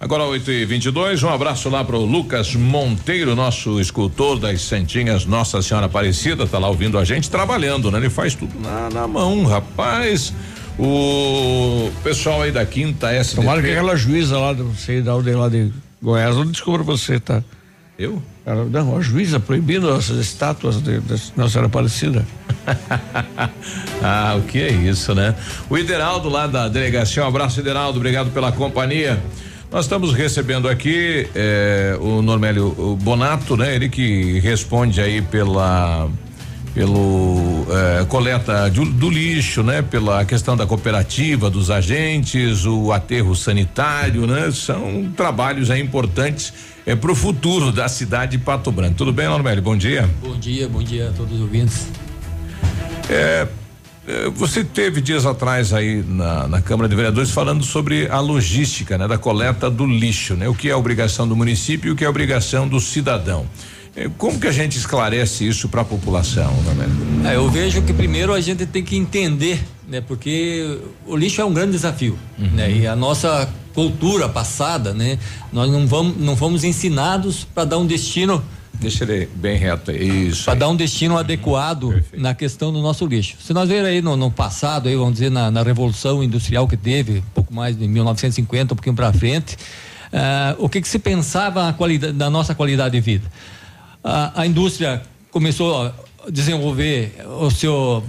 Agora 0.00 0.24
8 0.24 0.50
e 0.50 0.64
22 0.66 1.22
um 1.22 1.30
abraço 1.30 1.70
lá 1.70 1.82
pro 1.82 1.98
Lucas 1.98 2.54
Monteiro, 2.54 3.34
nosso 3.34 3.80
escultor 3.80 4.38
das 4.38 4.60
Santinhas 4.60 5.24
Nossa 5.24 5.62
Senhora 5.62 5.86
Aparecida, 5.86 6.46
tá 6.46 6.58
lá 6.58 6.68
ouvindo 6.68 6.98
a 6.98 7.04
gente 7.04 7.30
trabalhando, 7.30 7.90
né? 7.90 7.98
Ele 7.98 8.10
faz 8.10 8.34
tudo 8.34 8.60
na, 8.60 8.90
na 8.90 9.06
mão, 9.06 9.46
rapaz. 9.46 10.34
O 10.78 11.90
pessoal 12.02 12.42
aí 12.42 12.50
da 12.50 12.66
quinta 12.66 13.12
SDT. 13.12 13.36
Tomara 13.36 13.62
que 13.62 13.70
aquela 13.70 13.96
juíza 13.96 14.38
lá, 14.38 14.52
não 14.52 14.74
sei 14.74 15.00
da 15.00 15.14
ordem 15.14 15.34
lá 15.34 15.48
de 15.48 15.72
Goiás, 16.02 16.34
não 16.34 16.46
descubra 16.46 16.82
você, 16.82 17.20
tá? 17.20 17.42
Eu? 17.98 18.20
Ela, 18.44 18.64
não, 18.64 18.96
a 18.96 19.00
juíza 19.00 19.38
proibindo 19.38 19.94
essas 19.96 20.18
estátuas 20.18 20.82
de, 20.82 21.00
de 21.00 21.32
Nossa 21.36 21.52
Senhora 21.52 21.66
Aparecida. 21.66 22.26
ah, 24.02 24.34
o 24.36 24.42
que 24.42 24.58
é 24.58 24.70
isso, 24.70 25.14
né? 25.14 25.34
O 25.70 25.78
Ideraldo 25.78 26.28
lá 26.28 26.46
da 26.46 26.68
delegacia, 26.68 27.24
um 27.24 27.28
abraço, 27.28 27.60
Ideraldo, 27.60 27.98
obrigado 27.98 28.32
pela 28.32 28.50
companhia. 28.50 29.22
Nós 29.70 29.86
estamos 29.86 30.12
recebendo 30.12 30.68
aqui 30.68 31.28
eh, 31.34 31.96
o 32.00 32.20
Normélio 32.20 32.96
Bonato, 33.00 33.56
né? 33.56 33.74
Ele 33.74 33.88
que 33.88 34.38
responde 34.40 35.00
aí 35.00 35.22
pela 35.22 36.08
pelo 36.74 37.66
eh, 37.70 38.04
coleta 38.08 38.68
do, 38.68 38.84
do, 38.84 39.08
lixo, 39.08 39.62
né? 39.62 39.80
Pela 39.80 40.24
questão 40.24 40.56
da 40.56 40.66
cooperativa, 40.66 41.48
dos 41.48 41.70
agentes, 41.70 42.66
o 42.66 42.92
aterro 42.92 43.36
sanitário, 43.36 44.26
né? 44.26 44.50
São 44.50 45.10
trabalhos 45.16 45.70
aí 45.70 45.80
importantes 45.80 46.52
é 46.86 46.94
para 46.94 47.10
o 47.10 47.14
futuro 47.14 47.72
da 47.72 47.88
cidade 47.88 48.36
de 48.36 48.44
Pato 48.44 48.70
Branco. 48.70 48.96
Tudo 48.96 49.12
bem, 49.12 49.26
Normélio? 49.26 49.62
Bom 49.62 49.76
dia. 49.76 50.10
Bom 50.20 50.36
dia, 50.36 50.68
bom 50.68 50.82
dia 50.82 51.08
a 51.08 51.12
todos 51.12 51.34
os 51.34 51.40
ouvintes. 51.40 51.86
É, 53.08 53.46
você 54.34 54.62
teve 54.62 55.00
dias 55.00 55.24
atrás 55.24 55.72
aí 55.72 56.04
na, 56.06 56.46
na, 56.46 56.60
Câmara 56.60 56.88
de 56.88 56.94
Vereadores 56.94 57.30
falando 57.30 57.64
sobre 57.64 58.06
a 58.08 58.20
logística, 58.20 58.98
né, 58.98 59.08
da 59.08 59.16
coleta 59.16 59.70
do 59.70 59.86
lixo, 59.86 60.34
né? 60.34 60.46
O 60.48 60.54
que 60.54 60.68
é 60.68 60.72
a 60.72 60.76
obrigação 60.76 61.26
do 61.26 61.34
município 61.34 61.88
e 61.88 61.92
o 61.92 61.96
que 61.96 62.04
é 62.04 62.06
a 62.06 62.10
obrigação 62.10 62.68
do 62.68 62.80
cidadão. 62.80 63.46
Como 64.18 64.40
que 64.40 64.46
a 64.46 64.52
gente 64.52 64.76
esclarece 64.76 65.46
isso 65.46 65.68
para 65.68 65.82
a 65.82 65.84
população, 65.84 66.52
né? 66.74 67.30
É, 67.30 67.36
eu 67.36 67.48
vejo 67.48 67.82
que 67.82 67.92
primeiro 67.92 68.32
a 68.32 68.40
gente 68.40 68.66
tem 68.66 68.82
que 68.82 68.96
entender, 68.96 69.62
né? 69.88 70.00
Porque 70.00 70.80
o 71.06 71.16
lixo 71.16 71.40
é 71.40 71.44
um 71.44 71.52
grande 71.52 71.72
desafio, 71.72 72.18
uhum. 72.38 72.50
né? 72.50 72.70
E 72.70 72.86
a 72.86 72.96
nossa 72.96 73.48
cultura 73.72 74.28
passada, 74.28 74.92
né? 74.92 75.18
Nós 75.52 75.70
não 75.70 75.86
vamos, 75.86 76.16
não 76.18 76.36
fomos 76.36 76.64
ensinados 76.64 77.44
para 77.44 77.64
dar 77.64 77.78
um 77.78 77.86
destino 77.86 78.42
Deixa 78.80 79.04
ele 79.04 79.28
bem 79.36 79.56
reto, 79.56 79.92
isso. 79.92 80.44
Para 80.44 80.54
dar 80.54 80.68
um 80.68 80.76
destino 80.76 81.16
adequado 81.16 81.90
Perfeito. 81.90 82.20
na 82.20 82.34
questão 82.34 82.72
do 82.72 82.82
nosso 82.82 83.06
lixo. 83.06 83.36
Se 83.40 83.52
nós 83.52 83.68
ver 83.68 83.84
aí 83.84 84.02
no, 84.02 84.16
no 84.16 84.30
passado, 84.30 84.88
aí, 84.88 84.96
vamos 84.96 85.14
dizer, 85.14 85.30
na, 85.30 85.50
na, 85.50 85.62
Revolução 85.62 86.22
Industrial 86.22 86.66
que 86.66 86.76
teve, 86.76 87.22
pouco 87.32 87.54
mais 87.54 87.78
de 87.78 87.86
1950, 87.86 88.74
um 88.74 88.76
pouquinho 88.76 88.96
para 88.96 89.12
frente, 89.12 89.54
uh, 89.54 90.56
o 90.58 90.68
que, 90.68 90.80
que 90.80 90.88
se 90.88 90.98
pensava 90.98 91.72
qualidade, 91.72 92.12
da 92.12 92.28
nossa 92.28 92.54
qualidade 92.54 92.92
de 92.92 93.00
vida? 93.00 93.30
A 94.04 94.46
indústria 94.46 95.02
começou 95.30 95.82
a 95.82 95.94
desenvolver 96.30 97.14
o 97.40 97.50
seu, 97.50 98.04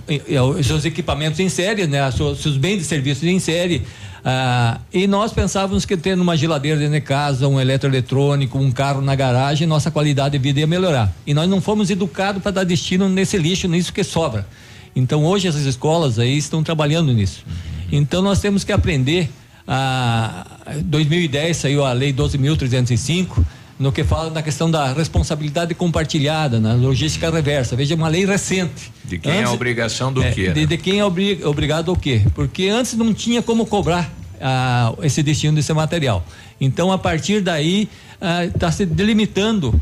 os 0.59 0.67
seus 0.67 0.83
equipamentos 0.83 1.39
em 1.39 1.47
série, 1.47 1.87
né? 1.87 2.07
Os 2.09 2.41
seus 2.41 2.57
bens 2.57 2.79
de 2.79 2.83
serviços 2.83 3.23
em 3.23 3.39
série, 3.39 3.81
ah, 4.27 4.79
e 4.91 5.05
nós 5.05 5.31
pensávamos 5.31 5.85
que 5.85 5.95
tendo 5.95 6.23
uma 6.23 6.35
geladeira 6.35 6.79
dentro 6.79 6.95
de 6.95 7.01
casa, 7.01 7.47
um 7.47 7.61
eletroeletrônico, 7.61 8.57
um 8.57 8.71
carro 8.71 8.99
na 8.99 9.13
garagem, 9.13 9.67
nossa 9.67 9.91
qualidade 9.91 10.31
de 10.31 10.39
vida 10.41 10.61
ia 10.61 10.65
melhorar. 10.65 11.13
E 11.27 11.33
nós 11.33 11.47
não 11.47 11.61
fomos 11.61 11.91
educados 11.91 12.41
para 12.41 12.49
dar 12.49 12.63
destino 12.63 13.07
nesse 13.07 13.37
lixo, 13.37 13.67
nisso 13.67 13.93
que 13.93 14.03
sobra. 14.03 14.47
Então 14.95 15.23
hoje 15.23 15.47
essas 15.47 15.65
escolas 15.65 16.17
aí 16.17 16.35
estão 16.35 16.63
trabalhando 16.63 17.13
nisso. 17.13 17.45
Então 17.91 18.23
nós 18.23 18.39
temos 18.39 18.63
que 18.63 18.71
aprender. 18.71 19.29
A 19.67 20.45
2010 20.83 21.57
saiu 21.57 21.85
a 21.85 21.91
lei 21.91 22.11
12.305 22.11 23.43
no 23.77 23.91
que 23.91 24.03
fala 24.03 24.29
da 24.29 24.41
questão 24.41 24.71
da 24.71 24.93
responsabilidade 24.93 25.73
compartilhada, 25.73 26.59
na 26.59 26.73
logística 26.73 27.29
reversa. 27.29 27.75
Veja, 27.75 27.95
uma 27.95 28.07
lei 28.07 28.25
recente. 28.25 28.91
De 29.03 29.17
quem 29.17 29.31
antes, 29.31 29.43
é 29.43 29.45
a 29.47 29.51
obrigação 29.51 30.13
do 30.13 30.23
é, 30.23 30.31
quê? 30.31 30.51
De, 30.51 30.61
né? 30.61 30.65
de, 30.65 30.77
quem 30.77 30.99
é 30.99 31.05
obrig, 31.05 31.43
obrigado 31.43 31.91
ao 31.91 31.97
quê? 31.97 32.21
Porque 32.33 32.69
antes 32.69 32.93
não 32.93 33.13
tinha 33.13 33.41
como 33.41 33.65
cobrar 33.65 34.09
ah, 34.39 34.93
esse 35.03 35.21
destino 35.21 35.55
desse 35.55 35.73
material. 35.73 36.25
Então, 36.59 36.91
a 36.91 36.97
partir 36.97 37.41
daí, 37.41 37.89
está 38.53 38.67
ah, 38.67 38.71
se 38.71 38.85
delimitando 38.85 39.79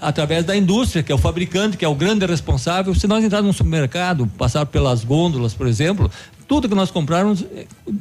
através 0.00 0.44
da 0.44 0.56
indústria, 0.56 1.02
que 1.02 1.12
é 1.12 1.14
o 1.14 1.18
fabricante, 1.18 1.76
que 1.76 1.84
é 1.84 1.88
o 1.88 1.94
grande 1.94 2.26
responsável. 2.26 2.94
Se 2.94 3.06
nós 3.06 3.24
entrarmos 3.24 3.48
no 3.48 3.52
supermercado, 3.52 4.26
passar 4.38 4.66
pelas 4.66 5.04
gôndolas, 5.04 5.54
por 5.54 5.66
exemplo, 5.66 6.10
tudo 6.46 6.68
que 6.68 6.74
nós 6.74 6.90
comprarmos, 6.90 7.44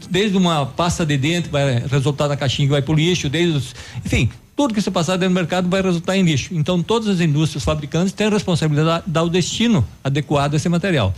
desde 0.09 0.37
uma 0.37 0.65
pasta 0.65 1.05
de 1.05 1.17
dente 1.17 1.49
vai 1.49 1.79
resultar 1.87 2.27
na 2.27 2.35
caixinha 2.35 2.67
que 2.67 2.71
vai 2.71 2.81
para 2.81 2.91
o 2.91 2.95
lixo, 2.95 3.29
desde 3.29 3.57
os, 3.57 3.75
enfim, 4.05 4.29
tudo 4.61 4.75
que 4.75 4.81
você 4.81 4.91
passar 4.91 5.17
dentro 5.17 5.33
do 5.33 5.39
mercado 5.39 5.67
vai 5.67 5.81
resultar 5.81 6.15
em 6.15 6.21
lixo. 6.21 6.53
Então, 6.53 6.83
todas 6.83 7.07
as 7.07 7.19
indústrias 7.19 7.63
fabricantes 7.63 8.13
têm 8.13 8.27
a 8.27 8.29
responsabilidade 8.29 9.05
de 9.07 9.11
dar 9.11 9.23
o 9.23 9.29
destino 9.29 9.83
adequado 10.03 10.53
a 10.53 10.57
esse 10.57 10.69
material. 10.69 11.15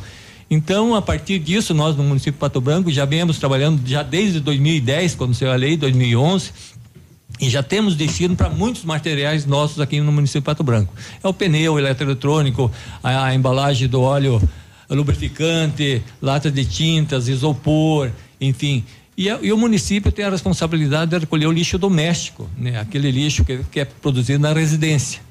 Então, 0.49 0.95
a 0.95 1.01
partir 1.01 1.39
disso, 1.39 1.73
nós 1.73 1.93
no 1.97 2.03
município 2.03 2.31
de 2.31 2.37
Pato 2.37 2.61
Branco 2.61 2.89
já 2.89 3.03
viemos 3.03 3.37
trabalhando 3.39 3.85
já 3.85 4.01
desde 4.01 4.39
2010, 4.39 5.15
quando 5.15 5.33
saiu 5.33 5.51
a 5.51 5.55
lei, 5.57 5.75
2011, 5.75 6.51
e 7.37 7.49
já 7.49 7.61
temos 7.61 7.97
destino 7.97 8.33
para 8.33 8.49
muitos 8.49 8.85
materiais 8.85 9.45
nossos 9.45 9.81
aqui 9.81 9.99
no 9.99 10.13
município 10.13 10.39
de 10.39 10.45
Pato 10.45 10.63
Branco. 10.63 10.93
É 11.21 11.27
o 11.27 11.33
pneu, 11.33 11.73
o 11.73 11.79
eletroeletrônico, 11.79 12.71
a, 13.03 13.25
a 13.25 13.35
embalagem 13.35 13.89
do 13.89 13.99
óleo 13.99 14.41
lubrificante, 14.89 16.01
lata 16.21 16.49
de 16.49 16.63
tintas, 16.63 17.27
isopor, 17.27 18.09
enfim. 18.39 18.85
E, 19.17 19.27
e, 19.27 19.53
o 19.53 19.57
município 19.57 20.11
tem 20.11 20.25
a 20.25 20.29
responsabilidade 20.29 21.11
de 21.11 21.19
recolher 21.19 21.45
o 21.45 21.51
lixo 21.51 21.77
doméstico, 21.77 22.49
né? 22.57 22.79
aquele 22.79 23.11
lixo 23.11 23.45
que, 23.45 23.59
que 23.71 23.79
é 23.79 23.85
produzido 23.85 24.39
na 24.39 24.53
residência. 24.53 25.21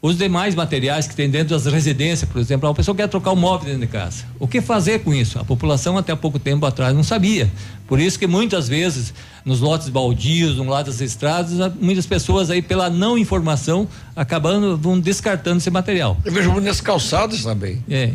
Os 0.00 0.16
demais 0.16 0.54
materiais 0.54 1.08
que 1.08 1.16
tem 1.16 1.28
dentro 1.28 1.48
das 1.48 1.66
residências, 1.66 2.28
por 2.30 2.40
exemplo, 2.40 2.68
a 2.68 2.74
pessoa 2.74 2.96
quer 2.96 3.08
trocar 3.08 3.32
o 3.32 3.36
móvel 3.36 3.66
dentro 3.66 3.80
de 3.80 3.88
casa. 3.88 4.24
O 4.38 4.46
que 4.46 4.60
fazer 4.60 5.00
com 5.00 5.12
isso? 5.12 5.40
A 5.40 5.44
população 5.44 5.98
até 5.98 6.12
há 6.12 6.16
pouco 6.16 6.38
tempo 6.38 6.64
atrás 6.64 6.94
não 6.94 7.02
sabia. 7.02 7.50
Por 7.88 7.98
isso 7.98 8.16
que 8.16 8.26
muitas 8.26 8.68
vezes 8.68 9.12
nos 9.44 9.58
lotes 9.58 9.88
baldios, 9.88 10.56
no 10.56 10.68
lado 10.68 10.86
das 10.86 11.00
estradas, 11.00 11.72
muitas 11.80 12.06
pessoas 12.06 12.48
aí 12.48 12.62
pela 12.62 12.88
não 12.88 13.18
informação 13.18 13.88
acabando 14.14 14.76
vão 14.76 15.00
descartando 15.00 15.58
esse 15.58 15.70
material. 15.70 16.16
Eu 16.24 16.32
vejo 16.32 16.52
muito 16.52 16.66
nas 16.66 16.80
calçadas 16.80 17.42
também. 17.42 17.82
É, 17.90 18.12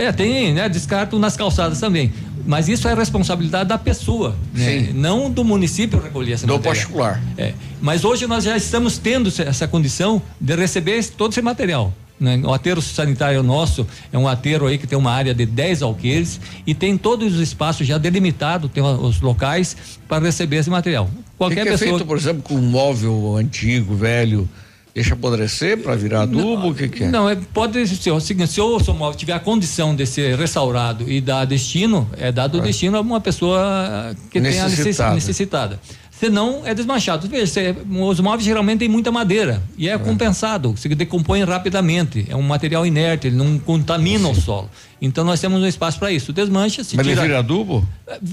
é, 0.00 0.12
tem, 0.12 0.52
né? 0.54 0.68
Descarto 0.68 1.18
nas 1.18 1.36
calçadas 1.36 1.80
também. 1.80 2.12
Mas 2.46 2.66
isso 2.68 2.88
é 2.88 2.94
responsabilidade 2.94 3.68
da 3.68 3.76
pessoa, 3.76 4.34
né? 4.54 4.88
não 4.94 5.30
do 5.30 5.44
município 5.44 6.00
recolher 6.00 6.32
esse 6.32 6.46
do 6.46 6.54
material. 6.54 6.74
particular. 6.74 7.22
É. 7.36 7.52
Mas 7.80 8.04
hoje 8.04 8.26
nós 8.26 8.44
já 8.44 8.56
estamos 8.56 8.96
tendo 8.96 9.30
essa 9.42 9.68
condição 9.68 10.22
de 10.40 10.56
receber 10.56 10.92
esse- 10.96 11.12
todo 11.12 11.32
esse 11.32 11.42
material. 11.42 11.92
Né? 12.18 12.40
O 12.42 12.52
aterro 12.52 12.80
sanitário 12.80 13.42
nosso 13.42 13.86
é 14.12 14.18
um 14.18 14.26
aterro 14.26 14.66
aí 14.66 14.78
que 14.78 14.86
tem 14.86 14.98
uma 14.98 15.12
área 15.12 15.34
de 15.34 15.44
10 15.46 15.82
alqueires 15.82 16.40
e 16.66 16.74
tem 16.74 16.96
todos 16.96 17.34
os 17.34 17.40
espaços 17.40 17.86
já 17.86 17.98
delimitados, 17.98 18.70
tem 18.72 18.82
os 18.82 19.20
locais 19.20 19.76
para 20.08 20.24
receber 20.24 20.56
esse 20.56 20.70
material. 20.70 21.04
O 21.04 21.08
que, 21.08 21.22
Qualquer 21.36 21.62
que 21.64 21.68
é 21.68 21.72
pessoa 21.72 21.90
feito, 21.90 22.06
por 22.06 22.16
exemplo, 22.16 22.42
com 22.42 22.54
um 22.54 22.62
móvel 22.62 23.36
antigo, 23.36 23.94
velho, 23.94 24.48
deixa 24.98 25.14
apodrecer 25.14 25.78
para 25.78 25.94
virar 25.94 26.22
adubo? 26.22 26.68
O 26.70 26.74
que, 26.74 26.88
que 26.88 27.04
é? 27.04 27.08
Não, 27.08 27.28
é, 27.28 27.36
pode 27.36 27.86
ser 27.86 28.10
o 28.10 28.20
seguinte, 28.20 28.50
se 28.52 28.60
o 28.60 28.78
móvel 28.94 29.14
tiver 29.16 29.32
a 29.32 29.38
condição 29.38 29.94
de 29.94 30.04
ser 30.06 30.36
restaurado 30.36 31.10
e 31.10 31.20
dar 31.20 31.44
destino, 31.44 32.08
é 32.18 32.32
dado 32.32 32.58
o 32.58 32.60
destino 32.60 32.96
a 32.96 33.00
uma 33.00 33.20
pessoa 33.20 34.14
que 34.30 34.40
tenha 34.40 34.64
necessi- 34.64 34.76
Necessitada. 34.78 35.14
necessitada. 35.14 35.80
Senão 36.10 36.62
é 36.64 36.74
desmanchado. 36.74 37.28
Veja, 37.28 37.46
cê- 37.46 37.76
os 37.88 38.18
móveis 38.18 38.42
geralmente 38.44 38.80
têm 38.80 38.88
muita 38.88 39.12
madeira 39.12 39.62
e 39.76 39.88
é, 39.88 39.96
compensado, 39.96 40.74
se 40.76 40.88
decompõe 40.88 41.44
rapidamente. 41.44 42.26
É 42.28 42.34
um 42.34 42.42
material 42.42 42.84
inerte, 42.84 43.28
ele 43.28 43.36
não 43.36 43.56
contamina 43.56 44.28
o 44.28 44.34
solo. 44.34 44.68
Então 45.00 45.24
nós 45.24 45.40
temos 45.40 45.62
um 45.62 45.66
espaço 45.66 45.98
para 45.98 46.10
isso. 46.10 46.32
Desmancha, 46.32 46.82
se 46.82 46.96
Mas 46.96 47.06
ele 47.06 47.14
tira. 47.14 47.26
vira 47.26 47.38
adubo? 47.38 47.86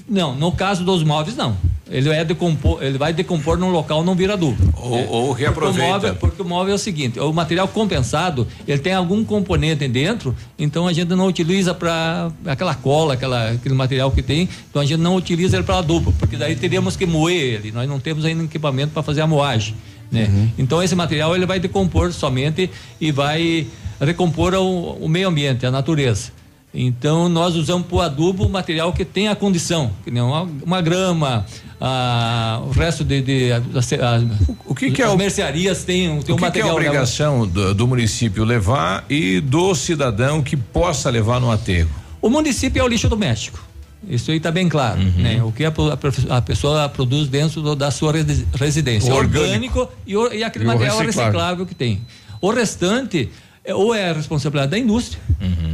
Não, 0.10 0.36
no 0.36 0.52
caso 0.52 0.84
dos 0.84 1.04
móveis, 1.04 1.36
não. 1.38 1.56
Ele, 1.88 2.10
é 2.10 2.26
decompor, 2.26 2.82
ele 2.82 2.98
vai 2.98 3.14
decompor 3.14 3.60
num 3.60 3.70
local, 3.70 4.04
não 4.04 4.16
vira 4.16 4.34
adubo. 4.34 4.58
Ou- 4.76 4.98
É. 4.98 5.08
ou 5.08 5.28
Porque 5.28 5.44
reaproveita. 5.44 5.86
o 5.88 5.92
móvel- 5.94 6.16
porque 6.16 6.42
o 6.42 6.46
móvel 6.46 6.72
é 6.72 6.76
o 6.76 6.80
seguinte, 6.80 7.20
o 7.20 7.32
material 7.32 7.68
compensado, 7.68 8.48
ele 8.68 8.80
tem 8.80 8.94
algum 8.94 9.24
componente 9.24 9.88
dentro, 9.88 10.36
então 10.58 10.88
a 10.88 10.94
gente 10.94 11.10
não 11.10 11.28
utiliza 11.28 11.76
para 11.76 12.32
aquela 12.48 12.74
cola, 12.74 13.14
aquela, 13.14 13.52
aquele 13.52 13.76
material 13.76 14.10
que 14.10 14.24
tem, 14.24 14.50
então 14.68 14.82
a 14.82 14.86
gente 14.86 15.00
não 15.00 15.16
utiliza 15.16 15.58
ele 15.58 15.64
para 15.64 15.78
adubo, 15.78 16.12
porque 16.14 16.36
daí 16.38 16.56
teríamos 16.56 16.96
que 16.96 17.06
moer 17.06 17.54
ele, 17.60 17.72
nós 17.72 17.88
não 17.88 18.00
temos 18.00 18.26
ainda 18.26 18.44
equipamento 18.44 18.92
para 18.92 19.04
fazer 19.04 19.22
a 19.22 19.28
moagem, 19.28 19.76
né? 20.12 20.50
Então 20.58 20.82
esse 20.82 20.96
material 20.96 21.36
ele 21.36 21.46
vai 21.46 21.60
decompor 21.60 22.12
somente 22.12 22.68
e 23.00 23.12
vai 23.12 23.68
recompor 24.02 24.56
o, 24.56 24.94
o 24.94 25.08
meio 25.08 25.28
ambiente, 25.28 25.64
a 25.68 25.70
natureza. 25.72 26.32
Então 26.78 27.30
nós 27.30 27.56
usamos 27.56 27.88
para 27.88 27.96
o 27.96 28.02
adubo 28.02 28.46
o 28.46 28.50
material 28.50 28.92
que 28.92 29.06
tem 29.06 29.30
a 29.30 29.36
condição, 29.36 29.92
que 30.04 30.12
nem 30.12 30.22
uma, 30.22 30.42
uma 30.66 30.82
grama, 30.82 31.46
ah, 31.80 32.62
o 32.68 32.72
resto 32.72 33.04
de, 33.04 33.22
de 33.22 33.52
as- 33.54 33.94
as- 33.94 34.24
o 34.66 34.76
que, 34.76 34.92
que 34.92 35.02
é 35.02 35.06
as 35.06 35.14
o- 35.14 35.18
mercearias 35.18 35.84
tem, 35.86 36.08
tem 36.08 36.10
O 36.10 36.14
um 36.14 36.22
que, 36.22 36.26
que 36.26 36.32
é 36.32 36.34
a 36.34 36.42
material 36.66 36.76
obrigação 36.76 37.48
do, 37.48 37.74
do 37.74 37.88
município 37.88 38.44
levar 38.44 39.06
e 39.10 39.40
do 39.40 39.74
cidadão 39.74 40.42
que 40.42 40.58
possa 40.58 41.10
levar 41.10 41.40
no 41.40 41.50
aterro? 41.50 41.90
O 42.22 42.30
município 42.30 42.82
é 42.82 42.84
o 42.84 42.88
lixo 42.88 43.08
doméstico. 43.08 43.64
Isso 44.08 44.30
aí 44.30 44.38
está 44.38 44.52
bem 44.52 44.68
claro, 44.70 45.00
Uhum. 45.02 45.14
né? 45.18 45.42
O 45.44 45.52
que 45.52 45.64
a, 45.66 45.70
a 45.70 46.38
a 46.38 46.42
pessoa 46.42 46.88
produz 46.90 47.28
dentro 47.28 47.62
do- 47.62 47.76
da 47.76 47.90
sua 47.90 48.12
resi- 48.12 48.46
residência, 48.54 49.12
O 49.14 49.16
orgânico, 49.18 49.80
orgânico. 49.80 50.32
e, 50.36 50.38
e 50.40 50.44
aquele 50.44 50.66
E 50.66 50.68
material 50.68 50.98
reciclável. 51.00 51.32
reciclável 51.32 51.66
que 51.66 51.74
tem. 51.74 52.02
O 52.42 52.52
restante 52.52 53.28
é, 53.28 53.28
ou 53.74 53.94
é 53.96 54.10
a 54.10 54.14
responsabilidade 54.14 54.72
da 54.72 54.78
indústria, 54.80 55.20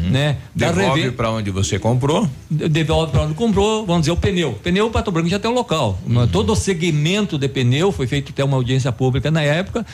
né? 0.09 0.37
Da 0.55 0.67
Uhum. 0.69 0.75
Devolve 0.75 1.11
para 1.11 1.31
onde 1.31 1.51
você 1.51 1.77
comprou. 1.79 2.29
de- 2.49 2.67
devolve 2.69 3.11
para 3.11 3.21
onde 3.23 3.33
comprou, 3.33 3.85
vamos 3.85 4.01
dizer, 4.03 4.11
o 4.11 4.17
pneu. 4.17 4.53
Pneu 4.63 4.89
Pato 4.89 5.11
Branco 5.11 5.29
já 5.29 5.39
tem 5.39 5.49
um 5.49 5.53
local. 5.53 5.97
Uhum. 6.05 6.27
Todo 6.27 6.53
o 6.53 6.55
segmento 6.55 7.37
de 7.37 7.47
pneu 7.47 7.91
foi 7.91 8.07
feito 8.07 8.31
até 8.31 8.43
uma 8.43 8.55
audiência 8.57 8.91
pública 8.91 9.29
na 9.31 9.41
época, 9.41 9.85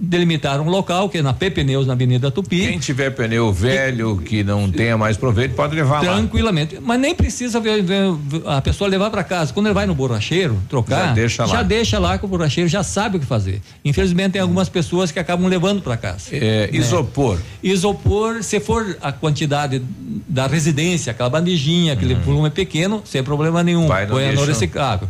delimitaram 0.00 0.64
um 0.66 0.70
local, 0.70 1.08
que 1.08 1.18
é 1.18 1.22
na 1.22 1.32
P 1.32 1.50
Pneus, 1.50 1.86
na 1.86 1.92
Avenida 1.94 2.30
Tupi. 2.30 2.66
Quem 2.68 2.78
tiver 2.78 3.10
pneu 3.10 3.52
velho 3.52 4.16
que 4.18 4.42
não 4.44 4.70
tenha 4.70 4.96
mais 4.98 5.16
proveito 5.16 5.54
pode 5.54 5.74
levar 5.74 6.02
lá. 6.04 6.14
Tranquilamente. 6.14 6.78
Mas 6.80 7.00
nem 7.00 7.14
precisa 7.14 7.60
ver- 7.60 7.82
ver- 7.82 8.12
a 8.46 8.60
pessoa 8.60 8.88
levar 8.88 9.10
para 9.10 9.22
casa. 9.24 9.52
Quando 9.52 9.66
ele 9.66 9.74
vai 9.74 9.86
no 9.86 9.94
borracheiro 9.94 10.58
trocar, 10.68 11.08
Já 11.08 11.12
deixa 11.14 11.44
lá. 11.46 11.52
já 11.52 11.62
deixa 11.62 11.98
lá 11.98 12.18
que 12.18 12.24
o 12.24 12.28
borracheiro 12.28 12.68
já 12.68 12.82
sabe 12.82 13.16
o 13.16 13.20
que 13.20 13.26
fazer. 13.26 13.60
Infelizmente, 13.84 14.32
tem 14.32 14.42
algumas 14.42 14.68
pessoas 14.68 15.10
que 15.10 15.18
acabam 15.18 15.46
levando 15.48 15.82
para 15.82 15.96
casa. 15.96 16.28
É, 16.32 16.66
né? 16.66 16.78
isopor. 16.78 17.39
Isopor, 17.62 18.42
se 18.42 18.60
for 18.60 18.96
a 19.00 19.12
quantidade 19.12 19.82
da 20.28 20.46
residência, 20.46 21.10
aquela 21.12 21.28
bandejinha, 21.30 21.92
aquele 21.92 22.14
volume 22.14 22.50
pequeno, 22.50 23.02
sem 23.04 23.22
problema 23.22 23.62
nenhum. 23.62 23.82
Uhum. 23.82 23.88
Vai 23.88 24.06
no 24.06 24.12
Põe 24.12 24.22
no 24.24 24.28
lixo. 24.30 24.42
Uhum. 24.42 24.48
reciclável. 24.48 25.08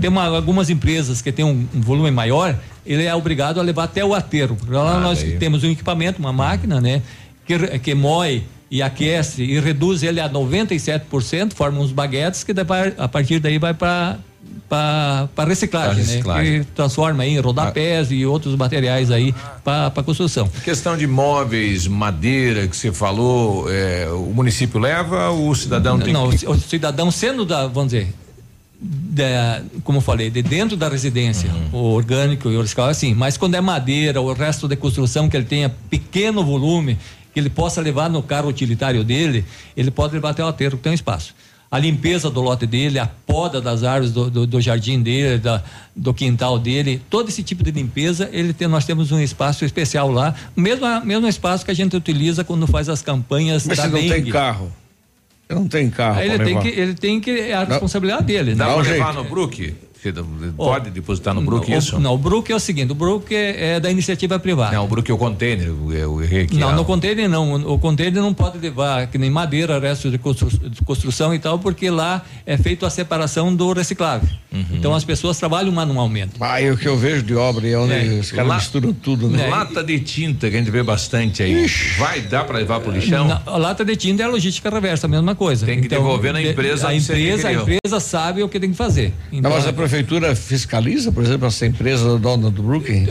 Tem 0.00 0.08
uma- 0.10 0.26
algumas 0.26 0.70
empresas 0.70 1.20
que 1.20 1.30
têm 1.32 1.44
um, 1.44 1.66
um 1.74 1.80
volume 1.80 2.10
maior, 2.10 2.56
ele 2.86 3.04
é 3.04 3.14
obrigado 3.14 3.58
a 3.60 3.62
levar 3.62 3.84
até 3.84 4.04
o 4.04 4.14
aterro. 4.14 4.56
Lá 4.68 4.96
Ah, 4.96 5.00
nós 5.00 5.20
daí. 5.22 5.38
temos 5.38 5.62
um 5.64 5.70
equipamento, 5.70 6.18
uma 6.18 6.32
máquina, 6.32 6.80
né? 6.80 7.02
Que, 7.46 7.78
que 7.78 7.94
moe 7.94 8.44
e 8.70 8.80
aquece 8.82 9.42
e 9.42 9.58
reduz 9.58 10.02
ele 10.02 10.20
a 10.20 10.28
97%, 10.28 11.52
forma 11.54 11.80
uns 11.80 11.92
baguetes 11.92 12.44
que 12.44 12.52
a 12.98 13.08
partir 13.08 13.38
daí 13.40 13.58
vai 13.58 13.74
para 13.74 14.18
para 14.68 15.28
reciclagem, 15.46 15.94
Pra 16.04 16.12
reciclagem. 16.12 16.52
né? 16.52 16.58
Que 16.60 16.64
transforma 16.72 17.22
aí 17.24 17.30
em 17.34 17.40
rodapés 17.40 18.10
e 18.12 18.24
outros 18.24 18.54
materiais 18.56 19.10
aí 19.10 19.34
para 19.64 19.90
construção. 20.04 20.48
Questão 20.64 20.96
de 20.96 21.06
móveis, 21.06 21.86
madeira 21.86 22.66
que 22.68 22.76
você 22.76 22.92
falou, 22.92 23.70
é, 23.70 24.08
o 24.12 24.32
município 24.32 24.78
leva, 24.78 25.30
o 25.30 25.54
cidadão 25.54 25.98
tem 25.98 26.12
não, 26.12 26.30
que. 26.30 26.46
o 26.46 26.54
cidadão 26.58 27.10
sendo 27.10 27.44
da, 27.44 27.66
vamos 27.66 27.92
dizer, 27.92 28.14
da- 28.80 29.62
como 29.84 29.98
eu 29.98 30.02
falei, 30.02 30.30
de 30.30 30.40
dentro 30.42 30.76
da 30.76 30.88
residência, 30.88 31.50
Uhum. 31.72 31.80
o 31.80 31.92
orgânico 31.94 32.48
e 32.50 32.56
o 32.56 32.62
reciclável, 32.62 32.92
assim, 32.92 33.12
mas 33.14 33.36
quando 33.36 33.54
é 33.56 33.60
madeira, 33.60 34.20
o 34.20 34.32
resto 34.32 34.66
de 34.68 34.76
construção 34.76 35.28
que 35.28 35.36
ele 35.36 35.46
tenha 35.46 35.68
pequeno 35.68 36.44
volume, 36.44 36.96
que 37.34 37.38
ele 37.38 37.50
possa 37.50 37.80
levar 37.80 38.08
no 38.08 38.22
carro 38.22 38.48
utilitário 38.48 39.04
dele, 39.04 39.44
ele 39.76 39.90
pode 39.90 40.14
levar 40.14 40.30
até 40.30 40.44
o 40.44 40.48
aterro 40.48 40.76
que 40.76 40.82
tem 40.82 40.92
um 40.92 40.94
espaço. 40.94 41.34
A 41.70 41.78
limpeza 41.78 42.28
do 42.28 42.40
lote 42.40 42.66
dele, 42.66 42.98
a 42.98 43.06
poda 43.06 43.60
das 43.60 43.84
árvores 43.84 44.10
do, 44.12 44.28
do- 44.28 44.44
do 44.46 44.60
jardim 44.60 45.00
dele, 45.00 45.38
da- 45.38 45.62
do 45.94 46.12
quintal 46.12 46.58
dele, 46.58 47.00
todo 47.08 47.28
esse 47.28 47.44
tipo 47.44 47.62
de 47.62 47.70
limpeza, 47.70 48.28
ele 48.32 48.52
tem, 48.52 48.66
nós 48.66 48.84
temos 48.84 49.12
um 49.12 49.20
espaço 49.20 49.64
especial 49.64 50.10
lá, 50.10 50.34
mesmo, 50.56 50.84
mesmo 51.04 51.28
espaço 51.28 51.64
que 51.64 51.70
a 51.70 51.74
gente 51.74 51.96
utiliza 51.96 52.42
quando 52.42 52.66
faz 52.66 52.88
as 52.88 53.02
campanhas 53.02 53.64
Mas 53.66 53.76
da 53.78 53.84
se 53.84 53.88
não 53.90 54.00
tem 54.00 54.24
carro. 54.26 54.72
Você 55.48 55.54
não 55.54 55.68
tem 55.68 55.88
carro. 55.90 56.20
Ele 56.20 56.34
pra 56.36 56.44
tem 56.44 56.54
levar. 56.56 56.62
que, 56.62 56.80
ele 56.80 56.94
tem 56.94 57.20
que, 57.20 57.30
é 57.30 57.54
a 57.54 57.62
responsabilidade 57.64 58.24
dele, 58.24 58.54
Dá 58.56 58.66
né? 58.66 58.72
pra 58.72 58.80
um 58.82 58.84
levar 58.84 59.14
no 59.14 59.24
Brook? 59.24 59.74
Você 60.02 60.12
pode 60.56 60.90
depositar 60.90 61.34
no 61.34 61.42
Brook 61.42 61.70
o- 61.70 61.76
isso? 61.76 61.98
Não, 62.00 62.14
o 62.14 62.18
Brook 62.18 62.50
é 62.50 62.56
o 62.56 62.60
seguinte, 62.60 62.90
o 62.90 62.94
Brook 62.94 63.34
é, 63.34 63.74
é 63.74 63.80
da 63.80 63.90
iniciativa 63.90 64.38
privada. 64.38 64.74
Não, 64.74 64.84
o 64.84 64.88
Brook 64.88 65.10
é 65.10 65.14
o 65.14 65.18
container, 65.18 65.66
eu, 65.66 65.92
eu 65.92 66.22
errei 66.22 66.42
aqui. 66.44 66.56
Não, 66.56 66.70
ah, 66.70 66.72
no 66.72 66.84
container 66.86 67.28
não. 67.28 67.54
O 67.70 67.78
container 67.78 68.22
não 68.22 68.32
pode 68.32 68.58
levar 68.58 69.06
que 69.08 69.18
nem 69.18 69.28
madeira, 69.28 69.78
resto 69.78 70.10
de 70.10 70.16
constru- 70.16 70.48
de 70.70 70.82
construção 70.82 71.34
e 71.34 71.38
tal, 71.38 71.58
porque 71.58 71.90
lá 71.90 72.24
é 72.46 72.56
feito 72.56 72.86
a 72.86 72.90
separação 72.90 73.54
do 73.54 73.72
reciclável. 73.74 74.28
Uhum. 74.52 74.64
Então 74.72 74.94
as 74.94 75.04
pessoas 75.04 75.36
trabalham 75.38 75.70
manualmente. 75.70 76.32
Ah, 76.40 76.60
e 76.62 76.70
o 76.70 76.76
que 76.78 76.88
eu 76.88 76.96
vejo 76.96 77.22
de 77.22 77.34
obra 77.34 77.68
é 77.68 77.76
onde 77.76 77.92
É. 77.92 78.20
os 78.20 78.32
caras 78.32 78.54
misturam 78.54 78.92
tudo, 78.94 79.28
né? 79.28 79.48
Lata 79.48 79.84
de 79.84 80.00
tinta 80.00 80.48
que 80.48 80.56
a 80.56 80.58
gente 80.58 80.70
vê 80.70 80.82
bastante 80.82 81.42
aí. 81.42 81.66
Vai 81.98 82.20
dar 82.22 82.44
pra 82.44 82.56
levar 82.58 82.80
pro 82.80 82.90
lixão? 82.90 83.28
Na- 83.28 83.42
a 83.44 83.56
lata 83.58 83.84
de 83.84 83.94
tinta 83.96 84.22
é 84.22 84.26
a 84.26 84.28
logística 84.28 84.70
reversa, 84.70 85.06
a 85.06 85.10
mesma 85.10 85.34
coisa. 85.34 85.66
Tem 85.66 85.80
que 85.80 85.88
devolver 85.88 86.32
na 86.32 86.40
de- 86.40 86.48
empresa 86.48 86.88
A 86.88 86.94
empresa, 86.94 87.48
a 87.48 87.52
empresa 87.52 88.00
sabe 88.00 88.42
o 88.42 88.48
que 88.48 88.58
tem 88.58 88.70
que 88.70 88.76
fazer. 88.76 89.12
Não, 89.30 89.38
Então, 89.40 89.50
mas 89.50 89.66
a 89.66 89.72
prefeitura 89.90 90.34
fiscaliza, 90.36 91.10
por 91.10 91.24
exemplo, 91.24 91.48
essa 91.48 91.66
empresa 91.66 92.16
dona 92.18 92.48
do 92.50 92.62
Brooklyn? 92.62 93.06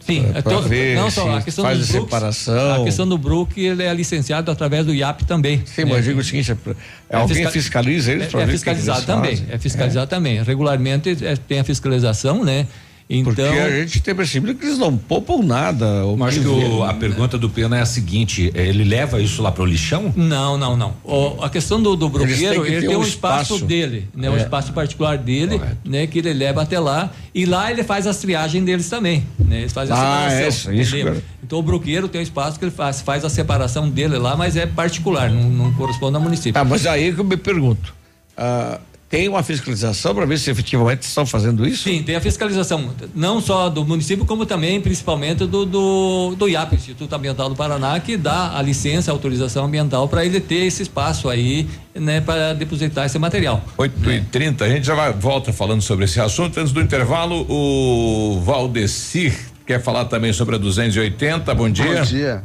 Sim, 0.00 0.22
Pra- 0.24 0.38
é 0.38 0.42
pra 0.42 0.52
to- 0.52 0.62
ver 0.62 0.94
não 0.96 1.10
só 1.10 1.36
a 1.38 1.42
questão 1.42 1.64
faz 1.64 1.78
do 1.78 1.84
a 1.84 1.86
Brooks, 1.86 2.04
separação. 2.04 2.82
A 2.82 2.84
questão 2.84 3.08
do 3.08 3.16
Brook, 3.18 3.58
ele 3.58 3.82
é 3.82 3.92
licenciado 3.94 4.50
através 4.50 4.84
do 4.86 4.94
IAP 4.94 5.24
também. 5.24 5.62
Sim, 5.64 5.84
mas 5.86 5.96
eu 5.98 6.02
digo 6.02 6.20
o 6.20 6.24
seguinte, 6.24 6.52
é 6.52 6.54
pra- 6.54 6.74
alguém 7.10 7.50
fiscaliza 7.50 8.12
eles 8.12 8.26
É, 8.26 8.28
pra 8.28 8.42
é 8.42 8.46
fiscalizado 8.46 9.06
também, 9.06 9.30
fazem? 9.36 9.46
é 9.54 9.58
fiscalizado 9.58 10.08
também. 10.10 10.42
Regularmente 10.42 11.16
é, 11.24 11.36
tem 11.36 11.58
a 11.60 11.64
fiscalização, 11.64 12.44
né? 12.44 12.66
Então, 13.08 13.34
Porque 13.34 13.42
a 13.42 13.80
gente 13.82 14.00
tem 14.00 14.14
percebido 14.14 14.54
que 14.54 14.64
eles 14.64 14.78
não 14.78 14.96
poupam 14.96 15.42
nada. 15.42 15.86
Mas 16.16 16.38
que 16.38 16.46
o- 16.48 16.82
a 16.82 16.94
pergunta 16.94 17.36
do 17.36 17.50
Pena 17.50 17.76
é 17.76 17.82
a 17.82 17.86
seguinte: 17.86 18.50
eh, 18.54 18.66
ele 18.68 18.82
leva 18.82 19.20
isso 19.20 19.42
lá 19.42 19.52
pro 19.52 19.66
lixão? 19.66 20.10
Não, 20.16 20.56
não, 20.56 20.74
não. 20.74 20.94
O- 21.04 21.42
a 21.44 21.50
questão 21.50 21.82
do, 21.82 21.94
do 21.96 22.08
broqueiro, 22.08 22.62
que 22.64 22.72
ele 22.72 22.86
tem 22.86 22.96
um 22.96 23.00
um 23.00 23.02
espaço, 23.02 23.54
espaço. 23.56 23.64
dele, 23.66 24.08
né? 24.14 24.30
Um 24.30 24.36
É. 24.36 24.38
espaço 24.38 24.72
particular 24.72 25.18
dele, 25.18 25.60
né? 25.84 26.06
Que 26.06 26.18
ele 26.20 26.32
leva 26.32 26.62
até 26.62 26.80
lá 26.80 27.10
e 27.34 27.44
lá 27.44 27.70
ele 27.70 27.84
faz 27.84 28.06
as 28.06 28.16
triagens 28.16 28.64
deles 28.64 28.88
também, 28.88 29.22
né? 29.38 29.58
Eles 29.60 29.72
fazem 29.74 29.94
a 29.94 29.98
Ah, 29.98 30.30
separação. 30.30 30.72
isso, 30.72 30.96
isso, 30.96 31.04
cara. 31.04 31.22
Então 31.42 31.58
o 31.58 31.62
broqueiro 31.62 32.08
tem 32.08 32.22
um 32.22 32.24
espaço 32.24 32.58
que 32.58 32.64
ele 32.64 32.72
faz, 32.72 33.02
faz 33.02 33.22
a 33.22 33.28
separação 33.28 33.86
dele 33.86 34.16
lá, 34.16 34.34
mas 34.34 34.56
é 34.56 34.64
particular, 34.64 35.28
não, 35.30 35.50
não 35.50 35.72
corresponde 35.74 36.16
ao 36.16 36.22
município. 36.22 36.58
Ah, 36.58 36.64
mas 36.64 36.86
aí 36.86 37.12
que 37.12 37.20
eu 37.20 37.24
me 37.24 37.36
pergunto, 37.36 37.94
ah, 38.34 38.80
tem 39.14 39.28
uma 39.28 39.44
fiscalização 39.44 40.12
para 40.12 40.26
ver 40.26 40.36
se 40.40 40.50
efetivamente 40.50 41.02
estão 41.02 41.24
fazendo 41.24 41.64
isso? 41.64 41.84
Sim, 41.84 42.02
tem 42.02 42.16
a 42.16 42.20
fiscalização, 42.20 42.90
não 43.14 43.40
só 43.40 43.68
do 43.68 43.84
município, 43.84 44.24
como 44.24 44.44
também, 44.44 44.80
principalmente, 44.80 45.46
do, 45.46 45.64
do, 45.64 46.34
do 46.36 46.48
IAP, 46.48 46.74
Instituto 46.74 47.14
Ambiental 47.14 47.48
do 47.48 47.54
Paraná, 47.54 48.00
que 48.00 48.16
dá 48.16 48.58
a 48.58 48.60
licença, 48.60 49.12
a 49.12 49.14
autorização 49.14 49.66
ambiental 49.66 50.08
para 50.08 50.24
ele 50.24 50.40
ter 50.40 50.66
esse 50.66 50.82
espaço 50.82 51.28
aí, 51.28 51.68
né, 51.94 52.20
para 52.20 52.54
depositar 52.54 53.06
esse 53.06 53.16
material. 53.16 53.62
8 53.78 54.10
e 54.10 54.20
30 54.22 54.64
a 54.64 54.68
gente 54.68 54.84
já 54.84 54.96
vai, 54.96 55.12
volta 55.12 55.52
falando 55.52 55.80
sobre 55.80 56.06
esse 56.06 56.18
assunto. 56.18 56.58
Antes 56.58 56.72
do 56.72 56.80
intervalo, 56.80 57.46
o 57.48 58.40
Valdecir 58.40 59.32
quer 59.64 59.80
falar 59.80 60.06
também 60.06 60.32
sobre 60.32 60.56
a 60.56 60.58
280. 60.58 61.54
Bom 61.54 61.70
dia. 61.70 62.00
Bom 62.00 62.02
dia. 62.02 62.42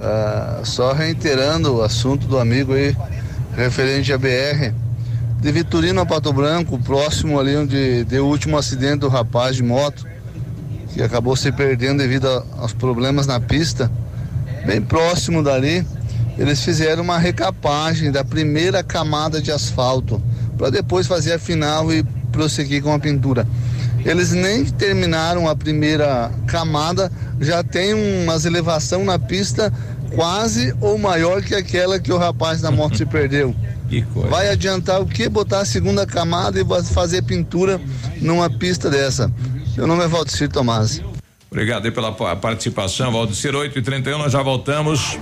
Ah, 0.00 0.62
só 0.64 0.94
reiterando 0.94 1.76
o 1.76 1.82
assunto 1.82 2.26
do 2.26 2.38
amigo 2.38 2.72
aí, 2.72 2.96
referente 3.54 4.10
à 4.10 4.16
BR. 4.16 4.81
De 5.42 5.50
Vitorino 5.50 6.00
a 6.00 6.06
Pato 6.06 6.32
Branco, 6.32 6.78
próximo 6.78 7.40
ali 7.40 7.56
onde 7.56 8.04
deu 8.04 8.26
o 8.26 8.28
último 8.28 8.56
acidente 8.56 8.98
do 8.98 9.08
rapaz 9.08 9.56
de 9.56 9.62
moto, 9.64 10.06
que 10.94 11.02
acabou 11.02 11.34
se 11.34 11.50
perdendo 11.50 11.98
devido 11.98 12.28
a- 12.28 12.44
aos 12.58 12.72
problemas 12.72 13.26
na 13.26 13.40
pista, 13.40 13.90
bem 14.64 14.80
próximo 14.80 15.42
dali, 15.42 15.84
eles 16.38 16.62
fizeram 16.62 17.02
uma 17.02 17.18
recapagem 17.18 18.12
da 18.12 18.24
primeira 18.24 18.84
camada 18.84 19.42
de 19.42 19.50
asfalto, 19.50 20.22
para 20.56 20.70
depois 20.70 21.08
fazer 21.08 21.32
a 21.32 21.38
final 21.40 21.92
e 21.92 22.04
prosseguir 22.30 22.80
com 22.80 22.92
a 22.94 22.98
pintura. 23.00 23.44
Eles 24.04 24.30
nem 24.30 24.64
terminaram 24.64 25.48
a 25.48 25.56
primeira 25.56 26.30
camada, 26.46 27.10
já 27.40 27.64
tem 27.64 27.94
umas 28.22 28.44
elevação 28.44 29.04
na 29.04 29.18
pista 29.18 29.72
quase 30.14 30.72
ou 30.80 30.96
maior 30.96 31.42
que 31.42 31.54
aquela 31.56 31.98
que 31.98 32.12
o 32.12 32.18
rapaz 32.18 32.60
da 32.60 32.70
moto 32.70 32.96
se 32.96 33.04
perdeu. 33.10 33.52
Que 33.92 34.00
coisa. 34.00 34.30
Vai 34.30 34.48
adiantar 34.48 35.02
o 35.02 35.06
que 35.06 35.28
botar 35.28 35.60
a 35.60 35.64
segunda 35.66 36.06
camada 36.06 36.58
e 36.58 36.64
fazer 36.84 37.20
pintura 37.20 37.78
numa 38.22 38.48
pista 38.48 38.88
dessa? 38.88 39.30
Meu 39.76 39.86
nome 39.86 40.02
é 40.02 40.08
Valdecir 40.08 40.48
Tomás. 40.48 41.02
Obrigado 41.52 41.84
aí 41.84 41.90
pela 41.90 42.10
pa- 42.12 42.34
participação, 42.34 43.12
Valdecir. 43.12 43.54
8 43.54 43.78
e 43.78 43.82
31 43.82 44.16
nós 44.16 44.32
já 44.32 44.42
voltamos. 44.42 45.18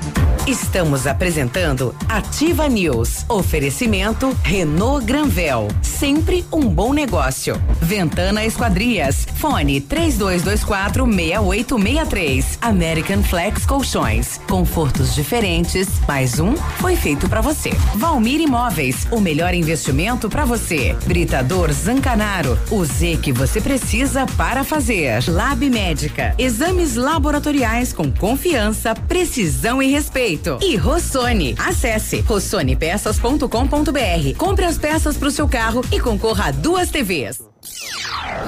Estamos 0.46 1.06
apresentando 1.06 1.94
Ativa 2.08 2.68
News. 2.68 3.24
Oferecimento 3.28 4.34
Renault 4.42 5.04
Granvel. 5.04 5.68
Sempre 5.82 6.44
um 6.52 6.60
bom 6.62 6.92
negócio. 6.94 7.60
Ventana 7.82 8.44
Esquadrias. 8.44 9.26
Fone 9.36 9.80
3224 9.80 11.04
6863. 11.04 12.58
American 12.62 13.22
Flex 13.22 13.66
Colchões. 13.66 14.40
Confortos 14.48 15.14
diferentes. 15.14 15.88
Mais 16.08 16.38
um 16.40 16.56
foi 16.78 16.94
feito 16.96 17.28
para 17.28 17.40
você. 17.40 17.70
Valmir 17.96 18.40
Imóveis. 18.40 19.06
O 19.10 19.20
melhor 19.20 19.52
investimento 19.52 20.28
para 20.30 20.44
você. 20.44 20.96
Britador 21.06 21.70
Zancanaro. 21.72 22.58
O 22.70 22.84
Z 22.84 23.18
que 23.20 23.32
você 23.32 23.60
precisa 23.60 24.26
para 24.36 24.62
fazer. 24.64 25.22
Lab 25.28 25.68
Médica. 25.68 26.19
Exames 26.38 26.96
laboratoriais 26.96 27.92
com 27.92 28.10
confiança, 28.10 28.94
precisão 28.94 29.82
e 29.82 29.90
respeito. 29.90 30.58
E 30.62 30.76
Rossoni. 30.76 31.54
Acesse 31.58 32.20
rossonepeças.com.br. 32.20 34.36
Compre 34.36 34.64
as 34.64 34.78
peças 34.78 35.16
para 35.16 35.28
o 35.28 35.32
seu 35.32 35.48
carro 35.48 35.82
e 35.92 36.00
concorra 36.00 36.46
a 36.46 36.50
duas 36.50 36.90
TVs. 36.90 37.40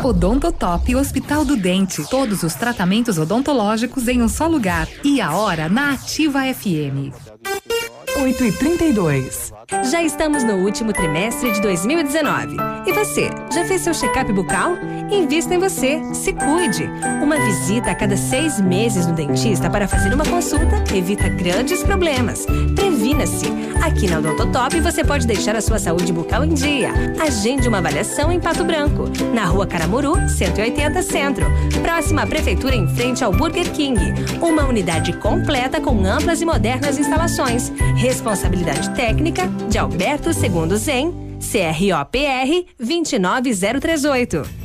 Odontotop 0.02 0.96
Hospital 0.96 1.44
do 1.44 1.56
Dente. 1.56 2.02
Todos 2.08 2.42
os 2.42 2.54
tratamentos 2.54 3.18
odontológicos 3.18 4.08
em 4.08 4.22
um 4.22 4.28
só 4.28 4.46
lugar. 4.46 4.88
E 5.04 5.20
a 5.20 5.34
hora 5.34 5.68
na 5.68 5.92
Ativa 5.92 6.40
FM. 6.52 7.12
8 8.16 8.44
e 8.44 8.52
32 8.52 9.52
Já 9.90 10.02
estamos 10.02 10.44
no 10.44 10.54
último 10.54 10.92
trimestre 10.92 11.52
de 11.52 11.60
2019. 11.60 12.56
E 12.86 12.92
você, 12.92 13.30
já 13.52 13.64
fez 13.64 13.82
seu 13.82 13.94
check-up 13.94 14.32
bucal? 14.32 14.76
Invista 15.10 15.54
em 15.54 15.58
você, 15.58 16.02
se 16.14 16.32
cuide. 16.32 16.88
Uma 17.22 17.36
visita 17.36 17.90
a 17.90 17.94
cada 17.94 18.16
seis 18.16 18.60
meses 18.60 19.06
no 19.06 19.14
dentista 19.14 19.68
para 19.68 19.86
fazer 19.88 20.12
uma 20.14 20.24
consulta 20.24 20.82
evita 20.94 21.28
grandes 21.28 21.82
problemas. 21.82 22.46
Previna-se. 22.74 23.46
Aqui 23.82 24.08
na 24.08 24.18
Odontotop 24.18 24.80
você 24.80 25.02
pode 25.02 25.26
deixar 25.26 25.56
a 25.56 25.60
sua 25.60 25.78
saúde 25.78 26.12
bucal 26.12 26.44
em 26.44 26.54
dia. 26.54 26.92
Agende 27.20 27.66
uma 27.66 27.78
avaliação 27.78 28.30
em 28.30 28.38
Pato 28.38 28.64
Branco, 28.64 29.04
na 29.34 29.44
rua 29.44 29.66
Caramuru, 29.66 30.14
180 30.28 31.02
Centro. 31.02 31.46
Próxima 31.82 32.22
à 32.22 32.26
Prefeitura 32.26 32.76
em 32.76 32.86
frente 32.86 33.24
ao 33.24 33.32
Burger 33.32 33.70
King. 33.72 33.98
Uma 34.40 34.64
unidade 34.66 35.12
completa 35.14 35.80
com 35.80 36.04
amplas 36.04 36.40
e 36.40 36.44
modernas 36.44 36.96
instalações. 36.96 37.72
Responsabilidade 37.96 38.88
técnica 38.94 39.50
de 39.70 39.78
Alberto 39.78 40.32
Segundo 40.32 40.76
Zen, 40.76 41.38
CROPR 41.40 42.66
29038. 42.78 44.61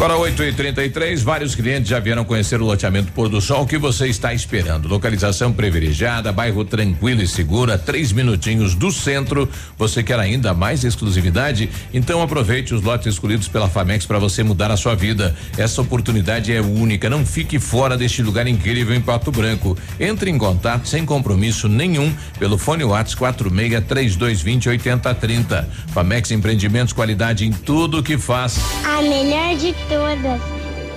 Agora 0.00 0.16
8 0.16 0.44
e 0.44 0.52
33 0.54 1.22
vários 1.22 1.54
clientes 1.54 1.90
já 1.90 2.00
vieram 2.00 2.24
conhecer 2.24 2.58
o 2.58 2.64
loteamento 2.64 3.12
Pôr 3.12 3.28
do 3.28 3.38
Sol. 3.38 3.64
O 3.64 3.66
que 3.66 3.76
você 3.76 4.06
está 4.06 4.32
esperando? 4.32 4.88
Localização 4.88 5.52
privilegiada, 5.52 6.32
bairro 6.32 6.64
tranquilo 6.64 7.20
e 7.20 7.28
seguro, 7.28 7.70
a 7.70 7.76
três 7.76 8.10
minutinhos 8.10 8.74
do 8.74 8.90
centro. 8.90 9.46
Você 9.76 10.02
quer 10.02 10.18
ainda 10.18 10.54
mais 10.54 10.84
exclusividade? 10.84 11.68
Então 11.92 12.22
aproveite 12.22 12.72
os 12.72 12.80
lotes 12.80 13.08
escolhidos 13.08 13.46
pela 13.46 13.68
Famex 13.68 14.06
para 14.06 14.18
você 14.18 14.42
mudar 14.42 14.70
a 14.70 14.76
sua 14.78 14.94
vida. 14.94 15.36
Essa 15.58 15.82
oportunidade 15.82 16.50
é 16.50 16.62
única. 16.62 17.10
Não 17.10 17.26
fique 17.26 17.58
fora 17.58 17.94
deste 17.94 18.22
lugar 18.22 18.48
incrível 18.48 18.96
em 18.96 19.02
Pato 19.02 19.30
Branco. 19.30 19.76
Entre 20.00 20.30
em 20.30 20.38
contato 20.38 20.88
sem 20.88 21.04
compromisso 21.04 21.68
nenhum 21.68 22.10
pelo 22.38 22.56
fone 22.56 22.84
Whats 22.84 23.14
46 23.14 23.84
3220 23.86 24.66
8030. 24.66 25.68
Famex 25.88 26.30
Empreendimentos, 26.30 26.94
qualidade 26.94 27.44
em 27.44 27.52
tudo 27.52 28.02
que 28.02 28.16
faz. 28.16 28.58
A 28.82 29.02
melhor 29.02 29.54
de 29.56 29.74
todas. 29.90 30.40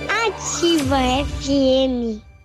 Ativa 0.08 1.00
FM. 1.26 2.33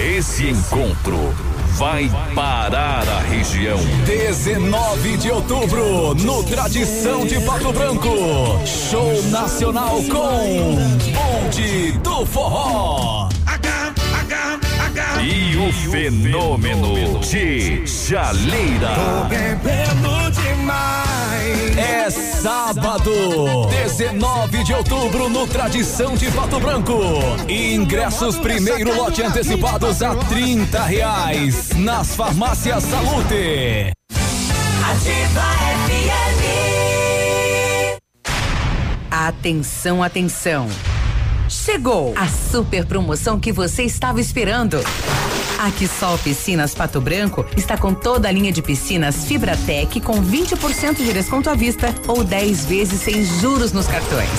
Esse 0.00 0.48
encontro 0.48 1.34
vai 1.76 2.10
parar 2.34 3.06
a 3.06 3.20
região. 3.20 3.78
19 4.06 5.18
de 5.18 5.30
outubro, 5.30 6.14
no 6.14 6.42
Tradição 6.44 7.26
de 7.26 7.38
Pato 7.40 7.70
Branco. 7.70 8.08
Show 8.64 9.22
nacional 9.24 10.02
com 10.04 10.76
Bonde 11.12 11.92
do 12.02 12.24
Forró. 12.24 13.28
E 15.22 15.56
o 15.58 15.70
fenômeno 15.90 17.20
de 17.20 17.86
Jaleira. 17.86 19.26
bebendo 19.28 20.30
demais. 20.30 21.09
É 21.76 22.10
sábado, 22.10 23.66
19 23.68 24.64
de 24.64 24.74
outubro, 24.74 25.28
no 25.28 25.46
Tradição 25.46 26.14
de 26.14 26.30
Pato 26.30 26.58
Branco. 26.60 26.98
Ingressos 27.48 28.38
primeiro 28.38 28.96
lote 28.96 29.22
antecipados 29.22 30.02
a 30.02 30.14
30 30.14 30.82
reais 30.84 31.70
nas 31.76 32.14
farmácias 32.14 32.84
Salute. 32.84 33.92
Ativa 34.90 35.42
FM. 35.86 36.40
Atenção, 39.10 40.02
atenção. 40.02 40.68
Chegou 41.48 42.14
a 42.16 42.28
super 42.28 42.86
promoção 42.86 43.38
que 43.40 43.52
você 43.52 43.82
estava 43.82 44.20
esperando. 44.20 44.78
A 45.60 45.70
Quissol 45.70 46.16
Piscinas 46.16 46.74
Pato 46.74 47.02
Branco 47.02 47.44
está 47.54 47.76
com 47.76 47.92
toda 47.92 48.26
a 48.26 48.32
linha 48.32 48.50
de 48.50 48.62
piscinas 48.62 49.26
Fibratec 49.26 50.00
com 50.00 50.14
20% 50.14 50.96
de 50.96 51.12
desconto 51.12 51.50
à 51.50 51.54
vista 51.54 51.94
ou 52.08 52.24
10 52.24 52.64
vezes 52.64 53.02
sem 53.02 53.22
juros 53.22 53.70
nos 53.70 53.86
cartões. 53.86 54.30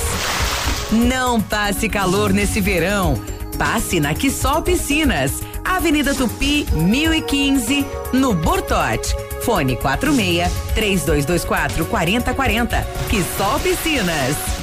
Não 0.91 1.39
passe 1.39 1.87
calor 1.87 2.33
nesse 2.33 2.59
verão. 2.59 3.21
Passe 3.55 3.99
na 3.99 4.15
Quissol 4.15 4.63
Piscinas, 4.63 5.43
Avenida 5.63 6.15
Tupi, 6.15 6.65
1015, 6.73 7.85
no 8.13 8.33
Bortote. 8.33 9.15
Fone 9.43 9.75
46 9.75 10.51
3224 10.73 11.85
4040. 11.85 12.87
Quissol 13.11 13.59
Piscinas. 13.59 14.61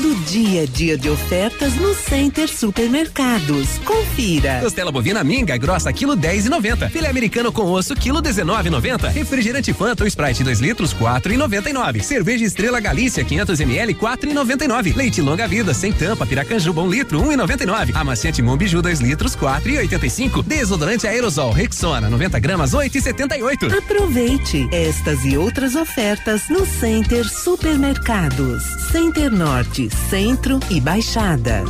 Todo 0.00 0.14
dia, 0.26 0.64
dia 0.64 0.96
de 0.96 1.10
ofertas 1.10 1.74
no 1.74 1.92
Center 1.92 2.48
Supermercados. 2.48 3.78
Confira. 3.84 4.60
Costela 4.62 4.92
bovina 4.92 5.24
minga 5.24 5.56
grossa 5.56 5.92
quilo 5.92 6.16
10,90. 6.16 6.88
Filé 6.88 7.08
americano 7.08 7.50
com 7.50 7.64
osso 7.64 7.96
quilo 7.96 8.22
19,90. 8.22 9.08
Refrigerante 9.10 9.72
Fanta 9.72 10.04
ou 10.04 10.06
Sprite 10.06 10.44
2 10.44 10.60
litros 10.60 10.94
4,99. 10.94 12.00
Cerveja 12.00 12.44
Estrela 12.44 12.78
Galícia 12.78 13.24
500 13.24 13.58
ml 13.58 13.94
4,99. 13.94 14.94
Leite 14.94 15.20
longa 15.20 15.48
vida 15.48 15.74
sem 15.74 15.92
tampa 15.92 16.24
Piracanjuba 16.24 16.80
1 16.80 16.88
litro 16.88 17.20
1,99. 17.20 17.96
Amaciante 17.96 18.40
Mombiju 18.40 18.80
2 18.80 19.00
litros 19.00 19.34
4,85. 19.34 20.44
Desodorante 20.44 21.08
aerosol 21.08 21.50
Rexona 21.50 22.08
90 22.08 22.38
gramas 22.38 22.70
8,78. 22.70 23.76
Aproveite 23.76 24.68
estas 24.70 25.24
e 25.24 25.36
outras 25.36 25.74
ofertas 25.74 26.48
no 26.48 26.64
Center 26.64 27.28
Supermercados. 27.28 28.62
Center 28.92 29.30
Norte, 29.30 29.87
Centro 29.90 30.60
e 30.70 30.80
Baixada. 30.80 31.64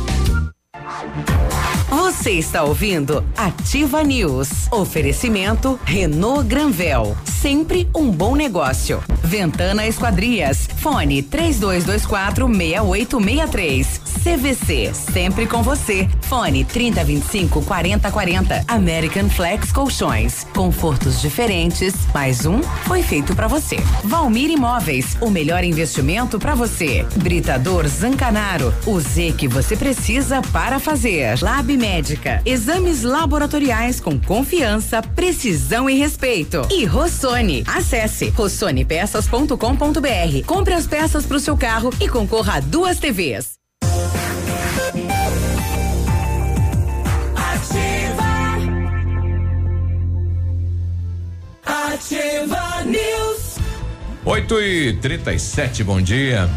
Você 1.89 2.31
está 2.31 2.63
ouvindo 2.63 3.23
Ativa 3.37 4.03
News. 4.03 4.67
Oferecimento 4.71 5.79
Renault 5.83 6.47
Granvel. 6.47 7.15
Sempre 7.23 7.89
um 7.95 8.11
bom 8.11 8.35
negócio. 8.35 9.01
Ventana 9.23 9.87
Esquadrias. 9.87 10.67
Fone 10.77 11.23
3224 11.23 12.47
6863. 12.47 14.08
CVC. 14.19 14.93
Sempre 14.93 15.47
com 15.47 15.63
você. 15.63 16.07
Fone 16.21 16.63
3025 16.63 17.63
4040. 17.63 18.65
American 18.67 19.29
Flex 19.29 19.71
Colchões. 19.71 20.45
Confortos 20.53 21.21
diferentes. 21.21 21.93
Mais 22.13 22.45
um 22.45 22.61
foi 22.61 23.01
feito 23.01 23.35
para 23.35 23.47
você. 23.47 23.77
Valmir 24.03 24.49
Imóveis. 24.49 25.17
O 25.21 25.29
melhor 25.29 25.63
investimento 25.63 26.39
para 26.39 26.55
você. 26.55 27.05
Britador 27.15 27.87
Zancanaro. 27.87 28.73
O 28.85 28.99
Z 28.99 29.33
que 29.37 29.47
você 29.47 29.75
precisa 29.75 30.41
para 30.41 30.79
fazer. 30.79 31.41
Lab 31.41 31.75
Médica. 31.77 32.41
Exames 32.45 33.03
laboratoriais 33.03 33.99
com 33.99 34.19
confiança, 34.19 35.01
precisão 35.01 35.89
e 35.89 35.97
respeito. 35.97 36.61
E 36.71 36.85
Rossoni. 36.85 37.63
Acesse 37.67 38.29
rossonepeças.com.br. 38.29 40.45
Compre 40.45 40.73
as 40.73 40.87
peças 40.87 41.25
para 41.25 41.37
o 41.37 41.39
seu 41.39 41.57
carro 41.57 41.91
e 41.99 42.07
concorra 42.07 42.55
a 42.55 42.59
duas 42.59 42.99
TVs. 42.99 43.58
Ativa 51.99 52.81
News. 52.85 53.57
8 54.23 54.61
e 54.61 54.93
37 54.93 55.83
bom 55.83 56.01
dia. 56.01 56.49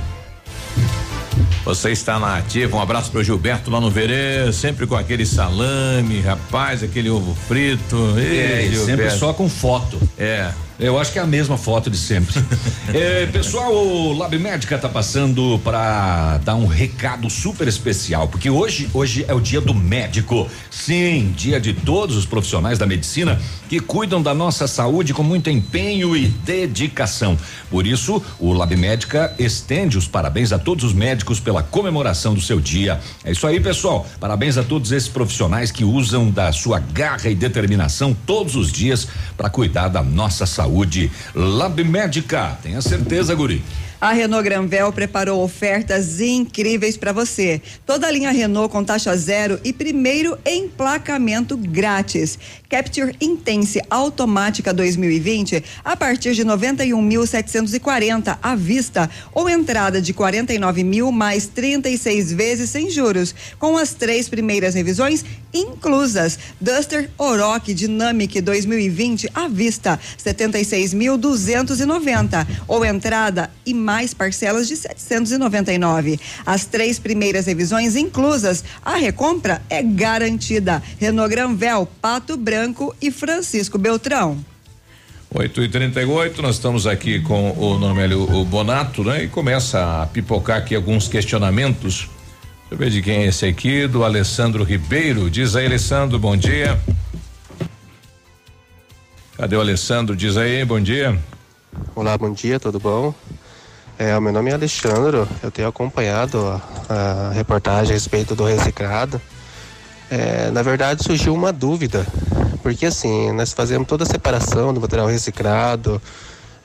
Você 1.64 1.90
está 1.90 2.16
na 2.20 2.38
ativa, 2.38 2.76
um 2.76 2.80
abraço 2.80 3.10
pro 3.10 3.24
Gilberto 3.24 3.68
lá 3.68 3.80
no 3.80 3.90
Verê, 3.90 4.52
sempre 4.52 4.86
com 4.86 4.94
aquele 4.94 5.26
salame, 5.26 6.20
rapaz, 6.20 6.84
aquele 6.84 7.10
ovo 7.10 7.34
frito. 7.34 8.14
É, 8.16 8.62
Ei, 8.62 8.68
sempre 8.68 8.86
Gilberto. 8.86 9.18
só 9.18 9.32
com 9.32 9.48
foto. 9.48 9.98
É. 10.16 10.52
Eu 10.78 10.98
acho 10.98 11.12
que 11.12 11.18
é 11.18 11.22
a 11.22 11.26
mesma 11.26 11.56
foto 11.56 11.90
de 11.90 11.96
sempre. 11.96 12.42
É, 12.92 13.26
pessoal, 13.26 13.72
o 13.72 14.12
Lab 14.12 14.36
Médica 14.38 14.76
tá 14.76 14.88
passando 14.88 15.58
para 15.64 16.38
dar 16.38 16.56
um 16.56 16.66
recado 16.66 17.30
super 17.30 17.66
especial, 17.66 18.28
porque 18.28 18.50
hoje, 18.50 18.90
hoje 18.92 19.24
é 19.26 19.32
o 19.32 19.40
dia 19.40 19.60
do 19.62 19.72
médico. 19.72 20.48
Sim, 20.70 21.32
dia 21.34 21.58
de 21.58 21.72
todos 21.72 22.16
os 22.16 22.26
profissionais 22.26 22.78
da 22.78 22.84
medicina 22.84 23.40
que 23.68 23.80
cuidam 23.80 24.20
da 24.20 24.34
nossa 24.34 24.66
saúde 24.66 25.14
com 25.14 25.22
muito 25.22 25.48
empenho 25.48 26.14
e 26.14 26.26
dedicação. 26.26 27.38
Por 27.70 27.86
isso, 27.86 28.22
o 28.38 28.52
Lab 28.52 28.76
Médica 28.76 29.34
estende 29.38 29.96
os 29.96 30.06
parabéns 30.06 30.52
a 30.52 30.58
todos 30.58 30.84
os 30.84 30.92
médicos 30.92 31.40
pela 31.40 31.62
comemoração 31.62 32.34
do 32.34 32.40
seu 32.40 32.60
dia. 32.60 33.00
É 33.24 33.32
isso 33.32 33.46
aí, 33.46 33.58
pessoal. 33.58 34.06
Parabéns 34.20 34.58
a 34.58 34.62
todos 34.62 34.92
esses 34.92 35.08
profissionais 35.08 35.70
que 35.70 35.84
usam 35.84 36.30
da 36.30 36.52
sua 36.52 36.78
garra 36.78 37.30
e 37.30 37.34
determinação 37.34 38.14
todos 38.26 38.54
os 38.54 38.70
dias 38.70 39.08
para 39.36 39.48
cuidar 39.48 39.88
da 39.88 40.02
nossa 40.02 40.44
saúde. 40.44 40.61
Lab 41.34 41.80
Médica, 41.84 42.58
tenha 42.62 42.80
certeza, 42.80 43.34
Guri. 43.34 43.62
A 44.02 44.10
Renault 44.10 44.42
Granvel 44.42 44.92
preparou 44.92 45.44
ofertas 45.44 46.20
incríveis 46.20 46.96
para 46.96 47.12
você. 47.12 47.62
Toda 47.86 48.08
a 48.08 48.10
linha 48.10 48.32
Renault 48.32 48.72
com 48.72 48.82
taxa 48.82 49.16
zero 49.16 49.60
e 49.62 49.72
primeiro 49.72 50.36
emplacamento 50.44 51.56
grátis. 51.56 52.36
Capture 52.68 53.14
Intense 53.20 53.80
automática 53.88 54.74
2020 54.74 55.62
a 55.84 55.96
partir 55.96 56.34
de 56.34 56.44
91.740 56.44 58.38
à 58.42 58.56
vista 58.56 59.08
ou 59.32 59.48
entrada 59.48 60.02
de 60.02 60.12
49 60.12 60.82
mil 60.82 61.12
mais 61.12 61.46
36 61.46 62.32
vezes 62.32 62.70
sem 62.70 62.90
juros, 62.90 63.32
com 63.56 63.78
as 63.78 63.94
três 63.94 64.28
primeiras 64.28 64.74
revisões 64.74 65.24
inclusas. 65.54 66.40
Duster 66.60 67.08
Oroch 67.16 67.72
Dynamic 67.72 68.40
2020 68.40 69.30
à 69.32 69.46
vista 69.46 70.00
76.290 70.18 72.44
ou 72.66 72.84
entrada 72.84 73.48
e 73.64 73.72
mais 73.72 73.91
parcelas 74.14 74.66
de 74.66 74.76
799. 74.76 76.18
As 76.46 76.64
três 76.64 76.98
primeiras 76.98 77.46
revisões 77.46 77.94
inclusas, 77.96 78.64
a 78.82 78.96
recompra 78.96 79.60
é 79.68 79.82
garantida. 79.82 80.82
Renault 80.98 81.30
Granvel, 81.30 81.86
Pato 82.00 82.36
Branco 82.36 82.94
e 83.00 83.10
Francisco 83.10 83.76
Beltrão. 83.78 84.44
8 85.34 85.62
e 85.62 85.68
38 85.68 86.42
nós 86.42 86.56
estamos 86.56 86.86
aqui 86.86 87.20
com 87.20 87.52
o 87.52 87.78
Normélio 87.78 88.22
o 88.22 88.44
Bonato, 88.44 89.02
né? 89.02 89.24
E 89.24 89.28
começa 89.28 90.02
a 90.02 90.06
pipocar 90.06 90.58
aqui 90.58 90.74
alguns 90.74 91.08
questionamentos. 91.08 92.08
Deixa 92.68 92.72
eu 92.72 92.78
ver 92.78 92.90
de 92.90 93.02
quem 93.02 93.16
é 93.18 93.26
esse 93.26 93.46
aqui, 93.46 93.86
do 93.86 94.04
Alessandro 94.04 94.62
Ribeiro. 94.64 95.30
Diz 95.30 95.56
aí, 95.56 95.66
Alessandro, 95.66 96.18
bom 96.18 96.36
dia. 96.36 96.78
Cadê 99.36 99.56
o 99.56 99.60
Alessandro? 99.60 100.14
Diz 100.14 100.36
aí, 100.36 100.64
bom 100.64 100.80
dia. 100.80 101.18
Olá, 101.94 102.16
bom 102.16 102.32
dia, 102.32 102.60
tudo 102.60 102.78
bom? 102.78 103.14
É, 104.02 104.18
meu 104.18 104.32
nome 104.32 104.50
é 104.50 104.54
Alexandre, 104.54 105.24
eu 105.44 105.50
tenho 105.52 105.68
acompanhado 105.68 106.60
a, 106.88 107.28
a 107.28 107.32
reportagem 107.34 107.92
a 107.92 107.94
respeito 107.94 108.34
do 108.34 108.44
reciclado. 108.44 109.22
É, 110.10 110.50
na 110.50 110.60
verdade, 110.60 111.04
surgiu 111.04 111.32
uma 111.32 111.52
dúvida, 111.52 112.04
porque 112.64 112.86
assim, 112.86 113.30
nós 113.30 113.52
fazemos 113.52 113.86
toda 113.86 114.02
a 114.02 114.06
separação 114.06 114.74
do 114.74 114.80
material 114.80 115.06
reciclado, 115.06 116.02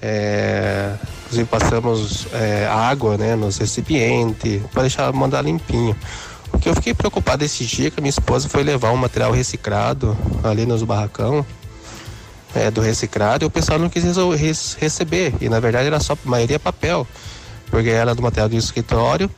é, 0.02 0.96
inclusive 1.26 1.48
passamos 1.48 2.26
é, 2.34 2.66
água 2.66 3.20
né, 3.20 3.36
nos 3.36 3.60
recipientes, 3.60 4.64
para 4.74 4.82
deixar 4.82 5.14
mandar 5.14 5.44
limpinho. 5.44 5.96
O 6.52 6.58
que 6.58 6.68
eu 6.68 6.74
fiquei 6.74 6.96
preocupado 6.96 7.46
esse 7.46 7.64
dia 7.66 7.92
que 7.92 8.00
a 8.00 8.02
minha 8.02 8.10
esposa 8.10 8.50
foi 8.50 8.64
levar 8.64 8.92
um 8.94 8.98
material 8.98 9.32
reciclado 9.32 10.18
ali 10.44 10.66
nos 10.66 10.82
barracão 10.82 11.46
é, 12.56 12.72
do 12.72 12.82
reciclado 12.82 13.46
e 13.46 13.48
o 13.48 13.50
pessoal 13.50 13.80
não 13.80 13.90
quis 13.90 14.04
receber. 14.80 15.34
E 15.42 15.50
na 15.50 15.60
verdade 15.60 15.88
era 15.88 16.00
só 16.00 16.14
a 16.14 16.18
maioria 16.30 16.60
papel, 16.60 17.08
porque 17.70 17.90
era 17.90 18.16
do 18.16 18.22
material 18.22 18.50
do 18.50 18.56
escritório 18.56 19.30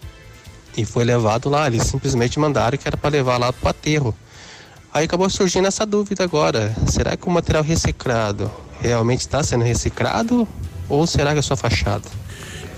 e 0.77 0.85
foi 0.85 1.03
levado 1.03 1.49
lá. 1.49 1.67
Eles 1.67 1.83
simplesmente 1.83 2.39
mandaram 2.39 2.77
que 2.77 2.87
era 2.87 2.97
para 2.97 3.09
levar 3.09 3.37
lá 3.37 3.51
para 3.51 3.67
o 3.67 3.69
aterro. 3.69 4.15
Aí 4.93 5.05
acabou 5.05 5.29
surgindo 5.29 5.67
essa 5.67 5.85
dúvida 5.85 6.23
agora: 6.23 6.75
será 6.87 7.15
que 7.15 7.27
o 7.27 7.31
material 7.31 7.63
reciclado 7.63 8.51
realmente 8.81 9.21
está 9.21 9.43
sendo 9.43 9.63
reciclado 9.63 10.47
ou 10.87 11.05
será 11.05 11.33
que 11.33 11.39
é 11.39 11.41
só 11.41 11.55
fachada? 11.55 12.07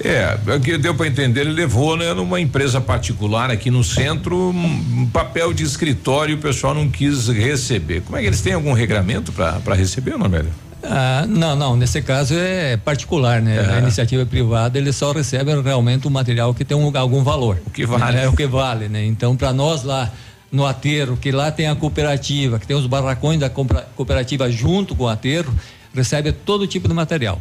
É, 0.03 0.37
o 0.55 0.59
que 0.59 0.77
deu 0.77 0.95
para 0.95 1.07
entender, 1.07 1.41
ele 1.41 1.51
levou, 1.51 1.95
né, 1.95 2.13
numa 2.13 2.39
empresa 2.39 2.81
particular 2.81 3.51
aqui 3.51 3.69
no 3.69 3.83
centro, 3.83 4.35
um, 4.35 5.01
um 5.01 5.09
papel 5.11 5.53
de 5.53 5.63
escritório 5.63 6.33
e 6.33 6.35
o 6.35 6.39
pessoal 6.39 6.73
não 6.73 6.89
quis 6.89 7.27
receber. 7.27 8.01
Como 8.01 8.17
é 8.17 8.21
que 8.21 8.27
eles 8.27 8.41
têm 8.41 8.53
algum 8.53 8.73
regramento 8.73 9.31
para 9.31 9.75
receber, 9.75 10.17
Normélio? 10.17 10.49
Ah, 10.83 11.25
não, 11.29 11.55
não, 11.55 11.75
nesse 11.77 12.01
caso 12.01 12.33
é 12.35 12.75
particular, 12.77 13.39
né? 13.39 13.59
A 13.75 13.77
iniciativa 13.79 14.25
privada, 14.25 14.79
eles 14.79 14.95
só 14.95 15.11
recebem 15.11 15.61
realmente 15.61 16.07
o 16.07 16.09
material 16.09 16.53
que 16.55 16.65
tem 16.65 16.75
um- 16.75 16.91
algum 16.97 17.23
valor. 17.23 17.61
O 17.67 17.69
que 17.69 17.85
vale. 17.85 18.17
É 18.17 18.27
o 18.27 18.33
que 18.35 18.47
vale, 18.47 18.89
né? 18.89 19.05
Então, 19.05 19.35
para 19.35 19.53
nós 19.53 19.83
lá 19.83 20.11
no 20.51 20.65
aterro, 20.65 21.15
que 21.15 21.31
lá 21.31 21.51
tem 21.51 21.67
a 21.67 21.75
cooperativa, 21.75 22.57
que 22.57 22.65
tem 22.65 22.75
os 22.75 22.87
barracões 22.87 23.39
da 23.39 23.49
cooperativa 23.49 24.49
junto 24.51 24.95
com 24.95 25.03
o 25.03 25.07
aterro, 25.07 25.53
recebe 25.93 26.31
todo 26.31 26.65
tipo 26.65 26.87
de 26.87 26.93
material. 26.95 27.39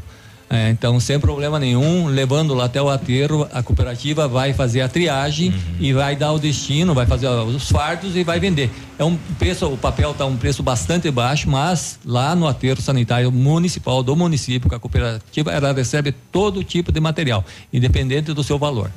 É, 0.53 0.69
então, 0.71 0.99
sem 0.99 1.21
problema 1.21 1.61
nenhum, 1.61 2.07
levando 2.07 2.55
lá 2.55 2.65
até 2.65 2.83
o 2.83 2.89
aterro, 2.89 3.47
a 3.53 3.63
cooperativa 3.63 4.27
vai 4.27 4.53
fazer 4.53 4.81
a 4.81 4.89
triagem 4.89 5.51
Uhum. 5.51 5.57
e 5.79 5.93
vai 5.93 6.17
dar 6.17 6.33
o 6.33 6.41
destino, 6.41 6.93
vai 6.93 7.07
fazer 7.07 7.29
os 7.29 7.71
fardos 7.71 8.17
e 8.17 8.25
vai 8.25 8.41
vender. 8.41 8.69
É 8.99 9.05
um 9.05 9.17
preço, 9.39 9.67
o 9.69 9.77
papel 9.79 10.11
está 10.11 10.27
um 10.27 10.37
preço 10.37 10.61
bastante 10.61 11.09
baixo, 11.09 11.49
mas 11.49 12.01
lá 12.05 12.35
no 12.35 12.49
aterro 12.49 12.83
sanitário 12.83 13.31
municipal 13.31 14.03
do 14.03 14.17
município, 14.17 14.69
com 14.69 14.75
a 14.75 14.81
cooperativa, 14.81 15.53
ela 15.53 15.73
recebe 15.73 16.13
todo 16.33 16.65
tipo 16.65 16.91
de 16.91 16.99
material, 16.99 17.45
independente 17.73 18.33
do 18.35 18.43
seu 18.43 18.59
valor. 18.59 18.91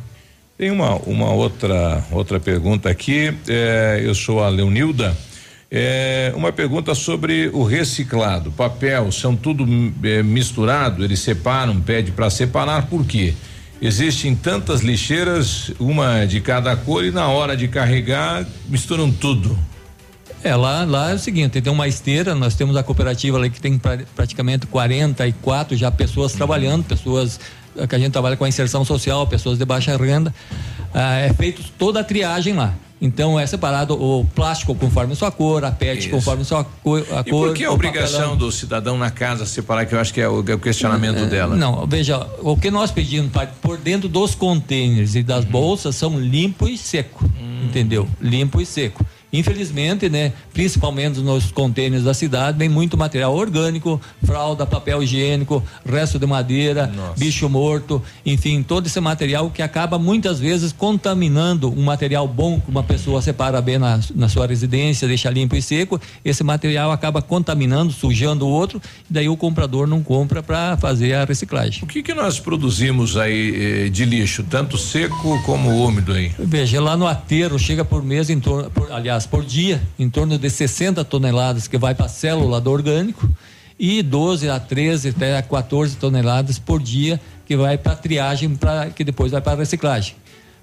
Tem 0.57 0.71
uma, 0.71 0.95
uma 1.05 1.31
outra, 1.31 2.03
outra 2.11 2.39
pergunta 2.39 2.89
aqui. 2.89 3.31
é, 3.47 4.01
eu 4.03 4.15
sou 4.15 4.43
a 4.43 4.49
Leonilda. 4.49 5.15
É, 5.75 6.31
uma 6.35 6.53
pergunta 6.53 6.93
sobre 6.93 7.49
o 7.51 7.63
reciclado. 7.63 8.51
Papel, 8.51 9.11
são 9.11 9.35
tudo 9.35 9.65
é, 10.03 10.21
misturado, 10.21 11.03
eles 11.03 11.19
separam, 11.19 11.81
pede 11.81 12.11
para 12.11 12.29
separar, 12.29 12.85
por 12.85 13.03
quê? 13.03 13.33
Existem 13.81 14.35
tantas 14.35 14.81
lixeiras, 14.81 15.71
uma 15.79 16.25
de 16.25 16.39
cada 16.41 16.75
cor, 16.75 17.03
e 17.03 17.09
na 17.09 17.27
hora 17.27 17.57
de 17.57 17.67
carregar, 17.67 18.45
misturam 18.69 19.11
tudo. 19.11 19.57
É, 20.43 20.55
lá, 20.55 20.85
lá 20.85 21.09
é 21.09 21.15
o 21.15 21.19
seguinte, 21.19 21.59
tem 21.59 21.73
uma 21.73 21.87
esteira, 21.87 22.35
nós 22.35 22.53
temos 22.53 22.75
a 22.75 22.83
cooperativa 22.83 23.35
ali 23.35 23.49
que 23.49 23.59
tem 23.59 23.79
pra, 23.79 23.97
praticamente 24.15 24.67
44 24.67 25.75
já 25.75 25.89
pessoas 25.89 26.33
trabalhando, 26.33 26.83
pessoas 26.83 27.39
que 27.89 27.95
a 27.95 27.97
gente 27.97 28.11
trabalha 28.11 28.37
com 28.37 28.45
a 28.45 28.49
inserção 28.49 28.85
social, 28.85 29.25
pessoas 29.25 29.57
de 29.57 29.65
baixa 29.65 29.97
renda. 29.97 30.31
Ah, 30.93 31.15
é 31.15 31.33
feito 31.33 31.63
toda 31.79 32.01
a 32.01 32.03
triagem 32.03 32.53
lá. 32.53 32.75
Então 33.05 33.37
é 33.37 33.45
separado 33.45 34.01
o 34.01 34.23
plástico 34.33 34.73
conforme 34.73 35.13
sua 35.13 35.29
cor, 35.29 35.65
a 35.65 35.71
PET 35.71 35.99
Isso. 35.99 36.09
conforme 36.09 36.45
sua 36.45 36.63
cor, 36.63 37.05
a 37.11 37.19
E 37.19 37.29
cor. 37.29 37.47
por 37.49 37.53
que 37.53 37.65
a 37.65 37.71
obrigação 37.71 38.19
papelão. 38.19 38.37
do 38.37 38.49
cidadão 38.49 38.97
na 38.97 39.11
casa 39.11 39.45
separar, 39.45 39.85
que 39.85 39.93
eu 39.93 39.99
acho 39.99 40.13
que 40.13 40.21
é 40.21 40.29
o, 40.29 40.41
é 40.47 40.53
o 40.53 40.57
questionamento 40.59 41.17
É, 41.19 41.25
dela? 41.25 41.53
Não, 41.57 41.85
veja, 41.85 42.25
o 42.39 42.55
que 42.55 42.71
nós 42.71 42.91
pedimos 42.91 43.29
para 43.29 43.47
por 43.47 43.77
dentro 43.77 44.07
dos 44.07 44.33
contêineres 44.35 45.15
e 45.15 45.19
Uhum. 45.19 45.23
das 45.25 45.43
bolsas 45.43 45.97
são 45.97 46.17
limpo 46.17 46.65
e 46.65 46.77
seco, 46.77 47.25
Hum. 47.37 47.65
entendeu? 47.65 48.07
Limpo 48.21 48.61
e 48.61 48.65
seco. 48.65 49.05
Infelizmente, 49.33 50.07
né, 50.09 50.31
principalmente 50.53 51.19
nos 51.19 51.51
contêineres 51.51 52.05
da 52.05 52.13
cidade, 52.13 52.55
vem 52.57 52.69
muito 52.69 52.95
material 52.95 53.35
orgânico, 53.35 53.99
fralda, 54.23 54.63
papel 54.63 55.01
higiênico, 55.01 55.63
resto 55.83 56.19
de 56.19 56.27
madeira, 56.27 56.91
bicho 57.17 57.49
morto, 57.49 57.99
enfim, 58.23 58.61
todo 58.61 58.85
esse 58.85 58.99
material 59.01 59.49
que 59.49 59.63
acaba 59.63 59.97
muitas 59.97 60.39
vezes 60.39 60.71
contaminando 60.71 61.67
um 61.71 61.81
material 61.83 62.27
bom 62.27 62.59
que 62.59 62.69
uma 62.69 62.83
pessoa 62.83 63.21
separa 63.23 63.59
bem 63.59 63.79
na, 63.79 63.99
na 64.15 64.29
sua 64.29 64.45
residência, 64.45 65.07
deixa 65.07 65.31
limpo 65.31 65.55
e 65.55 65.61
seco, 65.61 65.99
esse 66.23 66.43
material 66.43 66.91
acaba 66.91 67.19
contaminando, 67.21 67.91
sujando 67.91 68.45
o 68.45 68.49
outro, 68.49 68.79
e 69.09 69.13
daí 69.13 69.27
o 69.27 69.35
comprador 69.35 69.87
não 69.87 70.03
compra 70.03 70.43
para 70.43 70.77
fazer 70.77 71.13
a 71.15 71.25
reciclagem. 71.25 71.83
O 71.83 71.87
que 71.87 72.03
que 72.03 72.13
nós 72.13 72.39
produzimos 72.39 73.17
aí 73.17 73.85
eh, 73.85 73.89
de 73.89 74.05
lixo, 74.05 74.43
tanto 74.43 74.77
seco 74.77 75.41
como 75.43 75.69
úmido 75.83 76.13
aí? 76.13 76.31
Veja, 76.37 76.79
lá 76.79 76.95
no 76.95 77.07
aterro 77.07 77.57
chega 77.57 77.83
por 77.83 78.03
mês, 78.03 78.29
em 78.29 78.39
torno, 78.39 78.69
por- 78.69 78.91
aliás, 78.91 79.22
por 79.25 79.43
dia, 79.43 79.81
em 79.97 80.09
torno 80.09 80.37
de 80.37 80.49
60 80.49 81.03
toneladas 81.05 81.67
que 81.67 81.77
vai 81.77 81.93
para 81.95 82.05
a 82.05 82.09
célula 82.09 82.59
do 82.61 82.71
orgânico 82.71 83.29
e 83.79 84.01
12 84.01 84.49
a 84.49 84.59
13 84.59 85.09
até 85.09 85.41
14 85.41 85.97
toneladas 85.97 86.59
por 86.59 86.81
dia 86.81 87.19
que 87.45 87.57
vai 87.57 87.77
para 87.77 87.95
triagem, 87.95 88.55
pra, 88.55 88.89
que 88.89 89.03
depois 89.03 89.31
vai 89.31 89.41
para 89.41 89.57
reciclagem. 89.57 90.15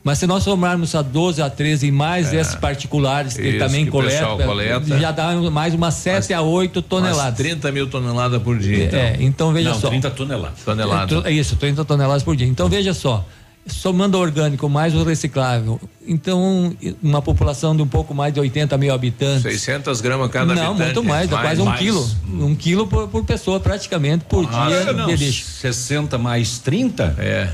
Mas 0.02 0.16
se 0.18 0.26
nós 0.26 0.42
somarmos 0.44 0.94
a 0.94 1.02
12 1.02 1.42
a 1.42 1.50
13 1.50 1.88
e 1.88 1.92
mais 1.92 2.32
É. 2.32 2.40
esses 2.40 2.54
particulares 2.54 3.34
que 3.36 3.58
também 3.58 3.84
que 3.84 3.90
coleta, 3.90 4.24
coleta. 4.46 4.98
já 4.98 5.10
dá 5.12 5.34
mais 5.50 5.74
umas 5.74 5.92
7 5.92 6.32
a 6.32 6.40
8 6.40 6.78
Umas 6.78 6.88
toneladas. 6.88 7.36
30 7.36 7.70
mil 7.70 7.86
toneladas 7.86 8.42
por 8.42 8.58
dia. 8.58 8.86
Então. 8.86 8.98
É, 8.98 9.16
então 9.20 9.52
veja 9.52 9.68
Não, 9.70 9.78
só. 9.78 9.88
30 9.90 10.10
toneladas. 10.12 10.60
Tonelada. 10.64 11.22
É 11.28 11.32
isso, 11.32 11.54
30 11.56 11.84
toneladas 11.84 12.22
por 12.22 12.34
dia. 12.34 12.46
Então 12.46 12.66
veja 12.66 12.94
só, 12.94 13.26
somando 13.66 14.18
orgânico 14.18 14.68
mais 14.68 14.94
o 14.94 15.04
reciclável, 15.04 15.80
então 16.06 16.74
uma 17.02 17.22
população 17.22 17.76
de 17.76 17.82
um 17.82 17.86
pouco 17.86 18.14
mais 18.14 18.32
de 18.34 18.40
80 18.40 18.76
mil 18.78 18.92
habitantes. 18.92 19.42
600 19.42 20.00
gramas 20.00 20.30
cada 20.30 20.54
Não, 20.54 20.70
habitante. 20.70 20.82
muito 20.82 21.04
mais, 21.04 21.28
dá 21.28 21.40
quase 21.40 21.60
um 21.60 21.66
mais. 21.66 21.80
quilo. 21.80 22.10
Um 22.40 22.54
quilo 22.54 22.86
por, 22.86 23.08
por 23.08 23.24
pessoa 23.24 23.60
praticamente 23.60 24.24
por 24.24 24.46
dia 24.48 24.92
não, 24.92 25.06
de 25.06 25.16
lixo. 25.16 25.44
60 25.44 26.18
mais 26.18 26.58
30? 26.58 27.14
É. 27.18 27.50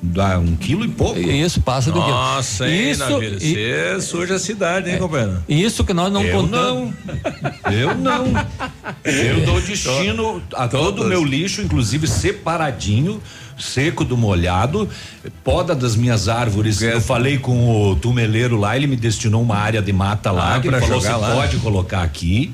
Dá 0.00 0.38
um 0.38 0.56
quilo 0.56 0.84
e 0.84 0.88
pouco. 0.88 1.18
Isso, 1.18 1.60
passa 1.60 1.90
do 1.90 2.00
quilo. 2.00 2.12
Nossa, 2.14 2.68
hein, 2.68 2.92
Isso, 2.92 3.22
e- 3.22 3.38
Você 3.38 4.00
suja 4.00 4.36
a 4.36 4.38
cidade, 4.38 4.88
hein, 4.90 4.98
companheiro? 4.98 5.42
Isso 5.48 5.84
que 5.84 5.92
nós 5.92 6.10
não 6.12 6.22
Eu 6.24 6.36
contamos. 6.40 6.94
Eu 7.70 7.94
não. 7.96 8.26
Eu 9.04 9.44
dou 9.44 9.60
destino 9.60 10.42
a 10.54 10.68
todo 10.68 11.02
o 11.02 11.04
meu 11.06 11.24
lixo, 11.24 11.60
inclusive 11.60 12.06
separadinho, 12.06 13.20
seco 13.58 14.04
do 14.04 14.16
molhado, 14.16 14.88
poda 15.44 15.74
das 15.74 15.94
minhas 15.96 16.28
árvores. 16.28 16.80
Eu 16.82 17.00
falei 17.00 17.38
com 17.38 17.90
o 17.90 17.96
tumeleiro 17.96 18.56
lá, 18.56 18.76
ele 18.76 18.86
me 18.86 18.96
destinou 18.96 19.42
uma 19.42 19.56
área 19.56 19.80
de 19.82 19.92
mata 19.92 20.30
lá, 20.30 20.56
Ah, 20.56 20.60
que 20.60 20.68
ele 20.68 20.80
falou: 20.80 21.00
jogar 21.00 21.16
você 21.18 21.20
lá. 21.26 21.34
pode 21.34 21.56
colocar 21.58 22.02
aqui. 22.02 22.52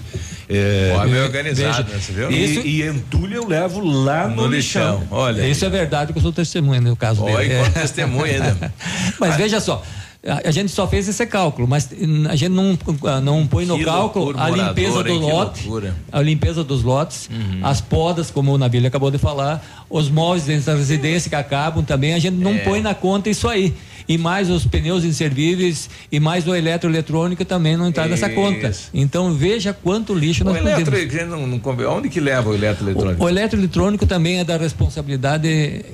É, 0.50 0.94
Ó, 0.96 1.04
bem 1.06 1.20
organizado, 1.20 1.84
veja, 1.84 1.94
né, 1.94 2.00
você 2.00 2.12
viu? 2.12 2.30
E, 2.30 2.80
e 2.80 2.82
entulho 2.88 3.34
eu 3.36 3.46
levo 3.46 3.80
lá 3.80 4.26
no, 4.28 4.36
No 4.36 4.46
lixão. 4.46 5.00
lixão. 5.00 5.08
Olha. 5.18 5.46
Isso 5.46 5.64
é 5.64 5.68
verdade 5.68 6.10
que 6.12 6.18
eu 6.18 6.22
sou 6.22 6.32
testemunha 6.32 6.80
no 6.80 6.96
caso 6.96 7.22
Olha, 7.22 7.36
dele. 7.36 7.52
É. 7.54 7.68
testemunha 7.80 8.32
ainda. 8.32 8.72
Mas 9.20 9.36
veja 9.36 9.60
só, 9.60 9.82
a, 10.26 10.48
a 10.48 10.50
gente 10.50 10.70
só 10.72 10.86
fez 10.86 11.08
esse 11.08 11.24
cálculo, 11.26 11.66
mas 11.68 11.88
a 12.28 12.34
gente 12.36 12.50
não, 12.50 12.76
não 13.22 13.46
põe 13.46 13.64
no 13.64 13.78
Que 13.78 13.84
cálculo 13.84 14.24
loucura, 14.26 14.44
a 14.44 14.50
limpeza 14.50 14.90
morador, 14.96 15.18
do 15.18 15.24
hein? 15.24 15.32
Lote, 15.32 15.92
a 16.12 16.20
limpeza 16.22 16.64
dos 16.64 16.82
lotes, 16.82 17.30
as 17.62 17.80
podas, 17.80 18.30
como 18.30 18.52
o 18.52 18.58
Nabil 18.58 18.84
acabou 18.86 19.10
de 19.10 19.18
falar, 19.18 19.84
os 19.88 20.08
móveis 20.10 20.44
dentro 20.44 20.66
da 20.66 20.74
residência 20.74 21.28
que 21.28 21.36
acabam 21.36 21.84
também, 21.84 22.14
a 22.14 22.18
gente 22.18 22.34
não 22.36 22.52
É. 22.54 22.58
põe 22.58 22.80
na 22.80 22.94
conta 22.94 23.30
isso 23.30 23.48
aí. 23.48 23.72
E 24.10 24.16
mais 24.16 24.48
os 24.48 24.64
pneus 24.66 25.04
inservíveis 25.04 25.90
e 26.10 26.18
mais 26.18 26.46
o 26.48 26.54
eletroeletrônico 26.54 27.44
também 27.44 27.76
não 27.76 27.90
está 27.90 28.06
nessa 28.08 28.30
conta. 28.30 28.72
Então 28.94 29.34
veja 29.34 29.74
quanto 29.74 30.14
lixo 30.14 30.42
O 30.42 30.46
nós 30.46 30.56
podemos. 30.58 30.88
eletro, 30.88 31.26
não, 31.26 31.46
não, 31.46 31.58
conven- 31.58 31.84
onde 31.86 32.08
que 32.08 32.18
leva 32.18 32.48
o 32.48 32.54
eletroeletrônico? 32.54 33.22
O, 33.22 33.26
o 33.26 33.28
eletroeletrônico 33.28 34.06
também 34.06 34.38
é 34.38 34.44
da 34.44 34.56
responsabilidade 34.56 35.84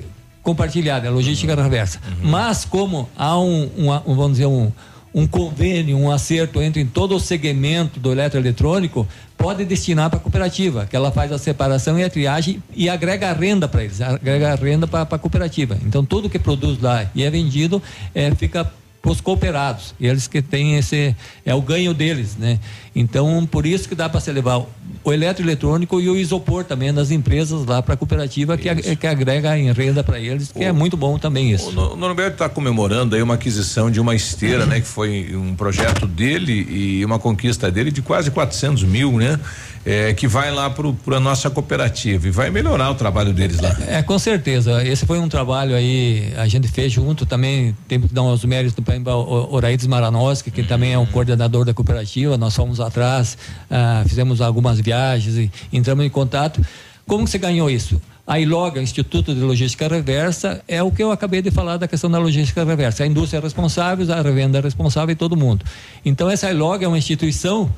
compartilhada, 0.45 1.07
a 1.07 1.11
logística 1.11 1.53
reversa. 1.55 1.99
Mas 2.21 2.63
como 2.63 3.09
há 3.17 3.37
um, 3.37 3.63
um- 3.77 3.91
um, 3.91 4.15
vamos 4.15 4.33
dizer, 4.33 4.45
um, 4.45 4.71
um 5.13 5.25
convênio, 5.25 5.97
um 5.97 6.11
acerto 6.11 6.61
entre 6.61 6.85
todo 6.85 7.15
o 7.15 7.19
segmento 7.19 7.99
do 7.99 8.11
eletroeletrônico, 8.11 9.07
pode 9.37 9.65
destinar 9.65 10.09
para 10.09 10.17
a 10.19 10.21
cooperativa, 10.21 10.85
que 10.85 10.95
ela 10.95 11.11
faz 11.11 11.31
a 11.31 11.37
separação 11.37 11.97
e 11.99 12.03
a 12.03 12.09
triagem 12.09 12.61
e 12.75 12.87
agrega 12.89 13.33
renda 13.33 13.67
para 13.67 13.83
eles, 13.83 13.99
agrega 14.01 14.53
renda 14.55 14.85
para 14.87 15.01
a 15.01 15.17
cooperativa. 15.17 15.77
Então 15.85 16.05
tudo 16.05 16.29
que 16.29 16.37
produz 16.39 16.79
lá 16.79 17.09
e 17.15 17.23
é 17.23 17.29
vendido 17.29 17.81
é, 18.13 18.29
fica 18.35 18.71
os 19.11 19.21
cooperados, 19.21 19.93
eles 19.99 20.27
que 20.27 20.41
têm 20.41 20.77
esse 20.77 21.15
é 21.45 21.53
o 21.53 21.61
ganho 21.61 21.93
deles, 21.93 22.35
né? 22.37 22.59
Então 22.95 23.45
por 23.49 23.65
isso 23.65 23.87
que 23.89 23.95
dá 23.95 24.07
para 24.09 24.19
se 24.19 24.31
levar 24.31 24.59
o 25.03 25.13
eletroeletrônico 25.13 25.99
e 25.99 26.09
o 26.09 26.15
isopor 26.15 26.63
também 26.63 26.93
das 26.93 27.11
empresas 27.11 27.65
lá 27.65 27.81
para 27.81 27.93
a 27.93 27.97
cooperativa 27.97 28.57
que, 28.57 28.95
que 28.95 29.07
agrega 29.07 29.57
em 29.57 29.71
renda 29.71 30.03
para 30.03 30.19
eles, 30.19 30.51
que 30.51 30.63
é 30.63 30.71
muito 30.71 30.95
bom 30.97 31.17
também 31.19 31.51
isso. 31.51 31.69
O 31.69 31.71
No- 31.71 31.93
o 31.93 31.95
Norberto 31.97 32.33
está 32.33 32.47
comemorando 32.49 33.15
aí 33.15 33.21
uma 33.21 33.33
aquisição 33.35 33.91
de 33.91 33.99
uma 33.99 34.15
esteira, 34.15 34.65
né? 34.65 34.79
Que 34.79 34.87
foi 34.87 35.35
um 35.35 35.55
projeto 35.55 36.07
dele 36.07 36.65
e 36.69 37.03
uma 37.05 37.19
conquista 37.19 37.69
dele 37.69 37.91
de 37.91 38.01
quase 38.01 38.31
400 38.31 38.83
mil, 38.83 39.17
né? 39.17 39.39
É, 39.85 40.13
que 40.15 40.27
vai 40.27 40.51
lá 40.51 40.67
para 40.67 41.17
a 41.17 41.19
nossa 41.19 41.47
cooperativa 41.47 42.27
e 42.27 42.31
vai 42.31 42.49
melhorar 42.49 42.89
o 42.89 42.95
trabalho 42.95 43.31
deles 43.31 43.59
lá. 43.59 43.77
É, 43.87 44.01
com 44.01 44.17
certeza. 44.17 44.83
Esse 44.83 45.05
foi 45.05 45.19
um 45.19 45.29
trabalho 45.29 45.75
aí, 45.75 46.33
a 46.37 46.47
gente 46.47 46.67
fez 46.67 46.91
junto 46.91 47.23
também, 47.23 47.77
temos 47.87 48.07
que 48.07 48.13
dar 48.13 48.23
os 48.23 48.43
méritos 48.45 48.83
para 48.83 49.15
o 49.15 49.53
Oraides 49.53 49.85
Maranoski, 49.85 50.49
que 50.49 50.63
também 50.63 50.93
é 50.93 50.97
o 50.97 51.05
coordenador 51.05 51.65
da 51.65 51.73
cooperativa, 51.73 52.35
nós 52.35 52.55
fomos 52.55 52.79
atrás, 52.79 53.37
ah, 53.69 54.03
fizemos 54.07 54.41
algumas 54.41 54.79
viagens 54.79 55.37
e 55.37 55.51
entramos 55.71 56.03
em 56.03 56.09
contato. 56.09 56.65
Como 57.05 57.23
que 57.23 57.29
você 57.29 57.37
ganhou 57.37 57.69
isso? 57.69 58.01
A 58.27 58.39
ILOGA, 58.39 58.81
Instituto 58.81 59.35
de 59.35 59.39
Logística 59.41 59.87
Reversa, 59.87 60.63
é 60.67 60.81
o 60.81 60.89
que 60.89 61.03
eu 61.03 61.11
acabei 61.11 61.43
de 61.43 61.51
falar 61.51 61.77
da 61.77 61.87
questão 61.87 62.09
da 62.09 62.17
logística 62.17 62.63
reversa. 62.63 63.03
A 63.03 63.07
indústria 63.07 63.37
é 63.37 63.41
responsável, 63.41 64.11
a 64.11 64.19
revenda 64.19 64.57
é 64.57 64.61
responsável 64.61 65.13
e 65.13 65.15
todo 65.15 65.37
mundo. 65.37 65.63
Então, 66.03 66.27
essa 66.27 66.49
ILOGA 66.49 66.85
é 66.85 66.87
uma 66.87 66.97
instituição 66.97 67.71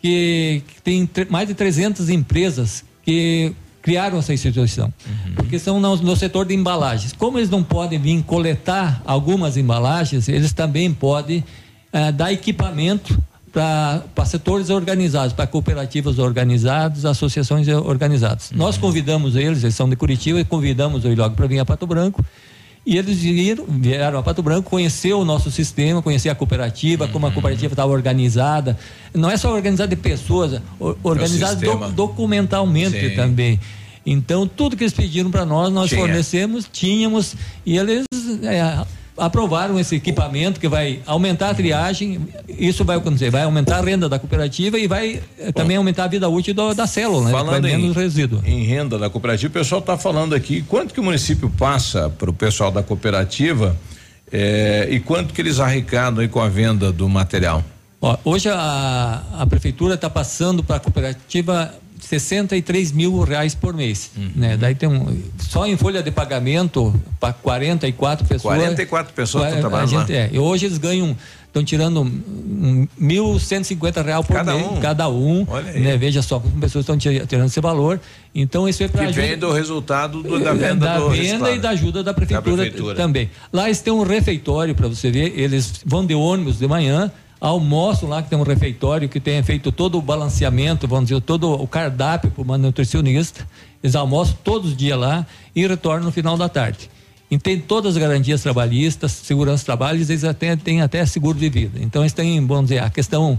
que, 0.00 0.62
que 0.66 0.82
tem 0.82 1.08
mais 1.28 1.48
de 1.48 1.54
300 1.54 2.08
empresas 2.08 2.84
que 3.02 3.52
criaram 3.82 4.18
essa 4.18 4.34
instituição, 4.34 4.92
porque 5.34 5.58
são 5.58 5.80
no, 5.80 5.96
no 5.96 6.16
setor 6.16 6.44
de 6.44 6.54
embalagens. 6.54 7.12
Como 7.12 7.38
eles 7.38 7.48
não 7.48 7.62
podem 7.62 7.98
vir 7.98 8.22
coletar 8.22 9.02
algumas 9.06 9.56
embalagens, 9.56 10.28
eles 10.28 10.52
também 10.52 10.92
podem 10.92 11.42
eh, 11.92 12.12
dar 12.12 12.32
equipamento 12.32 13.18
para 13.50 14.26
setores 14.26 14.68
organizados, 14.68 15.32
para 15.32 15.46
cooperativas 15.46 16.18
organizadas, 16.18 17.04
associações 17.04 17.66
organizadas. 17.68 18.50
Nós 18.54 18.76
convidamos 18.76 19.36
eles, 19.36 19.64
eles 19.64 19.74
são 19.74 19.88
de 19.88 19.96
Curitiba, 19.96 20.38
e 20.38 20.44
convidamos 20.44 21.04
o 21.04 21.08
ILOG 21.08 21.34
para 21.34 21.46
vir 21.46 21.58
a 21.58 21.64
Pato 21.64 21.86
Branco. 21.86 22.24
E 22.86 22.96
eles 22.96 23.18
vieram, 23.18 23.64
vieram 23.68 24.18
a 24.18 24.22
Pato 24.22 24.42
Branco, 24.42 24.70
conhecer 24.70 25.12
o 25.12 25.24
nosso 25.24 25.50
sistema, 25.50 26.00
conhecer 26.00 26.30
a 26.30 26.34
cooperativa, 26.34 27.06
como 27.08 27.26
a 27.26 27.30
cooperativa 27.30 27.72
estava 27.72 27.92
organizada. 27.92 28.78
Não 29.12 29.30
é 29.30 29.36
só 29.36 29.52
organizada 29.54 29.88
de 29.94 29.96
pessoas, 30.00 30.60
or- 30.80 30.96
organizada 31.02 31.56
do- 31.56 31.92
documentalmente 31.92 33.10
Sim. 33.10 33.14
também. 33.14 33.60
Então, 34.06 34.46
tudo 34.46 34.74
que 34.74 34.84
eles 34.84 34.94
pediram 34.94 35.30
para 35.30 35.44
nós, 35.44 35.70
nós 35.70 35.90
Tinha. 35.90 36.00
fornecemos, 36.00 36.66
tínhamos, 36.72 37.34
e 37.66 37.76
eles 37.76 38.04
é, 38.42 38.86
aprovaram 39.18 39.78
esse 39.78 39.96
equipamento 39.96 40.58
que 40.60 40.68
vai 40.68 41.00
aumentar 41.06 41.50
a 41.50 41.54
triagem, 41.54 42.20
isso 42.48 42.84
vai 42.84 42.96
acontecer, 42.96 43.30
vai 43.30 43.42
aumentar 43.42 43.78
a 43.78 43.80
renda 43.82 44.08
da 44.08 44.18
cooperativa 44.18 44.78
e 44.78 44.86
vai 44.86 45.20
eh, 45.38 45.52
também 45.52 45.76
aumentar 45.76 46.04
a 46.04 46.08
vida 46.08 46.28
útil 46.28 46.54
do- 46.54 46.74
da 46.74 46.86
célula, 46.86 47.26
né? 47.26 47.30
Falando 47.32 47.66
em, 47.66 47.76
menos 47.76 47.96
resíduo. 47.96 48.40
em 48.46 48.64
renda 48.64 48.98
da 48.98 49.10
cooperativa, 49.10 49.50
o 49.50 49.52
pessoal 49.52 49.80
está 49.80 49.96
falando 49.98 50.34
aqui 50.34 50.62
quanto 50.62 50.94
que 50.94 51.00
o 51.00 51.02
município 51.04 51.50
passa 51.50 52.08
para 52.08 52.30
o 52.30 52.32
pessoal 52.32 52.70
da 52.70 52.82
cooperativa 52.82 53.76
eh, 54.32 54.88
e 54.90 55.00
quanto 55.00 55.32
que 55.34 55.40
eles 55.40 55.58
arrecadam 55.60 56.20
aí 56.20 56.28
com 56.28 56.40
a 56.40 56.48
venda 56.48 56.92
do 56.92 57.08
material. 57.08 57.64
Ó, 58.00 58.16
hoje 58.24 58.48
a, 58.48 59.22
a 59.38 59.46
prefeitura 59.46 59.94
está 59.94 60.08
passando 60.08 60.62
para 60.62 60.76
a 60.76 60.80
cooperativa 60.80 61.74
63 62.00 62.92
mil 62.92 63.20
reais 63.22 63.54
por 63.54 63.74
mês, 63.74 64.10
Uhum. 64.16 64.30
né? 64.36 64.56
Daí 64.56 64.74
tem 64.74 64.88
um, 64.88 65.20
só 65.38 65.66
em 65.66 65.76
folha 65.76 66.02
de 66.02 66.10
pagamento 66.10 66.94
para 67.20 67.32
44 67.32 68.26
pessoas. 68.26 68.56
44 68.56 69.12
pessoas 69.14 69.54
trabalhando 69.58 69.92
lá. 69.94 70.00
gente, 70.06 70.12
é, 70.14 70.38
hoje 70.38 70.66
eles 70.66 70.78
ganham 70.78 71.16
estão 71.46 71.64
tirando 71.64 72.02
um, 72.02 72.06
um, 72.06 72.88
1.150 73.00 74.04
reais 74.04 74.24
por 74.26 74.34
Cada 74.36 74.54
mês, 74.54 74.66
um? 74.66 74.80
cada 74.80 75.08
um, 75.08 75.46
né? 75.74 75.96
Veja 75.96 76.20
só 76.20 76.38
como 76.38 76.54
pessoas 76.60 76.82
estão 76.82 76.96
tirando 76.98 77.46
esse 77.46 77.60
valor. 77.60 77.98
Então 78.34 78.68
isso 78.68 78.82
é 78.82 78.88
para 78.88 79.06
Que 79.06 79.12
vem 79.12 79.36
do 79.36 79.50
resultado 79.50 80.22
do- 80.22 80.38
da 80.38 80.52
venda 80.52 80.86
da 80.86 80.98
do 80.98 81.08
venda 81.10 81.50
e 81.50 81.58
da 81.58 81.70
ajuda 81.70 82.04
da 82.04 82.12
prefeitura, 82.12 82.50
Da 82.56 82.62
prefeitura. 82.62 82.94
também. 82.94 83.30
Lá 83.52 83.64
eles 83.66 83.80
têm 83.80 83.92
um 83.92 84.02
refeitório 84.02 84.74
para 84.74 84.88
você 84.88 85.10
ver, 85.10 85.32
eles 85.40 85.80
vão 85.86 86.04
de 86.04 86.14
ônibus 86.14 86.58
de 86.58 86.68
manhã, 86.68 87.10
almoçam 87.40 88.08
lá 88.08 88.22
que 88.22 88.28
tem 88.28 88.38
um 88.38 88.42
refeitório 88.42 89.08
que 89.08 89.20
tem 89.20 89.42
feito 89.42 89.70
todo 89.70 89.98
o 89.98 90.02
balanceamento, 90.02 90.88
vamos 90.88 91.08
dizer, 91.08 91.20
todo 91.20 91.52
o 91.52 91.66
cardápio 91.66 92.30
para 92.30 92.42
o 92.42 92.58
nutricionista. 92.58 93.46
Eles 93.82 93.94
almoçam 93.94 94.36
todos 94.42 94.70
os 94.70 94.76
dias 94.76 94.98
lá 94.98 95.26
e 95.54 95.66
retornam 95.66 96.06
no 96.06 96.12
final 96.12 96.36
da 96.36 96.48
tarde. 96.48 96.90
E 97.30 97.38
tem 97.38 97.60
todas 97.60 97.94
as 97.96 98.00
garantias 98.00 98.42
trabalhistas, 98.42 99.12
segurança 99.12 99.62
do 99.62 99.66
trabalho, 99.66 100.00
eles 100.00 100.24
até 100.24 100.56
têm 100.56 100.80
até 100.80 101.04
seguro 101.04 101.38
de 101.38 101.48
vida. 101.48 101.78
Então 101.80 102.02
eles 102.02 102.12
têm, 102.12 102.44
vamos 102.46 102.64
dizer, 102.64 102.82
a 102.82 102.90
questão 102.90 103.38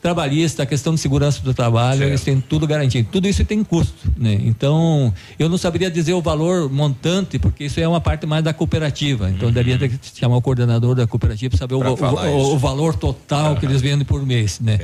trabalhista, 0.00 0.62
a 0.62 0.66
questão 0.66 0.94
de 0.94 1.00
segurança 1.00 1.40
do 1.42 1.52
trabalho, 1.52 2.04
eles 2.04 2.22
têm 2.22 2.40
tudo 2.40 2.66
garantido. 2.66 3.08
Tudo 3.10 3.26
isso 3.28 3.44
tem 3.44 3.62
custo, 3.64 4.10
né? 4.16 4.38
Então, 4.44 5.12
eu 5.38 5.48
não 5.48 5.58
saberia 5.58 5.90
dizer 5.90 6.12
o 6.12 6.22
valor 6.22 6.70
montante, 6.70 7.38
porque 7.38 7.64
isso 7.64 7.80
é 7.80 7.88
uma 7.88 8.00
parte 8.00 8.24
mais 8.26 8.44
da 8.44 8.52
cooperativa. 8.52 9.28
Então, 9.30 9.50
daria 9.52 9.76
que 9.76 9.98
chamar 10.14 10.36
o 10.36 10.42
coordenador 10.42 10.94
da 10.94 11.06
cooperativa 11.06 11.50
para 11.50 11.58
saber 11.58 11.74
o, 11.74 11.78
o- 11.78 12.54
o- 12.54 12.58
valor 12.58 12.94
total 12.94 13.56
que 13.56 13.66
eles 13.66 13.80
vendem 13.80 14.04
por 14.04 14.24
mês, 14.24 14.60
né? 14.60 14.78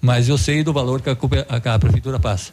Mas 0.00 0.28
eu 0.28 0.36
sei 0.38 0.62
do 0.62 0.72
valor 0.72 1.00
que 1.00 1.10
a, 1.10 1.16
a- 1.48 1.60
que 1.60 1.68
a 1.68 1.78
prefeitura 1.78 2.18
passa. 2.18 2.52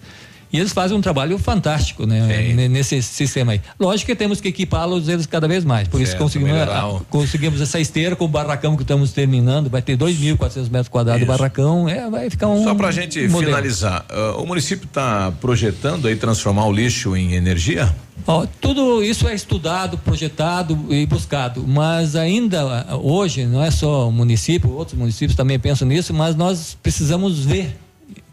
E 0.55 0.59
eles 0.59 0.71
fazem 0.71 0.95
um 0.97 1.01
trabalho 1.01 1.37
fantástico, 1.37 2.05
né? 2.05 2.53
Nesse 2.69 3.01
sistema 3.01 3.51
aí. 3.51 3.61
Lógico 3.79 4.09
que 4.11 4.15
temos 4.15 4.39
que 4.39 4.47
equipá-los 4.47 5.09
eles 5.09 5.25
cada 5.25 5.47
vez 5.47 5.65
mais. 5.65 5.87
Por 5.87 5.99
isso 5.99 6.11
Certo, 6.11 6.23
conseguimos, 6.23 6.53
melhorar 6.53 6.87
o- 6.87 6.99
conseguimos 7.09 7.59
essa 7.59 7.79
esteira 7.79 8.15
com 8.15 8.23
o 8.25 8.27
barracão 8.27 8.75
que 8.77 8.83
estamos 8.83 9.11
terminando. 9.11 9.69
Vai 9.69 9.81
ter 9.81 9.97
2.400 9.97 10.69
metros 10.69 10.87
quadrados 10.87 11.19
de 11.19 11.29
Isso. 11.29 11.37
barracão. 11.37 11.89
É, 11.89 12.09
vai 12.09 12.29
ficar 12.29 12.47
um. 12.47 12.63
Só 12.63 12.73
para 12.73 12.87
a 12.87 12.91
gente 12.91 13.19
modelo. 13.27 13.45
finalizar, 13.51 14.05
ah, 14.09 14.35
o 14.37 14.45
município 14.45 14.85
está 14.85 15.31
projetando 15.41 16.07
aí 16.07 16.15
transformar 16.15 16.65
o 16.67 16.71
lixo 16.71 17.15
em 17.15 17.33
energia? 17.33 17.93
Ó, 18.27 18.45
tudo 18.61 19.03
isso 19.03 19.27
é 19.27 19.35
estudado, 19.35 19.97
projetado 19.97 20.85
e 20.89 21.05
buscado, 21.05 21.63
mas 21.67 22.15
ainda 22.15 22.85
ah, 22.89 22.95
hoje 22.95 23.45
não 23.45 23.61
é 23.61 23.69
só 23.69 24.07
o 24.07 24.11
município, 24.11 24.71
outros 24.71 24.97
municípios 24.97 25.35
também 25.35 25.59
pensam 25.59 25.87
nisso, 25.87 26.13
mas 26.13 26.35
nós 26.35 26.77
precisamos 26.81 27.39
ver. 27.45 27.75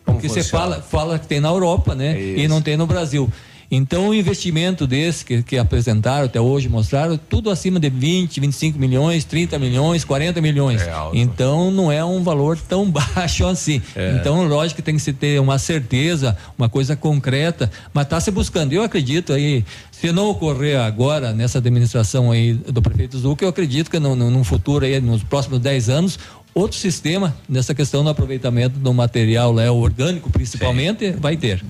Porque 0.05 0.29
você 0.29 0.43
fala, 0.43 0.83
fala 0.83 1.19
que 1.19 1.27
tem 1.27 1.41
na 1.41 1.49
Europa, 1.49 1.95
né? 1.95 2.21
E 2.21 2.49
não 2.49 2.61
tem 2.61 2.77
no 2.77 2.87
Brasil. 2.87 3.31
Então, 3.75 4.11
o 4.11 4.15
investimento 4.15 4.87
desse 4.87 5.25
que, 5.25 5.43
que 5.43 5.57
apresentaram 5.57 6.27
até 6.27 6.39
hoje, 6.39 6.69
mostraram, 6.69 7.17
tudo 7.17 7.49
acima 7.49 7.81
de 7.81 7.89
20, 7.89 8.39
25 8.39 8.79
milhões, 8.79 9.25
30 9.25 9.59
milhões, 9.59 10.05
40 10.05 10.43
milhões. 10.43 10.83
então, 11.15 11.71
não 11.71 11.91
é 11.91 12.05
um 12.05 12.23
valor 12.23 12.59
tão 12.59 12.85
baixo 12.93 13.47
assim. 13.47 13.81
É. 13.97 14.19
Então, 14.21 14.47
lógico 14.47 14.77
que 14.77 14.83
tem 14.83 14.95
que 14.95 15.01
se 15.01 15.15
ter 15.15 15.41
uma 15.41 15.59
certeza, 15.59 16.37
uma 16.59 16.69
coisa 16.69 16.95
concreta, 16.95 17.71
mas 17.95 18.05
está 18.05 18.21
se 18.21 18.31
buscando. 18.31 18.75
Eu 18.75 18.83
acredito 18.83 19.33
aí, 19.33 19.65
se 19.91 20.13
não 20.13 20.29
ocorrer 20.29 20.79
agora, 20.79 21.33
nessa 21.33 21.57
administração 21.57 22.31
aí 22.31 22.53
do 22.53 22.83
prefeito 22.83 23.17
Zuca, 23.17 23.43
eu 23.43 23.49
acredito 23.49 23.91
que 23.91 23.99
no, 23.99 24.15
no, 24.15 24.31
num 24.31 24.45
futuro 24.45 24.85
aí, 24.85 25.01
nos 25.01 25.23
próximos 25.23 25.61
10 25.61 25.89
anos, 25.89 26.19
outro 26.55 26.79
sistema 26.79 27.35
nessa 27.49 27.75
questão 27.75 28.03
do 28.03 28.11
aproveitamento 28.11 28.79
do 28.79 28.93
material 28.93 29.55
né, 29.55 29.71
orgânico, 29.71 30.31
principalmente, 30.31 31.13
vai 31.13 31.37
ter. 31.37 31.63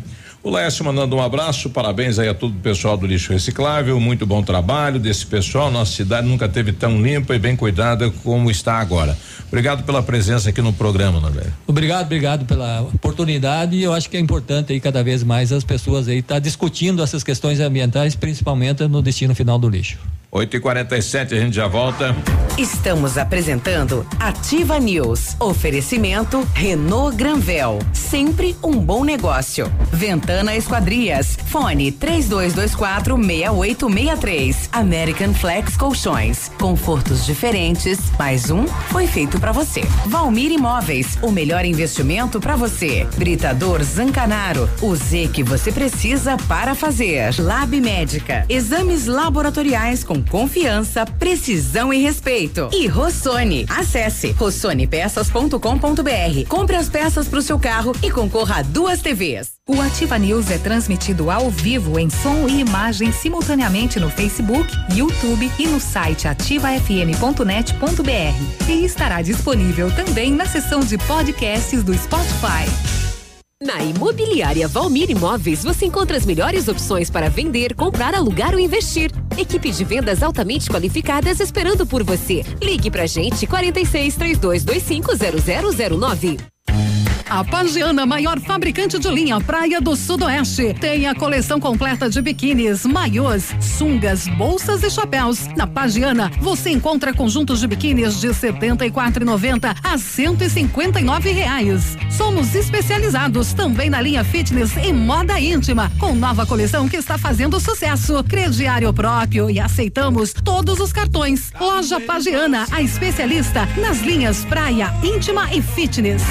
O 0.45 0.51
Laércio 0.51 0.85
mandando 0.85 1.15
um 1.15 1.23
abraço, 1.23 1.71
parabéns 1.71 2.19
aí 2.19 2.29
a 2.29 2.35
todo 2.35 2.51
o 2.51 2.61
pessoal 2.61 2.97
do 2.97 3.07
lixo 3.07 3.33
reciclável, 3.33 4.01
muito 4.01 4.27
bom 4.27 4.43
trabalho 4.43 4.99
desse 4.99 5.25
pessoal. 5.25 5.71
Nossa 5.71 5.93
cidade 5.93 6.27
nunca 6.27 6.49
teve 6.49 6.73
tão 6.73 7.01
limpa 7.01 7.37
e 7.37 7.39
bem 7.39 7.55
cuidada 7.55 8.11
como 8.25 8.51
está 8.51 8.81
agora. 8.81 9.17
Obrigado 9.47 9.85
pela 9.85 10.03
presença 10.03 10.51
aqui 10.51 10.61
no 10.61 10.73
programa, 10.73 11.21
Norberto. 11.21 11.53
Obrigado, 11.65 12.07
obrigado 12.07 12.45
pela 12.45 12.81
oportunidade. 12.83 13.77
E 13.77 13.85
eu 13.85 13.93
acho 13.93 14.11
que 14.11 14.17
é 14.17 14.21
importante 14.21 14.73
aí 14.73 14.81
cada 14.81 15.05
vez 15.05 15.23
mais 15.23 15.53
as 15.53 15.63
pessoas 15.63 16.09
aí 16.09 16.19
estar 16.19 16.41
discutindo 16.41 17.05
essas 17.05 17.23
questões 17.23 17.61
ambientais, 17.61 18.17
principalmente 18.17 18.85
no 18.89 19.01
destino 19.01 19.37
final 19.37 19.61
do 19.61 19.69
lixo. 19.69 19.97
8 20.35 20.57
e 20.57 20.61
47 20.61 21.35
a 21.35 21.39
gente 21.41 21.55
já 21.55 21.69
volta. 21.69 22.17
Estamos 22.57 23.19
apresentando 23.19 24.07
Ativa 24.19 24.79
News. 24.79 25.37
Oferecimento 25.39 26.47
Renault 26.55 27.17
Granvel. 27.17 27.79
Sempre 27.93 28.57
um 28.63 28.73
bom 28.73 29.05
negócio. 29.05 29.71
Ventana 29.91 30.55
Esquadrias. 30.57 31.37
Fone 31.47 31.93
3224 31.93 33.17
6863. 33.17 34.71
American 34.73 35.35
Flex 35.35 35.77
Colchões. 35.77 36.51
Confortos 36.59 37.27
diferentes. 37.27 37.99
Mais 38.19 38.51
um 38.51 38.67
foi 38.67 39.07
feito 39.07 39.39
para 39.39 39.53
você. 39.53 39.83
Valmir 40.07 40.51
Imóveis. 40.51 41.19
O 41.21 41.31
melhor 41.31 41.65
investimento 41.67 42.41
para 42.41 42.57
você. 42.57 43.07
Britador 43.17 43.83
Zancanaro. 43.83 44.69
O 44.81 44.95
Z 44.97 45.29
que 45.33 45.43
você 45.43 45.71
precisa 45.71 46.39
para 46.49 46.75
fazer. 46.75 47.35
Lab 47.39 47.79
Médica. 47.81 48.47
Exames 48.49 49.07
laboratoriais 49.07 50.05
com 50.05 50.22
confiança, 50.23 51.05
precisão 51.05 51.93
e 51.93 52.01
respeito. 52.01 52.69
E 52.73 52.87
Rossoni. 52.87 53.67
Acesse 53.69 54.31
rossonepeças.com.br. 54.33 56.49
Compre 56.49 56.77
as 56.77 56.89
peças 56.89 57.29
para 57.29 57.39
o 57.39 57.43
seu 57.43 57.59
carro 57.59 57.93
e 58.03 58.11
concorra 58.11 58.61
a 58.61 58.63
duas 58.63 59.01
TVs. 59.01 59.53
O 59.69 59.81
Ativa 59.81 60.19
News 60.19 60.51
é 60.51 60.59
transmitido 60.59 61.31
ao 61.31 61.51
vivo 61.51 61.99
em 61.99 62.11
som 62.11 62.49
e 62.49 62.61
imagem 62.61 63.13
simultaneamente 63.13 64.01
no 64.01 64.11
Facebook, 64.11 64.69
YouTube 64.95 65.51
e 65.59 65.67
no 65.67 65.81
site 65.81 66.27
ativafm.net.br. 66.27 68.69
E 68.69 68.85
estará 68.85 69.23
disponível 69.23 69.91
também 69.95 70.33
na 70.33 70.47
seção 70.47 70.81
de 70.81 70.99
podcasts 70.99 71.83
do 71.83 71.95
Spotify. 71.95 73.12
Na 73.65 73.81
Imobiliária 73.81 74.67
Valmir 74.67 75.09
Imóveis, 75.09 75.63
você 75.63 75.87
encontra 75.87 76.17
as 76.17 76.27
melhores 76.27 76.67
opções 76.67 77.09
para 77.09 77.31
vender, 77.31 77.77
comprar, 77.77 78.13
alugar 78.13 78.55
ou 78.55 78.59
investir. 78.59 79.13
Equipe 79.39 79.71
de 79.71 79.85
vendas 79.85 80.21
altamente 80.21 80.69
qualificadas 80.69 81.39
esperando 81.39 81.87
por 81.87 82.03
você. 82.03 82.43
Ligue 82.61 82.91
pra 82.91 83.07
gente 83.07 83.47
46 83.47 84.17
3225 84.17 85.13
0009. 85.97 86.52
A 87.33 87.43
Pagiana, 87.43 88.05
maior 88.05 88.39
fabricante 88.39 88.99
de 88.99 89.09
linha 89.09 89.41
Praia 89.41 89.81
do 89.81 89.97
Sudoeste, 89.97 90.75
tem 90.75 91.07
a 91.07 91.15
coleção 91.15 91.59
completa 91.59 92.11
de 92.11 92.21
biquínis, 92.21 92.85
maiôs, 92.85 93.55
sungas, 93.59 94.29
bolsas 94.37 94.83
e 94.83 94.91
chapéus. 94.91 95.47
Na 95.57 95.67
Pagiana, 95.67 96.31
você 96.43 96.69
encontra 96.69 97.15
conjuntos 97.15 97.61
de 97.61 97.67
biquínis 97.67 98.21
de 98.21 98.27
R$ 98.27 98.35
74,90 98.35 99.75
a 99.83 99.97
159 99.97 101.33
reais. 101.33 101.97
Somos 102.11 102.55
especializados 102.55 103.55
também 103.55 103.89
na 103.89 104.03
linha 104.03 104.23
fitness 104.23 104.77
e 104.77 104.93
moda 104.93 105.41
íntima, 105.41 105.91
com 105.99 106.15
nova 106.15 106.45
coleção 106.45 106.87
que 106.87 106.99
está 106.99 107.17
fazendo 107.17 107.59
sucesso. 107.59 108.23
Crediário 108.25 108.93
próprio 108.93 109.49
e 109.51 109.59
aceitamos 109.59 110.35
todos 110.35 110.79
os 110.81 110.93
cartões. 110.93 111.51
Loja 111.59 111.99
Pagiana, 111.99 112.67
a 112.71 112.83
especialista 112.83 113.67
nas 113.79 114.03
linhas 114.03 114.45
praia, 114.45 114.93
íntima 115.03 115.49
e 115.51 115.63
fitness. 115.63 116.23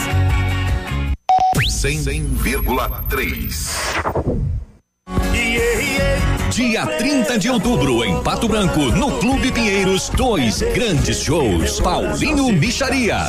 100,3. 1.72 3.49
Yeah, 5.34 5.80
yeah. 5.80 6.40
Dia 6.51 6.85
30 6.85 7.39
de 7.39 7.49
outubro, 7.49 8.03
em 8.03 8.21
Pato 8.21 8.45
Branco, 8.45 8.81
no 8.91 9.09
Clube 9.19 9.53
Pinheiros, 9.53 10.09
dois 10.09 10.61
grandes 10.61 11.21
shows. 11.21 11.79
Paulinho 11.79 12.51
Micharia. 12.51 13.19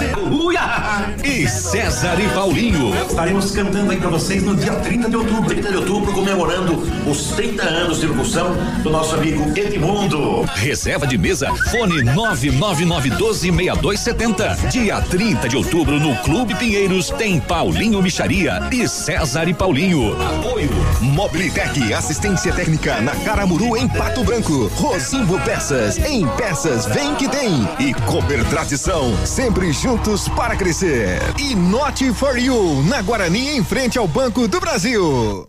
E 1.23 1.47
César 1.47 2.19
e 2.21 2.27
Paulinho. 2.35 2.93
Estaremos 3.09 3.53
cantando 3.53 3.93
aí 3.93 3.99
pra 3.99 4.11
vocês 4.11 4.43
no 4.43 4.57
dia 4.57 4.73
30 4.73 5.09
de 5.09 5.15
outubro. 5.17 5.49
30 5.49 5.71
de 5.71 5.77
outubro, 5.77 6.13
comemorando 6.13 6.83
os 7.09 7.27
30 7.29 7.63
anos 7.63 8.01
de 8.01 8.09
locução 8.09 8.57
do 8.83 8.91
nosso 8.91 9.15
amigo 9.15 9.57
Edmundo. 9.57 10.43
Reserva 10.57 11.07
de 11.07 11.17
mesa, 11.17 11.49
fone 11.71 12.03
999126270. 12.03 14.69
Dia 14.69 15.01
30 15.01 15.49
de 15.49 15.57
outubro, 15.57 16.01
no 16.01 16.17
Clube 16.23 16.57
Pinheiros, 16.57 17.11
tem 17.11 17.39
Paulinho 17.39 18.03
Micharia 18.03 18.69
e 18.73 18.89
César 18.89 19.49
e 19.49 19.55
Paulinho. 19.55 20.21
Apoio. 20.21 20.73
Mobilitec, 21.01 21.95
assistência 21.95 22.53
técnica 22.53 23.01
na 23.01 23.12
Caramuru 23.17 23.77
em 23.77 23.89
Pato 23.89 24.25
Branco. 24.25 24.67
Rosimbo 24.75 25.39
Peças, 25.41 25.99
em 25.99 26.27
peças 26.37 26.87
vem 26.87 27.15
que 27.15 27.29
tem. 27.29 27.69
E 27.79 27.95
Cooper 27.95 28.45
Tradição, 28.49 29.15
sempre 29.27 29.73
juntos 29.73 30.29
para 30.29 30.57
crescer. 30.57 31.21
E 31.39 31.55
Not 31.55 32.13
for 32.15 32.39
You, 32.39 32.83
na 32.85 33.03
Guarani 33.03 33.57
em 33.57 33.65
frente 33.65 33.99
ao 33.99 34.09
Banco 34.09 34.49
do 34.49 34.61
Brasil. 34.61 35.47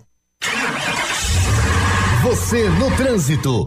Você 2.24 2.70
no 2.70 2.90
trânsito. 2.96 3.66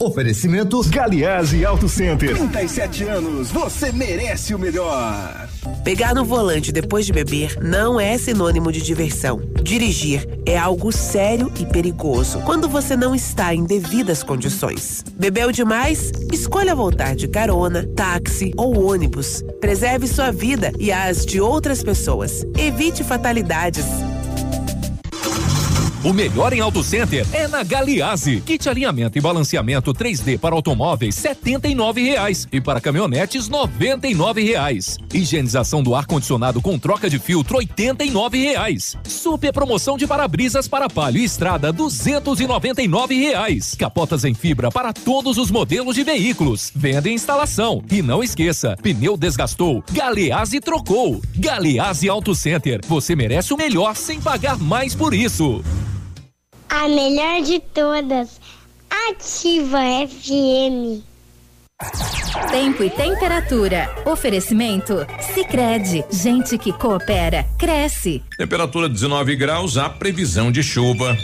Oferecimento 0.00 0.80
Galiase 0.88 1.64
Auto 1.64 1.88
Center. 1.88 2.36
37 2.36 3.04
anos, 3.04 3.50
você 3.50 3.90
merece 3.90 4.54
o 4.54 4.58
melhor. 4.58 5.47
Pegar 5.84 6.14
no 6.14 6.24
volante 6.24 6.72
depois 6.72 7.06
de 7.06 7.12
beber 7.12 7.56
não 7.62 8.00
é 8.00 8.16
sinônimo 8.18 8.70
de 8.72 8.82
diversão. 8.82 9.40
Dirigir 9.62 10.26
é 10.46 10.56
algo 10.56 10.92
sério 10.92 11.52
e 11.60 11.66
perigoso 11.66 12.40
quando 12.40 12.68
você 12.68 12.96
não 12.96 13.14
está 13.14 13.54
em 13.54 13.64
devidas 13.64 14.22
condições. 14.22 15.04
Bebeu 15.14 15.52
demais? 15.52 16.10
Escolha 16.32 16.74
voltar 16.74 17.14
de 17.14 17.28
carona, 17.28 17.86
táxi 17.94 18.52
ou 18.56 18.90
ônibus. 18.90 19.42
Preserve 19.60 20.06
sua 20.06 20.30
vida 20.30 20.72
e 20.78 20.90
as 20.92 21.24
de 21.24 21.40
outras 21.40 21.82
pessoas. 21.82 22.44
Evite 22.56 23.04
fatalidades. 23.04 23.86
O 26.08 26.12
melhor 26.14 26.54
em 26.54 26.60
Auto 26.60 26.82
Center 26.82 27.26
é 27.34 27.46
na 27.46 27.62
Galiase. 27.62 28.40
Kit 28.40 28.66
alinhamento 28.66 29.18
e 29.18 29.20
balanceamento 29.20 29.92
3D 29.92 30.38
para 30.38 30.54
automóveis 30.54 31.14
79 31.14 32.02
reais 32.02 32.48
e 32.50 32.62
para 32.62 32.80
caminhonetes 32.80 33.46
99 33.46 34.42
reais. 34.42 34.96
Higienização 35.12 35.82
do 35.82 35.94
ar 35.94 36.06
condicionado 36.06 36.62
com 36.62 36.78
troca 36.78 37.10
de 37.10 37.18
filtro 37.18 37.58
89 37.58 38.38
reais. 38.38 38.96
Super 39.04 39.52
promoção 39.52 39.98
de 39.98 40.06
para-brisas 40.06 40.66
para 40.66 40.88
palio 40.88 41.20
e 41.20 41.24
estrada 41.26 41.70
299 41.70 43.14
reais. 43.14 43.74
Capotas 43.74 44.24
em 44.24 44.32
fibra 44.32 44.70
para 44.70 44.94
todos 44.94 45.36
os 45.36 45.50
modelos 45.50 45.94
de 45.94 46.04
veículos. 46.04 46.72
Venda 46.74 47.10
e 47.10 47.12
instalação. 47.12 47.84
E 47.92 48.00
não 48.00 48.24
esqueça, 48.24 48.78
pneu 48.82 49.14
desgastou, 49.14 49.84
Galeazzi 49.92 50.58
trocou. 50.58 51.20
Galeazzi 51.36 52.08
Auto 52.08 52.34
Center. 52.34 52.80
Você 52.88 53.14
merece 53.14 53.52
o 53.52 53.58
melhor 53.58 53.94
sem 53.94 54.18
pagar 54.18 54.56
mais 54.56 54.94
por 54.94 55.12
isso. 55.12 55.62
A 56.68 56.86
melhor 56.86 57.42
de 57.42 57.60
todas. 57.60 58.40
Ativa 59.10 59.78
FM. 60.06 61.02
Tempo 62.50 62.82
e 62.84 62.90
temperatura. 62.90 63.90
Oferecimento? 64.04 65.06
Sicredi 65.34 66.04
Gente 66.10 66.58
que 66.58 66.72
coopera, 66.72 67.46
cresce. 67.58 68.22
Temperatura 68.36 68.88
19 68.88 69.36
graus, 69.36 69.76
a 69.76 69.88
previsão 69.88 70.52
de 70.52 70.62
chuva. 70.62 71.16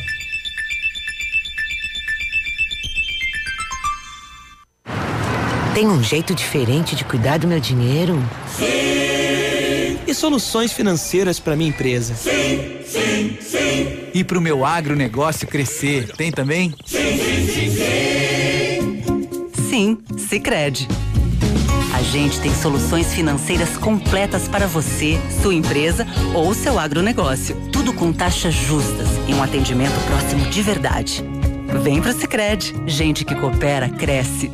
Tem 5.74 5.88
um 5.88 6.02
jeito 6.02 6.34
diferente 6.34 6.94
de 6.94 7.04
cuidar 7.04 7.38
do 7.38 7.48
meu 7.48 7.60
dinheiro? 7.60 8.22
Sim. 8.56 9.98
E 10.06 10.14
soluções 10.14 10.72
financeiras 10.72 11.40
para 11.40 11.56
minha 11.56 11.70
empresa? 11.70 12.14
Sim, 12.14 12.78
sim, 12.86 13.38
sim. 13.40 13.93
E 14.14 14.22
para 14.22 14.38
o 14.38 14.40
meu 14.40 14.64
agronegócio 14.64 15.48
crescer, 15.48 16.12
tem 16.12 16.30
também? 16.30 16.72
Sim, 19.68 19.98
Sicredi. 20.16 20.86
A 21.92 22.00
gente 22.00 22.40
tem 22.40 22.54
soluções 22.54 23.12
financeiras 23.12 23.76
completas 23.76 24.46
para 24.46 24.68
você, 24.68 25.18
sua 25.42 25.52
empresa 25.52 26.06
ou 26.32 26.54
seu 26.54 26.78
agronegócio. 26.78 27.56
Tudo 27.72 27.92
com 27.92 28.12
taxas 28.12 28.54
justas 28.54 29.08
e 29.26 29.34
um 29.34 29.42
atendimento 29.42 29.98
próximo 30.06 30.48
de 30.48 30.62
verdade. 30.62 31.24
Vem 31.82 32.00
pro 32.00 32.12
Sicredi. 32.12 32.72
Gente 32.86 33.24
que 33.24 33.34
coopera 33.34 33.88
cresce. 33.88 34.48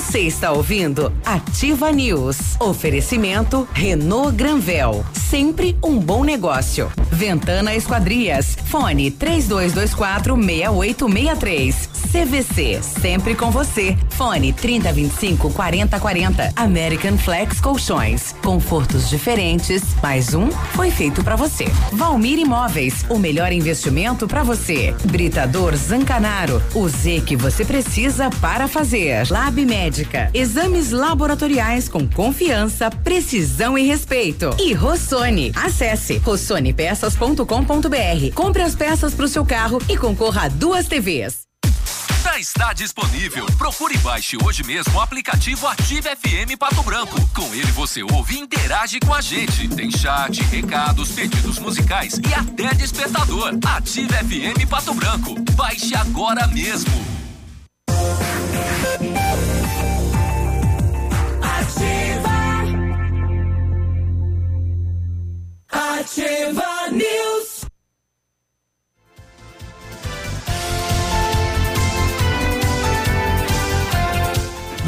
Você 0.00 0.20
está 0.20 0.50
ouvindo 0.50 1.12
Ativa 1.26 1.92
News. 1.92 2.56
Oferecimento 2.58 3.68
Renault 3.74 4.34
Granvel. 4.34 5.04
Sempre 5.12 5.76
um 5.84 5.98
bom 5.98 6.24
negócio. 6.24 6.90
Ventana 7.12 7.74
Esquadrias. 7.74 8.56
Fone 8.64 9.10
3224 9.10 10.34
6863. 10.34 11.90
CVC. 12.10 12.80
Sempre 12.82 13.36
com 13.36 13.50
você. 13.50 13.96
Fone 14.08 14.52
3025 14.52 15.52
4040. 15.52 16.52
American 16.56 17.18
Flex 17.18 17.60
Colchões. 17.60 18.34
Confortos 18.42 19.08
diferentes. 19.08 19.82
Mais 20.02 20.34
um 20.34 20.50
foi 20.50 20.90
feito 20.90 21.22
para 21.22 21.36
você. 21.36 21.66
Valmir 21.92 22.38
Imóveis. 22.38 23.04
O 23.08 23.18
melhor 23.18 23.52
investimento 23.52 24.26
para 24.26 24.42
você. 24.42 24.92
Britador 25.04 25.76
Zancanaro. 25.76 26.60
O 26.74 26.88
Z 26.88 27.22
que 27.26 27.36
você 27.36 27.64
precisa 27.64 28.30
para 28.40 28.66
fazer. 28.66 29.30
Lab 29.30 29.64
Médica. 29.90 30.30
Exames 30.32 30.92
laboratoriais 30.92 31.88
com 31.88 32.08
confiança, 32.08 32.88
precisão 32.90 33.76
e 33.76 33.82
respeito. 33.82 34.54
E 34.58 34.72
Rossoni. 34.72 35.50
Acesse 35.56 36.18
rossonepeças.com.br. 36.18 37.44
Compre 38.34 38.62
as 38.62 38.76
peças 38.76 39.12
para 39.12 39.24
o 39.24 39.28
seu 39.28 39.44
carro 39.44 39.82
e 39.88 39.96
concorra 39.96 40.44
a 40.44 40.48
duas 40.48 40.86
TVs. 40.86 41.40
Já 42.22 42.38
está 42.38 42.72
disponível. 42.72 43.46
Procure 43.58 43.96
e 43.96 43.98
baixe 43.98 44.36
hoje 44.44 44.62
mesmo 44.62 44.94
o 44.94 45.00
aplicativo 45.00 45.66
Ative 45.66 46.08
FM 46.10 46.56
Pato 46.56 46.82
Branco. 46.84 47.20
Com 47.34 47.52
ele 47.52 47.72
você 47.72 48.04
ouve 48.04 48.36
e 48.36 48.40
interage 48.40 49.00
com 49.00 49.12
a 49.12 49.20
gente. 49.20 49.66
Tem 49.68 49.90
chat, 49.90 50.40
recados, 50.44 51.10
pedidos 51.10 51.58
musicais 51.58 52.20
e 52.28 52.34
até 52.34 52.72
despertador. 52.74 53.58
Ative 53.66 54.12
FM 54.12 54.68
Pato 54.68 54.94
Branco. 54.94 55.34
Baixe 55.56 55.96
agora 55.96 56.46
mesmo. 56.46 57.10
Ativa 65.72 66.90
News. 66.90 67.49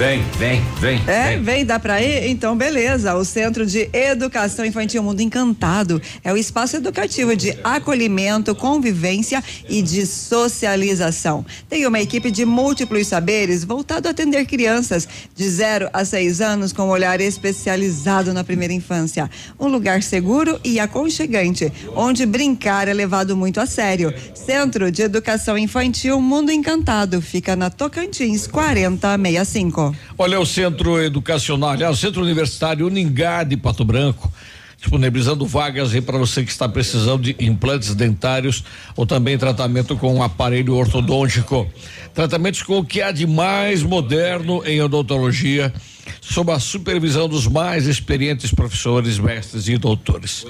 Vem, 0.02 0.20
vem, 0.36 0.60
vem. 0.80 1.00
É, 1.06 1.28
vem. 1.28 1.42
vem, 1.44 1.64
dá 1.64 1.78
pra 1.78 2.02
ir? 2.02 2.28
Então, 2.28 2.56
beleza. 2.56 3.14
O 3.14 3.24
Centro 3.24 3.64
de 3.64 3.88
Educação 3.92 4.64
Infantil 4.64 5.00
Mundo 5.00 5.20
Encantado 5.20 6.02
é 6.24 6.32
o 6.32 6.36
espaço 6.36 6.76
educativo 6.76 7.36
de 7.36 7.56
acolhimento, 7.62 8.52
convivência 8.52 9.40
e 9.68 9.80
de 9.80 10.04
socialização. 10.04 11.46
Tem 11.68 11.86
uma 11.86 12.00
equipe 12.00 12.32
de 12.32 12.44
múltiplos 12.44 13.06
saberes 13.06 13.62
voltado 13.62 14.08
a 14.08 14.10
atender 14.10 14.44
crianças 14.44 15.06
de 15.36 15.48
0 15.48 15.88
a 15.92 16.04
6 16.04 16.40
anos 16.40 16.72
com 16.72 16.82
um 16.82 16.90
olhar 16.90 17.20
especializado 17.20 18.34
na 18.34 18.42
primeira 18.42 18.74
infância. 18.74 19.30
Um 19.56 19.68
lugar 19.68 20.02
seguro 20.02 20.58
e 20.64 20.80
aconchegante, 20.80 21.72
onde 21.94 22.26
brincar 22.26 22.88
é 22.88 22.92
levado 22.92 23.36
muito 23.36 23.60
a 23.60 23.66
sério. 23.66 24.12
Centro 24.34 24.90
de 24.90 25.02
Educação 25.02 25.56
Infantil 25.56 26.20
Mundo 26.20 26.50
Encantado 26.50 27.22
fica 27.22 27.54
na 27.54 27.70
Tocantins 27.70 28.48
4065. 28.48 29.91
Olha, 30.18 30.40
o 30.40 30.46
Centro 30.46 31.00
Educacional, 31.02 31.70
aliás, 31.70 31.96
o 31.96 32.00
Centro 32.00 32.22
Universitário 32.22 32.86
Uningá 32.86 33.44
de 33.44 33.56
Pato 33.56 33.84
Branco, 33.84 34.32
disponibilizando 34.78 35.46
vagas 35.46 35.94
aí 35.94 36.00
para 36.00 36.18
você 36.18 36.44
que 36.44 36.50
está 36.50 36.68
precisando 36.68 37.22
de 37.22 37.36
implantes 37.38 37.94
dentários 37.94 38.64
ou 38.96 39.06
também 39.06 39.38
tratamento 39.38 39.96
com 39.96 40.14
um 40.14 40.22
aparelho 40.22 40.74
ortodôntico. 40.74 41.70
Tratamentos 42.12 42.62
com 42.62 42.78
o 42.78 42.84
que 42.84 43.00
há 43.00 43.12
de 43.12 43.26
mais 43.26 43.82
moderno 43.82 44.62
em 44.66 44.82
odontologia, 44.82 45.72
sob 46.20 46.50
a 46.52 46.58
supervisão 46.58 47.28
dos 47.28 47.46
mais 47.46 47.86
experientes 47.86 48.52
professores, 48.52 49.18
mestres 49.18 49.68
e 49.68 49.76
doutores. 49.76 50.46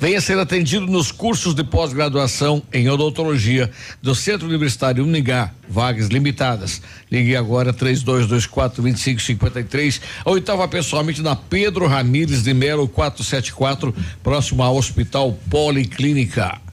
Venha 0.00 0.20
ser 0.20 0.38
atendido 0.38 0.86
nos 0.86 1.12
cursos 1.12 1.54
de 1.54 1.64
pós-graduação 1.64 2.62
em 2.72 2.88
odontologia 2.88 3.70
do 4.02 4.14
Centro 4.14 4.48
Universitário 4.48 5.04
Uningá, 5.04 5.52
vagas 5.68 6.08
limitadas. 6.08 6.80
Ligue 7.10 7.36
agora 7.36 7.72
3224 7.72 8.82
2553 8.82 10.00
ou 10.24 10.38
então 10.38 10.56
vá 10.56 10.68
pessoalmente 10.68 11.22
na 11.22 11.36
Pedro 11.36 11.86
Ramires 11.86 12.42
de 12.42 12.54
Melo 12.54 12.88
474, 12.88 13.94
próximo 14.22 14.62
ao 14.62 14.76
Hospital 14.76 15.32
Policlínica. 15.50 16.65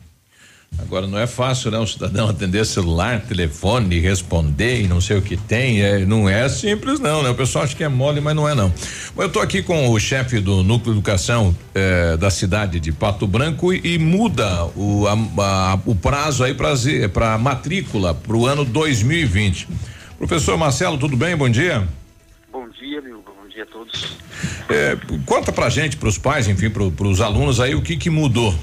Agora 0.79 1.05
não 1.07 1.17
é 1.19 1.27
fácil, 1.27 1.71
né? 1.71 1.77
O 1.77 1.85
cidadão 1.87 2.27
atender 2.29 2.65
celular, 2.65 3.21
telefone, 3.21 3.99
responder 3.99 4.81
e 4.81 4.87
não 4.87 4.99
sei 4.99 5.17
o 5.17 5.21
que 5.21 5.37
tem. 5.37 5.81
É, 5.81 5.99
não 6.05 6.27
é 6.27 6.47
simples, 6.49 6.99
não, 6.99 7.23
né? 7.23 7.29
O 7.29 7.35
pessoal 7.35 7.63
acha 7.65 7.75
que 7.75 7.83
é 7.83 7.87
mole, 7.87 8.19
mas 8.19 8.35
não 8.35 8.47
é, 8.47 8.55
não. 8.55 8.69
Bom, 9.15 9.21
eu 9.21 9.27
estou 9.27 9.41
aqui 9.41 9.61
com 9.61 9.89
o 9.89 9.99
chefe 9.99 10.39
do 10.39 10.63
Núcleo 10.63 10.93
de 10.93 10.99
Educação 10.99 11.55
eh, 11.75 12.17
da 12.17 12.29
cidade 12.29 12.79
de 12.79 12.91
Pato 12.91 13.27
Branco 13.27 13.73
e, 13.73 13.95
e 13.95 13.99
muda 13.99 14.65
o, 14.75 15.05
a, 15.07 15.13
a, 15.73 15.79
o 15.85 15.95
prazo 15.95 16.43
aí 16.43 16.53
para 16.53 17.37
matrícula 17.37 18.13
para 18.13 18.35
o 18.35 18.47
ano 18.47 18.65
2020. 18.65 19.67
Professor 20.17 20.57
Marcelo, 20.57 20.97
tudo 20.97 21.15
bem? 21.15 21.35
Bom 21.35 21.49
dia. 21.49 21.87
Bom 22.51 22.67
dia, 22.69 23.01
meu. 23.01 23.17
Bom 23.21 23.47
dia 23.49 23.63
a 23.63 23.65
todos. 23.65 24.17
É, 24.69 24.97
conta 25.25 25.51
pra 25.51 25.69
gente, 25.69 25.97
para 25.97 26.09
os 26.09 26.17
pais, 26.17 26.47
enfim, 26.47 26.69
para 26.69 27.07
os 27.07 27.21
alunos 27.21 27.59
aí, 27.59 27.75
o 27.75 27.81
que 27.81 27.97
que 27.97 28.09
mudou 28.09 28.55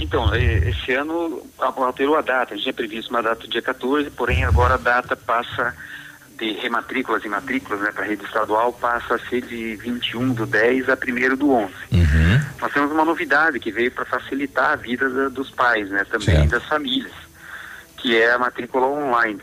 então, 0.00 0.34
esse 0.34 0.92
ano 0.92 1.46
alterou 1.58 2.16
a 2.16 2.22
data. 2.22 2.54
A 2.54 2.56
gente 2.56 2.64
tinha 2.64 2.74
previsto 2.74 3.10
uma 3.10 3.22
data 3.22 3.42
do 3.42 3.48
dia 3.48 3.62
14, 3.62 4.10
porém 4.10 4.44
agora 4.44 4.74
a 4.74 4.78
data 4.78 5.14
passa 5.14 5.74
de 6.40 6.52
rematrículas 6.54 7.22
e 7.22 7.28
matrículas 7.28 7.80
né, 7.82 7.92
para 7.92 8.04
a 8.04 8.06
rede 8.08 8.24
estadual 8.24 8.72
passa 8.72 9.16
a 9.16 9.18
ser 9.18 9.42
de 9.42 9.76
21 9.76 10.32
do 10.32 10.46
10 10.46 10.88
a 10.88 10.94
1 10.94 11.36
do 11.36 11.52
11. 11.52 11.74
Uhum. 11.92 12.40
Nós 12.60 12.72
temos 12.72 12.90
uma 12.90 13.04
novidade 13.04 13.60
que 13.60 13.70
veio 13.70 13.92
para 13.92 14.06
facilitar 14.06 14.70
a 14.70 14.76
vida 14.76 15.08
da, 15.10 15.28
dos 15.28 15.50
pais, 15.50 15.90
né, 15.90 16.02
também 16.04 16.36
certo. 16.36 16.50
das 16.50 16.64
famílias, 16.64 17.12
que 17.98 18.16
é 18.16 18.32
a 18.32 18.38
matrícula 18.38 18.86
online, 18.86 19.40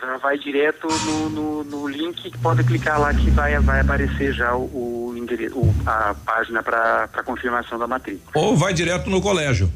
já 0.00 0.16
vai 0.18 0.38
direto 0.38 0.86
no, 0.86 1.28
no, 1.30 1.64
no, 1.64 1.88
link 1.88 2.30
que 2.30 2.38
pode 2.38 2.62
clicar 2.64 3.00
lá 3.00 3.12
que 3.12 3.30
vai, 3.30 3.58
vai 3.60 3.80
aparecer 3.80 4.32
já 4.32 4.54
o, 4.54 5.10
o 5.10 5.14
endereço, 5.16 5.58
o, 5.58 5.74
a 5.86 6.14
página 6.24 6.62
para 6.62 7.08
confirmação 7.24 7.78
da 7.78 7.86
matrícula. 7.86 8.30
Ou 8.34 8.56
vai 8.56 8.72
direto 8.72 9.08
no 9.10 9.20
colégio. 9.20 9.70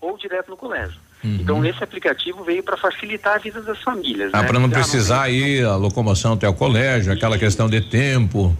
Ou 0.00 0.16
direto 0.16 0.50
no 0.50 0.56
colégio. 0.56 0.98
Uhum. 1.24 1.38
Então 1.40 1.64
esse 1.64 1.82
aplicativo 1.82 2.44
veio 2.44 2.62
para 2.62 2.76
facilitar 2.76 3.34
a 3.34 3.38
vida 3.38 3.60
das 3.60 3.80
famílias. 3.82 4.30
Ah, 4.32 4.42
né? 4.42 4.48
para 4.48 4.58
não 4.58 4.70
precisar 4.70 5.28
ir 5.28 5.64
a 5.64 5.76
locomoção 5.76 6.34
até 6.34 6.48
o 6.48 6.54
colégio, 6.54 7.12
aquela 7.12 7.36
Isso. 7.36 7.44
questão 7.44 7.68
de 7.68 7.80
tempo. 7.80 8.56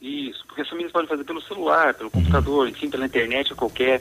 Isso, 0.00 0.46
porque 0.46 0.62
as 0.62 0.68
famílias 0.68 0.92
podem 0.92 1.08
fazer 1.08 1.24
pelo 1.24 1.42
celular, 1.42 1.92
pelo 1.94 2.10
computador, 2.10 2.68
enfim, 2.68 2.88
pela 2.88 3.04
internet, 3.04 3.54
qualquer 3.54 4.00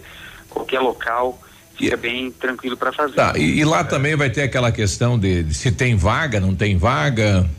qualquer 0.49 0.79
local 0.79 1.39
fica 1.79 1.97
bem 1.97 2.31
tranquilo 2.31 2.75
para 2.77 2.91
fazer. 2.91 3.15
Tá, 3.15 3.33
e, 3.37 3.59
e 3.59 3.65
lá 3.65 3.79
é. 3.79 3.83
também 3.83 4.15
vai 4.15 4.29
ter 4.29 4.43
aquela 4.43 4.71
questão 4.71 5.17
de, 5.17 5.43
de, 5.43 5.53
se 5.53 5.71
tem 5.71 5.95
vaga, 5.95 6.39
não 6.39 6.55
tem 6.55 6.77
vaga? 6.77 7.49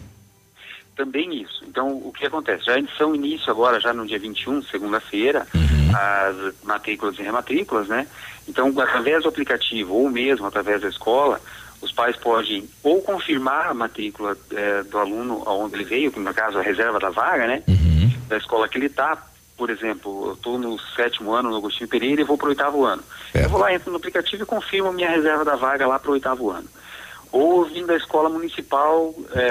Também 0.94 1.42
isso. 1.42 1.64
Então, 1.66 1.88
o 1.88 2.12
que 2.12 2.26
acontece? 2.26 2.64
Já 2.66 2.74
são 2.98 3.14
início 3.14 3.51
agora, 3.51 3.80
já 3.80 3.92
no 3.92 4.06
dia 4.06 4.18
21, 4.18 4.62
segunda-feira, 4.64 5.47
uhum. 5.55 5.92
as 5.94 6.55
matrículas 6.62 7.18
e 7.18 7.22
rematrículas, 7.22 7.88
né? 7.88 8.06
Então, 8.47 8.68
através 8.78 9.22
do 9.22 9.28
aplicativo 9.28 9.94
ou 9.94 10.10
mesmo 10.10 10.47
através 10.47 10.82
da 10.82 10.88
escola, 10.88 11.40
os 11.80 11.92
pais 11.92 12.16
podem 12.16 12.68
ou 12.82 13.01
confirmar 13.01 13.68
a 13.68 13.74
matrícula 13.74 14.36
eh, 14.51 14.82
do 14.82 14.98
aluno 14.98 15.42
aonde 15.47 15.76
ele 15.76 15.84
veio, 15.84 16.12
no 16.14 16.34
caso 16.34 16.59
a 16.59 16.62
reserva 16.62 16.98
da 16.98 17.10
vaga, 17.10 17.47
né? 17.47 17.62
Uhum. 17.66 18.12
Da 18.28 18.36
escola 18.36 18.68
que 18.68 18.76
ele 18.76 18.86
está, 18.86 19.16
por 19.56 19.70
exemplo, 19.70 20.28
eu 20.28 20.32
estou 20.34 20.59
no 20.59 20.78
sétimo 20.94 21.32
ano 21.32 21.51
no 21.51 21.56
Agostinho 21.56 21.88
Pereira 21.88 22.20
e 22.20 22.24
vou 22.24 22.36
para 22.36 22.47
o 22.47 22.51
oitavo 22.51 22.84
ano. 22.84 23.02
É. 23.35 23.44
Eu 23.44 23.48
vou 23.48 23.61
lá, 23.61 23.73
entro 23.73 23.90
no 23.90 23.97
aplicativo 23.97 24.43
e 24.43 24.47
confirmo 24.47 24.93
minha 24.93 25.11
reserva 25.11 25.44
da 25.44 25.57
vaga 25.57 25.86
lá 25.86 25.98
para 25.98 26.11
o 26.11 26.15
oitavo 26.15 26.51
ano. 26.51 26.66
Ou 27.32 27.65
vim 27.65 27.86
da 27.86 27.97
escola 27.97 28.28
municipal 28.28 29.15
é, 29.32 29.48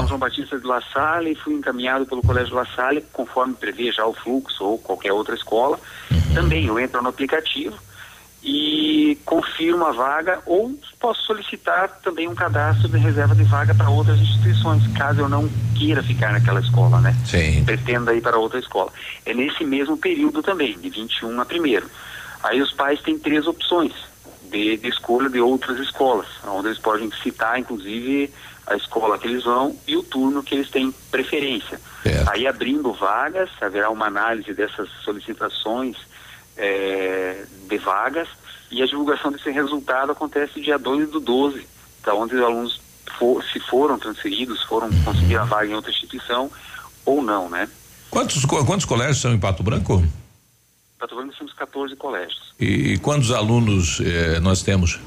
São 0.00 0.08
João 0.08 0.18
Batista 0.18 0.58
de 0.58 0.66
La 0.66 0.82
Salle 0.92 1.32
e 1.32 1.34
fui 1.34 1.54
encaminhado 1.54 2.04
pelo 2.04 2.20
Colégio 2.20 2.54
La 2.54 2.66
Salle, 2.66 3.02
conforme 3.12 3.54
prevê 3.54 3.90
já 3.90 4.04
o 4.04 4.12
fluxo 4.12 4.62
ou 4.62 4.78
qualquer 4.78 5.12
outra 5.12 5.34
escola. 5.34 5.80
Uhum. 6.10 6.34
Também 6.34 6.66
eu 6.66 6.78
entro 6.78 7.02
no 7.02 7.08
aplicativo 7.08 7.78
e 8.44 9.18
confirmo 9.24 9.84
a 9.86 9.92
vaga 9.92 10.40
ou 10.46 10.72
posso 11.00 11.22
solicitar 11.22 11.88
também 12.02 12.28
um 12.28 12.34
cadastro 12.34 12.88
de 12.88 12.98
reserva 12.98 13.34
de 13.34 13.42
vaga 13.42 13.74
para 13.74 13.90
outras 13.90 14.20
instituições, 14.20 14.86
caso 14.96 15.22
eu 15.22 15.28
não 15.28 15.48
queira 15.74 16.02
ficar 16.02 16.32
naquela 16.32 16.60
escola, 16.60 17.00
né? 17.00 17.16
Sim. 17.24 17.64
Pretenda 17.64 18.14
ir 18.14 18.20
para 18.20 18.38
outra 18.38 18.58
escola. 18.60 18.92
É 19.24 19.34
nesse 19.34 19.64
mesmo 19.64 19.96
período 19.96 20.42
também, 20.42 20.78
de 20.78 20.90
21 20.90 21.40
a 21.40 21.44
primeiro. 21.44 21.90
Aí 22.46 22.62
os 22.62 22.72
pais 22.72 23.00
têm 23.02 23.18
três 23.18 23.46
opções 23.46 23.92
de, 24.50 24.76
de 24.76 24.88
escolha 24.88 25.28
de 25.28 25.40
outras 25.40 25.80
escolas, 25.80 26.28
onde 26.46 26.68
eles 26.68 26.78
podem 26.78 27.10
citar, 27.22 27.58
inclusive, 27.58 28.32
a 28.66 28.76
escola 28.76 29.18
que 29.18 29.26
eles 29.26 29.42
vão 29.42 29.76
e 29.86 29.96
o 29.96 30.02
turno 30.04 30.44
que 30.44 30.54
eles 30.54 30.70
têm 30.70 30.94
preferência. 31.10 31.80
É. 32.04 32.24
Aí 32.28 32.46
abrindo 32.46 32.92
vagas, 32.92 33.50
haverá 33.60 33.90
uma 33.90 34.06
análise 34.06 34.54
dessas 34.54 34.88
solicitações 35.04 35.96
é, 36.56 37.44
de 37.68 37.78
vagas 37.78 38.28
e 38.70 38.80
a 38.80 38.86
divulgação 38.86 39.32
desse 39.32 39.50
resultado 39.50 40.12
acontece 40.12 40.60
dia 40.60 40.78
2 40.78 41.10
do 41.10 41.20
12, 41.20 41.66
da 42.04 42.14
onde 42.14 42.36
os 42.36 42.42
alunos 42.42 42.80
for, 43.18 43.42
se 43.42 43.58
foram 43.58 43.98
transferidos, 43.98 44.62
foram 44.62 44.88
conseguir 45.02 45.36
a 45.36 45.44
vaga 45.44 45.66
em 45.66 45.74
outra 45.74 45.90
instituição 45.90 46.48
ou 47.04 47.20
não, 47.22 47.48
né? 47.48 47.68
Quantos, 48.08 48.44
quantos 48.44 48.84
colégios 48.84 49.20
são 49.20 49.32
em 49.32 49.38
Pato 49.38 49.64
Branco? 49.64 50.02
Em 50.96 50.98
Pato 50.98 51.14
Branco 51.14 51.34
temos 51.36 51.52
14 51.52 51.96
colégios. 51.96 52.54
E 52.58 52.98
quantos 52.98 53.30
alunos 53.30 54.00
eh, 54.00 54.40
nós 54.40 54.62
temos? 54.62 54.98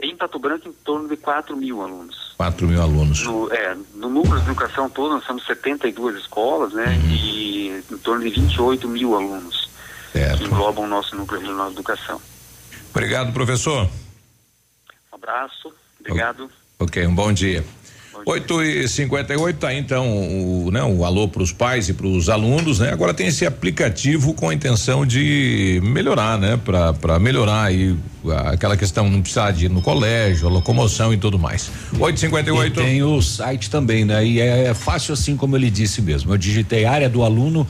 Em 0.00 0.16
Pato 0.16 0.38
Branco, 0.38 0.68
em 0.68 0.72
torno 0.72 1.08
de 1.08 1.16
4 1.16 1.56
mil 1.56 1.80
alunos. 1.80 2.34
4 2.36 2.66
mil 2.66 2.82
alunos. 2.82 3.22
No, 3.22 3.52
é, 3.52 3.76
no 3.94 4.08
núcleo 4.08 4.36
de 4.40 4.46
educação 4.46 4.90
todo, 4.90 5.14
nós 5.14 5.26
temos 5.26 5.44
72 5.46 6.16
escolas, 6.20 6.72
né? 6.72 6.86
Uhum. 6.86 7.10
E 7.10 7.68
em 7.90 7.98
torno 7.98 8.22
de 8.24 8.30
28 8.30 8.88
mil 8.88 9.14
alunos 9.14 9.68
certo. 10.12 10.38
que 10.38 10.44
englobam 10.44 10.84
o 10.84 10.88
nosso 10.88 11.14
núcleo 11.16 11.40
regional 11.40 11.68
de 11.68 11.74
educação. 11.74 12.20
Obrigado, 12.90 13.32
professor. 13.32 13.88
Um 15.12 15.16
abraço, 15.16 15.72
obrigado. 16.00 16.50
Ok, 16.78 17.06
um 17.06 17.14
bom 17.14 17.32
dia. 17.32 17.64
8 18.26 18.62
e 18.62 18.88
58 18.88 19.58
tá 19.58 19.74
então 19.74 20.06
o, 20.06 20.70
né, 20.70 20.82
o 20.82 21.04
alô 21.04 21.28
para 21.28 21.42
os 21.42 21.52
pais 21.52 21.88
e 21.88 21.94
para 21.94 22.06
os 22.06 22.28
alunos, 22.28 22.78
né? 22.78 22.92
Agora 22.92 23.14
tem 23.14 23.26
esse 23.26 23.46
aplicativo 23.46 24.34
com 24.34 24.48
a 24.48 24.54
intenção 24.54 25.04
de 25.06 25.80
melhorar, 25.82 26.38
né? 26.38 26.58
Para 26.58 27.18
melhorar 27.18 27.64
aí 27.64 27.96
aquela 28.48 28.76
questão 28.76 29.08
não 29.08 29.20
precisar 29.20 29.52
de 29.52 29.66
ir 29.66 29.68
no 29.68 29.80
colégio, 29.80 30.48
locomoção 30.48 31.12
e 31.12 31.16
tudo 31.16 31.38
mais. 31.38 31.70
858 31.98 32.74
Tem 32.74 33.02
o 33.02 33.20
site 33.22 33.70
também, 33.70 34.04
né? 34.04 34.24
E 34.24 34.40
é, 34.40 34.64
é 34.64 34.74
fácil 34.74 35.14
assim 35.14 35.36
como 35.36 35.56
ele 35.56 35.70
disse 35.70 36.02
mesmo. 36.02 36.32
Eu 36.32 36.38
digitei 36.38 36.84
área 36.84 37.08
do 37.08 37.22
aluno 37.22 37.66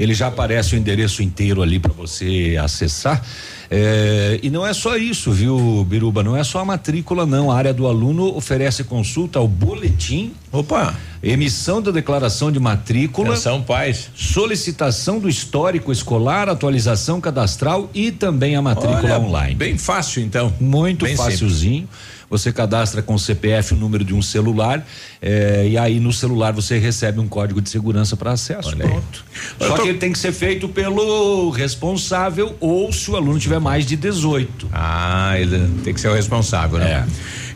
ele 0.00 0.14
já 0.14 0.28
aparece 0.28 0.74
o 0.74 0.78
endereço 0.78 1.22
inteiro 1.22 1.60
ali 1.60 1.78
para 1.78 1.92
você 1.92 2.56
acessar. 2.58 3.22
É, 3.70 4.40
e 4.42 4.48
não 4.48 4.66
é 4.66 4.72
só 4.72 4.96
isso, 4.96 5.30
viu, 5.30 5.84
Biruba? 5.84 6.22
Não 6.22 6.34
é 6.34 6.42
só 6.42 6.60
a 6.60 6.64
matrícula, 6.64 7.26
não. 7.26 7.52
A 7.52 7.56
área 7.56 7.74
do 7.74 7.86
aluno 7.86 8.34
oferece 8.34 8.82
consulta 8.82 9.38
ao 9.38 9.46
boletim. 9.46 10.32
Opa! 10.50 10.94
Emissão 11.22 11.82
da 11.82 11.90
declaração 11.90 12.50
de 12.50 12.58
matrícula. 12.58 13.36
São 13.36 13.62
pais. 13.62 14.10
Solicitação 14.14 15.18
do 15.18 15.28
histórico 15.28 15.92
escolar, 15.92 16.48
atualização 16.48 17.20
cadastral 17.20 17.90
e 17.92 18.10
também 18.10 18.56
a 18.56 18.62
matrícula 18.62 19.02
Olha, 19.02 19.20
online. 19.20 19.54
Bem 19.54 19.76
fácil, 19.76 20.22
então. 20.22 20.52
Muito 20.58 21.04
bem 21.04 21.14
facilzinho. 21.14 21.82
Simples 21.82 22.09
você 22.30 22.52
cadastra 22.52 23.02
com 23.02 23.14
o 23.14 23.18
CPF 23.18 23.74
o 23.74 23.76
número 23.76 24.04
de 24.04 24.14
um 24.14 24.22
celular 24.22 24.86
eh, 25.20 25.66
e 25.70 25.76
aí 25.76 25.98
no 25.98 26.12
celular 26.12 26.52
você 26.52 26.78
recebe 26.78 27.18
um 27.18 27.26
código 27.26 27.60
de 27.60 27.68
segurança 27.68 28.16
para 28.16 28.30
acesso. 28.30 28.76
Pronto. 28.76 29.24
Só 29.58 29.76
tô... 29.76 29.82
que 29.82 29.88
ele 29.88 29.98
tem 29.98 30.12
que 30.12 30.18
ser 30.18 30.32
feito 30.32 30.68
pelo 30.68 31.50
responsável 31.50 32.56
ou 32.60 32.92
se 32.92 33.10
o 33.10 33.16
aluno 33.16 33.38
tiver 33.38 33.58
mais 33.58 33.84
de 33.84 33.96
18. 33.96 34.68
Ah, 34.72 35.34
ele 35.38 35.68
tem 35.82 35.92
que 35.92 36.00
ser 36.00 36.08
o 36.08 36.14
responsável, 36.14 36.78
né? 36.78 37.04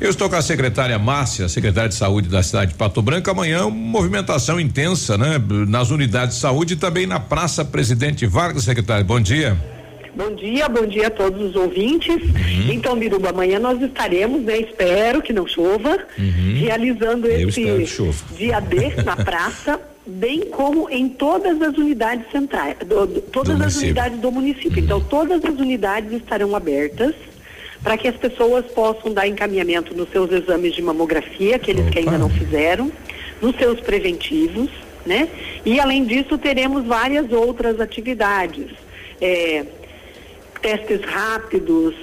É. 0.01 0.05
Eu 0.05 0.11
estou 0.11 0.29
com 0.29 0.37
a 0.37 0.43
secretária 0.43 0.99
Márcia, 0.99 1.49
secretária 1.49 1.89
de 1.89 1.95
saúde 1.95 2.29
da 2.29 2.43
cidade 2.43 2.73
de 2.73 2.77
Pato 2.77 3.01
Branco. 3.01 3.31
Amanhã, 3.31 3.71
movimentação 3.71 4.59
intensa, 4.59 5.17
né? 5.17 5.41
Nas 5.69 5.91
unidades 5.91 6.35
de 6.35 6.41
saúde 6.41 6.75
e 6.75 6.77
também 6.77 7.07
na 7.07 7.21
Praça 7.21 7.65
Presidente 7.65 8.27
Vargas, 8.27 8.65
secretária. 8.65 9.05
Bom 9.05 9.21
dia. 9.21 9.74
Bom 10.15 10.33
dia, 10.37 10.69
bom 10.69 10.87
dia 10.87 11.09
a 11.09 11.11
todos 11.11 11.43
os 11.43 11.57
ouvintes. 11.57 12.15
Uhum. 12.23 12.73
Então, 12.73 12.97
Biruba, 12.97 13.31
amanhã 13.31 13.59
nós 13.59 13.83
estaremos, 13.83 14.43
né? 14.43 14.59
Espero 14.59 15.21
que 15.21 15.33
não 15.33 15.45
chova, 15.45 15.99
uhum. 16.17 16.55
realizando 16.57 17.27
esse 17.27 17.65
dia 18.37 18.61
D 18.61 19.03
na 19.03 19.17
praça, 19.25 19.81
bem 20.07 20.43
como 20.43 20.89
em 20.89 21.09
todas 21.09 21.61
as 21.61 21.77
unidades 21.77 22.31
centrais, 22.31 22.77
do, 22.87 23.07
do, 23.07 23.21
todas 23.23 23.61
as 23.61 23.77
unidades 23.77 24.21
do 24.21 24.31
município. 24.31 24.79
Então, 24.79 25.01
todas 25.01 25.45
as 25.45 25.59
unidades 25.59 26.13
estarão 26.13 26.55
abertas 26.55 27.15
para 27.83 27.99
que 27.99 28.07
as 28.07 28.17
pessoas 28.17 28.65
possam 28.67 29.13
dar 29.13 29.27
encaminhamento 29.27 29.97
nos 29.97 30.09
seus 30.11 30.31
exames 30.31 30.75
de 30.75 30.81
mamografia, 30.81 31.57
aqueles 31.57 31.91
que 31.91 31.99
ainda 31.99 32.17
não 32.17 32.31
fizeram, 32.31 32.91
nos 33.43 33.57
seus 33.57 33.81
preventivos, 33.81 34.71
né? 35.05 35.29
E 35.67 35.81
além 35.81 36.05
disso, 36.05 36.39
teremos 36.39 36.87
várias 36.87 37.33
outras 37.33 37.81
atividades, 37.81 38.71
é, 39.21 39.67
testes 40.65 41.01
rápidos, 41.05 41.95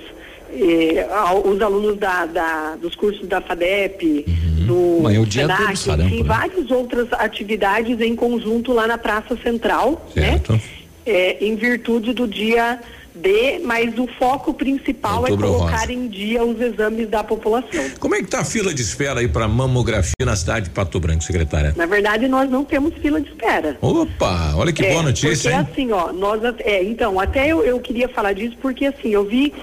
eh, 0.53 1.07
ao- 1.11 1.47
os 1.47 1.59
alunos 1.61 1.97
da, 1.97 2.27
da- 2.27 2.75
dos 2.79 2.93
cursos 2.93 3.27
da 3.27 3.41
FADEP, 3.41 4.23
do 4.67 4.97
Amanhã 4.99 5.17
é 5.17 5.19
o 5.19 5.25
dia 5.25 5.47
do 5.47 5.75
sarampo, 5.75 6.07
enfim, 6.09 6.21
né? 6.21 6.27
várias 6.27 6.69
outras 6.69 7.07
atividades 7.13 7.99
em 7.99 8.15
conjunto 8.15 8.71
lá 8.71 8.85
na 8.85 8.99
Praça 8.99 9.35
Central, 9.41 10.07
Certo. 10.13 10.53
né? 10.53 10.61
É, 11.03 11.43
em 11.43 11.55
virtude 11.55 12.13
do 12.13 12.27
dia 12.27 12.79
D, 13.13 13.59
mas 13.63 13.97
o 13.97 14.07
foco 14.17 14.53
principal 14.53 15.21
Outubro 15.21 15.45
é 15.47 15.49
colocar 15.51 15.79
Rosa. 15.81 15.93
em 15.93 16.07
dia 16.07 16.43
os 16.43 16.59
exames 16.59 17.09
da 17.09 17.23
população. 17.23 17.83
Como 17.99 18.15
é 18.15 18.19
que 18.19 18.27
tá 18.29 18.39
a 18.39 18.45
fila 18.45 18.73
de 18.73 18.81
espera 18.81 19.19
aí 19.19 19.27
para 19.27 19.47
mamografia 19.47 20.13
na 20.25 20.35
cidade 20.35 20.65
de 20.65 20.71
Pato 20.71 20.99
Branco, 20.99 21.23
secretária? 21.23 21.73
Na 21.75 21.85
verdade, 21.85 22.27
nós 22.27 22.49
não 22.49 22.63
temos 22.63 22.93
fila 22.95 23.19
de 23.19 23.29
espera. 23.29 23.77
Opa, 23.81 24.53
olha 24.55 24.71
que 24.71 24.85
É, 24.85 24.91
boa 24.91 25.03
notícia, 25.03 25.51
Porque 25.51 25.63
hein? 25.63 25.67
assim, 25.71 25.91
ó, 25.91 26.13
nós, 26.13 26.41
é, 26.59 26.83
então, 26.83 27.19
até 27.19 27.47
eu, 27.51 27.63
eu 27.63 27.79
queria 27.79 28.07
falar 28.07 28.33
disso 28.33 28.55
porque 28.61 28.85
assim, 28.85 29.09
eu 29.09 29.25
vi, 29.25 29.53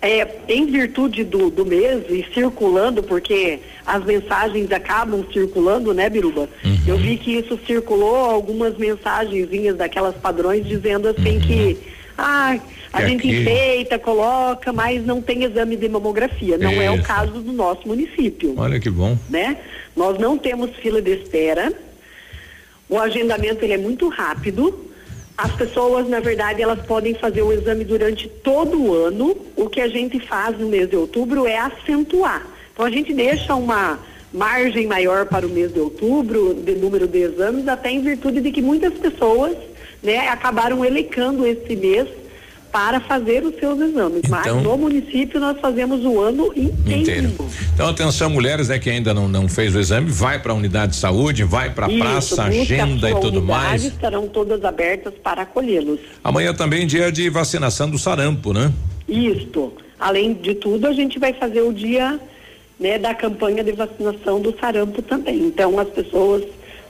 é, 0.00 0.28
em 0.48 0.66
virtude 0.66 1.24
do, 1.24 1.50
do 1.50 1.64
mês 1.66 2.04
e 2.08 2.24
circulando, 2.32 3.02
porque 3.02 3.58
as 3.86 4.04
mensagens 4.04 4.70
acabam 4.70 5.24
circulando, 5.32 5.92
né, 5.94 6.08
Biruba? 6.08 6.48
Uhum. 6.64 6.78
Eu 6.86 6.96
vi 6.98 7.16
que 7.16 7.32
isso 7.38 7.58
circulou 7.66 8.14
algumas 8.16 8.76
mensagenzinhas 8.76 9.76
daquelas 9.76 10.14
padrões 10.16 10.66
dizendo 10.66 11.08
assim 11.08 11.40
que, 11.40 11.78
ah, 12.16 12.56
a 13.04 13.08
gente 13.08 13.28
aqui- 13.28 13.40
enfeita, 13.40 13.98
coloca, 13.98 14.72
mas 14.72 15.04
não 15.04 15.20
tem 15.22 15.44
exame 15.44 15.76
de 15.76 15.88
mamografia. 15.88 16.56
Não 16.58 16.70
é 16.72 16.90
o 16.90 16.96
Isso. 16.96 17.04
caso 17.04 17.32
do 17.40 17.52
nosso 17.52 17.86
município 17.86 18.54
Olha 18.56 18.78
que 18.80 18.90
bom. 18.90 19.16
né? 19.28 19.56
Nós 19.96 20.18
não 20.18 20.36
temos 20.38 20.70
fila 20.76 21.00
de 21.02 21.12
espera. 21.12 21.72
O 22.88 22.98
agendamento 22.98 23.64
ele 23.64 23.74
é 23.74 23.78
muito 23.78 24.08
rápido. 24.08 24.86
As 25.36 25.52
pessoas, 25.52 26.08
na 26.08 26.20
verdade, 26.20 26.62
elas 26.62 26.80
podem 26.84 27.14
fazer 27.14 27.42
o 27.42 27.52
exame 27.52 27.84
durante 27.84 28.26
todo 28.28 28.80
o 28.80 28.92
ano. 28.94 29.36
O 29.56 29.68
que 29.68 29.80
a 29.80 29.88
gente 29.88 30.18
faz 30.20 30.58
no 30.58 30.68
mês 30.68 30.88
de 30.88 30.96
outubro 30.96 31.46
é 31.46 31.56
acentuar. 31.58 32.46
Então 32.72 32.84
a 32.86 32.90
gente 32.90 33.12
deixa 33.12 33.54
uma 33.54 33.98
margem 34.32 34.86
maior 34.86 35.26
para 35.26 35.46
o 35.46 35.48
mês 35.48 35.72
de 35.72 35.80
outubro 35.80 36.54
de 36.54 36.74
número 36.74 37.06
de 37.06 37.18
exames, 37.18 37.66
até 37.68 37.90
em 37.90 38.00
virtude 38.02 38.40
de 38.40 38.50
que 38.50 38.60
muitas 38.60 38.92
pessoas, 38.94 39.56
né, 40.02 40.28
acabaram 40.28 40.84
elecando 40.84 41.46
esse 41.46 41.74
mês 41.76 42.06
para 42.70 43.00
fazer 43.00 43.44
os 43.44 43.54
seus 43.58 43.80
exames. 43.80 44.22
Mas 44.28 44.46
Então- 44.46 44.60
no 44.60 44.76
município 44.76 45.40
nós 45.40 45.58
fazemos 45.60 46.04
o 46.04 46.20
ano 46.20 46.52
inteiro. 46.54 47.00
Inteiro. 47.00 47.32
Então, 47.74 47.88
atenção, 47.88 48.28
mulheres, 48.30 48.68
né, 48.68 48.78
que 48.78 48.90
ainda 48.90 49.14
não, 49.14 49.28
não 49.28 49.48
fez 49.48 49.74
o 49.74 49.80
exame, 49.80 50.10
vai 50.10 50.38
para 50.38 50.52
a 50.52 50.54
unidade 50.54 50.92
de 50.92 50.98
saúde, 50.98 51.44
vai 51.44 51.70
para 51.70 51.86
a 51.86 51.88
praça, 51.88 52.44
agenda 52.44 53.10
e 53.10 53.20
tudo 53.20 53.42
mais. 53.42 53.84
Estarão 53.84 54.28
todas 54.28 54.64
abertas 54.64 55.14
para 55.22 55.42
acolhê-los. 55.42 56.00
Amanhã 56.22 56.52
também 56.52 56.86
dia 56.86 57.10
de 57.10 57.28
vacinação 57.30 57.88
do 57.88 57.98
sarampo, 57.98 58.52
né? 58.52 58.72
Isto. 59.08 59.72
Além 59.98 60.34
de 60.34 60.54
tudo, 60.54 60.86
a 60.86 60.92
gente 60.92 61.18
vai 61.18 61.32
fazer 61.32 61.62
o 61.62 61.72
dia 61.72 62.20
né, 62.78 62.96
da 62.98 63.12
campanha 63.14 63.64
de 63.64 63.72
vacinação 63.72 64.40
do 64.40 64.54
sarampo 64.60 65.02
também. 65.02 65.38
Então, 65.38 65.80
as 65.80 65.88
pessoas, 65.88 66.44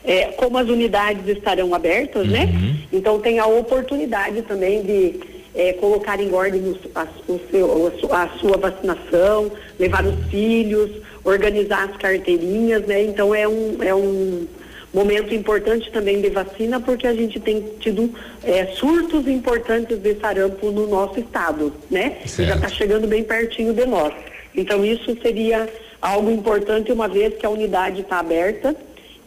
é, 0.05 0.24
como 0.36 0.59
as 0.59 0.68
unidades 0.68 1.26
estarão 1.28 1.74
abertas, 1.74 2.26
né? 2.28 2.76
Então, 2.92 3.18
tem 3.20 3.38
a 3.38 3.46
oportunidade 3.46 4.42
também 4.42 4.82
de 4.82 5.38
é, 5.59 5.72
colocar 5.74 6.20
em 6.20 6.32
ordem 6.32 6.78
a, 6.94 7.06
o 7.28 7.40
seu- 7.51 7.86
a 7.89 7.90
su- 8.01 8.12
a 8.12 8.28
sua 8.39 8.56
vacinação, 8.56 9.51
levar 9.78 10.06
os 10.06 10.14
filhos, 10.30 10.89
organizar 11.24 11.90
as 11.90 11.97
carteirinhas, 11.97 12.86
né? 12.86 13.02
Então, 13.02 13.35
é 13.35 13.47
um, 13.47 13.76
é 13.82 13.93
um 13.94 14.47
momento 14.94 15.35
importante 15.35 15.90
também 15.90 16.20
de 16.22 16.30
vacina, 16.30 16.78
porque 16.80 17.06
a 17.09 17.12
gente 17.12 17.40
tem 17.40 17.60
tido 17.80 18.09
é, 18.44 18.66
surtos 18.66 19.26
importantes 19.26 19.98
de 19.98 20.14
sarampo 20.14 20.70
no 20.70 20.86
nosso 20.86 21.18
estado, 21.18 21.72
né? 21.90 22.18
E 22.24 22.28
já 22.47 22.55
está 22.55 22.68
chegando 22.68 23.09
bem 23.09 23.24
pertinho 23.24 23.74
de 23.74 23.85
nós. 23.85 24.14
Então 24.55 24.85
isso 24.85 25.16
seria 25.20 25.68
algo 26.01 26.30
importante 26.30 26.93
uma 26.93 27.09
vez 27.09 27.35
que 27.36 27.44
a 27.44 27.51
unidade 27.51 28.01
está 28.02 28.20
aberta 28.20 28.74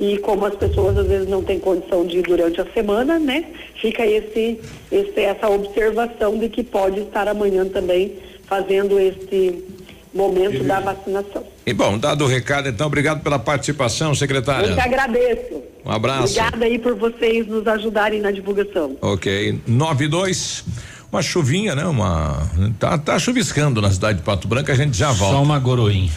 e 0.01 0.17
como 0.17 0.47
as 0.47 0.55
pessoas 0.55 0.97
às 0.97 1.05
vezes 1.05 1.29
não 1.29 1.43
têm 1.43 1.59
condição 1.59 2.03
de 2.03 2.17
ir 2.17 2.23
durante 2.23 2.59
a 2.59 2.65
semana, 2.73 3.19
né? 3.19 3.45
Fica 3.79 4.03
esse, 4.03 4.59
esse 4.91 5.19
essa 5.21 5.47
observação 5.47 6.39
de 6.39 6.49
que 6.49 6.63
pode 6.63 7.01
estar 7.01 7.27
amanhã 7.27 7.65
também 7.65 8.17
fazendo 8.47 8.99
esse 8.99 9.63
momento 10.11 10.63
da 10.63 10.79
vacinação. 10.79 11.43
E 11.67 11.71
bom, 11.71 11.99
dado 11.99 12.25
o 12.25 12.27
recado, 12.27 12.67
então, 12.67 12.87
obrigado 12.87 13.21
pela 13.21 13.37
participação, 13.37 14.15
secretária. 14.15 14.67
Eu 14.67 14.73
que 14.73 14.81
agradeço. 14.81 15.61
Um 15.85 15.91
abraço. 15.91 16.39
Obrigada 16.39 16.65
aí 16.65 16.79
por 16.79 16.95
vocês 16.95 17.45
nos 17.47 17.67
ajudarem 17.67 18.19
na 18.19 18.31
divulgação. 18.31 18.97
Ok. 19.01 19.59
92. 19.67 20.65
Uma 21.11 21.21
chuvinha, 21.21 21.75
né? 21.75 21.85
Uma. 21.85 22.49
Tá, 22.79 22.97
tá 22.97 23.19
chuviscando 23.19 23.81
na 23.81 23.91
cidade 23.91 24.19
de 24.19 24.23
Pato 24.23 24.47
Branco, 24.47 24.71
a 24.71 24.75
gente 24.75 24.97
já 24.97 25.11
volta. 25.11 25.35
Só 25.35 25.43
uma 25.43 25.59
goroinha. 25.59 26.09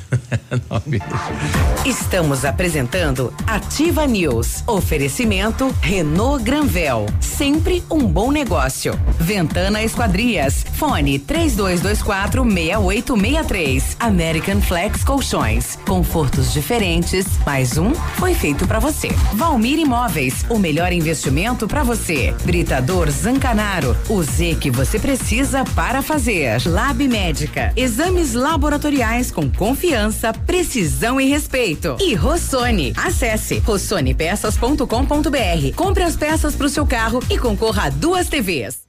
Estamos 1.85 2.45
apresentando 2.45 3.35
Ativa 3.45 4.07
News. 4.07 4.63
Oferecimento 4.69 5.75
Renault 5.81 6.45
Granvel. 6.45 7.07
Sempre 7.19 7.83
um 7.91 8.07
bom 8.07 8.31
negócio. 8.31 8.97
Ventana 9.19 9.83
Esquadrias. 9.83 10.65
Fone 10.75 11.19
3224 11.19 12.45
6863. 12.45 13.97
American 13.99 14.61
Flex 14.61 15.03
Colchões. 15.03 15.77
Confortos 15.89 16.53
diferentes. 16.53 17.27
Mais 17.45 17.77
um 17.77 17.93
foi 17.95 18.33
feito 18.33 18.65
para 18.65 18.79
você. 18.79 19.09
Valmir 19.33 19.81
Imóveis. 19.81 20.45
O 20.49 20.57
melhor 20.57 20.93
investimento 20.93 21.67
para 21.67 21.83
você. 21.83 22.33
Britador 22.45 23.11
Zancanaro. 23.11 23.97
O 24.09 24.23
Z 24.23 24.57
que 24.61 24.71
você 24.71 24.84
precisa 24.99 25.65
para 25.75 26.03
fazer. 26.03 26.61
Lab 26.67 27.07
Médica. 27.09 27.73
Exames 27.77 28.35
laboratoriais 28.35 29.31
com 29.31 29.51
confiança, 29.51 30.33
precisão 30.33 31.21
e 31.21 31.27
respeito. 31.27 31.97
E 32.01 32.15
Rossoni. 32.15 32.93
Acesse 32.97 33.59
rossonepeças.com.br. 33.59 35.75
Compre 35.75 36.03
as 36.03 36.17
peças 36.17 36.55
para 36.55 36.67
o 36.67 36.71
seu 36.71 36.87
carro 36.87 37.21
e 37.31 37.39
concorra 37.39 37.85
a 37.85 37.91
duas 37.91 38.29
TVs. 38.29 38.85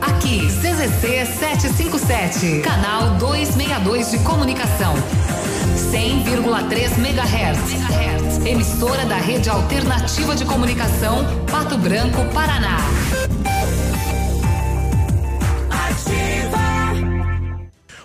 Aqui, 0.00 0.46
CZC 0.46 1.26
757, 1.38 2.60
canal 2.60 3.10
262 3.18 4.10
de 4.10 4.18
comunicação. 4.20 4.94
100,3 5.90 6.98
MHz. 6.98 8.46
Emissora 8.46 9.04
da 9.04 9.16
Rede 9.16 9.50
Alternativa 9.50 10.34
de 10.34 10.44
Comunicação, 10.44 11.24
Pato 11.50 11.76
Branco, 11.76 12.24
Paraná. 12.32 12.78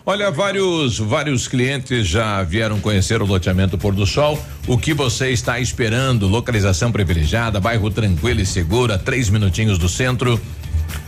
Olha, 0.07 0.29
vários, 0.29 0.99
vários 0.99 1.47
clientes 1.47 2.07
já 2.07 2.43
vieram 2.43 2.79
conhecer 2.79 3.23
o 3.23 3.25
loteamento 3.25 3.75
Pôr 3.75 3.91
do 3.95 4.05
Sol. 4.05 4.39
O 4.67 4.77
que 4.77 4.93
você 4.93 5.31
está 5.31 5.59
esperando? 5.59 6.27
Localização 6.27 6.91
privilegiada, 6.91 7.59
bairro 7.59 7.89
tranquilo 7.89 8.39
e 8.39 8.45
seguro, 8.45 8.93
a 8.93 8.99
três 8.99 9.29
minutinhos 9.29 9.79
do 9.79 9.89
centro. 9.89 10.39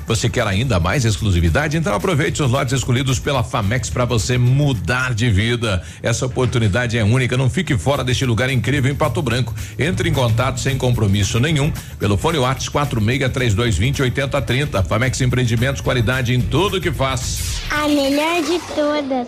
Você 0.07 0.29
quer 0.29 0.47
ainda 0.47 0.79
mais 0.79 1.03
exclusividade? 1.03 1.75
Então 1.75 1.93
aproveite 1.93 2.41
os 2.41 2.49
lotes 2.49 2.73
escolhidos 2.73 3.19
pela 3.19 3.43
Famex 3.43 3.89
para 3.89 4.05
você 4.05 4.37
mudar 4.37 5.13
de 5.13 5.29
vida. 5.29 5.83
Essa 6.01 6.25
oportunidade 6.25 6.97
é 6.97 7.03
única. 7.03 7.35
Não 7.35 7.49
fique 7.49 7.77
fora 7.77 8.03
deste 8.03 8.25
lugar 8.25 8.49
incrível 8.49 8.91
em 8.91 8.95
Pato 8.95 9.21
Branco. 9.21 9.53
Entre 9.77 10.09
em 10.09 10.13
contato 10.13 10.59
sem 10.59 10.77
compromisso 10.77 11.39
nenhum 11.39 11.71
pelo 11.99 12.17
fone 12.17 12.37
Whats 12.37 12.69
463220 12.69 14.01
8030. 14.01 14.83
Famex 14.83 15.19
Empreendimentos, 15.21 15.81
qualidade 15.81 16.33
em 16.33 16.41
tudo 16.41 16.79
que 16.79 16.91
faz. 16.91 17.61
A 17.69 17.87
melhor 17.87 18.41
de 18.43 18.59
todas. 18.73 19.27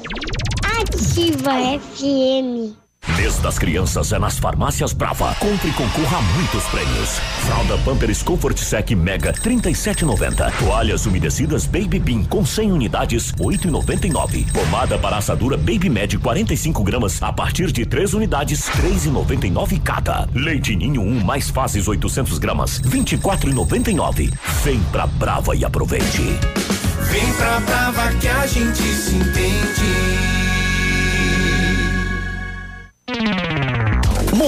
Ativa 0.63 1.51
FM. 1.79 2.88
Mês 3.19 3.37
das 3.39 3.57
crianças 3.57 4.11
é 4.13 4.19
nas 4.19 4.37
farmácias 4.39 4.93
Brava. 4.93 5.35
Compre 5.35 5.69
e 5.69 5.73
concorra 5.73 6.17
a 6.17 6.21
muitos 6.21 6.63
prêmios. 6.65 7.09
Fralda 7.45 7.77
Pampers 7.79 8.23
Comfort 8.23 8.57
Sec 8.57 8.91
Mega 8.91 9.33
37,90. 9.33 10.51
Toalhas 10.57 11.05
umedecidas 11.05 11.65
Baby 11.65 11.99
Bean 11.99 12.23
com 12.23 12.45
100 12.45 12.71
unidades 12.71 13.33
8,99. 13.33 14.51
Pomada 14.51 14.97
para 14.97 15.17
assadura 15.17 15.57
Baby 15.57 15.89
Med 15.89 16.17
45 16.17 16.83
gramas 16.83 17.21
a 17.21 17.33
partir 17.33 17.71
de 17.71 17.85
3 17.85 18.13
unidades 18.13 18.69
3,99 18.69 19.81
cada. 19.81 20.27
Leite 20.33 20.75
Ninho 20.75 21.01
1 21.01 21.23
mais 21.23 21.49
fases 21.49 21.87
800 21.87 22.37
gramas 22.37 22.81
24,99. 22.81 24.31
Vem 24.63 24.79
pra 24.91 25.07
Brava 25.07 25.55
e 25.55 25.65
aproveite. 25.65 26.21
Vem 27.11 27.33
pra 27.33 27.59
Brava 27.61 28.13
que 28.13 28.27
a 28.27 28.45
gente 28.45 28.81
se 28.81 29.15
entende. 29.15 30.48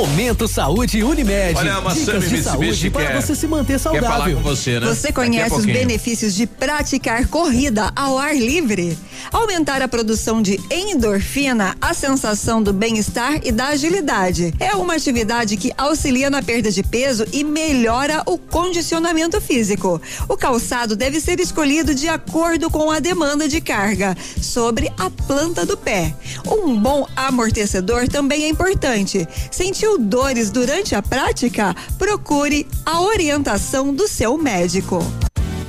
Momento 0.02 0.48
Saúde 0.48 1.04
Unimed. 1.04 1.56
Olha, 1.56 1.78
a 1.78 1.94
Dicas 1.94 2.28
de 2.28 2.42
saúde 2.42 2.90
para 2.90 3.06
quer- 3.06 3.22
você 3.22 3.36
se 3.36 3.46
manter 3.48 3.74
quer 3.74 3.78
saudável. 3.80 4.10
falar 4.10 4.32
com 4.32 4.42
você, 4.42 4.80
né? 4.80 4.88
Você 4.88 5.12
conhece 5.14 5.54
os 5.54 5.64
benefícios 5.64 6.34
de 6.34 6.48
praticar 6.48 7.28
corrida 7.28 7.92
ao 7.96 8.18
ar 8.18 8.36
livre? 8.36 8.98
Aumentar 9.32 9.82
a 9.82 9.88
produção 9.88 10.42
de 10.42 10.60
endorfina, 10.70 11.76
a 11.82 11.94
sensação 11.94 12.62
do 12.62 12.72
bem-estar 12.72 13.40
e 13.44 13.52
da 13.52 13.68
agilidade. 13.68 14.54
É 14.60 14.76
uma 14.76 14.96
atividade 14.96 15.58
que 15.58 15.74
auxilia 15.78 16.30
na 16.30 16.42
perda 16.42 16.72
de 16.72 16.84
peso 16.84 17.26
e 17.32 17.44
melhora 17.44 18.24
o 18.26 18.38
condicionamento 18.38 19.40
físico. 19.42 20.02
O 20.28 20.38
calçado 20.38 20.96
deve 20.96 21.20
ser 21.20 21.40
escolhido 21.40 21.94
de 21.94 22.08
acordo 22.08 22.70
com 22.70 22.92
a 22.92 23.00
demanda 23.00 23.48
de 23.48 23.62
carga 23.62 24.16
sobre 24.42 24.92
a 24.98 25.10
planta 25.10 25.66
do 25.66 25.78
pé. 25.78 26.14
Um 26.48 26.78
bom 26.78 27.08
amortecedor 27.16 28.08
também 28.08 28.44
é 28.44 28.50
importante. 28.50 29.28
Sentiu 29.52 29.98
dores 29.98 30.50
durante 30.50 30.96
a 30.96 31.02
prática? 31.02 31.76
Procure 31.98 32.68
a 32.86 33.02
orientação 33.02 33.94
do 33.94 34.08
seu 34.08 34.38
médico. 34.38 35.00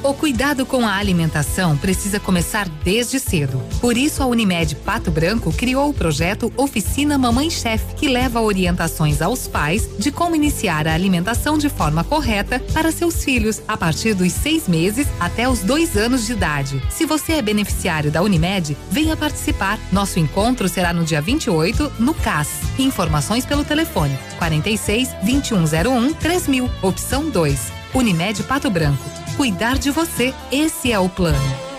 O 0.05 0.13
cuidado 0.13 0.67
com 0.67 0.85
a 0.85 0.97
alimentação 0.97 1.77
precisa 1.77 2.19
começar 2.19 2.69
desde 2.69 3.21
cedo. 3.21 3.63
Por 3.81 3.97
isso, 3.97 4.21
a 4.21 4.27
Unimed 4.27 4.75
Pato 4.75 5.13
Branco 5.13 5.53
criou 5.53 5.91
o 5.91 5.95
projeto 5.95 6.53
Oficina 6.57 7.17
Mamãe 7.17 7.49
Chef, 7.49 7.95
que 7.95 8.09
leva 8.09 8.41
orientações 8.41 9.23
aos 9.23 9.47
pais 9.47 9.89
de 10.01 10.11
como 10.11 10.35
iniciar 10.35 10.89
a 10.89 10.95
alimentação 10.95 11.57
de 11.57 11.69
forma 11.69 12.03
correta 12.03 12.59
para 12.73 12.91
seus 12.91 13.23
filhos, 13.23 13.63
a 13.69 13.77
partir 13.77 14.13
dos 14.15 14.33
seis 14.33 14.67
meses 14.67 15.07
até 15.21 15.49
os 15.49 15.61
dois 15.61 15.97
anos 15.97 16.27
de 16.27 16.33
idade. 16.33 16.83
Se 16.91 17.07
você 17.07 17.35
é 17.35 17.43
beneficiário 17.43 18.11
da 18.11 18.23
Unimed, 18.23 18.77
venha 18.91 19.17
participar. 19.17 19.79
Nosso 19.93 20.19
encontro 20.19 20.69
será 20.69 20.93
no 20.93 21.05
dia 21.05 21.23
28, 21.23 21.93
no 22.01 22.13
CAS. 22.13 22.49
Informações 22.77 23.47
pelo 23.47 23.65
telefone 23.65 24.19
46 24.39 25.11
2101 25.23 26.13
3000, 26.15 26.69
opção 26.83 27.31
2. 27.31 27.73
Unimed 27.95 28.43
Pato 28.45 28.69
Branco. 28.69 29.22
Cuidar 29.37 29.79
de 29.79 29.91
você, 29.91 30.35
esse 30.51 30.93
é 30.93 30.99
o 30.99 31.09
plano. 31.09 31.72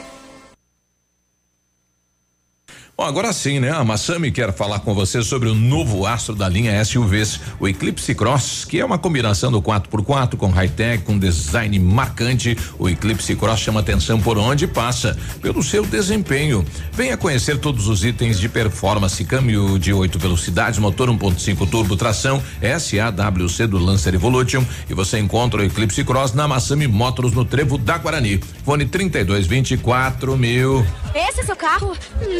Bom, 3.03 3.09
agora 3.09 3.33
sim, 3.33 3.59
né? 3.59 3.69
A 3.69 3.83
Massami 3.83 4.31
quer 4.31 4.53
falar 4.53 4.79
com 4.79 4.93
você 4.93 5.21
sobre 5.21 5.49
o 5.49 5.53
novo 5.53 6.05
astro 6.05 6.33
da 6.33 6.47
linha 6.47 6.81
SUVs, 6.85 7.37
o 7.59 7.67
Eclipse 7.67 8.15
Cross, 8.15 8.63
que 8.63 8.79
é 8.79 8.85
uma 8.85 8.97
combinação 8.97 9.51
do 9.51 9.61
4x4 9.61 10.37
com 10.37 10.47
high-tech, 10.47 11.03
com 11.03 11.19
design 11.19 11.77
marcante. 11.79 12.57
O 12.79 12.87
Eclipse 12.87 13.35
Cross 13.35 13.59
chama 13.59 13.81
atenção 13.81 14.21
por 14.21 14.37
onde 14.37 14.65
passa, 14.67 15.17
pelo 15.41 15.61
seu 15.61 15.85
desempenho. 15.85 16.65
Venha 16.93 17.17
conhecer 17.17 17.57
todos 17.57 17.89
os 17.89 18.05
itens 18.05 18.39
de 18.39 18.47
performance, 18.47 19.21
câmbio 19.25 19.77
de 19.77 19.91
oito 19.91 20.17
velocidades, 20.17 20.79
motor 20.79 21.09
1.5 21.09 21.69
turbo, 21.69 21.97
tração, 21.97 22.41
SAWC 22.61 23.67
do 23.67 23.79
Lancer 23.79 24.13
Evolution 24.13 24.63
e 24.89 24.93
você 24.93 25.19
encontra 25.19 25.59
o 25.59 25.65
Eclipse 25.65 26.05
Cross 26.05 26.33
na 26.33 26.47
Massami 26.47 26.87
Motors 26.87 27.33
no 27.33 27.43
Trevo 27.43 27.77
da 27.77 27.97
Guarani. 27.97 28.39
Fone 28.63 28.85
3224 28.85 30.37
mil. 30.37 30.85
Esse 31.13 31.41
é 31.41 31.43
seu 31.43 31.55
carro? 31.55 31.95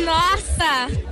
Nossa, 0.05 0.52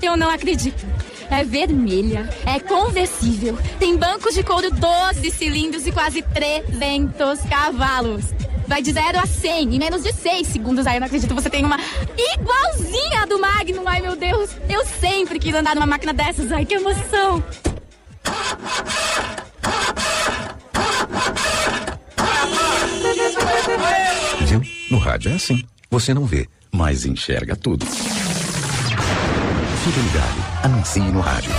eu 0.02 0.18
não 0.18 0.30
acredito. 0.30 0.86
É 1.30 1.46
vermelha, 1.46 2.30
é 2.46 2.60
conversível, 2.60 3.58
tem 3.80 3.96
bancos 3.96 4.34
de 4.34 4.44
couro 4.44 4.70
12 4.70 5.32
cilindros 5.32 5.88
e 5.88 5.92
quase 5.92 6.22
300 6.22 7.40
cavalos. 7.50 8.26
Vai 8.68 8.82
de 8.82 8.92
0 8.92 9.18
a 9.18 9.26
100 9.26 9.76
em 9.76 9.80
menos 9.80 10.04
de 10.04 10.14
6 10.14 10.48
segundos. 10.48 10.86
Ai, 10.86 10.98
eu 10.98 11.00
não 11.00 11.08
acredito, 11.08 11.34
você 11.34 11.50
tem 11.50 11.66
uma 11.66 11.78
igualzinha 12.18 13.26
do 13.28 13.40
Magnum. 13.40 13.84
Ai, 13.86 14.02
meu 14.02 14.16
Deus, 14.16 14.50
eu 14.70 14.86
sempre 14.86 15.40
quis 15.40 15.54
andar 15.54 15.76
numa 15.76 15.86
máquina 15.86 16.14
dessas. 16.14 16.52
Ai, 16.52 16.66
que 16.66 16.76
emoção. 16.76 17.44
Viu? 24.48 24.62
No 24.90 24.98
rádio 24.98 25.32
é 25.32 25.36
assim. 25.36 25.64
Você 25.90 26.14
não 26.14 26.26
vê, 26.26 26.48
mas 26.72 27.06
enxerga 27.06 27.56
tudo. 27.56 27.86
Fique 29.84 30.00
ligado. 30.00 30.62
Anuncie 30.64 31.02
no 31.12 31.22
rádio. 31.22 31.52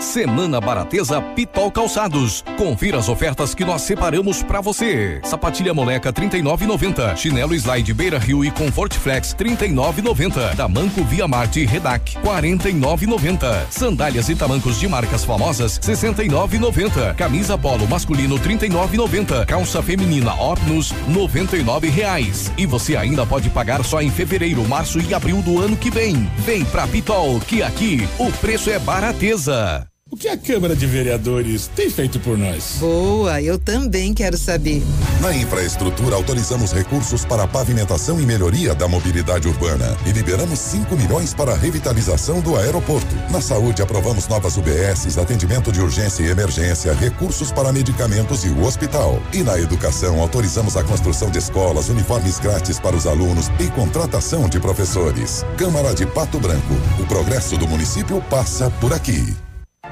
Semana 0.00 0.60
Barateza 0.60 1.20
Pitol 1.20 1.70
Calçados. 1.70 2.44
Confira 2.56 2.98
as 2.98 3.08
ofertas 3.08 3.54
que 3.54 3.64
nós 3.64 3.82
separamos 3.82 4.42
pra 4.42 4.60
você. 4.60 5.20
Sapatilha 5.24 5.72
moleca 5.72 6.12
39,90. 6.12 7.16
Chinelo 7.16 7.54
Slide 7.54 7.94
Beira 7.94 8.18
Rio 8.18 8.44
e 8.44 8.50
Comfort 8.50 8.94
Flex 8.94 9.34
39,90. 9.34 10.56
Tamanco 10.56 11.02
Via 11.04 11.26
Marte 11.26 11.64
Redac 11.64 12.16
49,90. 12.18 13.66
Sandálias 13.70 14.28
e 14.28 14.34
tamancos 14.34 14.78
de 14.78 14.86
marcas 14.86 15.24
famosas 15.24 15.78
69,90. 15.78 17.14
Camisa 17.14 17.56
polo 17.56 17.86
masculino 17.88 18.38
39,90. 18.38 19.46
Calça 19.46 19.82
feminina 19.82 20.34
Opnus 20.34 20.92
99 21.08 21.88
reais. 21.88 22.52
E 22.56 22.66
você 22.66 22.96
ainda 22.96 23.26
pode 23.26 23.50
pagar 23.50 23.84
só 23.84 24.00
em 24.02 24.10
fevereiro, 24.10 24.66
março 24.68 25.00
e 25.00 25.14
abril 25.14 25.42
do 25.42 25.60
ano 25.60 25.76
que 25.76 25.90
vem. 25.90 26.30
Vem 26.38 26.64
pra 26.66 26.86
Pitol, 26.86 27.40
que 27.40 27.62
aqui 27.62 28.08
o 28.18 28.30
preço 28.32 28.70
é 28.70 28.78
barateza. 28.78 29.85
O 30.08 30.16
que 30.16 30.28
a 30.28 30.36
Câmara 30.36 30.76
de 30.76 30.86
Vereadores 30.86 31.68
tem 31.74 31.90
feito 31.90 32.20
por 32.20 32.38
nós? 32.38 32.76
Boa, 32.78 33.42
eu 33.42 33.58
também 33.58 34.14
quero 34.14 34.38
saber. 34.38 34.80
Na 35.20 35.34
infraestrutura, 35.34 36.14
autorizamos 36.14 36.72
recursos 36.72 37.24
para 37.24 37.42
a 37.42 37.46
pavimentação 37.48 38.20
e 38.20 38.24
melhoria 38.24 38.72
da 38.72 38.86
mobilidade 38.86 39.48
urbana 39.48 39.96
e 40.06 40.12
liberamos 40.12 40.60
5 40.60 40.94
milhões 40.94 41.34
para 41.34 41.52
a 41.52 41.56
revitalização 41.56 42.40
do 42.40 42.56
aeroporto. 42.56 43.14
Na 43.32 43.40
saúde, 43.40 43.82
aprovamos 43.82 44.28
novas 44.28 44.56
UBSs, 44.56 45.18
atendimento 45.18 45.72
de 45.72 45.80
urgência 45.80 46.22
e 46.22 46.30
emergência, 46.30 46.94
recursos 46.94 47.50
para 47.50 47.72
medicamentos 47.72 48.44
e 48.44 48.48
o 48.48 48.64
hospital. 48.64 49.20
E 49.34 49.42
na 49.42 49.58
educação, 49.58 50.20
autorizamos 50.20 50.76
a 50.76 50.84
construção 50.84 51.32
de 51.32 51.38
escolas, 51.38 51.88
uniformes 51.88 52.38
grátis 52.38 52.78
para 52.78 52.94
os 52.94 53.08
alunos 53.08 53.48
e 53.58 53.66
contratação 53.72 54.48
de 54.48 54.60
professores. 54.60 55.44
Câmara 55.58 55.92
de 55.94 56.06
Pato 56.06 56.38
Branco. 56.38 56.74
O 57.00 57.06
progresso 57.06 57.58
do 57.58 57.66
município 57.66 58.22
passa 58.30 58.70
por 58.80 58.92
aqui. 58.92 59.36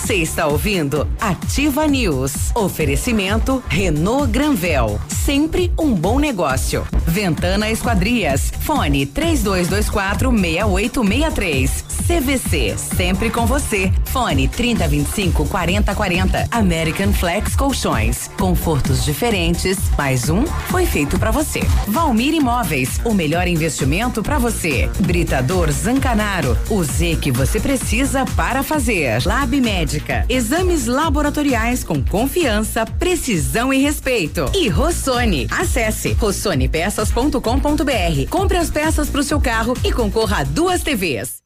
Você 0.00 0.16
está 0.16 0.46
ouvindo 0.46 1.06
Ativa 1.20 1.86
News. 1.86 2.32
Oferecimento 2.54 3.62
Renault 3.68 4.32
Granvel. 4.32 4.98
Sempre 5.08 5.70
um 5.78 5.94
bom 5.94 6.18
negócio. 6.18 6.84
Ventana 7.06 7.70
Esquadrias. 7.70 8.50
Fone 8.60 9.04
3224 9.04 10.30
6863. 10.30 11.84
CVC. 12.10 12.74
Sempre 12.76 13.30
com 13.30 13.46
você. 13.46 13.92
Fone 14.06 14.48
3025 14.48 15.46
4040. 15.46 16.48
American 16.50 17.12
Flex 17.12 17.54
Colchões. 17.54 18.28
Confortos 18.38 19.04
diferentes. 19.04 19.78
Mais 19.96 20.28
um 20.28 20.44
foi 20.70 20.86
feito 20.86 21.18
para 21.18 21.30
você. 21.30 21.60
Valmir 21.86 22.34
Imóveis. 22.34 23.00
O 23.04 23.14
melhor 23.14 23.46
investimento 23.46 24.22
para 24.22 24.38
você. 24.38 24.90
Britador 25.00 25.70
Zancanaro. 25.70 26.58
O 26.68 26.82
Z 26.82 27.18
que 27.20 27.30
você 27.30 27.60
precisa 27.60 28.24
para 28.34 28.62
fazer. 28.64 29.24
Lab 29.24 29.60
Médica. 29.90 30.24
Exames 30.28 30.86
laboratoriais 30.86 31.82
com 31.82 32.00
confiança, 32.02 32.86
precisão 32.86 33.72
e 33.72 33.78
respeito. 33.78 34.50
E 34.54 34.68
Rossoni. 34.68 35.48
Acesse 35.50 36.12
rossonepeças.com.br. 36.12 38.28
Compre 38.28 38.56
as 38.56 38.70
peças 38.70 39.10
para 39.10 39.20
o 39.20 39.24
seu 39.24 39.40
carro 39.40 39.74
e 39.84 39.92
concorra 39.92 40.40
a 40.40 40.44
duas 40.44 40.82
TVs. 40.82 41.40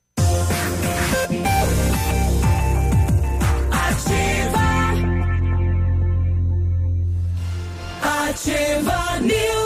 Ativa 8.02 9.20
News. 9.20 9.63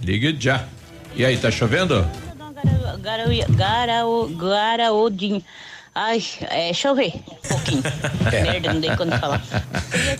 Ligue 0.00 0.36
já. 0.36 0.64
E 1.14 1.24
aí, 1.24 1.36
tá 1.36 1.52
chovendo? 1.52 2.04
Garaudinho. 4.36 5.40
Ai, 5.94 6.20
é, 6.40 6.64
deixa 6.64 6.88
eu 6.88 6.96
ver 6.96 7.12
um 7.14 7.48
pouquinho. 7.48 7.82
É. 8.32 8.42
Merda, 8.42 8.72
não 8.74 8.80
dei 8.80 8.94
quando 8.96 9.18
falar. 9.18 9.42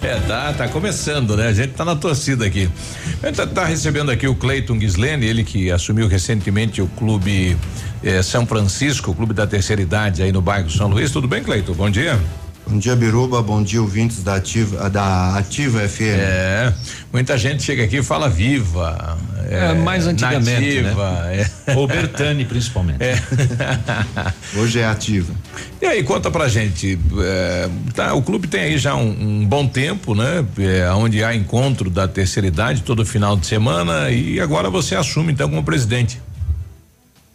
É, 0.01 0.21
tá, 0.27 0.53
tá 0.53 0.69
começando, 0.69 1.37
né? 1.37 1.49
A 1.49 1.53
gente 1.53 1.73
tá 1.73 1.85
na 1.85 1.97
torcida 1.97 2.47
aqui. 2.47 2.71
A 3.21 3.27
gente 3.27 3.37
tá, 3.37 3.47
tá 3.49 3.65
recebendo 3.65 4.11
aqui 4.11 4.29
o 4.29 4.35
Cleiton 4.35 4.79
Gislene, 4.79 5.27
ele 5.27 5.43
que 5.43 5.73
assumiu 5.73 6.07
recentemente 6.07 6.81
o 6.81 6.87
clube 6.87 7.57
eh, 8.03 8.23
São 8.23 8.47
Francisco, 8.47 9.11
o 9.11 9.15
clube 9.15 9.35
da 9.35 9.47
terceira 9.47 9.83
idade 9.83 10.23
aí 10.23 10.33
no 10.33 10.41
bairro 10.41 10.71
São 10.71 10.89
Luís. 10.89 11.11
Tudo 11.11 11.29
bem, 11.29 11.43
Cleiton? 11.43 11.75
Bom 11.75 11.91
dia. 11.91 12.19
Bom 12.67 12.79
dia, 12.79 12.95
Biruba. 12.95 13.43
Bom 13.43 13.63
dia, 13.63 13.81
ouvintes 13.81 14.23
da 14.23 14.37
Ativa, 14.37 14.89
da 14.89 15.37
Ativa 15.37 15.81
FM. 15.89 16.03
É, 16.03 16.73
muita 17.13 17.37
gente 17.37 17.63
chega 17.63 17.85
aqui 17.85 17.97
e 17.97 18.03
fala 18.03 18.29
viva. 18.29 19.19
É, 19.49 19.71
é 19.71 19.75
mais 19.75 20.07
antigamente. 20.07 20.83
Nativa, 20.83 21.11
né? 21.23 21.47
é. 21.67 21.75
Ou 21.75 21.89
Bertani, 21.89 22.45
principalmente. 22.45 23.03
É. 23.03 23.21
Hoje 24.57 24.79
é 24.79 24.87
ativa. 24.87 25.35
E 25.83 25.87
aí, 25.87 26.05
conta 26.05 26.31
pra 26.31 26.49
gente. 26.49 26.99
É, 27.19 27.69
tá, 27.95 28.15
o 28.15 28.23
clube 28.23 28.47
tem 28.47 28.61
aí 28.61 28.79
já 28.79 28.95
um, 28.95 29.41
um 29.41 29.47
bom 29.47 29.67
tempo, 29.67 30.15
né? 30.15 30.45
É, 30.59 30.91
onde 30.93 31.25
há 31.25 31.35
encontro 31.35 31.91
da 31.91 32.07
terceira 32.07 32.47
idade 32.47 32.83
todo 32.83 33.05
final 33.05 33.37
de 33.37 33.47
semana 33.47 34.11
e 34.11 34.39
agora 34.39 34.71
você 34.71 34.95
assume 34.95 35.33
então 35.33 35.49
como 35.49 35.65
presidente. 35.65 36.21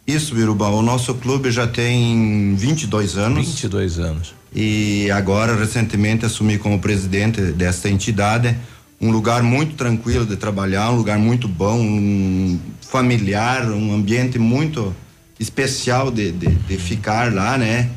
Isso, 0.06 0.34
Biruba. 0.34 0.68
O 0.68 0.82
nosso 0.82 1.14
clube 1.14 1.50
já 1.50 1.66
tem 1.66 2.54
22 2.54 3.18
anos. 3.18 3.46
22 3.46 3.98
anos 3.98 4.45
e 4.56 5.10
agora 5.10 5.54
recentemente 5.54 6.24
assumi 6.24 6.56
como 6.56 6.78
presidente 6.78 7.42
dessa 7.52 7.90
entidade 7.90 8.56
um 8.98 9.10
lugar 9.10 9.42
muito 9.42 9.74
tranquilo 9.74 10.24
de 10.24 10.36
trabalhar, 10.36 10.90
um 10.90 10.96
lugar 10.96 11.18
muito 11.18 11.46
bom, 11.46 11.78
um 11.78 12.58
familiar, 12.80 13.70
um 13.70 13.94
ambiente 13.94 14.38
muito 14.38 14.96
especial 15.38 16.10
de, 16.10 16.32
de, 16.32 16.46
de 16.46 16.78
ficar 16.78 17.30
lá, 17.30 17.58
né? 17.58 17.90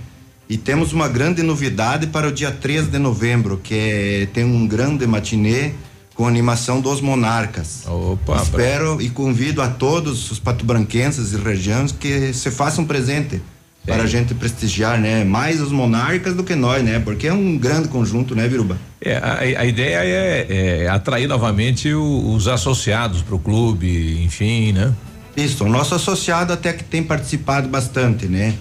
E 0.49 0.57
temos 0.57 0.91
uma 0.91 1.07
grande 1.07 1.41
novidade 1.41 2.07
para 2.07 2.27
o 2.27 2.31
dia 2.33 2.51
3 2.51 2.87
de 2.87 2.97
novembro, 2.97 3.61
que 3.63 3.75
é, 3.75 4.27
tem 4.33 4.43
um 4.43 4.67
grande 4.67 5.07
matinê 5.07 5.71
com 6.15 6.27
animação 6.27 6.81
dos 6.81 6.99
Monarcas. 6.99 7.83
Opa, 7.87 8.41
Espero 8.41 9.01
e 9.01 9.09
convido 9.09 9.61
a 9.61 9.69
todos 9.69 10.29
os 10.31 10.39
patobranquenses 10.39 11.31
e 11.31 11.37
regiões 11.37 11.93
que 11.93 12.33
se 12.33 12.51
façam 12.51 12.83
presente 12.83 13.41
para 13.89 14.03
a 14.03 14.07
gente 14.07 14.33
prestigiar, 14.33 14.99
né? 14.99 15.23
Mais 15.23 15.59
os 15.59 15.71
monarcas 15.71 16.35
do 16.35 16.43
que 16.43 16.55
nós, 16.55 16.83
né? 16.83 16.99
Porque 16.99 17.27
é 17.27 17.33
um 17.33 17.57
grande 17.57 17.87
conjunto, 17.87 18.35
né, 18.35 18.47
Viruba? 18.47 18.77
É, 19.01 19.17
a, 19.17 19.61
a 19.61 19.65
ideia 19.65 19.97
é, 20.03 20.83
é, 20.83 20.87
atrair 20.87 21.27
novamente 21.27 21.91
o, 21.93 22.33
os 22.33 22.47
associados 22.47 23.21
para 23.21 23.35
o 23.35 23.39
clube, 23.39 24.23
enfim, 24.23 24.71
né? 24.71 24.93
Isso, 25.35 25.63
o 25.63 25.69
nosso 25.69 25.95
associado 25.95 26.53
até 26.53 26.71
que 26.73 26.83
tem 26.83 27.01
participado 27.01 27.67
bastante, 27.67 28.27
né? 28.27 28.53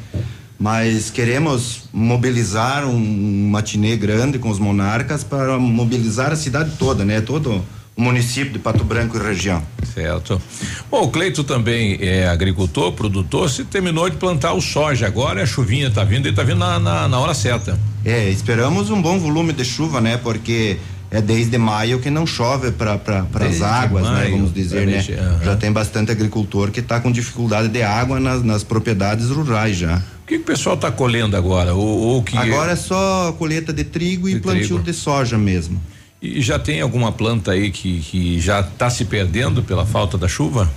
Mas 0.59 1.11
queremos 1.11 1.89
mobilizar 1.93 2.85
um 2.87 3.49
matinê 3.51 3.97
grande 3.97 4.39
com 4.39 4.49
os 4.49 4.59
monarcas 4.59 5.23
para 5.23 5.59
mobilizar 5.59 6.33
a 6.33 6.37
cidade 6.37 6.73
toda, 6.79 7.05
né? 7.05 7.21
Todo 7.21 7.65
município 7.99 8.53
de 8.53 8.59
Pato 8.61 8.85
Branco 8.85 9.17
e 9.19 9.21
região. 9.21 9.61
Certo. 9.93 10.41
Bom, 10.89 11.03
o 11.03 11.09
Cleito 11.09 11.43
também 11.43 11.99
é 12.01 12.29
agricultor, 12.29 12.93
produtor, 12.93 13.51
se 13.51 13.65
terminou 13.65 14.09
de 14.09 14.17
plantar 14.17 14.53
o 14.53 14.61
soja 14.61 15.07
agora, 15.07 15.43
a 15.43 15.47
chuvinha 15.47 15.89
está 15.89 16.05
vindo 16.05 16.27
e 16.27 16.31
está 16.31 16.45
vindo 16.45 16.59
na, 16.59 16.79
na, 16.79 17.09
na, 17.09 17.19
hora 17.19 17.35
certa. 17.35 17.79
É, 18.05 18.31
esperamos 18.31 18.91
um 18.91 19.03
bom 19.03 19.19
volume 19.19 19.53
de 19.53 19.65
chuva, 19.65 20.01
né? 20.01 20.17
Porque 20.17 20.79
é 21.11 21.21
desde 21.21 21.59
maio 21.59 21.99
que 21.99 22.09
não 22.09 22.25
chove 22.25 22.71
para 22.71 22.97
pra, 22.97 23.27
as 23.45 23.61
águas, 23.61 24.05
né? 24.05 24.11
maio, 24.11 24.25
né? 24.31 24.37
Vamos 24.37 24.55
dizer, 24.55 24.87
né? 24.87 24.99
Uhum. 24.99 25.45
Já 25.45 25.57
tem 25.57 25.73
bastante 25.73 26.13
agricultor 26.13 26.71
que 26.71 26.79
está 26.79 27.01
com 27.01 27.11
dificuldade 27.11 27.69
de 27.69 27.83
água 27.83 28.21
nas, 28.21 28.45
nas 28.45 28.63
propriedades 28.63 29.29
rurais 29.29 29.77
já. 29.77 29.97
O 30.23 30.27
que, 30.29 30.37
que 30.37 30.43
o 30.43 30.47
pessoal 30.47 30.77
está 30.77 30.93
colhendo 30.93 31.37
agora? 31.37 31.75
Ou, 31.75 31.99
ou 31.99 32.23
que 32.23 32.39
agora 32.39 32.73
é 32.73 32.77
só 32.77 33.35
colheita 33.39 33.73
de 33.73 33.83
trigo 33.83 34.29
de 34.29 34.37
e 34.37 34.41
plantio 34.41 34.77
trigo. 34.77 34.83
de 34.85 34.93
soja 34.93 35.37
mesmo. 35.37 35.81
E 36.21 36.41
já 36.41 36.59
tem 36.59 36.81
alguma 36.81 37.13
planta 37.13 37.53
aí 37.53 37.71
que, 37.71 38.01
que 38.01 38.41
já 38.41 38.61
está 38.61 38.91
se 38.91 39.05
perdendo 39.05 39.63
pela 39.63 39.87
falta 39.87 40.19
da 40.19 40.27
chuva? 40.27 40.69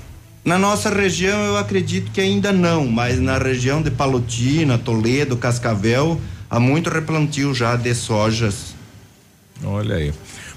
Na 0.45 0.57
nossa 0.57 0.89
região 0.89 1.39
eu 1.45 1.57
acredito 1.57 2.11
que 2.11 2.22
ainda 2.22 2.51
não, 2.51 2.88
mas 2.88 3.19
na 3.19 3.38
região 3.38 3.81
de 3.81 3.91
Palotina, 3.91 4.77
Toledo, 4.77 5.38
Cascavel, 5.38 6.19
há 6.49 6.59
muito 6.59 6.89
replantio 6.89 7.53
já 7.53 7.76
de 7.76 7.93
sojas. 7.93 8.76
Olha 9.63 9.95
aí. 9.95 10.13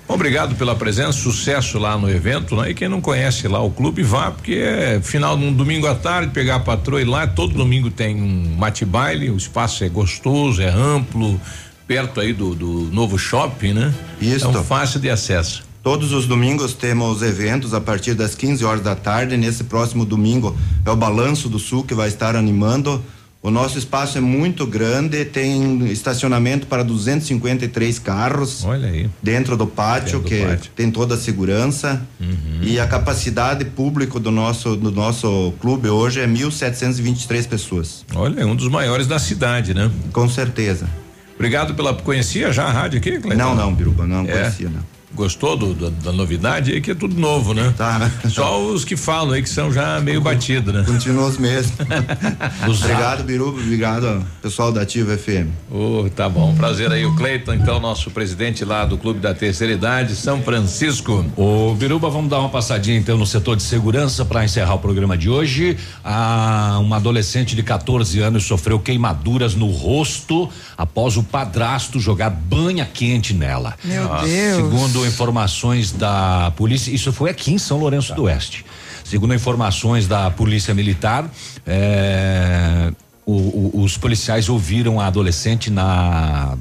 Bom, 0.06 0.15
obrigado 0.15 0.55
pela 0.55 0.74
presença, 0.74 1.12
sucesso 1.12 1.78
lá 1.78 1.97
no 1.97 2.11
evento, 2.11 2.56
né? 2.56 2.70
E 2.70 2.74
quem 2.74 2.89
não 2.89 3.01
conhece 3.01 3.48
lá 3.48 3.62
o 3.62 3.70
clube, 3.70 4.02
vá, 4.02 4.31
porque 4.31 4.55
é 4.55 5.01
final 5.02 5.36
de 5.36 5.44
um 5.44 5.52
domingo 5.52 5.86
à 5.86 5.94
tarde, 5.94 6.31
pegar 6.31 6.56
a 6.56 6.61
patroa 6.61 7.01
e 7.01 7.05
lá, 7.05 7.27
todo 7.27 7.55
domingo 7.55 7.90
tem 7.90 8.20
um 8.23 8.55
mate 8.56 8.85
baile, 8.85 9.31
o 9.31 9.36
espaço 9.36 9.82
é 9.82 9.89
gostoso, 9.89 10.61
é 10.61 10.69
amplo, 10.69 11.40
perto 11.86 12.20
aí 12.20 12.32
do, 12.32 12.55
do 12.55 12.89
novo 12.93 13.19
shopping, 13.19 13.73
né? 13.73 13.94
Isso. 14.20 14.48
Então 14.48 14.65
fácil 14.65 15.01
de 15.01 15.11
acesso. 15.11 15.62
Todos 15.82 16.12
os 16.12 16.27
domingos 16.27 16.73
temos 16.73 17.20
eventos 17.20 17.74
a 17.74 17.81
partir 17.81 18.15
das 18.15 18.35
15 18.35 18.65
horas 18.65 18.81
da 18.81 18.94
tarde. 18.94 19.36
Nesse 19.36 19.65
próximo 19.65 20.06
domingo 20.06 20.56
é 20.85 20.90
o 20.90 20.97
Balanço 20.97 21.47
do 21.47 21.59
Sul 21.59 21.85
que 21.85 21.93
vai 21.93 22.09
estar 22.09 22.35
animando. 22.35 23.05
O 23.43 23.51
nosso 23.51 23.77
espaço 23.77 24.16
é 24.16 24.23
muito 24.23 24.66
grande, 24.66 25.23
tem 25.27 25.86
estacionamento 25.93 26.66
para 26.66 26.82
253 26.82 27.98
carros. 27.98 28.65
Olha 28.65 28.89
aí. 28.89 29.11
Dentro 29.23 29.55
do 29.55 29.66
pátio, 29.66 30.20
dentro 30.20 30.23
que 30.23 30.47
pátio. 30.47 30.73
tem 30.74 30.90
toda 30.90 31.16
a 31.16 31.19
segurança. 31.19 32.01
Uhum. 32.19 32.62
E 32.62 32.81
a 32.81 32.86
capacidade 32.86 33.66
pública 33.66 34.19
do 34.19 34.31
nosso, 34.31 34.74
do 34.77 34.90
nosso 34.90 35.52
clube 35.61 35.90
hoje 35.90 36.20
é 36.20 36.27
1.723 36.27 37.47
pessoas. 37.47 38.06
Olha, 38.15 38.40
é 38.40 38.47
um 38.47 38.56
dos 38.56 38.69
maiores 38.69 39.06
da 39.06 39.19
cidade, 39.19 39.74
né? 39.74 39.90
Com 40.11 40.27
certeza. 40.27 40.89
Obrigado 41.35 41.74
pela. 41.74 41.94
Conhecia 41.94 42.52
já 42.52 42.65
a 42.65 42.70
rádio 42.70 42.98
aqui, 42.98 43.19
Cleiton? 43.19 43.36
Não, 43.36 43.55
não, 43.55 43.74
Biruba, 43.74 44.06
não 44.06 44.23
é. 44.24 44.27
conhecia, 44.27 44.69
não. 44.69 44.94
Gostou 45.15 45.57
do, 45.57 45.74
do, 45.74 45.91
da 45.91 46.12
novidade? 46.12 46.77
É 46.77 46.81
que 46.81 46.91
é 46.91 46.95
tudo 46.95 47.19
novo, 47.19 47.55
né? 47.55 47.73
Tá. 47.77 48.11
Só 48.28 48.61
os 48.61 48.85
que 48.85 48.97
falam 48.97 49.32
aí 49.35 49.43
que 49.43 49.49
são 49.49 49.73
já 49.73 50.01
meio 50.01 50.20
batido, 50.20 50.73
né? 50.73 50.82
Continua 50.85 51.27
os 51.27 51.39
mesmos. 51.39 51.74
obrigado, 52.66 53.23
Biruba. 53.23 53.61
Obrigado, 53.61 54.27
pessoal 54.43 54.73
da 54.73 54.82
Ativa 54.82 55.16
FM. 55.16 55.49
Oh, 55.70 56.09
tá 56.15 56.28
bom. 56.28 56.55
Prazer 56.55 56.91
aí, 56.91 57.07
o 57.07 57.15
Cleiton, 57.15 57.55
então, 57.55 57.78
nosso 57.78 58.11
presidente 58.11 58.65
lá 58.65 58.85
do 58.85 58.99
Clube 58.99 59.20
da 59.20 59.32
Terceira 59.32 59.73
Idade, 59.73 60.16
São 60.16 60.43
Francisco. 60.43 61.24
Ô, 61.36 61.74
Biruba, 61.74 62.11
vamos 62.11 62.28
dar 62.31 62.41
uma 62.41 62.49
passadinha 62.49 62.99
então 62.99 63.16
no 63.16 63.27
setor 63.27 63.57
de 63.57 63.62
segurança 63.62 64.24
para 64.24 64.45
encerrar 64.45 64.74
o 64.74 64.78
programa 64.78 65.16
de 65.16 65.31
hoje. 65.31 65.77
Ah, 66.05 66.78
uma 66.81 66.97
adolescente 66.97 67.55
de 67.55 67.62
14 67.62 68.20
anos 68.20 68.45
sofreu 68.45 68.78
queimaduras 68.78 69.55
no 69.55 69.66
rosto 69.70 70.49
após 70.77 71.16
o 71.16 71.23
padrasto 71.23 72.01
jogar 72.01 72.31
banha 72.31 72.85
quente 72.85 73.32
nela. 73.32 73.74
Meu 73.85 74.12
ah, 74.12 74.23
Deus. 74.23 74.57
Segundo 74.57 75.03
informações 75.05 75.93
da 75.93 76.52
polícia, 76.56 76.90
isso 76.90 77.12
foi 77.12 77.31
aqui 77.31 77.52
em 77.52 77.59
São 77.59 77.78
Lourenço 77.78 78.09
tá. 78.09 78.14
do 78.14 78.22
Oeste. 78.24 78.64
Segundo 79.05 79.35
informações 79.35 80.09
da 80.09 80.31
polícia 80.31 80.72
militar, 80.72 81.31
é, 81.66 82.90
o, 83.26 83.32
o, 83.32 83.82
os 83.82 83.98
policiais 83.98 84.48
ouviram 84.48 85.01
a 85.01 85.06
adolescente 85.06 85.70
na 85.70 86.56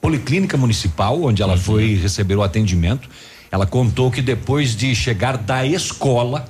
policlínica 0.00 0.56
municipal, 0.56 1.22
onde 1.22 1.42
ela 1.42 1.54
uhum. 1.54 1.60
foi 1.60 1.94
receber 1.94 2.36
o 2.36 2.42
atendimento. 2.42 3.08
Ela 3.50 3.66
contou 3.66 4.10
que 4.10 4.20
depois 4.20 4.74
de 4.76 4.94
chegar 4.94 5.36
da 5.36 5.64
escola, 5.64 6.44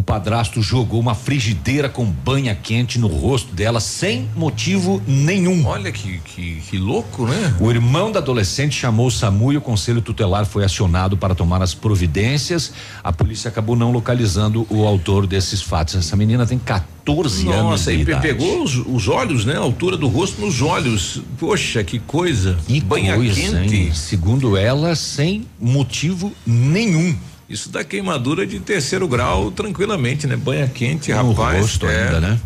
o 0.00 0.02
padrasto 0.02 0.62
jogou 0.62 0.98
uma 0.98 1.14
frigideira 1.14 1.86
com 1.86 2.06
banha 2.06 2.54
quente 2.54 2.98
no 2.98 3.06
rosto 3.06 3.54
dela 3.54 3.80
sem 3.80 4.26
motivo 4.34 5.02
nenhum. 5.06 5.66
Olha 5.66 5.92
que, 5.92 6.18
que, 6.24 6.54
que 6.70 6.78
louco, 6.78 7.26
né? 7.26 7.54
O 7.60 7.70
irmão 7.70 8.10
da 8.10 8.18
adolescente 8.18 8.74
chamou 8.74 9.08
o 9.08 9.10
SAMU 9.10 9.52
e 9.52 9.58
o 9.58 9.60
conselho 9.60 10.00
tutelar 10.00 10.46
foi 10.46 10.64
acionado 10.64 11.18
para 11.18 11.34
tomar 11.34 11.60
as 11.60 11.74
providências. 11.74 12.72
A 13.04 13.12
polícia 13.12 13.50
acabou 13.50 13.76
não 13.76 13.92
localizando 13.92 14.66
o 14.70 14.86
autor 14.86 15.26
desses 15.26 15.60
fatos. 15.60 15.94
Essa 15.94 16.16
menina 16.16 16.46
tem 16.46 16.58
14 16.58 17.44
Nossa, 17.44 17.58
anos 17.58 17.84
de 17.84 17.90
e 17.90 18.00
idade. 18.00 18.22
pegou 18.22 18.62
os, 18.62 18.76
os 18.76 19.06
olhos, 19.06 19.44
né? 19.44 19.56
A 19.56 19.60
altura 19.60 19.98
do 19.98 20.08
rosto 20.08 20.40
nos 20.40 20.62
olhos. 20.62 21.20
Poxa, 21.38 21.84
que 21.84 21.98
coisa. 21.98 22.56
E 22.66 22.80
Banha 22.80 23.16
coisa, 23.16 23.34
quente. 23.38 23.76
hein? 23.76 23.92
Segundo 23.92 24.56
ela, 24.56 24.94
sem 24.94 25.46
motivo 25.60 26.32
nenhum. 26.46 27.14
Isso 27.50 27.68
dá 27.68 27.82
queimadura 27.82 28.46
de 28.46 28.60
terceiro 28.60 29.08
grau 29.08 29.50
tranquilamente, 29.50 30.24
né? 30.24 30.36
Banha 30.36 30.68
quente, 30.68 31.12
No 31.12 31.32
rapaz. 31.32 31.60
rosto 31.60 31.86
é. 31.86 32.04
ainda, 32.04 32.20
né? 32.20 32.40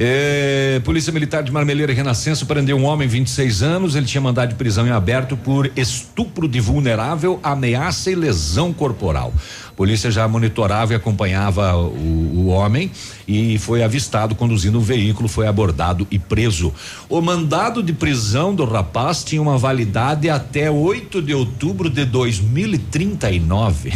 É, 0.00 0.80
Polícia 0.84 1.12
Militar 1.12 1.42
de 1.42 1.50
Marmeleira 1.50 1.92
Renascença 1.92 2.46
prendeu 2.46 2.76
um 2.76 2.84
homem, 2.84 3.08
26 3.08 3.64
anos. 3.64 3.96
Ele 3.96 4.06
tinha 4.06 4.20
mandado 4.20 4.50
de 4.50 4.54
prisão 4.54 4.86
em 4.86 4.92
aberto 4.92 5.36
por 5.36 5.68
estupro 5.74 6.46
de 6.46 6.60
vulnerável, 6.60 7.40
ameaça 7.42 8.12
e 8.12 8.14
lesão 8.14 8.72
corporal. 8.72 9.34
A 9.68 9.72
polícia 9.72 10.08
já 10.08 10.28
monitorava 10.28 10.92
e 10.92 10.96
acompanhava 10.96 11.76
o, 11.76 11.88
o 11.88 12.46
homem 12.46 12.92
e 13.26 13.58
foi 13.58 13.82
avistado 13.82 14.36
conduzindo 14.36 14.78
um 14.78 14.82
veículo, 14.82 15.28
foi 15.28 15.48
abordado 15.48 16.06
e 16.12 16.18
preso. 16.18 16.72
O 17.08 17.20
mandado 17.20 17.82
de 17.82 17.92
prisão 17.92 18.54
do 18.54 18.64
rapaz 18.64 19.24
tinha 19.24 19.42
uma 19.42 19.58
validade 19.58 20.30
até 20.30 20.70
8 20.70 21.20
de 21.20 21.34
outubro 21.34 21.90
de 21.90 22.04
2039. 22.04 23.92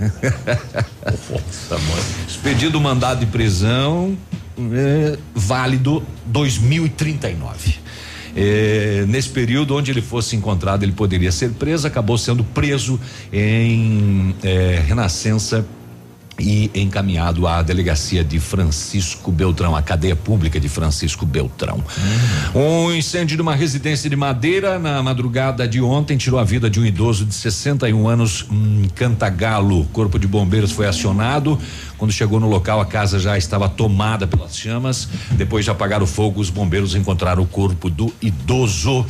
Nossa, 0.00 1.78
mãe. 1.78 2.02
Expedido 2.28 2.80
mandado 2.80 3.20
de 3.20 3.26
prisão 3.26 4.16
é, 4.72 5.18
válido 5.34 6.02
2039. 6.26 7.78
É, 8.36 9.04
nesse 9.08 9.28
período 9.28 9.76
onde 9.76 9.90
ele 9.90 10.00
fosse 10.00 10.36
encontrado, 10.36 10.82
ele 10.82 10.92
poderia 10.92 11.32
ser 11.32 11.50
preso, 11.50 11.86
acabou 11.86 12.16
sendo 12.16 12.44
preso 12.44 13.00
em 13.32 14.34
é, 14.42 14.82
Renascença 14.86 15.66
e 16.40 16.70
encaminhado 16.74 17.46
à 17.46 17.62
delegacia 17.62 18.24
de 18.24 18.40
Francisco 18.40 19.30
Beltrão, 19.30 19.76
a 19.76 19.82
cadeia 19.82 20.16
pública 20.16 20.58
de 20.58 20.68
Francisco 20.68 21.26
Beltrão. 21.26 21.84
Um 22.54 22.92
incêndio 22.92 23.36
de 23.36 23.42
uma 23.42 23.54
residência 23.54 24.08
de 24.08 24.16
Madeira 24.16 24.78
na 24.78 25.02
madrugada 25.02 25.68
de 25.68 25.80
ontem 25.80 26.16
tirou 26.16 26.40
a 26.40 26.44
vida 26.44 26.70
de 26.70 26.80
um 26.80 26.84
idoso 26.84 27.24
de 27.24 27.34
61 27.34 28.08
anos 28.08 28.46
em 28.50 28.88
Cantagalo. 28.94 29.82
O 29.82 29.84
corpo 29.86 30.18
de 30.18 30.26
bombeiros 30.26 30.72
foi 30.72 30.86
acionado. 30.86 31.58
Quando 31.98 32.12
chegou 32.12 32.40
no 32.40 32.48
local, 32.48 32.80
a 32.80 32.86
casa 32.86 33.18
já 33.18 33.36
estava 33.36 33.68
tomada 33.68 34.26
pelas 34.26 34.56
chamas. 34.56 35.08
Depois 35.32 35.64
de 35.64 35.70
apagar 35.70 36.02
o 36.02 36.06
fogo, 36.06 36.40
os 36.40 36.50
bombeiros 36.50 36.94
encontraram 36.94 37.42
o 37.42 37.46
corpo 37.46 37.90
do 37.90 38.12
idoso 38.22 39.04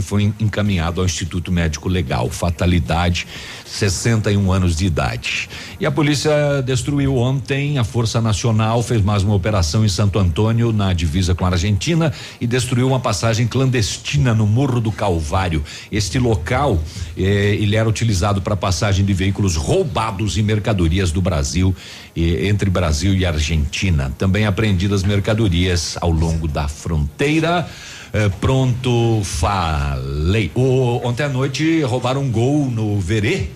foi 0.00 0.32
encaminhado 0.40 1.00
ao 1.00 1.06
Instituto 1.06 1.52
Médico 1.52 1.88
Legal. 1.88 2.30
Fatalidade, 2.30 3.26
61 3.64 4.52
anos 4.52 4.76
de 4.76 4.86
idade. 4.86 5.48
E 5.78 5.86
a 5.86 5.90
polícia 5.90 6.62
destruiu 6.64 7.16
ontem, 7.16 7.78
a 7.78 7.84
Força 7.84 8.20
Nacional 8.20 8.82
fez 8.82 9.02
mais 9.02 9.22
uma 9.22 9.34
operação 9.34 9.84
em 9.84 9.88
Santo 9.88 10.18
Antônio, 10.18 10.72
na 10.72 10.92
divisa 10.92 11.34
com 11.34 11.44
a 11.44 11.48
Argentina, 11.48 12.12
e 12.40 12.46
destruiu 12.46 12.86
uma 12.88 13.00
passagem 13.00 13.46
clandestina 13.46 14.34
no 14.34 14.46
Morro 14.46 14.80
do 14.80 14.92
Calvário. 14.92 15.62
Este 15.90 16.18
local, 16.18 16.80
eh, 17.16 17.56
ele 17.60 17.76
era 17.76 17.88
utilizado 17.88 18.40
para 18.40 18.56
passagem 18.56 19.04
de 19.04 19.12
veículos 19.12 19.56
roubados 19.56 20.38
e 20.38 20.42
mercadorias 20.42 21.10
do 21.10 21.20
Brasil, 21.20 21.74
eh, 22.16 22.46
entre 22.46 22.70
Brasil 22.70 23.14
e 23.14 23.26
Argentina. 23.26 24.14
Também 24.16 24.46
apreendidas 24.46 25.02
mercadorias 25.02 25.96
ao 26.00 26.10
longo 26.10 26.48
da 26.48 26.68
fronteira. 26.68 27.68
É, 28.16 28.30
pronto, 28.30 29.20
falei. 29.24 30.50
O, 30.54 31.06
ontem 31.06 31.24
à 31.24 31.28
noite 31.28 31.82
roubaram 31.82 32.22
um 32.22 32.30
gol 32.30 32.70
no 32.70 32.98
Verê. 32.98 33.48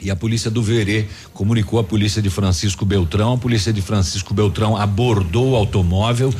E 0.00 0.12
a 0.12 0.16
polícia 0.16 0.48
do 0.48 0.62
Verê 0.62 1.06
comunicou 1.34 1.80
à 1.80 1.82
polícia 1.82 2.22
de 2.22 2.30
Francisco 2.30 2.84
Beltrão. 2.84 3.32
A 3.32 3.36
polícia 3.38 3.72
de 3.72 3.82
Francisco 3.82 4.32
Beltrão 4.32 4.76
abordou 4.76 5.50
o 5.50 5.56
automóvel. 5.56 6.32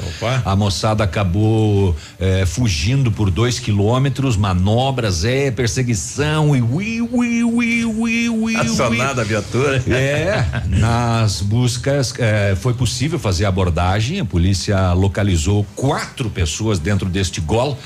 A 0.44 0.54
moçada 0.54 1.02
acabou 1.02 1.96
eh, 2.20 2.46
fugindo 2.46 3.10
por 3.10 3.32
dois 3.32 3.58
quilômetros, 3.58 4.36
manobras, 4.36 5.24
é, 5.24 5.50
perseguição 5.50 6.54
e 6.54 6.62
ui, 6.62 7.00
ui, 7.00 7.42
ui, 7.42 7.84
ui, 7.84 8.28
ui. 8.28 8.56
Acionada 8.56 9.22
a 9.22 9.24
viatura. 9.24 9.82
É, 9.88 10.62
nas 10.68 11.42
buscas 11.42 12.14
eh, 12.16 12.56
foi 12.60 12.74
possível 12.74 13.18
fazer 13.18 13.44
a 13.44 13.48
abordagem. 13.48 14.20
A 14.20 14.24
polícia 14.24 14.92
localizou 14.92 15.66
quatro 15.74 16.30
pessoas 16.30 16.78
dentro 16.78 17.08
deste 17.08 17.40
gol, 17.40 17.76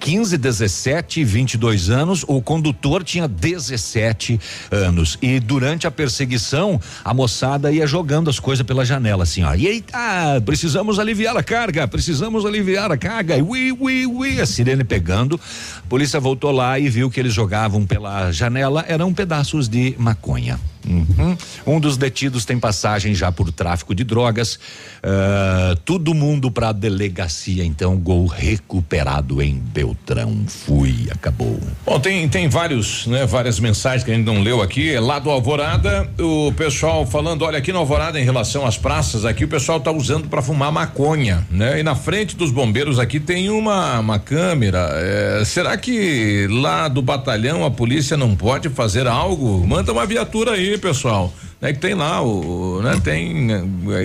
15, 0.00 0.36
17 0.36 1.20
e 1.20 1.24
22 1.24 1.88
anos. 1.88 2.24
O 2.26 2.42
condutor 2.42 3.04
tinha 3.04 3.28
17 3.28 4.40
anos. 4.72 5.19
E 5.22 5.38
durante 5.38 5.86
a 5.86 5.90
perseguição, 5.90 6.80
a 7.04 7.12
moçada 7.12 7.70
ia 7.70 7.86
jogando 7.86 8.30
as 8.30 8.40
coisas 8.40 8.64
pela 8.66 8.84
janela, 8.84 9.24
assim, 9.24 9.42
ó. 9.42 9.54
E 9.54 9.66
eita, 9.66 10.40
precisamos 10.44 10.98
aliviar 10.98 11.36
a 11.36 11.42
carga, 11.42 11.86
precisamos 11.86 12.46
aliviar 12.46 12.90
a 12.90 12.96
carga. 12.96 13.36
E 13.36 13.42
ui, 13.42 13.76
ui, 13.78 14.06
ui, 14.06 14.40
a 14.40 14.46
sirene 14.46 14.84
pegando. 14.84 15.38
A 15.78 15.88
polícia 15.88 16.18
voltou 16.18 16.50
lá 16.50 16.78
e 16.78 16.88
viu 16.88 17.10
que 17.10 17.20
eles 17.20 17.32
jogavam 17.32 17.86
pela 17.86 18.32
janela, 18.32 18.84
eram 18.88 19.12
pedaços 19.12 19.68
de 19.68 19.94
maconha. 19.98 20.58
Uhum. 20.88 21.36
Um 21.66 21.80
dos 21.80 21.96
detidos 21.96 22.44
tem 22.44 22.58
passagem 22.58 23.14
já 23.14 23.30
por 23.30 23.52
tráfico 23.52 23.94
de 23.94 24.04
drogas. 24.04 24.58
Ah, 25.02 25.74
todo 25.84 26.14
mundo 26.14 26.50
para 26.50 26.68
a 26.68 26.72
delegacia, 26.72 27.64
então, 27.64 27.96
gol 27.96 28.26
recuperado 28.26 29.40
em 29.42 29.54
Beltrão. 29.54 30.44
Fui, 30.46 31.08
acabou. 31.10 31.58
Bom, 31.86 31.98
tem, 31.98 32.28
tem 32.28 32.48
vários, 32.48 33.06
né? 33.06 33.26
Várias 33.26 33.58
mensagens 33.58 34.04
que 34.04 34.10
a 34.10 34.14
gente 34.14 34.26
não 34.26 34.42
leu 34.42 34.60
aqui. 34.60 34.98
Lá 34.98 35.18
do 35.18 35.30
Alvorada, 35.30 36.08
o 36.18 36.52
pessoal 36.52 37.06
falando, 37.06 37.42
olha, 37.42 37.58
aqui 37.58 37.72
no 37.72 37.78
Alvorada, 37.78 38.20
em 38.20 38.24
relação 38.24 38.66
às 38.66 38.76
praças, 38.76 39.24
aqui 39.24 39.44
o 39.44 39.48
pessoal 39.48 39.80
tá 39.80 39.90
usando 39.90 40.28
para 40.28 40.42
fumar 40.42 40.70
maconha, 40.70 41.46
né? 41.50 41.80
E 41.80 41.82
na 41.82 41.94
frente 41.94 42.36
dos 42.36 42.50
bombeiros 42.50 42.98
aqui 42.98 43.18
tem 43.18 43.48
uma, 43.50 43.98
uma 43.98 44.18
câmera. 44.18 44.90
É, 44.94 45.42
será 45.44 45.76
que 45.76 46.46
lá 46.50 46.88
do 46.88 47.00
batalhão 47.00 47.64
a 47.64 47.70
polícia 47.70 48.16
não 48.16 48.36
pode 48.36 48.68
fazer 48.68 49.06
algo? 49.06 49.66
Manda 49.66 49.92
uma 49.92 50.04
viatura 50.04 50.52
aí, 50.52 50.69
pessoal. 50.78 51.32
Né, 51.60 51.74
que 51.74 51.78
tem 51.78 51.92
lá 51.94 52.22
o, 52.22 52.80
né, 52.82 52.98
tem 53.04 53.44
né, 53.44 53.62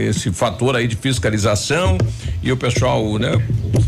esse 0.10 0.30
fator 0.30 0.76
aí 0.76 0.88
de 0.88 0.98
fiscalização 0.98 1.98
e 2.44 2.52
o 2.52 2.58
pessoal, 2.58 3.18
né, 3.18 3.32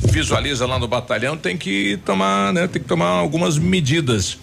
visualiza 0.10 0.66
lá 0.66 0.80
no 0.80 0.88
batalhão, 0.88 1.36
tem 1.36 1.58
que 1.58 2.00
tomar, 2.06 2.54
né, 2.54 2.66
tem 2.68 2.82
que 2.82 2.88
tomar 2.88 3.10
algumas 3.10 3.58
medidas. 3.58 4.38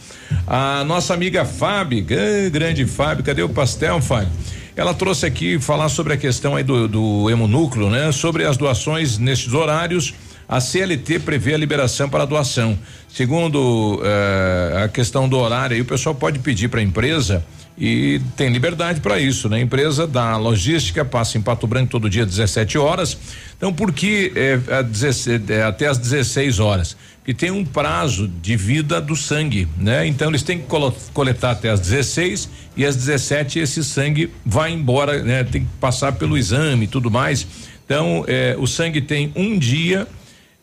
A 0.46 0.84
nossa 0.84 1.14
amiga 1.14 1.44
Fábio, 1.46 2.04
gran- 2.04 2.50
grande 2.50 2.84
Fábio, 2.84 3.24
cadê 3.24 3.42
o 3.42 3.48
pastel, 3.48 4.00
Fábio? 4.02 4.28
Ela 4.76 4.92
trouxe 4.92 5.24
aqui 5.24 5.58
falar 5.58 5.88
sobre 5.88 6.12
a 6.12 6.16
questão 6.16 6.56
aí 6.56 6.64
do, 6.64 6.88
do 6.88 7.30
hemonúcleo, 7.30 7.88
né? 7.88 8.10
Sobre 8.10 8.44
as 8.44 8.56
doações 8.56 9.18
nesses 9.18 9.52
horários. 9.54 10.14
A 10.48 10.60
CLT 10.60 11.20
prevê 11.20 11.54
a 11.54 11.56
liberação 11.56 12.08
para 12.08 12.24
doação. 12.24 12.76
Segundo 13.08 14.02
eh, 14.04 14.82
a 14.84 14.88
questão 14.88 15.28
do 15.28 15.38
horário, 15.38 15.76
aí 15.76 15.80
o 15.80 15.84
pessoal 15.84 16.14
pode 16.14 16.40
pedir 16.40 16.68
para 16.68 16.80
a 16.80 16.82
empresa 16.82 17.44
e 17.76 18.20
tem 18.36 18.52
liberdade 18.52 19.00
para 19.00 19.18
isso, 19.18 19.48
né? 19.48 19.56
A 19.56 19.60
empresa 19.60 20.06
da 20.06 20.36
logística 20.36 21.04
passa 21.04 21.36
em 21.36 21.42
Pato 21.42 21.66
Branco 21.66 21.90
todo 21.90 22.08
dia 22.08 22.24
17 22.24 22.78
horas. 22.78 23.18
Então, 23.56 23.72
por 23.72 23.92
que 23.92 24.32
16, 24.90 25.50
eh, 25.50 25.62
até 25.62 25.88
às 25.88 25.98
16 25.98 26.60
horas? 26.60 26.96
Que 27.24 27.34
tem 27.34 27.50
um 27.50 27.64
prazo 27.64 28.28
de 28.28 28.56
vida 28.56 29.00
do 29.00 29.16
sangue, 29.16 29.66
né? 29.76 30.06
Então 30.06 30.28
eles 30.28 30.42
têm 30.42 30.58
que 30.58 30.66
coletar 31.12 31.52
até 31.52 31.70
às 31.70 31.80
16 31.80 32.48
e 32.76 32.84
às 32.84 32.94
17 32.94 33.58
esse 33.58 33.82
sangue 33.82 34.30
vai 34.46 34.72
embora, 34.72 35.22
né? 35.22 35.42
Tem 35.42 35.62
que 35.62 35.70
passar 35.80 36.12
pelo 36.12 36.38
exame 36.38 36.84
e 36.84 36.88
tudo 36.88 37.10
mais. 37.10 37.46
Então, 37.84 38.24
eh, 38.28 38.54
o 38.58 38.66
sangue 38.66 39.00
tem 39.00 39.32
um 39.34 39.58
dia 39.58 40.06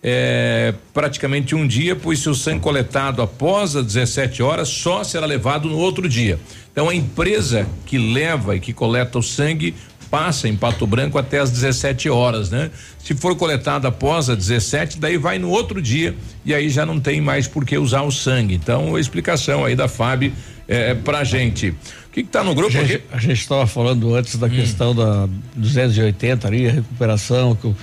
é, 0.04 0.74
praticamente 0.94 1.54
um 1.54 1.68
dia, 1.68 1.96
pois 1.96 2.20
se 2.20 2.30
o 2.30 2.36
sangue 2.36 2.62
coletado 2.62 3.22
após 3.22 3.76
as 3.76 3.86
17 3.86 4.42
horas 4.42 4.68
só 4.70 5.04
será 5.04 5.26
levado 5.26 5.70
no 5.70 5.78
outro 5.78 6.10
dia. 6.10 6.40
Então 6.72 6.90
a 6.90 6.96
empresa 6.96 7.68
que 7.86 7.98
leva 7.98 8.56
e 8.56 8.60
que 8.60 8.74
coleta 8.74 9.20
o 9.20 9.24
sangue 9.24 9.76
passa 10.10 10.50
em 10.50 10.56
Pato 10.58 10.86
Branco 10.86 11.18
até 11.18 11.40
as 11.40 11.50
17 11.50 12.10
horas, 12.10 12.50
né? 12.50 12.70
Se 13.00 13.16
for 13.16 13.36
coletado 13.36 13.88
após 13.88 14.30
as 14.30 14.38
17, 14.38 15.00
daí 15.00 15.18
vai 15.18 15.40
no 15.40 15.50
outro 15.50 15.82
dia 15.82 16.14
e 16.44 16.54
aí 16.54 16.70
já 16.70 16.86
não 16.86 17.00
tem 17.00 17.22
mais 17.22 17.48
por 17.48 17.66
que 17.66 17.78
usar 17.78 18.02
o 18.02 18.12
sangue. 18.12 18.54
Então, 18.54 18.96
a 18.96 19.00
explicação 19.00 19.64
aí 19.64 19.74
da 19.74 19.88
FAB 19.88 20.34
é, 20.68 20.94
pra 20.94 21.24
gente. 21.24 21.70
O 21.70 22.12
que, 22.12 22.24
que 22.24 22.30
tá 22.30 22.44
no 22.44 22.54
grupo 22.54 22.78
a 22.78 23.18
gente, 23.18 23.40
estava 23.40 23.66
falando 23.66 24.14
antes 24.14 24.38
da 24.38 24.50
questão 24.50 24.94
da 24.94 25.30
280 25.56 26.46
ali, 26.46 26.68
a 26.68 26.72
recuperação, 26.74 27.56
que 27.56 27.68
o 27.68 27.76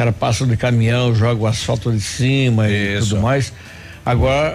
cara 0.00 0.12
passa 0.12 0.46
de 0.46 0.56
caminhão, 0.56 1.14
joga 1.14 1.42
o 1.42 1.46
asfalto 1.46 1.92
de 1.92 2.00
cima 2.00 2.70
e 2.70 2.96
Isso. 2.96 3.10
tudo 3.10 3.20
mais. 3.20 3.52
Agora, 4.04 4.50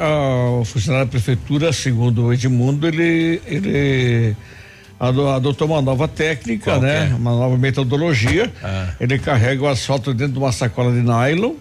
o 0.59 0.65
funcionário 0.65 1.05
da 1.05 1.11
prefeitura, 1.11 1.71
segundo 1.71 2.23
o 2.23 2.33
Edmundo, 2.33 2.87
ele, 2.87 3.39
ele 3.45 4.35
adotou 4.99 5.67
uma 5.67 5.83
nova 5.83 6.07
técnica, 6.07 6.71
Qual 6.71 6.81
né? 6.81 7.09
é? 7.11 7.13
Uma 7.13 7.29
nova 7.29 7.55
metodologia. 7.59 8.51
Ah. 8.63 8.87
Ele 8.99 9.19
carrega 9.19 9.61
o 9.61 9.67
asfalto 9.67 10.15
dentro 10.15 10.33
de 10.33 10.39
uma 10.39 10.51
sacola 10.51 10.91
de 10.91 11.01
nylon. 11.03 11.53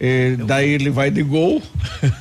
e 0.00 0.36
daí 0.44 0.70
ele 0.70 0.90
vai 0.90 1.08
de 1.08 1.22
gol. 1.22 1.62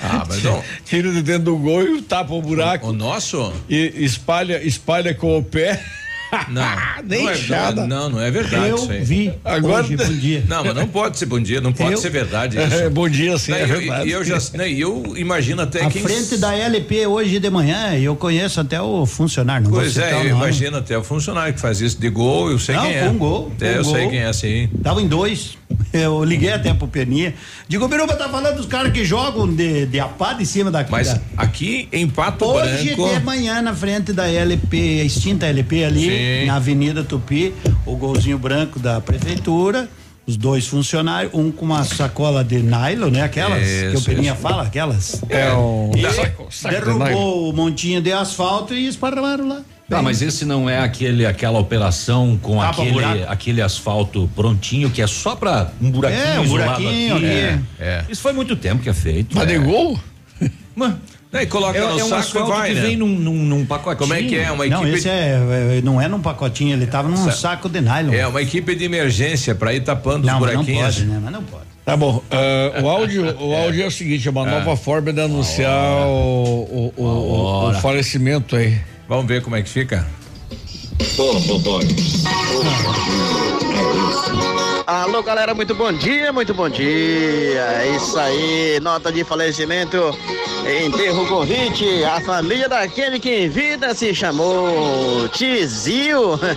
Ah, 0.00 0.24
mas 0.28 0.42
não. 0.42 0.62
Tira 0.86 1.10
de 1.12 1.20
dentro 1.20 1.44
do 1.46 1.56
gol 1.58 1.82
e 1.82 2.00
tapa 2.00 2.32
o 2.32 2.40
buraco. 2.40 2.88
O 2.88 2.92
nosso? 2.92 3.52
E 3.68 3.92
espalha, 3.96 4.62
espalha 4.62 5.12
com 5.12 5.36
o 5.36 5.42
pé. 5.42 5.82
Não, 6.48 6.62
é, 6.62 7.48
nada. 7.48 7.86
não, 7.86 8.08
não 8.10 8.20
é 8.20 8.30
verdade 8.30 8.68
Eu 8.68 8.76
isso 8.76 8.90
aí. 8.90 9.04
vi 9.04 9.32
Agora, 9.44 9.82
hoje, 9.84 9.96
bom 9.98 10.12
dia. 10.12 10.44
Não, 10.48 10.64
mas 10.64 10.74
não 10.74 10.86
pode 10.88 11.18
ser 11.18 11.26
bom 11.26 11.40
dia, 11.40 11.60
não 11.60 11.72
pode 11.72 11.92
Eu- 11.92 11.98
ser 11.98 12.10
verdade 12.10 12.58
É, 12.58 12.66
isso. 12.66 12.90
bom 12.90 13.08
dia, 13.08 13.36
sim, 13.38 13.50
Não, 13.52 13.58
é 13.58 13.62
eu- 13.64 13.68
verdade. 13.68 14.08
E 14.08 14.12
eu, 14.12 14.24
já, 14.24 14.38
não, 14.54 14.64
eu 14.64 15.14
imagino 15.16 15.62
até 15.62 15.84
A 15.84 15.90
quem 15.90 16.02
frente 16.02 16.36
da 16.36 16.54
LP 16.54 17.06
hoje 17.06 17.38
de 17.38 17.50
manhã, 17.50 17.94
eu 17.98 18.14
conheço 18.16 18.60
até 18.60 18.80
o 18.80 19.04
funcionário, 19.06 19.64
não 19.66 19.72
Pois 19.72 19.96
é, 19.96 20.14
eu 20.14 20.28
imagino 20.28 20.76
até 20.78 20.96
o 20.98 21.02
funcionário 21.04 21.54
que 21.54 21.60
faz 21.60 21.80
isso 21.80 21.98
de 22.00 22.08
gol, 22.10 22.50
eu 22.50 22.58
sei 22.58 22.74
Não, 22.74 22.82
quem 22.82 22.94
é. 22.96 23.06
com 23.08 23.18
gol, 23.18 23.52
É, 23.60 23.72
com 23.72 23.78
eu 23.78 23.84
sei 23.84 24.02
gol. 24.02 24.10
quem 24.10 24.20
é, 24.20 24.32
sim. 24.32 24.68
Tava 24.82 25.00
em 25.02 25.06
dois. 25.08 25.56
Eu 25.92 26.22
liguei 26.24 26.52
até 26.52 26.72
pro 26.74 26.86
Peninha. 26.86 27.34
Digo, 27.68 27.86
Biruba, 27.88 28.14
tá 28.14 28.28
falando 28.28 28.56
dos 28.56 28.66
caras 28.66 28.92
que 28.92 29.04
jogam 29.04 29.52
de, 29.52 29.86
de 29.86 29.98
apá 30.00 30.32
de 30.32 30.44
cima 30.46 30.70
da 30.70 30.84
Mas 30.88 31.08
da- 31.14 31.20
aqui 31.36 31.88
em 31.92 32.08
Pato 32.08 32.44
Hoje 32.44 32.94
Branco. 32.94 33.14
de 33.18 33.24
manhã 33.24 33.60
na 33.62 33.74
frente 33.74 34.12
da 34.12 34.26
LP, 34.28 35.00
a 35.00 35.04
extinta 35.04 35.46
LP 35.46 35.84
ali, 35.84 36.00
Sim. 36.00 36.10
Na 36.46 36.56
Avenida 36.56 37.02
Tupi, 37.04 37.54
o 37.86 37.96
golzinho 37.96 38.38
branco 38.38 38.78
da 38.78 39.00
prefeitura, 39.00 39.88
os 40.26 40.36
dois 40.36 40.66
funcionários, 40.66 41.32
um 41.34 41.50
com 41.52 41.64
uma 41.66 41.84
sacola 41.84 42.42
de 42.42 42.58
nylon, 42.62 43.10
né? 43.10 43.22
Aquelas 43.22 43.62
que 43.62 43.86
o 43.88 43.94
Isso, 43.94 44.04
Peninha 44.06 44.32
isso. 44.32 44.40
fala, 44.42 44.62
aquelas. 44.62 45.22
É 45.28 45.52
o 45.52 45.90
E 45.94 46.02
saco- 46.12 46.46
saco 46.50 46.74
de 46.74 46.80
derrubou 46.80 47.50
o 47.50 47.52
montinho 47.52 48.00
de 48.00 48.12
asfalto 48.12 48.72
e 48.74 48.86
esparramaram 48.86 49.46
lá. 49.48 49.60
Tá, 49.86 50.00
mas 50.00 50.22
esse 50.22 50.46
não 50.46 50.68
é 50.68 50.78
aquele, 50.78 51.26
aquela 51.26 51.58
operação 51.58 52.38
com 52.40 52.56
Tapa 52.56 52.70
aquele, 52.80 52.90
buraco. 52.92 53.24
aquele 53.28 53.60
asfalto 53.60 54.30
prontinho 54.34 54.90
que 54.90 55.02
é 55.02 55.06
só 55.06 55.36
pra 55.36 55.72
um 55.78 55.90
buraquinho 55.90 56.22
É, 56.24 56.40
um 56.40 56.44
isolado 56.44 56.80
buraquinho 56.82 57.16
aqui. 57.16 57.26
aqui. 57.26 57.34
É, 57.36 57.60
é. 57.80 58.04
Isso 58.08 58.22
foi 58.22 58.32
muito 58.32 58.56
tempo 58.56 58.82
que 58.82 58.88
é 58.88 58.94
feito. 58.94 59.36
Mas 59.36 59.46
de 59.46 59.54
É. 59.56 59.58
gol? 59.58 60.00
Mano, 60.74 60.98
Daí 61.34 61.46
coloca 61.46 61.76
é, 61.76 61.80
no 61.80 61.98
é 61.98 62.04
um 62.04 62.08
saco 62.08 62.38
e 62.38 62.42
vai, 62.44 62.68
que 62.68 62.74
né? 62.76 62.80
vem 62.82 62.96
num, 62.96 63.08
num, 63.08 63.34
num 63.34 63.66
pacotinho. 63.66 63.98
Como 63.98 64.14
é 64.14 64.22
que 64.22 64.36
é? 64.36 64.52
Uma 64.52 64.64
Não, 64.66 64.82
equipe. 64.82 64.98
esse 64.98 65.08
é, 65.08 65.78
é, 65.78 65.80
não 65.82 66.00
é 66.00 66.06
num 66.06 66.20
pacotinho, 66.20 66.74
ele 66.76 66.86
tava 66.86 67.08
num 67.08 67.16
Sa- 67.16 67.32
saco 67.32 67.68
de 67.68 67.80
nylon. 67.80 68.12
É 68.12 68.24
uma 68.24 68.40
equipe 68.40 68.72
de 68.76 68.84
emergência 68.84 69.52
pra 69.52 69.74
ir 69.74 69.80
tapando 69.82 70.24
não, 70.28 70.34
os 70.36 70.40
mas 70.42 70.54
não 70.54 70.62
buraquinhos. 70.62 70.94
pode, 70.94 71.06
né? 71.06 71.20
Mas 71.20 71.32
não 71.32 71.42
pode. 71.42 71.64
Tá 71.84 71.96
bom. 71.96 72.22
ah, 72.30 72.80
o 72.80 72.88
áudio, 72.88 73.36
o 73.40 73.52
áudio 73.56 73.82
é 73.82 73.86
o 73.88 73.90
seguinte, 73.90 74.28
é 74.28 74.30
uma 74.30 74.46
nova 74.48 74.76
forma 74.76 75.12
de 75.12 75.20
anunciar 75.22 76.06
o, 76.06 76.92
o, 76.96 77.02
o, 77.02 77.68
o 77.70 77.74
falecimento 77.80 78.54
aí. 78.54 78.78
Vamos 79.08 79.26
ver 79.26 79.42
como 79.42 79.56
é 79.56 79.62
que 79.62 79.68
fica. 79.68 80.06
Alô, 84.86 85.22
galera, 85.22 85.54
muito 85.54 85.74
bom 85.74 85.90
dia, 85.90 86.30
muito 86.30 86.52
bom 86.52 86.68
dia. 86.68 86.84
É 86.84 87.96
isso 87.96 88.18
aí, 88.18 88.78
nota 88.82 89.10
de 89.10 89.24
falecimento, 89.24 89.96
enterro 90.84 91.26
convite. 91.26 92.04
A 92.04 92.20
família 92.20 92.68
daquele 92.68 93.18
que 93.18 93.30
em 93.30 93.48
vida 93.48 93.94
se 93.94 94.14
chamou 94.14 95.26
Tizio. 95.28 96.38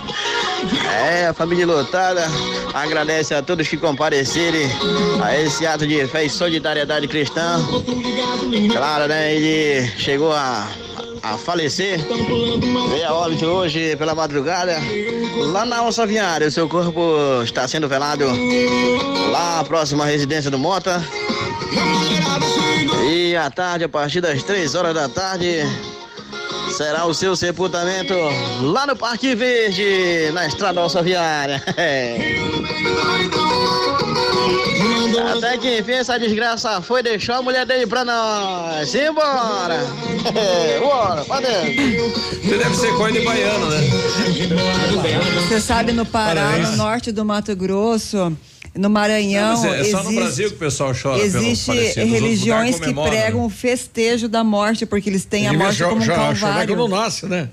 É, 1.08 1.28
a 1.28 1.32
família 1.32 1.64
lotada 1.64 2.26
agradece 2.74 3.32
a 3.32 3.40
todos 3.40 3.68
que 3.68 3.76
comparecerem 3.76 4.68
a 5.22 5.40
esse 5.40 5.64
ato 5.64 5.86
de 5.86 6.04
fé 6.08 6.24
e 6.24 6.30
solidariedade 6.30 7.06
cristã. 7.06 7.64
Claro, 8.72 9.06
né? 9.06 9.36
Ele 9.36 9.88
chegou 9.96 10.32
a, 10.32 10.66
a 11.32 11.38
falecer. 11.38 12.00
Veio 12.90 13.08
a 13.08 13.12
óbito 13.12 13.46
hoje 13.46 13.96
pela 13.96 14.14
madrugada. 14.14 14.76
Lá 15.52 15.66
na 15.66 15.78
Alça 15.78 16.06
Viária, 16.06 16.48
o 16.48 16.50
seu 16.50 16.68
corpo 16.68 17.42
está 17.42 17.66
sendo 17.68 17.88
velado 17.88 18.24
lá 19.30 19.62
próximo 19.64 20.02
à 20.02 20.06
residência 20.06 20.50
do 20.50 20.58
Mota. 20.58 21.02
E 23.10 23.36
à 23.36 23.50
tarde, 23.50 23.84
a 23.84 23.88
partir 23.88 24.20
das 24.20 24.42
três 24.42 24.74
horas 24.74 24.94
da 24.94 25.08
tarde, 25.08 25.62
será 26.76 27.04
o 27.06 27.14
seu 27.14 27.36
sepultamento 27.36 28.14
lá 28.62 28.86
no 28.86 28.96
Parque 28.96 29.34
Verde, 29.34 30.30
na 30.32 30.46
Estrada 30.46 30.80
Alça 30.80 31.02
Viária. 31.02 31.62
Até 35.36 35.58
que 35.58 35.78
enfim 35.78 35.92
essa 35.92 36.18
desgraça 36.18 36.80
foi, 36.80 37.02
deixou 37.02 37.34
a 37.36 37.42
mulher 37.42 37.66
dele 37.66 37.86
pra 37.86 38.04
nós. 38.04 38.88
Simbora! 38.88 39.80
Bora, 40.80 41.24
pra 41.26 41.40
dentro! 41.40 42.08
Você 42.42 42.58
deve 42.58 42.74
ser 42.76 42.94
coisa 42.96 43.18
de 43.18 43.24
baiano, 43.24 43.68
né? 43.70 43.78
Você 45.48 45.60
sabe, 45.60 45.92
no 45.92 46.04
Pará, 46.06 46.42
Parabéns. 46.42 46.70
no 46.70 46.76
norte 46.76 47.12
do 47.12 47.24
Mato 47.24 47.54
Grosso, 47.56 48.36
no 48.74 48.90
Maranhão. 48.90 49.62
Não, 49.62 49.74
é, 49.74 49.80
é 49.80 49.84
só 49.84 49.96
no 50.02 50.10
existe- 50.10 50.14
Brasil 50.20 50.48
que 50.50 50.54
o 50.54 50.58
pessoal 50.58 50.92
chora 51.00 51.22
Existe 51.22 51.70
religiões 52.00 52.74
que 52.76 52.80
comemoram, 52.80 53.10
pregam 53.10 53.40
né? 53.40 53.46
o 53.46 53.50
festejo 53.50 54.28
da 54.28 54.44
morte, 54.44 54.86
porque 54.86 55.08
eles 55.10 55.24
têm 55.24 55.46
a 55.48 55.52
morte 55.52 55.82
como 55.82 56.02
um 56.02 56.06
calvário. 56.06 56.76
quando 56.76 56.88
nasce, 56.88 57.26
né? 57.26 57.48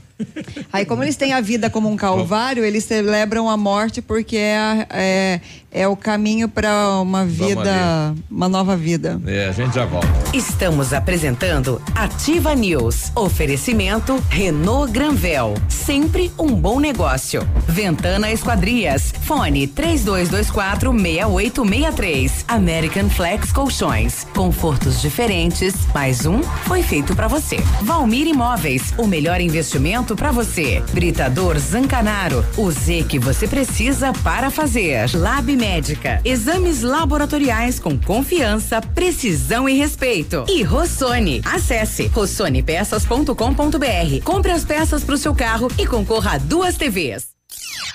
Aí, 0.71 0.85
como 0.85 1.03
eles 1.03 1.17
têm 1.17 1.33
a 1.33 1.41
vida 1.41 1.69
como 1.69 1.89
um 1.89 1.95
calvário, 1.97 2.63
eles 2.63 2.85
celebram 2.85 3.49
a 3.49 3.57
morte 3.57 4.01
porque 4.01 4.37
é, 4.37 4.57
a- 4.57 4.87
é, 4.91 5.41
é 5.75 5.85
o 5.85 5.95
caminho 5.95 6.47
para 6.47 7.01
uma 7.01 7.25
vida, 7.25 8.15
uma 8.31 8.47
nova 8.47 8.77
vida. 8.77 9.19
É, 9.27 9.49
a 9.49 9.51
gente 9.51 9.75
já 9.75 9.85
volta. 9.85 10.07
Estamos 10.33 10.93
apresentando 10.93 11.81
Ativa 11.93 12.55
News. 12.55 13.11
Oferecimento 13.13 14.23
Renault 14.29 14.91
Granvel. 14.93 15.53
Sempre 15.67 16.31
um 16.39 16.47
bom 16.55 16.79
negócio. 16.79 17.45
Ventana 17.67 18.31
Esquadrias. 18.31 19.13
Fone 19.23 19.67
3224 19.67 20.91
6863. 20.93 22.45
American 22.47 23.09
Flex 23.09 23.51
Colchões. 23.51 24.25
Confortos 24.33 25.01
diferentes. 25.01 25.75
Mais 25.93 26.25
um 26.25 26.41
foi 26.41 26.83
feito 26.83 27.13
para 27.13 27.27
você. 27.27 27.57
Valmir 27.81 28.27
Imóveis. 28.27 28.93
O 28.97 29.05
melhor 29.05 29.41
investimento 29.41 30.15
para 30.15 30.31
você. 30.31 30.81
Britador 30.93 31.59
Zancanaro. 31.59 32.45
O 32.55 32.71
Z 32.71 33.05
que 33.09 33.19
você 33.19 33.45
precisa 33.45 34.13
para 34.23 34.49
fazer. 34.49 35.09
Lab 35.13 35.64
Médica. 35.65 36.21
Exames 36.23 36.83
laboratoriais 36.83 37.79
com 37.79 37.97
confiança, 37.97 38.79
precisão 38.79 39.67
e 39.67 39.73
respeito. 39.73 40.45
E 40.47 40.61
Rossoni. 40.61 41.41
Acesse 41.43 42.05
rossonepeças.com.br. 42.05 44.23
Compre 44.23 44.51
as 44.51 44.63
peças 44.63 45.03
para 45.03 45.15
o 45.15 45.17
seu 45.17 45.33
carro 45.33 45.67
e 45.77 45.87
concorra 45.87 46.33
a 46.33 46.37
duas 46.37 46.77
TVs. 46.77 47.29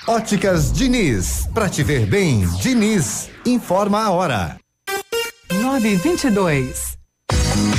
Óticas 0.05 0.73
Diniz. 0.73 1.47
Pra 1.53 1.69
te 1.69 1.81
ver 1.81 2.05
bem, 2.05 2.45
Diniz. 2.59 3.29
Informa 3.45 4.03
a 4.03 4.11
hora. 4.11 4.57
922. 5.49 7.00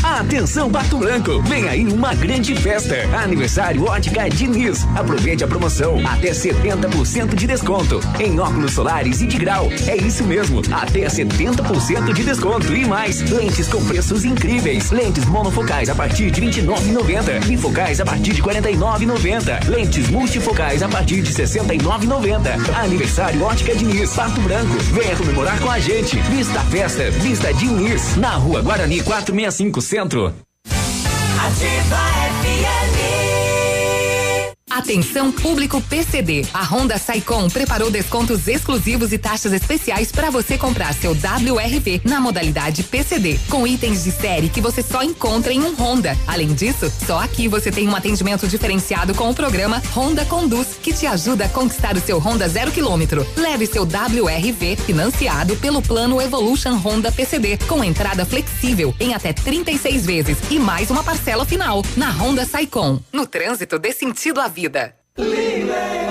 Atenção 0.02 0.70
Pato 0.70 0.98
Branco, 0.98 1.40
vem 1.42 1.68
aí 1.68 1.86
uma 1.86 2.14
grande 2.14 2.54
festa. 2.54 2.94
Aniversário 3.16 3.84
Ótica 3.84 4.28
Diniz. 4.28 4.84
Aproveite 4.96 5.44
a 5.44 5.46
promoção, 5.46 5.96
até 6.06 6.30
70% 6.30 7.34
de 7.34 7.46
desconto 7.46 8.00
em 8.18 8.38
óculos 8.38 8.72
solares 8.72 9.20
e 9.20 9.26
de 9.26 9.38
grau. 9.38 9.68
É 9.86 9.96
isso 9.96 10.24
mesmo, 10.24 10.60
até 10.70 11.06
70% 11.06 12.12
de 12.12 12.24
desconto 12.24 12.74
e 12.74 12.84
mais. 12.84 13.20
Lentes 13.30 13.68
com 13.68 13.84
preços 13.84 14.24
incríveis. 14.24 14.90
Lentes 14.90 15.24
monofocais 15.26 15.88
a 15.88 15.94
partir 15.94 16.30
de 16.30 16.40
29,90, 16.40 17.44
bifocais 17.46 18.00
a 18.00 18.04
partir 18.04 18.34
de 18.34 18.42
49,90. 18.42 19.68
Lentes 19.68 20.08
multifocais 20.08 20.82
a 20.82 20.88
partir 20.88 21.22
de 21.22 21.32
69,90. 21.32 22.76
Aniversário 22.76 23.42
Ótica 23.42 23.74
Diniz, 23.74 24.14
Pato 24.14 24.40
Branco. 24.40 24.76
Venha 24.92 25.16
comemorar 25.16 25.58
com 25.60 25.70
a 25.70 25.78
gente. 25.78 26.16
Vista 26.30 26.60
festa, 26.60 27.10
Vista 27.10 27.52
Diniz, 27.54 28.16
na 28.16 28.30
Rua 28.30 28.62
Guarani 28.62 29.00
465 29.02 29.71
Centro. 29.80 30.34
Ativa 31.38 32.02
FM. 32.42 32.81
Atenção 34.74 35.30
público 35.30 35.82
PCD. 35.82 36.46
A 36.54 36.64
Honda 36.64 36.96
Saicom 36.96 37.46
preparou 37.50 37.90
descontos 37.90 38.48
exclusivos 38.48 39.12
e 39.12 39.18
taxas 39.18 39.52
especiais 39.52 40.10
para 40.10 40.30
você 40.30 40.56
comprar 40.56 40.94
seu 40.94 41.10
WRV 41.10 42.00
na 42.02 42.18
modalidade 42.18 42.82
PCD, 42.82 43.38
com 43.50 43.66
itens 43.66 44.02
de 44.02 44.10
série 44.10 44.48
que 44.48 44.62
você 44.62 44.82
só 44.82 45.02
encontra 45.02 45.52
em 45.52 45.60
um 45.60 45.74
Honda. 45.74 46.16
Além 46.26 46.54
disso, 46.54 46.90
só 47.06 47.20
aqui 47.20 47.48
você 47.48 47.70
tem 47.70 47.86
um 47.86 47.94
atendimento 47.94 48.48
diferenciado 48.48 49.14
com 49.14 49.28
o 49.28 49.34
programa 49.34 49.82
Honda 49.94 50.24
Conduz, 50.24 50.68
que 50.82 50.94
te 50.94 51.06
ajuda 51.06 51.44
a 51.44 51.48
conquistar 51.50 51.94
o 51.94 52.00
seu 52.00 52.18
Honda 52.18 52.48
zero 52.48 52.72
quilômetro. 52.72 53.26
Leve 53.36 53.66
seu 53.66 53.82
WRV 53.82 54.76
financiado 54.86 55.54
pelo 55.56 55.82
plano 55.82 56.18
Evolution 56.18 56.78
Honda 56.78 57.12
PCD, 57.12 57.58
com 57.68 57.84
entrada 57.84 58.24
flexível 58.24 58.94
em 58.98 59.12
até 59.12 59.34
36 59.34 60.06
vezes 60.06 60.38
e 60.50 60.58
mais 60.58 60.90
uma 60.90 61.04
parcela 61.04 61.44
final 61.44 61.84
na 61.94 62.10
Honda 62.10 62.46
Saicom. 62.46 62.98
No 63.12 63.26
trânsito 63.26 63.78
dê 63.78 63.92
sentido 63.92 64.40
à 64.40 64.48
vida. 64.48 64.61
Leave 65.16 65.68
it. 65.70 66.01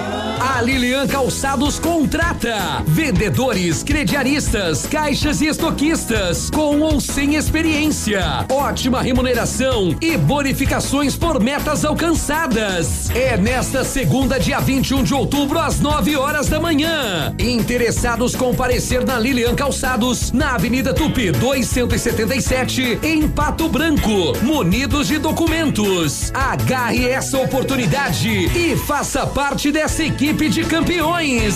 A 0.62 0.64
Lilian 0.64 1.08
Calçados 1.08 1.80
contrata 1.80 2.84
vendedores, 2.86 3.82
crediaristas, 3.82 4.86
caixas 4.86 5.42
e 5.42 5.48
estoquistas 5.48 6.52
com 6.52 6.82
ou 6.82 7.02
sem 7.02 7.34
experiência. 7.34 8.46
Ótima 8.48 9.02
remuneração 9.02 9.96
e 10.00 10.16
bonificações 10.16 11.16
por 11.16 11.42
metas 11.42 11.84
alcançadas. 11.84 13.10
É 13.10 13.36
nesta 13.38 13.84
segunda, 13.84 14.40
dia 14.40 14.60
21 14.60 15.02
de 15.04 15.16
outubro, 15.16 15.58
às 15.58 15.80
9 15.80 16.16
horas 16.16 16.48
da 16.48 16.60
manhã. 16.60 17.34
Interessados 17.40 18.36
comparecer 18.36 19.04
na 19.04 19.18
Lilian 19.18 19.56
Calçados, 19.56 20.32
na 20.32 20.54
Avenida 20.54 20.94
Tupi 20.94 21.32
277, 21.32 23.00
em 23.02 23.28
Pato 23.28 23.68
Branco, 23.68 24.38
munidos 24.44 25.08
de 25.08 25.18
documentos. 25.18 26.32
Agarre 26.36 27.10
essa 27.10 27.40
oportunidade 27.40 28.30
e 28.30 28.78
faça 28.78 29.26
parte 29.26 29.72
dessa 29.72 30.04
equipe 30.04 30.51
de 30.52 30.66
campeões. 30.66 31.56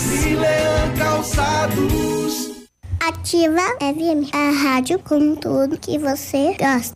Calçados. 0.96 2.66
Ativa 2.98 3.60
FM, 3.78 4.34
a 4.34 4.50
rádio 4.50 4.98
com 5.00 5.34
tudo 5.36 5.78
que 5.78 5.98
você 5.98 6.56
gosta. 6.58 6.95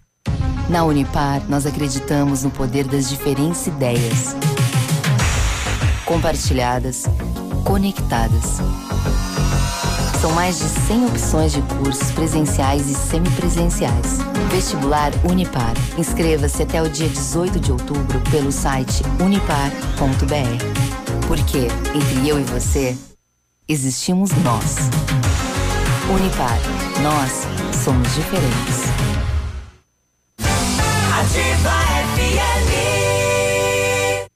Na 0.71 0.85
Unipar, 0.85 1.41
nós 1.49 1.65
acreditamos 1.65 2.43
no 2.43 2.49
poder 2.49 2.85
das 2.85 3.09
diferentes 3.09 3.67
ideias. 3.67 4.33
Compartilhadas, 6.05 7.03
conectadas. 7.65 8.61
São 10.21 10.31
mais 10.31 10.59
de 10.59 10.63
100 10.63 11.07
opções 11.07 11.51
de 11.51 11.61
cursos 11.63 12.09
presenciais 12.11 12.89
e 12.89 12.93
semipresenciais. 12.93 14.19
Vestibular 14.49 15.11
Unipar. 15.29 15.73
Inscreva-se 15.97 16.63
até 16.63 16.81
o 16.81 16.89
dia 16.89 17.09
18 17.09 17.59
de 17.59 17.73
outubro 17.73 18.21
pelo 18.31 18.49
site 18.49 19.03
unipar.br. 19.19 21.27
Porque 21.27 21.67
entre 21.93 22.29
eu 22.29 22.39
e 22.39 22.43
você, 22.43 22.97
existimos 23.67 24.31
nós. 24.41 24.77
Unipar. 26.09 26.57
Nós 27.01 27.45
somos 27.83 28.07
diferentes. 28.15 29.30
Ativa 31.31 31.71
FM. 32.17 33.00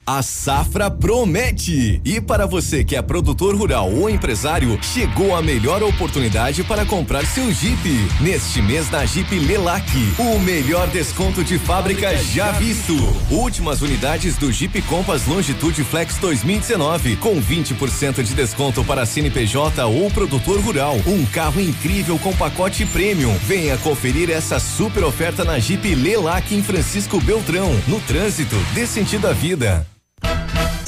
A 0.07 0.21
safra 0.21 0.91
promete! 0.91 1.99
E 2.05 2.21
para 2.21 2.45
você 2.45 2.83
que 2.83 2.95
é 2.95 3.01
produtor 3.01 3.55
rural 3.55 3.91
ou 3.91 4.07
empresário, 4.07 4.77
chegou 4.79 5.35
a 5.35 5.41
melhor 5.41 5.81
oportunidade 5.81 6.63
para 6.63 6.85
comprar 6.85 7.25
seu 7.25 7.51
Jeep. 7.51 8.07
Neste 8.21 8.61
mês 8.61 8.87
na 8.91 9.03
Jeep 9.03 9.39
Lelac, 9.39 9.89
o 10.19 10.37
melhor 10.37 10.87
desconto 10.89 11.43
de 11.43 11.57
fábrica 11.57 12.15
já 12.17 12.51
visto. 12.51 12.93
Últimas 13.31 13.81
unidades 13.81 14.37
do 14.37 14.51
Jeep 14.51 14.79
Compass 14.83 15.25
Longitude 15.25 15.83
Flex 15.83 16.19
2019, 16.19 17.15
com 17.15 17.41
20% 17.41 18.21
de 18.21 18.35
desconto 18.35 18.83
para 18.83 19.07
CNPJ 19.07 19.85
ou 19.85 20.11
produtor 20.11 20.59
rural. 20.59 20.97
Um 21.07 21.25
carro 21.25 21.59
incrível 21.59 22.19
com 22.19 22.31
pacote 22.35 22.85
premium. 22.85 23.35
Venha 23.39 23.75
conferir 23.79 24.29
essa 24.29 24.59
super 24.59 25.03
oferta 25.03 25.43
na 25.43 25.57
Jeep 25.57 25.95
Lelac 25.95 26.53
em 26.53 26.61
Francisco 26.61 27.19
Beltrão, 27.19 27.71
no 27.87 27.99
trânsito, 28.01 28.55
dê 28.75 28.85
sentido 28.85 29.27
à 29.27 29.33
vida. 29.33 29.94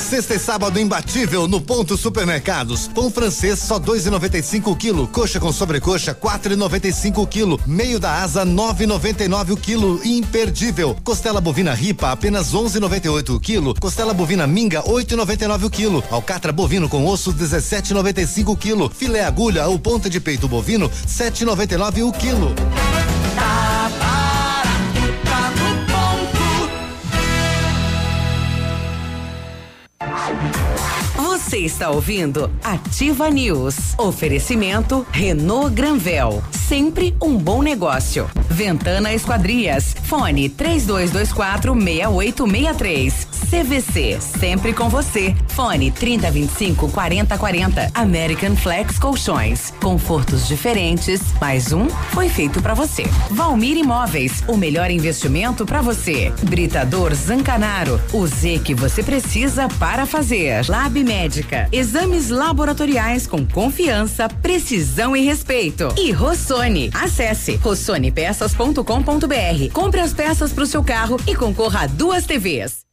Sexta 0.10 0.36
e 0.36 0.40
sábado 0.40 0.80
imbatível 0.80 1.50
no 1.50 1.60
Ponto 1.60 1.98
Supermercados. 1.98 2.88
Pão 2.88 3.11
francês 3.11 3.60
só 3.60 3.77
2,95 3.77 4.72
o 4.72 4.76
quilo. 4.76 5.06
Coxa 5.06 5.38
com 5.38 5.52
sobrecoxa 5.52 6.16
4,95 6.16 7.18
o 7.18 7.27
quilo. 7.27 7.60
Meio 7.68 8.00
da 8.00 8.24
asa 8.24 8.45
9,99 8.45 9.52
o 9.52 9.58
quilo. 9.58 10.00
Imperdível. 10.06 10.95
Costela 11.03 11.42
bovina 11.42 11.74
ripa 11.74 12.10
apenas 12.10 12.53
11,98 12.53 13.36
o 13.36 13.40
quilo. 13.40 13.76
Costela 13.77 14.14
bovina 14.14 14.48
minga 14.48 14.82
8,99 14.84 15.66
o 15.66 15.69
quilo. 15.69 16.02
Alcatra 16.10 16.53
bovino 16.53 16.88
com 16.88 17.06
osso 17.06 17.34
17,95 17.34 18.48
o 18.48 18.56
quilo. 18.56 18.90
Filé 18.90 19.26
agulha 19.26 19.68
ou 19.68 19.77
ponta 19.77 20.10
de 20.10 20.22
peito 20.22 20.48
bovino 20.48 20.90
7,99 20.90 22.08
o 22.08 22.14
quilo. 22.14 22.56
Você 31.48 31.59
está 31.59 31.90
ouvindo 31.90 32.51
Ativa 32.61 33.30
News. 33.30 33.98
Oferecimento 33.98 35.08
Renault 35.14 35.74
Granvel. 35.74 36.43
Sempre 36.51 37.16
um 37.22 37.38
bom 37.38 37.61
negócio. 37.61 38.30
Ventana 38.50 39.14
Esquadrias. 39.14 39.95
Fone 40.03 40.50
3224 40.50 41.74
6863. 41.74 43.27
CVC. 43.50 44.17
Sempre 44.19 44.74
com 44.74 44.90
você. 44.90 45.34
Fone 45.48 45.90
3025 45.90 46.90
4040. 46.90 47.92
American 47.93 48.53
Flex 48.58 49.00
Colchões. 49.00 49.72
Confortos 49.82 50.50
diferentes. 50.50 51.22
Mais 51.40 51.72
um 51.72 51.88
foi 52.11 52.27
feito 52.27 52.61
para 52.61 52.74
você. 52.74 53.03
Valmir 53.32 53.77
Imóveis. 53.77 54.43
O 54.50 54.58
melhor 54.58 54.92
investimento 54.92 55.66
para 55.66 55.82
você. 55.82 56.34
Britador 56.43 57.14
Zancanaro. 57.16 58.01
O 58.11 58.27
Z 58.27 58.59
que 58.66 58.76
você 58.76 59.01
precisa 59.01 59.69
para 59.80 60.06
fazer. 60.06 60.67
Lab 60.67 61.01
Médica. 61.38 61.69
Exames 61.72 62.30
laboratoriais 62.30 63.27
com 63.27 63.45
confiança, 63.45 64.27
precisão 64.27 65.16
e 65.16 65.22
respeito. 65.22 65.93
E 65.98 66.11
Rossoni. 66.11 66.90
Acesse 66.93 67.56
rossonepeças.com.br. 67.56 69.72
Compre 69.72 70.01
as 70.01 70.14
peças 70.14 70.51
para 70.51 70.64
o 70.64 70.67
seu 70.67 70.83
carro 70.83 71.17
e 71.27 71.35
concorra 71.35 71.83
a 71.83 71.88
duas 71.88 72.25
TVs. 72.25 72.88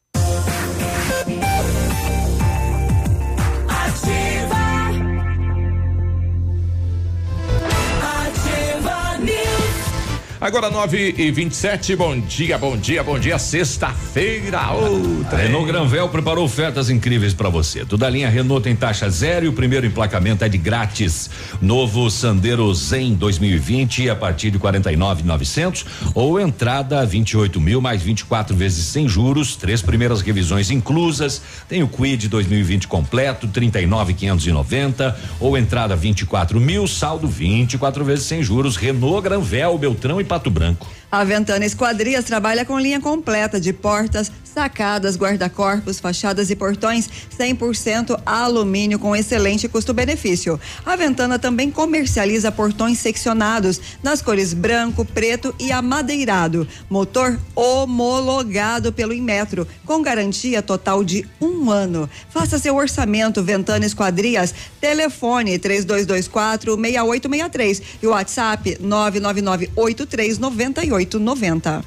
Agora 10.44 10.68
9 10.68 11.14
e 11.16 11.30
27 11.30 11.96
bom 11.96 12.20
dia, 12.20 12.58
bom 12.58 12.76
dia, 12.76 13.02
bom 13.02 13.18
dia. 13.18 13.38
Sexta-feira. 13.38 14.72
outra. 14.72 15.38
A 15.38 15.40
Renault 15.40 15.66
Granvel 15.66 16.06
preparou 16.10 16.44
ofertas 16.44 16.90
incríveis 16.90 17.32
para 17.32 17.48
você. 17.48 17.82
Toda 17.86 18.06
a 18.06 18.10
linha 18.10 18.28
Renault 18.28 18.62
tem 18.62 18.76
taxa 18.76 19.08
zero 19.08 19.46
e 19.46 19.48
o 19.48 19.54
primeiro 19.54 19.86
emplacamento 19.86 20.44
é 20.44 20.48
de 20.50 20.58
grátis. 20.58 21.30
Novo 21.62 22.10
Sandero 22.10 22.74
Zen 22.74 23.14
2020 23.14 24.10
a 24.10 24.14
partir 24.14 24.50
de 24.50 24.58
49.900 24.58 25.86
ou 26.14 26.38
entrada 26.38 27.06
28 27.06 27.58
mil 27.58 27.80
mais 27.80 28.02
24 28.02 28.54
vezes 28.54 28.84
sem 28.84 29.08
juros, 29.08 29.56
três 29.56 29.80
primeiras 29.80 30.20
revisões 30.20 30.70
inclusas. 30.70 31.40
Tem 31.66 31.82
o 31.82 31.88
Quid 31.88 32.28
2020 32.28 32.86
completo 32.86 33.48
39.590 33.48 35.14
ou 35.40 35.56
entrada 35.56 35.96
24 35.96 36.60
mil, 36.60 36.86
saldo 36.86 37.26
24 37.26 38.04
vezes 38.04 38.26
sem 38.26 38.42
juros. 38.42 38.76
Renault 38.76 39.22
Granvel, 39.22 39.78
Beltrão 39.78 40.20
e 40.20 40.33
Pato 40.34 40.50
Branco. 40.50 40.88
A 41.12 41.22
Ventana 41.22 41.64
Esquadrias 41.64 42.24
trabalha 42.24 42.64
com 42.64 42.76
linha 42.76 43.00
completa 43.00 43.60
de 43.60 43.72
portas, 43.72 44.32
sacadas, 44.54 45.16
guarda-corpos, 45.16 45.98
fachadas 45.98 46.48
e 46.48 46.54
portões 46.54 47.10
100% 47.36 48.20
alumínio 48.24 48.98
com 49.00 49.16
excelente 49.16 49.68
custo-benefício. 49.68 50.58
A 50.86 50.94
Ventana 50.94 51.38
também 51.38 51.70
comercializa 51.70 52.52
portões 52.52 52.98
seccionados 52.98 53.80
nas 54.02 54.22
cores 54.22 54.54
branco, 54.54 55.04
preto 55.04 55.52
e 55.58 55.72
amadeirado. 55.72 56.66
Motor 56.88 57.38
homologado 57.54 58.92
pelo 58.92 59.12
Inmetro, 59.12 59.66
com 59.84 60.00
garantia 60.00 60.62
total 60.62 61.02
de 61.02 61.26
um 61.40 61.70
ano. 61.70 62.08
Faça 62.30 62.58
seu 62.58 62.76
orçamento 62.76 63.42
Ventana 63.42 63.84
Esquadrias, 63.84 64.54
telefone 64.80 65.58
3224 65.58 66.76
6863 66.76 67.82
e 68.02 68.06
o 68.06 68.10
WhatsApp 68.10 68.78
999 68.80 69.70
83 69.74 70.38
98 70.38 71.18
90. 71.18 71.84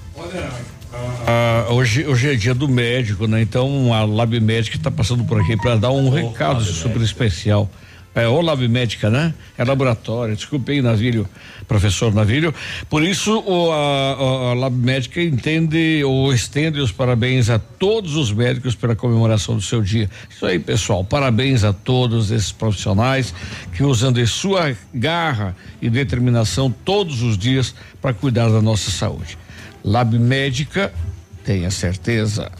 Ah, 0.93 1.67
hoje, 1.69 2.05
hoje 2.05 2.29
é 2.31 2.35
dia 2.35 2.53
do 2.55 2.67
médico, 2.67 3.27
né? 3.27 3.41
Então 3.41 3.93
a 3.93 4.05
Lab 4.05 4.39
Médica 4.39 4.77
está 4.77 4.89
passando 4.89 5.23
por 5.25 5.39
aqui 5.39 5.57
para 5.57 5.75
dar 5.75 5.91
um 5.91 6.09
recado 6.09 6.63
super 6.63 7.01
especial. 7.01 7.69
É, 8.15 8.27
ou 8.27 8.41
Lab 8.41 8.67
Médica, 8.67 9.11
né? 9.11 9.31
É 9.55 9.63
laboratório. 9.63 10.35
Desculpe 10.35 10.71
aí, 10.71 10.81
Navírio, 10.81 11.29
professor 11.67 12.11
Navírio. 12.11 12.51
Por 12.89 13.03
isso, 13.03 13.37
o, 13.45 13.71
a, 13.71 13.75
a- 13.75 14.51
a 14.51 14.53
Lab 14.55 14.75
Médica 14.75 15.21
entende 15.21 16.01
ou 16.03 16.33
estende 16.33 16.79
os 16.79 16.91
parabéns 16.91 17.47
a 17.47 17.59
todos 17.59 18.15
os 18.15 18.31
médicos 18.31 18.73
pela 18.73 18.95
comemoração 18.95 19.55
do 19.55 19.61
seu 19.61 19.83
dia. 19.83 20.09
Isso 20.31 20.47
aí, 20.47 20.57
pessoal. 20.57 21.03
Parabéns 21.03 21.63
a 21.63 21.71
todos 21.73 22.31
esses 22.31 22.51
profissionais 22.51 23.35
que 23.75 23.83
usam 23.83 24.11
de 24.11 24.25
sua 24.25 24.75
garra 24.91 25.55
e 25.79 25.87
determinação 25.87 26.71
todos 26.71 27.21
os 27.21 27.37
dias 27.37 27.75
para 28.01 28.13
cuidar 28.13 28.49
da 28.49 28.61
nossa 28.63 28.89
saúde. 28.89 29.37
Lab 29.87 30.19
Médica, 30.19 30.91
tenha 31.45 31.71
certeza. 31.71 32.51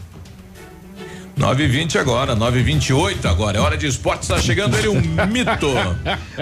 9h20 1.38 1.96
agora, 1.96 2.34
9h28 2.34 3.26
agora. 3.26 3.58
É 3.58 3.60
hora 3.60 3.76
de 3.76 3.86
esporte, 3.86 4.22
está 4.22 4.40
chegando 4.40 4.74
ele, 4.78 4.88
um 4.88 5.00
mito. 5.30 5.68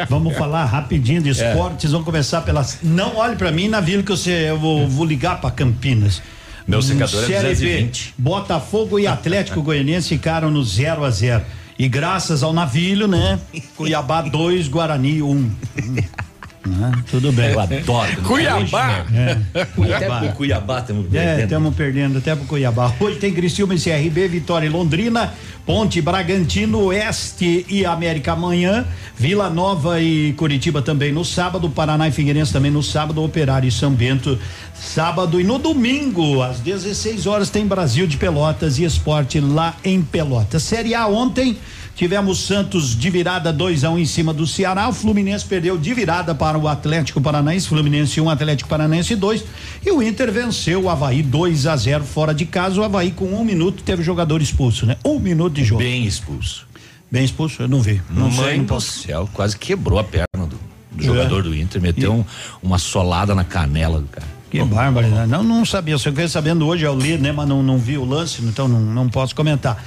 Vamos 0.09 0.37
falar 0.37 0.65
rapidinho 0.65 1.21
de 1.21 1.31
esportes. 1.31 1.91
Vamos 1.91 2.05
começar 2.05 2.43
pelas. 2.43 2.79
Não 2.85 3.17
olhe 3.17 3.35
pra 3.35 3.51
mim, 3.51 3.67
Navilho, 3.67 4.05
que 4.05 4.13
você, 4.13 4.51
eu 4.51 4.61
vou, 4.61 4.87
vou 4.89 5.05
ligar 5.05 5.41
pra 5.41 5.51
Campinas. 5.51 6.23
Meu 6.69 6.79
Hum, 6.79 6.83
secador 6.83 7.25
é 7.25 7.27
Série 7.27 7.49
B, 7.49 7.55
220. 7.55 8.15
Botafogo 8.17 8.99
e 9.01 9.09
Atlético 9.09 9.61
Goianiense 9.63 10.09
ficaram 10.09 10.53
no 10.53 10.63
0 10.63 11.05
a 11.05 11.11
0 11.11 11.45
E 11.77 11.89
graças 11.89 12.45
ao 12.45 12.53
Navilho, 12.53 13.09
né? 13.09 13.41
Cuiabá 13.77 14.23
2, 14.23 14.69
Guarani 14.69 15.21
1. 15.21 15.31
Um. 15.31 15.51
Né? 16.67 16.93
Tudo 17.11 17.33
bem. 17.33 17.51
Eu 17.53 17.61
adoro. 17.61 18.17
Cuiabá. 18.25 19.05
É, 19.15 19.33
Até 19.55 19.65
Cuiabá. 19.67 20.19
pro 20.21 20.29
Cuiabá 20.33 20.79
estamos 20.81 21.07
É, 21.07 21.09
perdendo. 21.11 21.45
estamos 21.45 21.75
perdendo 21.75 22.19
até 22.19 22.35
pro 22.35 22.45
Cuiabá. 22.47 22.93
Hoje 22.99 23.19
tem 23.19 23.33
Criciúma 23.33 23.75
e 23.75 23.81
CRB, 23.81 24.29
Vitória 24.29 24.67
e 24.67 24.71
Londrina, 24.71 25.33
Ponte, 25.65 26.01
Bragantino, 26.01 26.79
Oeste 26.85 27.65
e 27.69 27.85
América 27.85 28.33
amanhã, 28.33 28.85
Vila 29.17 29.49
Nova 29.51 30.01
e 30.01 30.33
Curitiba 30.35 30.81
também 30.83 31.13
no 31.13 31.25
sábado, 31.25 31.69
Paraná 31.71 32.09
e 32.09 32.13
Figueirense 32.13 32.53
também 32.53 32.71
no 32.71 32.83
sábado, 32.83 33.23
Operário 33.23 33.69
e 33.69 33.73
São 33.73 33.93
Bento 33.93 34.39
sábado 34.75 35.41
e 35.41 35.45
no 35.45 35.59
domingo, 35.59 36.43
às 36.43 36.61
16 36.61 37.27
horas 37.27 37.49
tem 37.51 37.67
Brasil 37.67 38.07
de 38.07 38.17
Pelotas 38.19 38.79
e 38.79 38.85
Esporte 38.85 39.41
lá 39.41 39.75
em 39.83 40.03
Pelotas. 40.03 40.63
Série 40.63 40.95
A 40.95 41.07
ontem 41.07 41.57
Tivemos 41.97 42.41
Santos 42.41 42.95
de 42.95 43.09
virada 43.09 43.51
2 43.51 43.83
a 43.83 43.91
1 43.91 43.95
um 43.95 43.99
em 43.99 44.05
cima 44.05 44.35
do 44.35 44.47
Ceará. 44.47 44.87
O 44.87 44.93
Fluminense 44.93 45.47
perdeu 45.47 45.79
de 45.79 45.95
virada 45.95 46.35
para 46.35 46.59
o 46.59 46.69
Atlético 46.69 47.23
Paranaense. 47.23 47.67
Fluminense 47.67 48.21
1, 48.21 48.25
um, 48.25 48.29
Atlético 48.29 48.69
Paranaense 48.69 49.17
2. 49.17 49.43
E 49.85 49.91
o 49.91 50.03
Inter 50.03 50.31
venceu 50.31 50.83
o 50.83 50.91
Havaí 50.91 51.23
2 51.23 51.67
a 51.67 51.75
0 51.75 52.05
fora 52.05 52.35
de 52.35 52.45
casa. 52.45 52.79
O 52.79 52.85
Havaí, 52.85 53.11
com 53.13 53.25
um 53.25 53.43
minuto, 53.43 53.83
teve 53.83 54.03
jogador 54.03 54.43
expulso, 54.43 54.85
né? 54.85 54.99
Um 55.03 55.19
minuto 55.19 55.55
de 55.55 55.65
jogo. 55.65 55.83
Bem 55.83 56.05
expulso. 56.05 56.67
Bem 57.11 57.25
expulso? 57.25 57.63
Eu 57.63 57.69
não 57.69 57.81
vi. 57.81 58.03
Não 58.11 58.31
sei, 58.31 58.45
Mãe 58.45 58.59
não 58.59 58.65
do 58.67 58.81
céu, 58.81 59.29
quase 59.33 59.57
quebrou 59.57 59.99
a 59.99 60.05
perna 60.05 60.27
do, 60.47 60.59
do 60.93 61.03
É. 61.03 61.07
jogador 61.07 61.45
do 61.45 61.57
Inter, 61.57 61.81
meteu 61.81 62.13
um- 62.13 62.25
uma 62.63 62.79
solada 62.79 63.35
na 63.35 63.45
canela 63.45 64.01
do 64.01 64.09
cara. 64.09 64.27
Que 64.51 64.63
barbaridade. 64.63 65.31
Não, 65.31 65.43
não 65.43 65.65
sabia. 65.65 65.97
Só 65.97 66.11
fiquei 66.11 66.29
sabendo 66.29 66.67
hoje, 66.67 66.85
eu 66.85 66.97
li, 66.97 67.17
né? 67.17 67.33
Mas 67.33 67.49
não, 67.49 67.63
não 67.63 67.79
vi 67.79 67.97
o 67.97 68.05
lance, 68.05 68.43
então 68.43 68.69
não, 68.69 68.81
não 68.81 69.09
posso 69.09 69.35
comentar. 69.35 69.83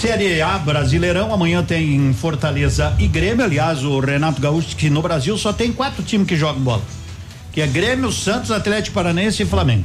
Série 0.00 0.40
A 0.40 0.58
Brasileirão, 0.58 1.32
amanhã 1.32 1.62
tem 1.62 2.12
Fortaleza 2.14 2.94
e 2.98 3.06
Grêmio. 3.06 3.44
Aliás, 3.44 3.84
o 3.84 4.00
Renato 4.00 4.40
Gaúcho, 4.40 4.74
que 4.74 4.88
no 4.90 5.02
Brasil 5.02 5.36
só 5.38 5.52
tem 5.52 5.70
quatro 5.72 6.02
times 6.02 6.26
que 6.26 6.36
jogam 6.36 6.60
bola. 6.62 6.82
Que 7.52 7.60
é 7.60 7.66
Grêmio, 7.66 8.10
Santos, 8.10 8.50
Atlético 8.50 8.94
Paranaense 8.94 9.42
e 9.42 9.46
Flamengo. 9.46 9.84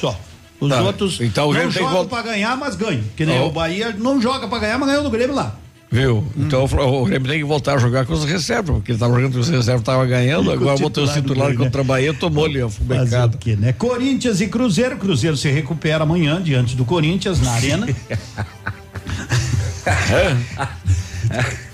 Só. 0.00 0.18
Os 0.60 0.68
Tá, 0.68 0.80
outros 0.82 1.20
então 1.20 1.48
o 1.48 1.54
não 1.54 1.68
que 1.68 1.78
jogam 1.78 2.06
pra 2.06 2.22
ganhar, 2.22 2.56
mas 2.56 2.76
ganham. 2.76 3.02
Que 3.16 3.26
nem 3.26 3.38
Ó. 3.40 3.48
o 3.48 3.50
Bahia 3.50 3.94
não 3.98 4.20
joga 4.20 4.46
pra 4.46 4.58
ganhar, 4.60 4.78
mas 4.78 4.88
ganhou 4.88 5.02
do 5.02 5.10
Grêmio 5.10 5.34
lá. 5.34 5.56
Viu? 5.90 6.24
Então 6.36 6.64
o 6.64 7.04
Grêmio 7.04 7.28
tem 7.28 7.38
que 7.40 7.44
voltar 7.44 7.74
a 7.74 7.78
jogar 7.78 8.06
com 8.06 8.12
os 8.12 8.24
reservas, 8.24 8.76
porque 8.76 8.92
ele 8.92 8.98
tava 8.98 9.12
jogando 9.14 9.32
com 9.32 9.40
os 9.40 9.48
reservas, 9.48 9.82
tava 9.82 10.06
ganhando, 10.06 10.52
agora 10.52 10.78
botou 10.78 11.04
o 11.04 11.08
titular 11.12 11.48
Grêmio, 11.48 11.64
contra 11.64 11.80
a 11.80 11.84
Bahia, 11.84 12.14
tomou 12.14 12.44
ali, 12.44 12.62
o 12.62 12.70
fubecado. 12.70 13.36
quê, 13.38 13.56
né? 13.56 13.72
Corinthians 13.72 14.40
e 14.40 14.46
Cruzeiro. 14.46 14.96
Cruzeiro 14.96 15.36
se 15.36 15.50
recupera 15.50 16.04
amanhã 16.04 16.40
diante 16.40 16.76
do 16.76 16.84
Corinthians 16.84 17.40
na 17.40 17.50
arena. 17.52 17.88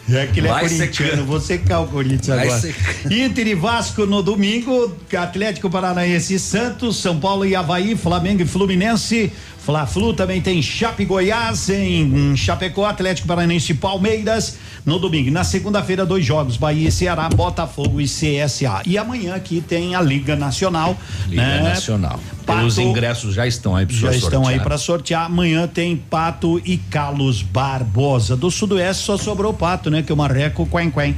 É 0.09 0.27
que 0.29 0.39
ele 0.39 0.47
Vai 0.49 0.65
é 0.65 0.69
corintiano, 0.69 0.93
secando. 0.93 1.25
vou 1.27 1.41
secar 1.41 1.81
o 1.81 1.89
Corinthians 1.89 2.37
Vai 2.37 2.47
agora. 2.47 2.61
secando. 2.61 3.13
Inter 3.13 3.47
e 3.49 3.55
Vasco 3.57 4.07
no 4.07 4.23
domingo, 4.23 4.95
Atlético 5.17 5.69
Paranaense 5.69 6.35
e 6.35 6.39
Santos, 6.39 6.99
São 6.99 7.19
Paulo 7.19 7.45
e 7.45 7.57
Havaí, 7.57 7.97
Flamengo 7.97 8.43
e 8.43 8.47
Fluminense, 8.47 9.33
Fla-Flu 9.67 10.15
também 10.15 10.41
tem 10.41 10.63
Chape 10.63 11.05
Goiás, 11.05 11.69
em 11.69 12.37
Chapecó, 12.37 12.87
Atlético 12.87 13.27
Paranaense 13.27 13.73
e 13.73 13.75
Palmeiras 13.75 14.57
no 14.85 14.97
domingo. 15.01 15.29
Na 15.33 15.43
segunda-feira, 15.43 16.07
dois 16.07 16.25
jogos, 16.25 16.57
Bahia 16.57 16.89
e 16.89 16.93
Ceará, 16.93 17.29
Botafogo 17.29 18.01
e 18.01 18.05
CSA. 18.05 18.83
E 18.87 18.97
amanhã 18.97 19.35
aqui 19.35 19.61
tem 19.61 19.97
a 19.97 20.01
Liga 20.01 20.37
Nacional. 20.37 20.97
Liga 21.27 21.43
né? 21.43 21.63
Nacional. 21.65 22.21
Pato- 22.47 22.65
Os 22.65 22.79
ingressos 22.79 23.35
já 23.35 23.45
estão 23.45 23.75
aí 23.75 23.85
para 23.87 23.97
já 23.97 24.15
estão 24.15 24.47
aí 24.47 24.61
para 24.61 24.79
sortear. 24.79 25.25
Amanhã 25.27 25.67
tem 25.67 25.97
Pato 25.97 26.63
e 26.65 26.77
Carlos 26.77 27.43
Barbosa. 27.43 28.37
Do 28.37 28.53
Sudoeste 28.53 29.03
só 29.03 29.17
sobrou 29.19 29.53
Pato, 29.53 29.91
né? 29.91 30.01
Que 30.01 30.13
o 30.13 30.17
Marreco 30.17 30.65
Quen 30.67 30.93
Quen. 30.93 31.17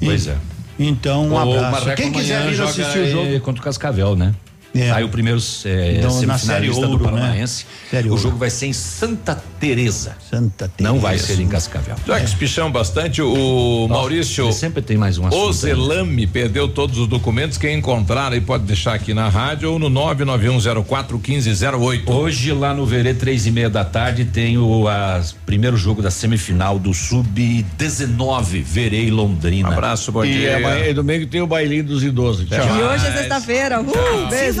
E- 0.00 0.06
Pois 0.06 0.26
é. 0.26 0.36
Então, 0.78 1.26
um 1.28 1.32
o 1.34 1.38
abraço. 1.38 1.70
Marreco 1.70 2.00
Quem 2.02 2.10
quiser 2.10 2.48
vir 2.50 2.62
assistir 2.62 2.98
o 2.98 3.10
jogo. 3.10 3.40
contra 3.40 3.60
o 3.60 3.64
Cascavel, 3.64 4.16
né? 4.16 4.34
É. 4.74 4.90
Aí 4.90 5.04
o 5.04 5.08
primeiro 5.08 5.38
é, 5.64 5.96
Então, 5.98 6.10
na 6.22 6.36
semifinalista 6.36 6.46
Série 6.46 6.68
do 6.68 6.80
Ouro, 6.90 7.04
né? 7.04 7.10
Paranaense. 7.10 7.66
Série 7.90 8.10
o 8.10 8.16
jogo 8.16 8.36
vai 8.36 8.50
ser 8.50 8.66
em 8.66 8.72
Santa 8.72 9.40
Teresa. 9.60 10.16
Santa 10.28 10.70
Não 10.80 10.98
vai 10.98 11.18
ser 11.18 11.38
em 11.40 11.46
Cascavel. 11.46 11.94
Já 12.06 12.18
que 12.18 12.24
espichamos 12.26 12.72
bastante, 12.72 13.22
o 13.22 13.86
Maurício. 13.88 14.52
Sempre 14.52 14.82
tem 14.82 14.96
mais 14.96 15.16
um 15.18 15.26
assunto. 15.26 15.40
Ozelame 15.42 16.26
perdeu 16.26 16.68
todos 16.68 16.98
os 16.98 17.06
documentos. 17.06 17.56
Quem 17.56 17.78
encontrar 17.78 18.32
aí 18.32 18.40
pode 18.40 18.64
deixar 18.64 18.94
aqui 18.94 19.14
na 19.14 19.28
rádio 19.28 19.72
ou 19.72 19.78
no 19.78 19.88
991041508. 19.90 22.08
Hoje 22.08 22.52
lá 22.52 22.74
no 22.74 22.84
Verê, 22.84 23.14
três 23.14 23.46
e 23.46 23.50
meia 23.50 23.70
da 23.70 23.84
tarde, 23.84 24.24
tem 24.24 24.58
o 24.58 24.88
as, 24.88 25.32
primeiro 25.46 25.76
jogo 25.76 26.02
da 26.02 26.10
semifinal 26.10 26.78
do 26.78 26.92
Sub-19, 26.92 28.62
Verê 28.62 29.04
e 29.04 29.10
Londrina. 29.10 29.68
Abraço, 29.68 30.10
bom 30.12 30.24
E 30.24 30.32
dia. 30.32 30.56
amanhã 30.56 30.86
e 30.88 30.94
domingo 30.94 31.26
tem 31.26 31.40
o 31.40 31.46
bailinho 31.46 31.84
dos 31.84 32.02
idosos. 32.02 32.48
Tchau. 32.48 32.58
E 32.58 32.82
hoje 32.82 33.06
é 33.06 33.12
sexta-feira. 33.12 33.80
Uh, 33.80 34.28
beijo, 34.28 34.60